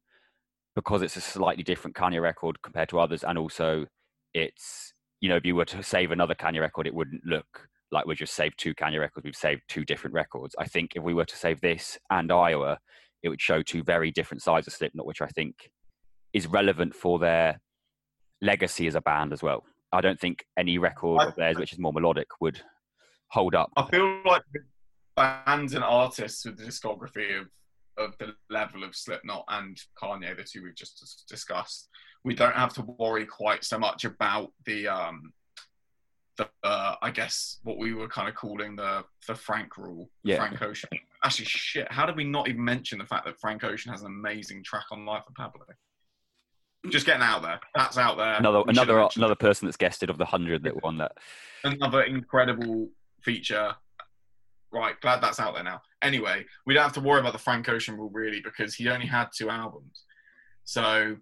because 0.75 1.01
it's 1.01 1.17
a 1.17 1.21
slightly 1.21 1.63
different 1.63 1.97
Kanye 1.97 2.21
record 2.21 2.61
compared 2.61 2.89
to 2.89 2.99
others, 2.99 3.23
and 3.23 3.39
also 3.39 3.87
it's 4.35 4.93
you 5.21 5.29
know 5.29 5.37
if 5.37 5.47
you 5.47 5.55
were 5.55 5.65
to 5.67 5.83
save 5.83 6.11
another 6.11 6.35
Kanye 6.35 6.61
record, 6.61 6.89
it 6.89 6.95
wouldn't 6.95 7.25
look 7.25 7.69
like 7.93 8.05
we 8.05 8.17
just 8.17 8.35
saved 8.35 8.59
two 8.59 8.75
Kanye 8.75 8.99
records. 8.99 9.25
We've 9.25 9.37
saved 9.37 9.63
two 9.69 9.85
different 9.85 10.13
records. 10.13 10.57
I 10.59 10.67
think 10.67 10.97
if 10.97 11.05
we 11.05 11.15
were 11.15 11.25
to 11.25 11.37
save 11.37 11.61
this 11.61 11.97
and 12.11 12.31
Iowa, 12.33 12.79
it 13.23 13.29
would 13.29 13.41
show 13.41 13.63
two 13.63 13.85
very 13.85 14.11
different 14.11 14.43
sides 14.43 14.67
of 14.67 14.73
Slipknot, 14.73 15.07
which 15.07 15.23
I 15.23 15.29
think 15.29 15.71
is 16.33 16.49
relevant 16.49 16.95
for 16.97 17.21
their 17.21 17.61
legacy 18.43 18.89
as 18.89 18.97
a 18.97 19.01
band 19.01 19.33
as 19.33 19.43
well. 19.43 19.65
I 19.93 20.01
don't 20.01 20.19
think 20.21 20.45
any 20.59 20.79
record 20.79 21.23
I- 21.23 21.27
of 21.29 21.37
theirs 21.37 21.59
which 21.59 21.73
is 21.73 21.79
more 21.79 21.93
melodic 21.93 22.27
would 22.41 22.61
hold 23.31 23.55
up. 23.55 23.71
I 23.77 23.89
feel 23.89 24.21
like 24.25 24.43
bands 25.19 25.75
and 25.75 25.85
artists 25.85 26.45
with 26.45 26.57
the 26.59 26.65
discography 26.65 27.41
of, 27.41 27.47
of 27.97 28.17
the 28.19 28.35
level 28.51 28.85
of 28.85 28.95
Slipknot 28.95 29.45
and 29.49 29.77
Kanye, 30.01 30.37
the 30.37 30.45
two 30.45 30.63
we've 30.63 30.75
just 30.75 31.25
discussed, 31.29 31.89
we 32.25 32.35
don't 32.35 32.55
have 32.55 32.73
to 32.75 32.83
worry 32.99 33.27
quite 33.27 33.65
so 33.65 33.79
much 33.79 34.05
about 34.05 34.53
the, 34.65 34.87
um, 34.89 35.33
the 36.37 36.49
uh, 36.63 36.95
I 37.03 37.11
guess 37.11 37.59
what 37.65 37.79
we 37.79 37.95
were 37.95 38.09
kind 38.09 38.29
of 38.29 38.35
calling 38.37 38.77
the 38.77 39.05
the 39.27 39.35
Frank 39.35 39.77
rule, 39.77 40.09
Yeah. 40.23 40.37
Frank 40.37 40.63
Ocean. 40.63 40.89
Actually, 41.25 41.47
shit, 41.47 41.91
how 41.91 42.07
did 42.07 42.15
we 42.17 42.23
not 42.25 42.49
even 42.49 42.65
mention 42.65 42.99
the 42.99 43.05
fact 43.07 43.25
that 43.27 43.41
Frank 43.41 43.65
Ocean 43.65 43.91
has 43.91 44.03
an 44.03 44.07
amazing 44.07 44.63
track 44.63 44.85
on 44.93 45.05
Life 45.05 45.25
of 45.29 45.35
Pablo? 45.35 45.65
Just 46.91 47.07
getting 47.07 47.23
out 47.23 47.43
there. 47.43 47.59
That's 47.75 47.99
out 47.99 48.17
there. 48.19 48.35
Another 48.35 48.63
We 48.63 48.71
another 48.71 49.09
another 49.17 49.35
person 49.35 49.67
that's 49.67 49.77
guested 49.77 50.11
of 50.11 50.17
the 50.19 50.25
hundred 50.25 50.63
that 50.63 50.81
won 50.81 50.99
that. 50.99 51.13
another 51.65 52.03
incredible 52.03 52.89
feature. 53.21 53.75
Right, 54.73 55.01
glad 55.01 55.21
that's 55.23 55.41
out 55.41 55.55
there 55.55 55.65
now. 55.65 55.81
Anyway, 56.03 56.45
we 56.67 56.75
don't 56.75 56.83
have 56.83 56.93
to 56.95 57.01
worry 57.01 57.21
about 57.21 57.33
the 57.33 57.39
Frank 57.39 57.69
Ocean 57.69 57.97
rule 57.97 58.11
really 58.13 58.41
because 58.43 58.75
he 58.75 58.89
only 58.89 59.07
had 59.07 59.29
two 59.35 59.49
albums. 59.49 60.05
So 60.65 61.17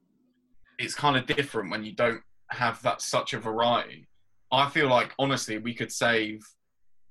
it's 0.78 0.94
kind 0.94 1.16
of 1.16 1.26
different 1.26 1.70
when 1.70 1.84
you 1.84 1.94
don't 1.94 2.20
have 2.50 2.82
that 2.82 3.00
such 3.00 3.32
a 3.34 3.38
variety. 3.38 4.08
I 4.52 4.68
feel 4.68 4.88
like 4.88 5.14
honestly 5.18 5.58
we 5.58 5.74
could 5.74 5.92
save 5.92 6.40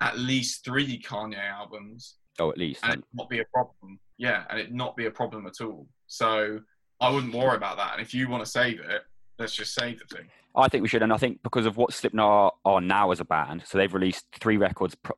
at 0.01 0.17
least 0.19 0.65
three 0.65 1.01
Kanye 1.01 1.39
albums 1.39 2.15
Oh, 2.37 2.49
at 2.51 2.57
least. 2.57 2.81
and 2.83 2.95
it 2.95 3.03
not 3.13 3.29
be 3.29 3.39
a 3.39 3.45
problem. 3.53 3.97
Yeah, 4.17 4.43
and 4.49 4.59
it 4.59 4.73
not 4.73 4.95
be 4.97 5.05
a 5.05 5.11
problem 5.11 5.47
at 5.47 5.61
all. 5.61 5.87
So 6.07 6.59
I 6.99 7.09
wouldn't 7.09 7.33
worry 7.33 7.55
about 7.55 7.77
that. 7.77 7.93
And 7.93 8.01
if 8.01 8.13
you 8.13 8.27
want 8.27 8.43
to 8.43 8.49
save 8.49 8.79
it, 8.81 9.03
let's 9.39 9.55
just 9.55 9.73
save 9.73 9.99
the 9.99 10.15
thing. 10.17 10.27
I 10.57 10.67
think 10.69 10.81
we 10.81 10.87
should, 10.87 11.01
and 11.03 11.11
I 11.11 11.17
think 11.17 11.43
because 11.43 11.65
of 11.65 11.75
what 11.75 11.93
Slipknot 11.93 12.25
are, 12.29 12.51
are 12.65 12.81
now 12.81 13.11
as 13.11 13.19
a 13.19 13.25
band, 13.25 13.63
so 13.65 13.77
they've 13.77 13.93
released 13.93 14.25
three 14.39 14.55
records 14.55 14.95
pr- 14.95 15.11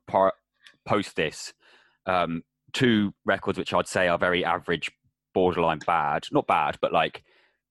post 0.88 1.16
this, 1.16 1.52
um, 2.06 2.42
two 2.72 3.12
records 3.24 3.58
which 3.58 3.72
I'd 3.72 3.88
say 3.88 4.08
are 4.08 4.18
very 4.18 4.44
average, 4.44 4.90
borderline 5.34 5.80
bad, 5.86 6.24
not 6.32 6.46
bad, 6.46 6.76
but 6.80 6.92
like 6.92 7.22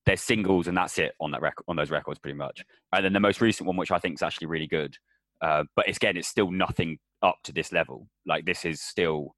they're 0.06 0.18
singles 0.18 0.68
and 0.68 0.78
that's 0.78 0.98
it 0.98 1.14
on 1.20 1.32
that 1.32 1.42
record 1.42 1.66
on 1.68 1.76
those 1.76 1.92
records 1.92 2.20
pretty 2.20 2.38
much. 2.38 2.64
And 2.94 3.04
then 3.04 3.14
the 3.14 3.20
most 3.20 3.42
recent 3.42 3.68
one, 3.68 3.78
which 3.78 3.92
I 3.92 4.00
think 4.00 4.16
is 4.16 4.24
actually 4.24 4.48
really 4.48 4.68
good, 4.68 4.96
uh, 5.42 5.64
but 5.76 5.88
it's, 5.88 5.98
again, 5.98 6.18
it's 6.18 6.28
still 6.28 6.52
nothing 6.52 6.98
up 7.22 7.38
to 7.44 7.52
this 7.52 7.72
level. 7.72 8.08
Like 8.26 8.46
this 8.46 8.66
is 8.66 8.82
still 8.82 9.36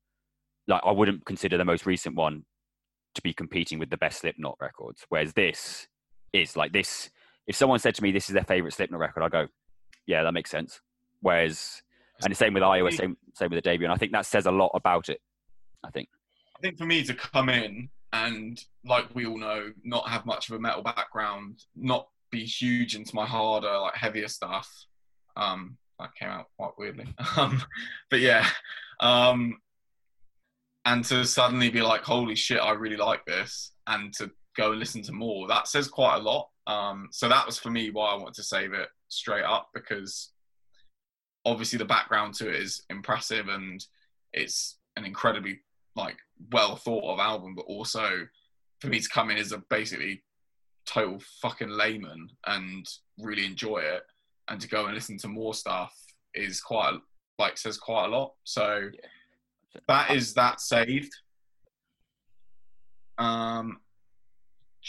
like 0.68 0.82
I 0.86 0.92
wouldn't 0.92 1.26
consider 1.26 1.58
the 1.58 1.66
most 1.66 1.86
recent 1.86 2.16
one 2.16 2.46
to 3.16 3.22
be 3.22 3.34
competing 3.34 3.80
with 3.80 3.90
the 3.90 3.98
best 3.98 4.22
Slipknot 4.22 4.58
records, 4.62 5.06
whereas 5.10 5.34
this 5.34 5.88
is 6.32 6.56
like 6.56 6.72
this 6.74 7.10
if 7.50 7.56
someone 7.56 7.80
said 7.80 7.96
to 7.96 8.04
me 8.04 8.12
this 8.12 8.30
is 8.30 8.34
their 8.36 8.44
favorite 8.44 8.76
Slipknot 8.76 9.00
record, 9.00 9.24
I 9.24 9.30
go, 9.30 9.48
yeah, 10.06 10.22
that 10.22 10.34
makes 10.34 10.52
sense. 10.52 10.82
Whereas, 11.22 11.82
and 12.24 12.32
the 12.32 12.36
same 12.36 12.54
with 12.54 12.64
Iowa, 12.64 12.92
same 12.92 13.18
same 13.34 13.50
with 13.50 13.58
the 13.58 13.70
debut, 13.70 13.86
and 13.86 13.94
I 13.94 13.98
think 13.98 14.12
that 14.12 14.26
says 14.26 14.46
a 14.46 14.52
lot 14.52 14.72
about 14.74 15.10
it. 15.10 15.22
I 15.84 15.90
think. 15.90 16.10
I 16.58 16.62
think 16.62 16.78
for 16.78 16.86
me 16.86 17.04
to 17.04 17.14
come 17.14 17.48
in 17.48 17.90
and, 18.12 18.62
like 18.84 19.14
we 19.16 19.26
all 19.26 19.38
know, 19.38 19.72
not 19.84 20.10
have 20.10 20.26
much 20.26 20.50
of 20.50 20.56
a 20.56 20.60
metal 20.60 20.82
background, 20.82 21.64
not 21.76 22.10
be 22.32 22.44
huge 22.44 22.96
into 22.96 23.16
my 23.16 23.26
harder, 23.26 23.78
like 23.78 23.96
heavier 23.96 24.28
stuff. 24.28 24.70
Um, 25.38 25.78
that 26.00 26.16
came 26.16 26.30
out 26.30 26.48
quite 26.58 26.72
weirdly. 26.78 27.06
Um, 27.38 27.62
but 28.10 28.20
yeah, 28.20 28.48
um, 29.00 29.58
and 30.86 31.06
to 31.06 31.26
suddenly 31.26 31.70
be 31.70 31.82
like, 31.82 32.02
holy 32.02 32.36
shit, 32.36 32.60
I 32.60 32.72
really 32.72 32.98
like 32.98 33.26
this, 33.26 33.72
and 33.88 34.14
to 34.16 34.32
go 34.58 34.72
and 34.72 34.80
listen 34.80 35.02
to 35.04 35.12
more, 35.12 35.48
that 35.48 35.68
says 35.68 35.88
quite 35.88 36.18
a 36.18 36.20
lot. 36.20 36.50
Um, 36.68 37.10
so 37.12 37.30
that 37.30 37.46
was 37.46 37.58
for 37.58 37.70
me 37.70 37.90
why 37.90 38.12
I 38.12 38.16
wanted 38.16 38.36
to 38.36 38.44
save 38.44 38.74
it 38.74 38.90
straight 39.08 39.44
up 39.44 39.70
because 39.74 40.32
obviously 41.46 41.78
the 41.78 41.86
background 41.86 42.34
to 42.36 42.50
it 42.50 42.56
is 42.56 42.84
impressive 42.90 43.48
and 43.48 43.86
it's 44.34 44.78
an 44.98 45.06
incredibly 45.06 45.60
like 45.96 46.18
well 46.52 46.76
thought 46.76 47.12
of 47.14 47.20
album, 47.20 47.56
but 47.56 47.66
also 47.66 48.28
for 48.80 48.88
me 48.88 49.00
to 49.00 49.10
come 49.10 49.30
in 49.30 49.38
as 49.38 49.52
a 49.52 49.58
basically 49.70 50.24
total 50.86 51.20
fucking 51.42 51.70
layman 51.70 52.30
and 52.48 52.88
really 53.20 53.46
enjoy 53.46 53.80
it 53.80 54.04
and 54.48 54.60
to 54.62 54.68
go 54.68 54.86
and 54.86 54.96
listen 54.96 55.18
to 55.18 55.28
more 55.28 55.54
stuff 55.54 55.94
is 56.34 56.62
quite 56.62 56.98
like 57.38 57.58
says 57.58 57.78
quite 57.78 58.06
a 58.06 58.10
lot. 58.10 58.34
So 58.44 58.90
Yeah. 58.94 59.82
that 59.88 60.12
is 60.12 60.34
that 60.34 60.60
saved. 60.60 61.14
Um, 63.18 63.82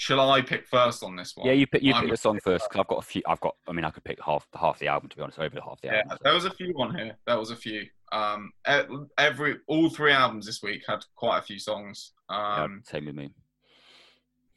shall 0.00 0.30
I 0.30 0.40
pick 0.40 0.66
first 0.66 1.02
on 1.02 1.14
this 1.14 1.36
one? 1.36 1.46
Yeah, 1.46 1.52
you 1.52 1.66
pick 1.66 1.82
you 1.82 1.92
I'm- 1.92 2.04
pick 2.04 2.10
the 2.12 2.16
song 2.16 2.40
first 2.42 2.66
because 2.70 2.80
I've 2.80 2.88
got 2.88 2.98
a 3.00 3.02
few. 3.02 3.20
I've 3.28 3.40
got. 3.40 3.54
I 3.68 3.72
mean, 3.72 3.84
I 3.84 3.90
could 3.90 4.02
pick 4.02 4.18
half 4.24 4.46
half 4.58 4.78
the 4.78 4.88
album 4.88 5.10
to 5.10 5.16
be 5.16 5.22
honest, 5.22 5.38
over 5.38 5.60
half 5.60 5.78
the 5.82 5.88
Yeah, 5.88 5.96
album. 5.98 6.10
so- 6.12 6.18
there 6.24 6.34
was 6.34 6.44
a 6.46 6.50
few 6.50 6.72
on 6.78 6.94
here. 6.96 7.18
There 7.26 7.38
was 7.38 7.50
a 7.50 7.56
few. 7.56 7.86
Um, 8.12 8.50
every 9.18 9.58
all 9.66 9.90
three 9.90 10.12
albums 10.12 10.46
this 10.46 10.62
week 10.62 10.84
had 10.88 11.04
quite 11.16 11.38
a 11.38 11.42
few 11.42 11.58
songs. 11.58 12.12
yeah, 12.30 12.62
Um, 12.64 12.82
same 12.86 13.04
with 13.06 13.14
me. 13.14 13.30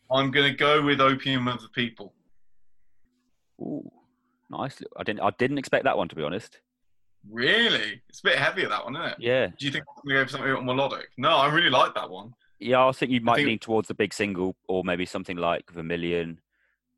I'm 0.09 0.31
gonna 0.31 0.53
go 0.53 0.81
with 0.81 1.01
"Opium 1.01 1.47
of 1.49 1.61
the 1.61 1.69
People." 1.69 2.13
Ooh, 3.59 3.91
nice. 4.49 4.81
I 4.97 5.03
didn't. 5.03 5.19
I 5.21 5.31
didn't 5.31 5.57
expect 5.57 5.83
that 5.83 5.97
one 5.97 6.07
to 6.07 6.15
be 6.15 6.23
honest. 6.23 6.61
Really, 7.29 8.01
it's 8.09 8.19
a 8.19 8.23
bit 8.23 8.37
heavier 8.37 8.67
that 8.69 8.83
one, 8.85 8.95
isn't 8.95 9.11
it? 9.11 9.17
Yeah, 9.19 9.47
Do 9.47 9.65
you 9.65 9.71
think 9.71 9.83
I'm 9.89 10.03
gonna 10.07 10.21
go 10.21 10.25
for 10.25 10.31
something 10.31 10.65
melodic? 10.65 11.09
No, 11.17 11.29
I 11.37 11.47
really 11.53 11.69
like 11.69 11.93
that 11.95 12.09
one. 12.09 12.33
Yeah. 12.63 12.85
I 12.85 12.91
think 12.91 13.11
you 13.11 13.21
might 13.21 13.37
think- 13.37 13.47
lean 13.47 13.59
towards 13.59 13.87
the 13.87 13.93
big 13.93 14.13
single, 14.13 14.55
or 14.67 14.83
maybe 14.83 15.05
something 15.05 15.37
like 15.37 15.69
Vermilion, 15.71 16.39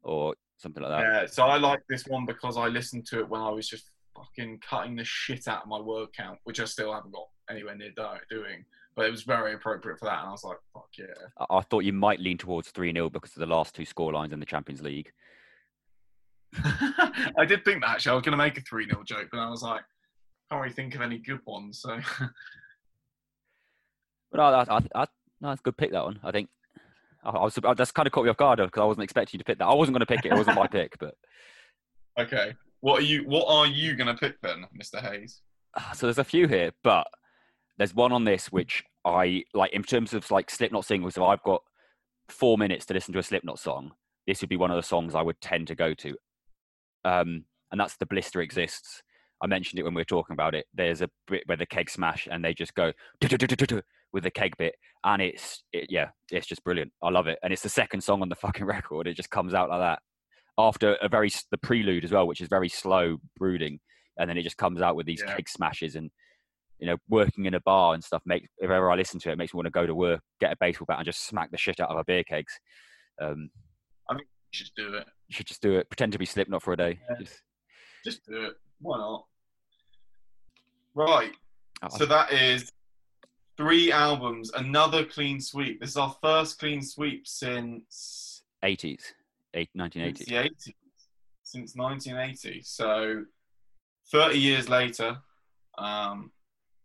or 0.03 0.35
something 0.57 0.83
like 0.83 0.91
that. 0.91 1.01
Yeah, 1.01 1.25
so 1.27 1.43
I 1.43 1.57
like 1.57 1.81
this 1.89 2.05
one 2.07 2.25
because 2.25 2.57
I 2.57 2.67
listened 2.67 3.05
to 3.07 3.19
it 3.19 3.29
when 3.29 3.41
I 3.41 3.49
was 3.49 3.67
just 3.67 3.91
fucking 4.15 4.59
cutting 4.67 4.95
the 4.95 5.03
shit 5.03 5.47
out 5.47 5.63
of 5.63 5.67
my 5.67 5.79
word 5.79 6.09
count, 6.15 6.39
which 6.43 6.59
I 6.59 6.65
still 6.65 6.93
haven't 6.93 7.11
got 7.11 7.27
anywhere 7.49 7.75
near 7.75 7.91
do- 7.95 8.19
doing. 8.29 8.65
But 8.95 9.07
it 9.07 9.11
was 9.11 9.23
very 9.23 9.53
appropriate 9.53 9.99
for 9.99 10.05
that, 10.05 10.19
and 10.19 10.29
I 10.29 10.31
was 10.31 10.45
like, 10.45 10.57
"Fuck 10.73 10.87
yeah!" 10.97 11.05
I, 11.37 11.57
I 11.57 11.61
thought 11.61 11.83
you 11.83 11.91
might 11.91 12.21
lean 12.21 12.37
towards 12.37 12.69
three 12.69 12.93
0 12.93 13.09
because 13.09 13.31
of 13.35 13.41
the 13.41 13.45
last 13.45 13.75
two 13.75 13.83
score 13.83 14.13
lines 14.13 14.31
in 14.31 14.39
the 14.39 14.45
Champions 14.45 14.81
League. 14.81 15.11
I 16.63 17.43
did 17.45 17.65
think 17.65 17.81
that 17.81 17.89
actually. 17.89 18.11
I 18.11 18.15
was 18.15 18.23
going 18.23 18.31
to 18.31 18.37
make 18.37 18.57
a 18.57 18.61
three 18.61 18.85
0 18.85 19.03
joke, 19.03 19.27
but 19.31 19.39
I 19.39 19.49
was 19.49 19.61
like, 19.61 19.81
can't 20.49 20.61
really 20.61 20.73
think 20.73 20.95
of 20.95 21.01
any 21.01 21.17
good 21.17 21.41
ones. 21.45 21.81
So 21.81 21.99
But 24.31 24.67
no, 24.67 24.75
I, 24.75 25.01
I, 25.03 25.05
no, 25.41 25.49
that's 25.49 25.61
a 25.61 25.63
good 25.63 25.77
pick 25.77 25.91
that 25.91 26.03
one. 26.03 26.19
I 26.23 26.31
think. 26.31 26.49
I, 27.23 27.29
I 27.29 27.43
was. 27.43 27.57
That's 27.77 27.91
kind 27.91 28.07
of 28.07 28.13
caught 28.13 28.25
me 28.25 28.29
off 28.29 28.37
guard 28.37 28.59
because 28.59 28.81
I 28.81 28.85
wasn't 28.85 29.03
expecting 29.03 29.37
you 29.37 29.39
to 29.39 29.45
pick 29.45 29.59
that. 29.59 29.65
I 29.65 29.73
wasn't 29.73 29.95
going 29.95 30.05
to 30.05 30.13
pick 30.13 30.25
it. 30.25 30.31
It 30.31 30.37
wasn't 30.37 30.57
my 30.57 30.67
pick, 30.67 30.97
but 30.99 31.15
okay, 32.19 32.55
what 32.81 32.99
are 32.99 33.05
you? 33.05 33.23
What 33.23 33.47
are 33.47 33.67
you 33.67 33.95
going 33.95 34.07
to 34.07 34.15
pick 34.15 34.39
then, 34.41 34.65
Mister 34.73 34.99
Hayes? 34.99 35.41
Ah, 35.77 35.91
so 35.93 36.05
there's 36.05 36.17
a 36.17 36.23
few 36.23 36.47
here, 36.47 36.71
but 36.83 37.07
there's 37.77 37.93
one 37.93 38.11
on 38.11 38.23
this 38.23 38.51
which 38.51 38.83
I 39.03 39.43
like 39.53 39.73
in 39.73 39.83
terms 39.83 40.13
of 40.13 40.29
like 40.31 40.49
Slipknot 40.49 40.85
singles. 40.85 41.17
If 41.17 41.23
I've 41.23 41.43
got 41.43 41.61
four 42.29 42.57
minutes 42.57 42.85
to 42.87 42.93
listen 42.93 43.13
to 43.13 43.19
a 43.19 43.23
Slipknot 43.23 43.59
song, 43.59 43.91
this 44.27 44.41
would 44.41 44.49
be 44.49 44.57
one 44.57 44.71
of 44.71 44.77
the 44.77 44.83
songs 44.83 45.15
I 45.15 45.21
would 45.21 45.39
tend 45.41 45.67
to 45.67 45.75
go 45.75 45.93
to. 45.93 46.15
Um, 47.03 47.45
and 47.71 47.79
that's 47.79 47.97
the 47.97 48.05
Blister 48.05 48.41
Exists. 48.41 49.03
I 49.41 49.47
mentioned 49.47 49.79
it 49.79 49.83
when 49.83 49.93
we 49.93 49.99
were 49.99 50.05
talking 50.05 50.33
about 50.33 50.55
it. 50.55 50.65
There's 50.73 51.01
a 51.01 51.09
bit 51.27 51.43
where 51.45 51.57
the 51.57 51.65
keg 51.65 51.89
smash 51.89 52.27
and 52.29 52.43
they 52.43 52.53
just 52.53 52.73
go 52.73 52.93
with 54.15 54.23
the 54.23 54.31
keg 54.31 54.55
bit, 54.57 54.73
and 55.03 55.21
it's 55.21 55.63
it, 55.73 55.87
yeah, 55.91 56.07
it's 56.31 56.47
just 56.47 56.63
brilliant. 56.63 56.91
I 57.03 57.09
love 57.09 57.27
it, 57.27 57.37
and 57.43 57.53
it's 57.53 57.61
the 57.61 57.69
second 57.69 58.01
song 58.01 58.21
on 58.23 58.29
the 58.29 58.35
fucking 58.45 58.65
record. 58.65 59.05
It 59.07 59.13
just 59.15 59.29
comes 59.29 59.53
out 59.53 59.69
like 59.69 59.81
that 59.81 59.99
after 60.57 60.95
a 61.01 61.09
very 61.09 61.29
the 61.51 61.57
prelude 61.59 62.05
as 62.05 62.11
well, 62.13 62.25
which 62.25 62.41
is 62.41 62.47
very 62.47 62.69
slow 62.69 63.17
brooding, 63.37 63.79
and 64.17 64.27
then 64.29 64.37
it 64.37 64.43
just 64.43 64.57
comes 64.57 64.81
out 64.81 64.95
with 64.95 65.05
these 65.05 65.21
Yeah. 65.23 65.35
keg 65.35 65.47
smashes 65.49 65.95
and 65.95 66.09
you 66.79 66.87
know 66.87 66.97
working 67.09 67.45
in 67.45 67.53
a 67.53 67.59
bar 67.59 67.93
and 67.93 68.03
stuff. 68.03 68.23
Make 68.25 68.47
if 68.57 68.69
ever 68.71 68.89
I 68.89 68.95
listen 68.95 69.19
to 69.19 69.29
it, 69.29 69.33
it 69.33 69.37
makes 69.37 69.53
me 69.53 69.57
want 69.57 69.65
to 69.67 69.71
go 69.71 69.85
to 69.85 69.93
work, 69.93 70.21
get 70.39 70.53
a 70.53 70.57
baseball 70.59 70.85
bat, 70.87 70.97
and 70.99 71.05
just 71.05 71.27
smack 71.27 71.51
the 71.51 71.57
shit 71.57 71.79
out 71.81 71.89
of 71.89 71.97
our 71.97 72.03
beer 72.05 72.23
kegs. 72.23 72.53
Um, 73.21 73.49
I 74.09 74.13
mean, 74.13 74.23
You 74.51 74.57
should 74.57 74.71
do 74.77 74.93
it. 74.95 75.05
you 75.27 75.35
should 75.35 75.45
just 75.47 75.61
do 75.61 75.73
it. 75.77 75.89
Pretend 75.89 76.13
to 76.13 76.17
be 76.19 76.25
Slipknot 76.25 76.63
for 76.63 76.73
a 76.73 76.77
day. 76.77 76.99
Yeah. 77.09 77.15
Just- 77.19 77.41
Just 78.05 78.25
do 78.25 78.45
it. 78.45 78.53
Why 78.79 78.97
not? 78.97 79.25
Right. 80.93 81.31
oh, 81.83 81.89
So 81.97 82.05
that 82.05 82.31
is 82.31 82.71
three 83.57 83.91
albums, 83.91 84.51
another 84.55 85.05
clean 85.05 85.39
sweep. 85.39 85.79
This 85.79 85.91
is 85.91 85.97
our 85.97 86.15
first 86.21 86.59
clean 86.59 86.81
sweep 86.81 87.27
since 87.27 88.43
80s, 88.63 89.13
eight, 89.53 89.69
since 89.73 89.75
1980. 89.75 90.25
the 90.25 90.35
80s, 90.35 90.73
since 91.43 91.75
1980. 91.75 92.61
So 92.63 93.23
30 94.11 94.37
years 94.39 94.69
later, 94.69 95.17
um, 95.77 96.31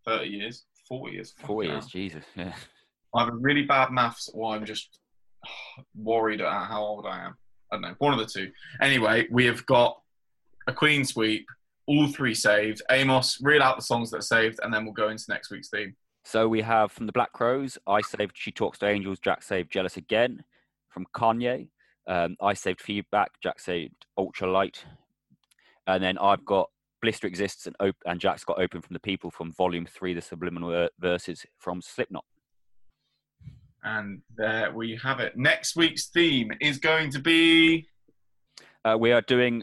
30 0.06 0.28
years, 0.28 0.64
40 0.88 1.12
years. 1.14 1.34
Four 1.38 1.62
fucking 1.62 1.70
years. 1.70 1.86
Jesus. 1.86 2.24
Yeah. 2.36 2.54
I 3.14 3.24
have 3.24 3.32
a 3.32 3.36
really 3.36 3.62
bad 3.62 3.90
maths, 3.90 4.30
or 4.32 4.54
I'm 4.54 4.64
just 4.64 4.98
worried 5.94 6.40
at 6.40 6.66
how 6.66 6.82
old 6.82 7.06
I 7.06 7.24
am. 7.24 7.36
I 7.72 7.76
don't 7.76 7.82
know, 7.82 7.94
one 7.98 8.12
of 8.12 8.18
the 8.18 8.26
two. 8.26 8.50
Anyway, 8.80 9.26
we 9.30 9.46
have 9.46 9.64
got 9.66 10.00
a 10.66 10.72
clean 10.72 11.04
sweep, 11.04 11.46
all 11.86 12.08
three 12.08 12.34
saved. 12.34 12.82
Amos, 12.90 13.38
reel 13.42 13.62
out 13.62 13.76
the 13.76 13.82
songs 13.82 14.10
that 14.10 14.18
are 14.18 14.22
saved, 14.22 14.58
and 14.62 14.72
then 14.72 14.84
we'll 14.84 14.92
go 14.92 15.08
into 15.08 15.24
next 15.28 15.50
week's 15.50 15.68
theme. 15.68 15.94
So 16.24 16.48
we 16.48 16.62
have 16.62 16.92
from 16.92 17.06
the 17.06 17.12
Black 17.12 17.32
Crowes, 17.32 17.78
I 17.86 18.02
saved 18.02 18.32
She 18.34 18.52
Talks 18.52 18.78
to 18.78 18.86
Angels, 18.86 19.18
Jack 19.18 19.42
saved 19.42 19.72
Jealous 19.72 19.96
Again. 19.96 20.44
From 20.88 21.06
Kanye, 21.14 21.68
um, 22.08 22.36
I 22.42 22.54
saved 22.54 22.80
Feedback, 22.80 23.30
Jack 23.42 23.60
saved 23.60 24.06
Ultralight. 24.18 24.84
And 25.86 26.02
then 26.02 26.18
I've 26.18 26.44
got 26.44 26.68
Blister 27.00 27.26
Exists 27.26 27.66
and, 27.66 27.76
op- 27.80 28.02
and 28.06 28.20
Jack's 28.20 28.44
got 28.44 28.60
Open 28.60 28.80
from 28.80 28.94
the 28.94 29.00
People 29.00 29.30
from 29.30 29.52
Volume 29.52 29.86
3, 29.86 30.14
the 30.14 30.20
Subliminal 30.20 30.88
Verses 30.98 31.46
from 31.58 31.80
Slipknot. 31.80 32.24
And 33.82 34.20
there 34.36 34.72
we 34.74 34.98
have 35.02 35.20
it. 35.20 35.36
Next 35.36 35.76
week's 35.76 36.08
theme 36.08 36.52
is 36.60 36.78
going 36.78 37.10
to 37.12 37.18
be. 37.18 37.88
Uh, 38.84 38.96
we 38.98 39.12
are 39.12 39.22
doing, 39.22 39.62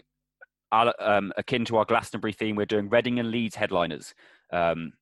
um, 0.71 1.31
akin 1.37 1.65
to 1.65 1.77
our 1.77 1.85
Glastonbury 1.85 2.33
theme, 2.33 2.55
we're 2.55 2.65
doing 2.65 2.89
Reading 2.89 3.19
and 3.19 3.29
Leeds 3.29 3.55
headliners. 3.55 4.15
Um, 4.51 4.93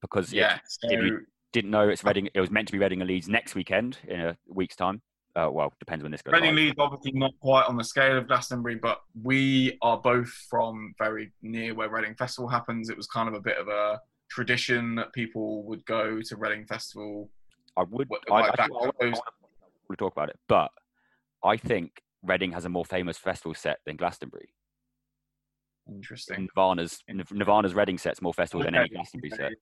because 0.00 0.28
if 0.28 0.34
Yeah, 0.34 0.58
so 0.66 0.88
if 0.90 1.02
you- 1.04 1.26
didn't 1.52 1.70
know 1.70 1.88
it's 1.88 2.02
Reading, 2.02 2.28
it 2.34 2.40
was 2.40 2.50
meant 2.50 2.66
to 2.68 2.72
be 2.72 2.78
Reading 2.78 3.00
and 3.00 3.08
Leeds 3.08 3.28
next 3.28 3.54
weekend 3.54 3.98
in 4.08 4.20
a 4.20 4.36
week's 4.48 4.74
time. 4.74 5.00
Uh, 5.36 5.48
well, 5.50 5.72
depends 5.78 6.02
when 6.02 6.12
this 6.12 6.22
goes. 6.22 6.32
Reading. 6.32 6.54
Leeds 6.54 6.76
obviously 6.78 7.12
not 7.12 7.32
quite 7.40 7.66
on 7.66 7.76
the 7.76 7.84
scale 7.84 8.18
of 8.18 8.26
Glastonbury, 8.28 8.76
but 8.76 9.00
we 9.22 9.78
are 9.82 9.98
both 9.98 10.28
from 10.48 10.94
very 10.98 11.32
near 11.42 11.74
where 11.74 11.88
Reading 11.88 12.14
Festival 12.14 12.48
happens. 12.48 12.88
It 12.88 12.96
was 12.96 13.06
kind 13.06 13.28
of 13.28 13.34
a 13.34 13.40
bit 13.40 13.56
of 13.56 13.68
a 13.68 14.00
tradition 14.30 14.94
that 14.96 15.12
people 15.12 15.64
would 15.64 15.84
go 15.86 16.20
to 16.20 16.36
Reading 16.36 16.66
Festival. 16.66 17.30
I 17.76 17.82
would. 17.82 18.08
I, 18.30 18.40
like 18.40 18.60
I, 18.60 18.64
I, 18.64 18.66
to 18.66 18.72
want 18.72 19.24
to 19.90 19.96
talk 19.96 20.12
about 20.12 20.28
it, 20.28 20.38
but 20.48 20.70
I 21.44 21.56
think 21.56 22.02
Reading 22.22 22.52
has 22.52 22.64
a 22.64 22.68
more 22.68 22.84
famous 22.84 23.18
festival 23.18 23.54
set 23.54 23.78
than 23.86 23.96
Glastonbury. 23.96 24.50
Interesting. 25.88 26.48
Nirvana's 26.54 27.02
Nir- 27.08 27.24
Nirvana's 27.30 27.74
Reading 27.74 27.98
set's 27.98 28.22
more 28.22 28.32
festival 28.32 28.64
than 28.64 28.74
any 28.74 28.88
Glastonbury 28.88 29.32
okay, 29.32 29.42
set. 29.42 29.52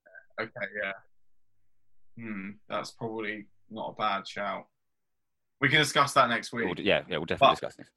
Okay, 0.41 0.51
yeah. 0.83 0.91
Hmm, 2.17 2.49
that's 2.69 2.91
probably 2.91 3.47
not 3.69 3.89
a 3.97 4.01
bad 4.01 4.27
shout. 4.27 4.65
We 5.61 5.69
can 5.69 5.79
discuss 5.79 6.13
that 6.13 6.29
next 6.29 6.51
week. 6.53 6.65
We'll, 6.65 6.79
yeah, 6.79 7.01
yeah, 7.07 7.17
we'll 7.17 7.25
definitely 7.25 7.55
But- 7.61 7.67
discuss 7.67 7.75
this. 7.75 7.87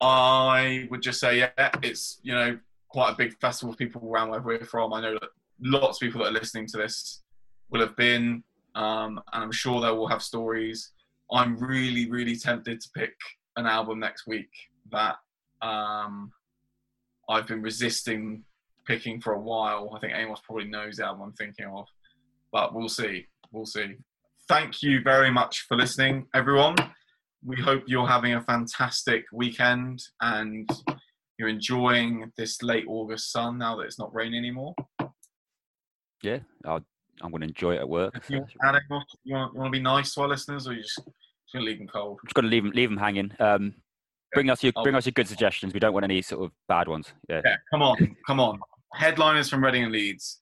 I 0.00 0.86
would 0.90 1.02
just 1.02 1.20
say, 1.20 1.38
yeah, 1.38 1.70
it's 1.82 2.18
you 2.22 2.34
know 2.34 2.58
quite 2.88 3.12
a 3.12 3.16
big 3.16 3.38
festival 3.40 3.72
of 3.72 3.78
people 3.78 4.02
around 4.08 4.30
where 4.30 4.40
we're 4.40 4.64
from. 4.64 4.92
I 4.92 5.00
know 5.00 5.14
that 5.14 5.30
lots 5.60 5.96
of 5.96 6.06
people 6.06 6.22
that 6.22 6.28
are 6.28 6.32
listening 6.32 6.66
to 6.68 6.76
this 6.76 7.22
will 7.70 7.80
have 7.80 7.96
been, 7.96 8.42
um, 8.74 9.20
and 9.32 9.44
I'm 9.44 9.52
sure 9.52 9.80
they 9.80 9.90
will 9.90 10.08
have 10.08 10.22
stories. 10.22 10.92
I'm 11.32 11.56
really, 11.56 12.10
really 12.10 12.36
tempted 12.36 12.80
to 12.80 12.88
pick 12.94 13.14
an 13.56 13.66
album 13.66 13.98
next 14.00 14.26
week 14.26 14.50
that 14.92 15.16
um, 15.62 16.32
I've 17.28 17.46
been 17.46 17.62
resisting 17.62 18.44
picking 18.86 19.20
for 19.20 19.34
a 19.34 19.40
while. 19.40 19.92
I 19.96 20.00
think 20.00 20.12
Amos 20.14 20.40
probably 20.44 20.66
knows 20.66 20.96
the 20.96 21.06
album 21.06 21.22
I'm 21.22 21.32
thinking 21.32 21.66
of, 21.66 21.86
but 22.52 22.74
we'll 22.74 22.88
see. 22.88 23.26
We'll 23.52 23.66
see. 23.66 23.96
Thank 24.48 24.82
you 24.82 25.00
very 25.02 25.30
much 25.30 25.64
for 25.68 25.76
listening, 25.76 26.26
everyone 26.34 26.76
we 27.44 27.60
hope 27.60 27.82
you're 27.86 28.06
having 28.06 28.34
a 28.34 28.40
fantastic 28.40 29.24
weekend 29.32 30.02
and 30.22 30.68
you're 31.38 31.48
enjoying 31.48 32.32
this 32.36 32.62
late 32.62 32.84
August 32.88 33.30
sun 33.30 33.58
now 33.58 33.76
that 33.76 33.82
it's 33.82 33.98
not 33.98 34.14
raining 34.14 34.38
anymore. 34.38 34.74
Yeah, 36.22 36.38
I'll, 36.64 36.80
I'm 37.20 37.30
going 37.30 37.42
to 37.42 37.48
enjoy 37.48 37.74
it 37.74 37.80
at 37.80 37.88
work. 37.88 38.14
You, 38.28 38.38
I'm 38.38 38.68
Adam, 38.68 38.82
you, 38.88 38.94
want, 38.94 39.08
you 39.24 39.34
want 39.34 39.66
to 39.66 39.70
be 39.70 39.82
nice 39.82 40.14
to 40.14 40.22
our 40.22 40.28
listeners 40.28 40.66
or 40.66 40.72
you 40.72 40.82
just, 40.82 40.96
just 40.96 41.52
going 41.52 41.64
to 41.64 41.70
leave 41.70 41.78
them 41.78 41.86
cold? 41.86 42.18
just 42.24 42.34
going 42.34 42.44
to 42.44 42.50
leave 42.50 42.62
them, 42.62 42.72
leave 42.72 42.88
them 42.88 42.98
hanging. 42.98 43.30
Um, 43.38 43.74
bring 44.32 44.48
us 44.48 44.62
your 44.62 44.72
bring 44.82 44.94
us 44.94 45.04
your 45.04 45.12
good 45.12 45.28
suggestions. 45.28 45.74
We 45.74 45.80
don't 45.80 45.92
want 45.92 46.04
any 46.04 46.22
sort 46.22 46.44
of 46.44 46.50
bad 46.66 46.88
ones. 46.88 47.12
Yeah. 47.28 47.42
Yeah, 47.44 47.56
come 47.70 47.82
on, 47.82 48.16
come 48.26 48.40
on. 48.40 48.58
Headliners 48.94 49.48
from 49.48 49.64
Reading 49.64 49.84
and 49.84 49.92
Leeds. 49.92 50.40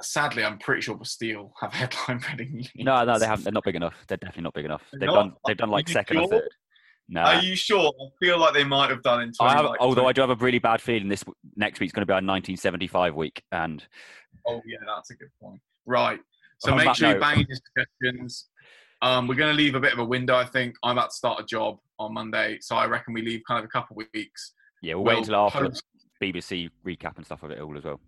Sadly, 0.00 0.44
I'm 0.44 0.58
pretty 0.58 0.80
sure 0.82 0.96
Bastille 0.96 1.52
have 1.60 1.72
headline 1.74 2.22
Reading 2.30 2.48
and 2.48 2.56
Leeds. 2.56 2.70
No, 2.76 3.04
no, 3.04 3.18
they 3.18 3.26
haven't. 3.26 3.44
They're 3.44 3.52
not 3.52 3.64
big 3.64 3.76
enough. 3.76 3.94
They're 4.08 4.16
definitely 4.16 4.44
not 4.44 4.54
big 4.54 4.64
enough. 4.64 4.82
They're 4.92 5.00
They've 5.00 5.06
not? 5.08 5.14
done. 5.14 5.32
They've 5.46 5.56
done 5.56 5.70
like 5.70 5.88
second 5.88 6.18
or 6.18 6.28
third. 6.28 6.48
No. 7.08 7.22
Are 7.22 7.42
you 7.42 7.56
sure? 7.56 7.92
I 8.00 8.24
feel 8.24 8.38
like 8.38 8.54
they 8.54 8.64
might 8.64 8.88
have 8.88 9.02
done 9.02 9.22
in 9.22 9.32
20, 9.32 9.52
I 9.52 9.56
have, 9.56 9.64
like, 9.66 9.80
although 9.80 10.02
20 10.02 10.08
I 10.08 10.12
do 10.12 10.20
have 10.22 10.30
a 10.30 10.36
really 10.36 10.60
bad 10.60 10.80
feeling 10.80 11.08
this 11.08 11.24
next 11.56 11.80
week's 11.80 11.92
going 11.92 12.02
to 12.02 12.06
be 12.06 12.12
our 12.12 12.16
1975 12.16 13.14
week, 13.14 13.42
and 13.52 13.84
Oh 14.46 14.62
yeah, 14.64 14.78
that's 14.86 15.10
a 15.10 15.14
good 15.16 15.28
point. 15.42 15.60
Right. 15.84 16.20
So 16.58 16.74
make 16.74 16.94
sure 16.94 17.12
you 17.12 17.20
bang 17.20 17.44
your 17.46 17.58
suggestions. 17.76 18.48
Um, 19.02 19.26
we're 19.26 19.34
going 19.34 19.50
to 19.50 19.56
leave 19.56 19.74
a 19.74 19.80
bit 19.80 19.92
of 19.92 19.98
a 19.98 20.04
window. 20.04 20.36
I 20.36 20.44
think 20.44 20.76
I'm 20.84 20.96
about 20.96 21.10
to 21.10 21.16
start 21.16 21.40
a 21.40 21.44
job 21.44 21.78
on 21.98 22.14
Monday, 22.14 22.58
so 22.60 22.76
I 22.76 22.86
reckon 22.86 23.12
we 23.12 23.22
leave 23.22 23.42
kind 23.46 23.58
of 23.58 23.64
a 23.64 23.68
couple 23.68 24.00
of 24.00 24.06
weeks. 24.14 24.54
yeah, 24.80 24.94
we'll, 24.94 25.04
wait 25.04 25.18
until 25.18 25.34
after 25.34 25.66
post- 25.68 25.82
BBC 26.22 26.70
recap 26.86 27.16
and 27.16 27.26
stuff 27.26 27.42
of 27.42 27.50
it 27.50 27.60
all 27.60 27.76
as 27.76 27.84
well. 27.84 28.00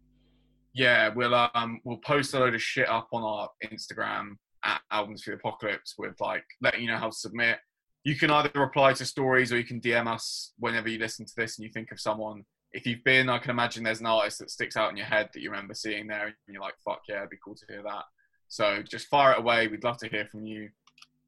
yeah, 0.73 1.09
we'll 1.15 1.35
um 1.35 1.81
we'll 1.85 1.99
post 1.99 2.35
a 2.35 2.39
load 2.39 2.55
of 2.55 2.62
shit 2.62 2.89
up 2.89 3.09
on 3.12 3.23
our 3.23 3.49
Instagram 3.65 4.36
at 4.65 4.81
Albums 4.91 5.23
for 5.23 5.31
the 5.31 5.36
Apocalypse 5.36 5.95
with 5.99 6.15
like 6.20 6.45
letting 6.62 6.82
you 6.82 6.89
know 6.89 6.97
how 6.97 7.11
to 7.11 7.16
submit. 7.16 7.59
You 8.05 8.16
can 8.16 8.31
either 8.31 8.51
reply 8.55 8.93
to 8.95 9.05
stories 9.05 9.53
or 9.53 9.59
you 9.59 9.65
can 9.65 9.81
DM 9.81 10.07
us 10.07 10.53
whenever 10.59 10.89
you 10.89 10.99
listen 10.99 11.24
to 11.27 11.32
this 11.36 11.59
and 11.59 11.65
you 11.65 11.70
think 11.73 11.91
of 11.91 12.01
someone. 12.01 12.45
If 12.73 12.86
you've 12.86 13.05
been, 13.05 13.28
I 13.28 13.39
can 13.39 13.51
imagine 13.51 13.85
there's 13.85 14.01
an 14.01 14.07
artist 14.07 14.41
that 14.41 14.51
sticks 14.51 14.77
out 14.77 14.91
in 14.91 14.97
your 14.97 15.07
head 15.07 15.28
that 15.32 15.41
you 15.41 15.51
remember 15.51 15.74
seeing 15.74 16.07
there 16.07 16.27
and 16.27 16.35
you're 16.49 16.61
like, 16.61 16.74
fuck 16.85 17.01
yeah, 17.09 17.19
it'd 17.19 17.31
be 17.31 17.36
cool 17.45 17.55
to 17.55 17.65
hear 17.69 17.82
that. 17.82 18.05
So 18.49 18.82
just 18.82 19.07
fire 19.09 19.32
it 19.32 19.39
away. 19.39 19.69
We'd 19.69 19.85
love 19.85 19.99
to 19.99 20.09
hear 20.09 20.27
from 20.31 20.45
you. 20.45 20.69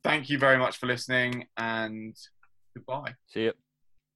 Thank 0.03 0.29
you 0.29 0.39
very 0.39 0.59
much 0.59 0.77
for 0.77 0.87
listening 0.87 1.47
and 1.57 2.15
goodbye. 2.75 3.15
See 3.29 3.45
you. 3.45 3.66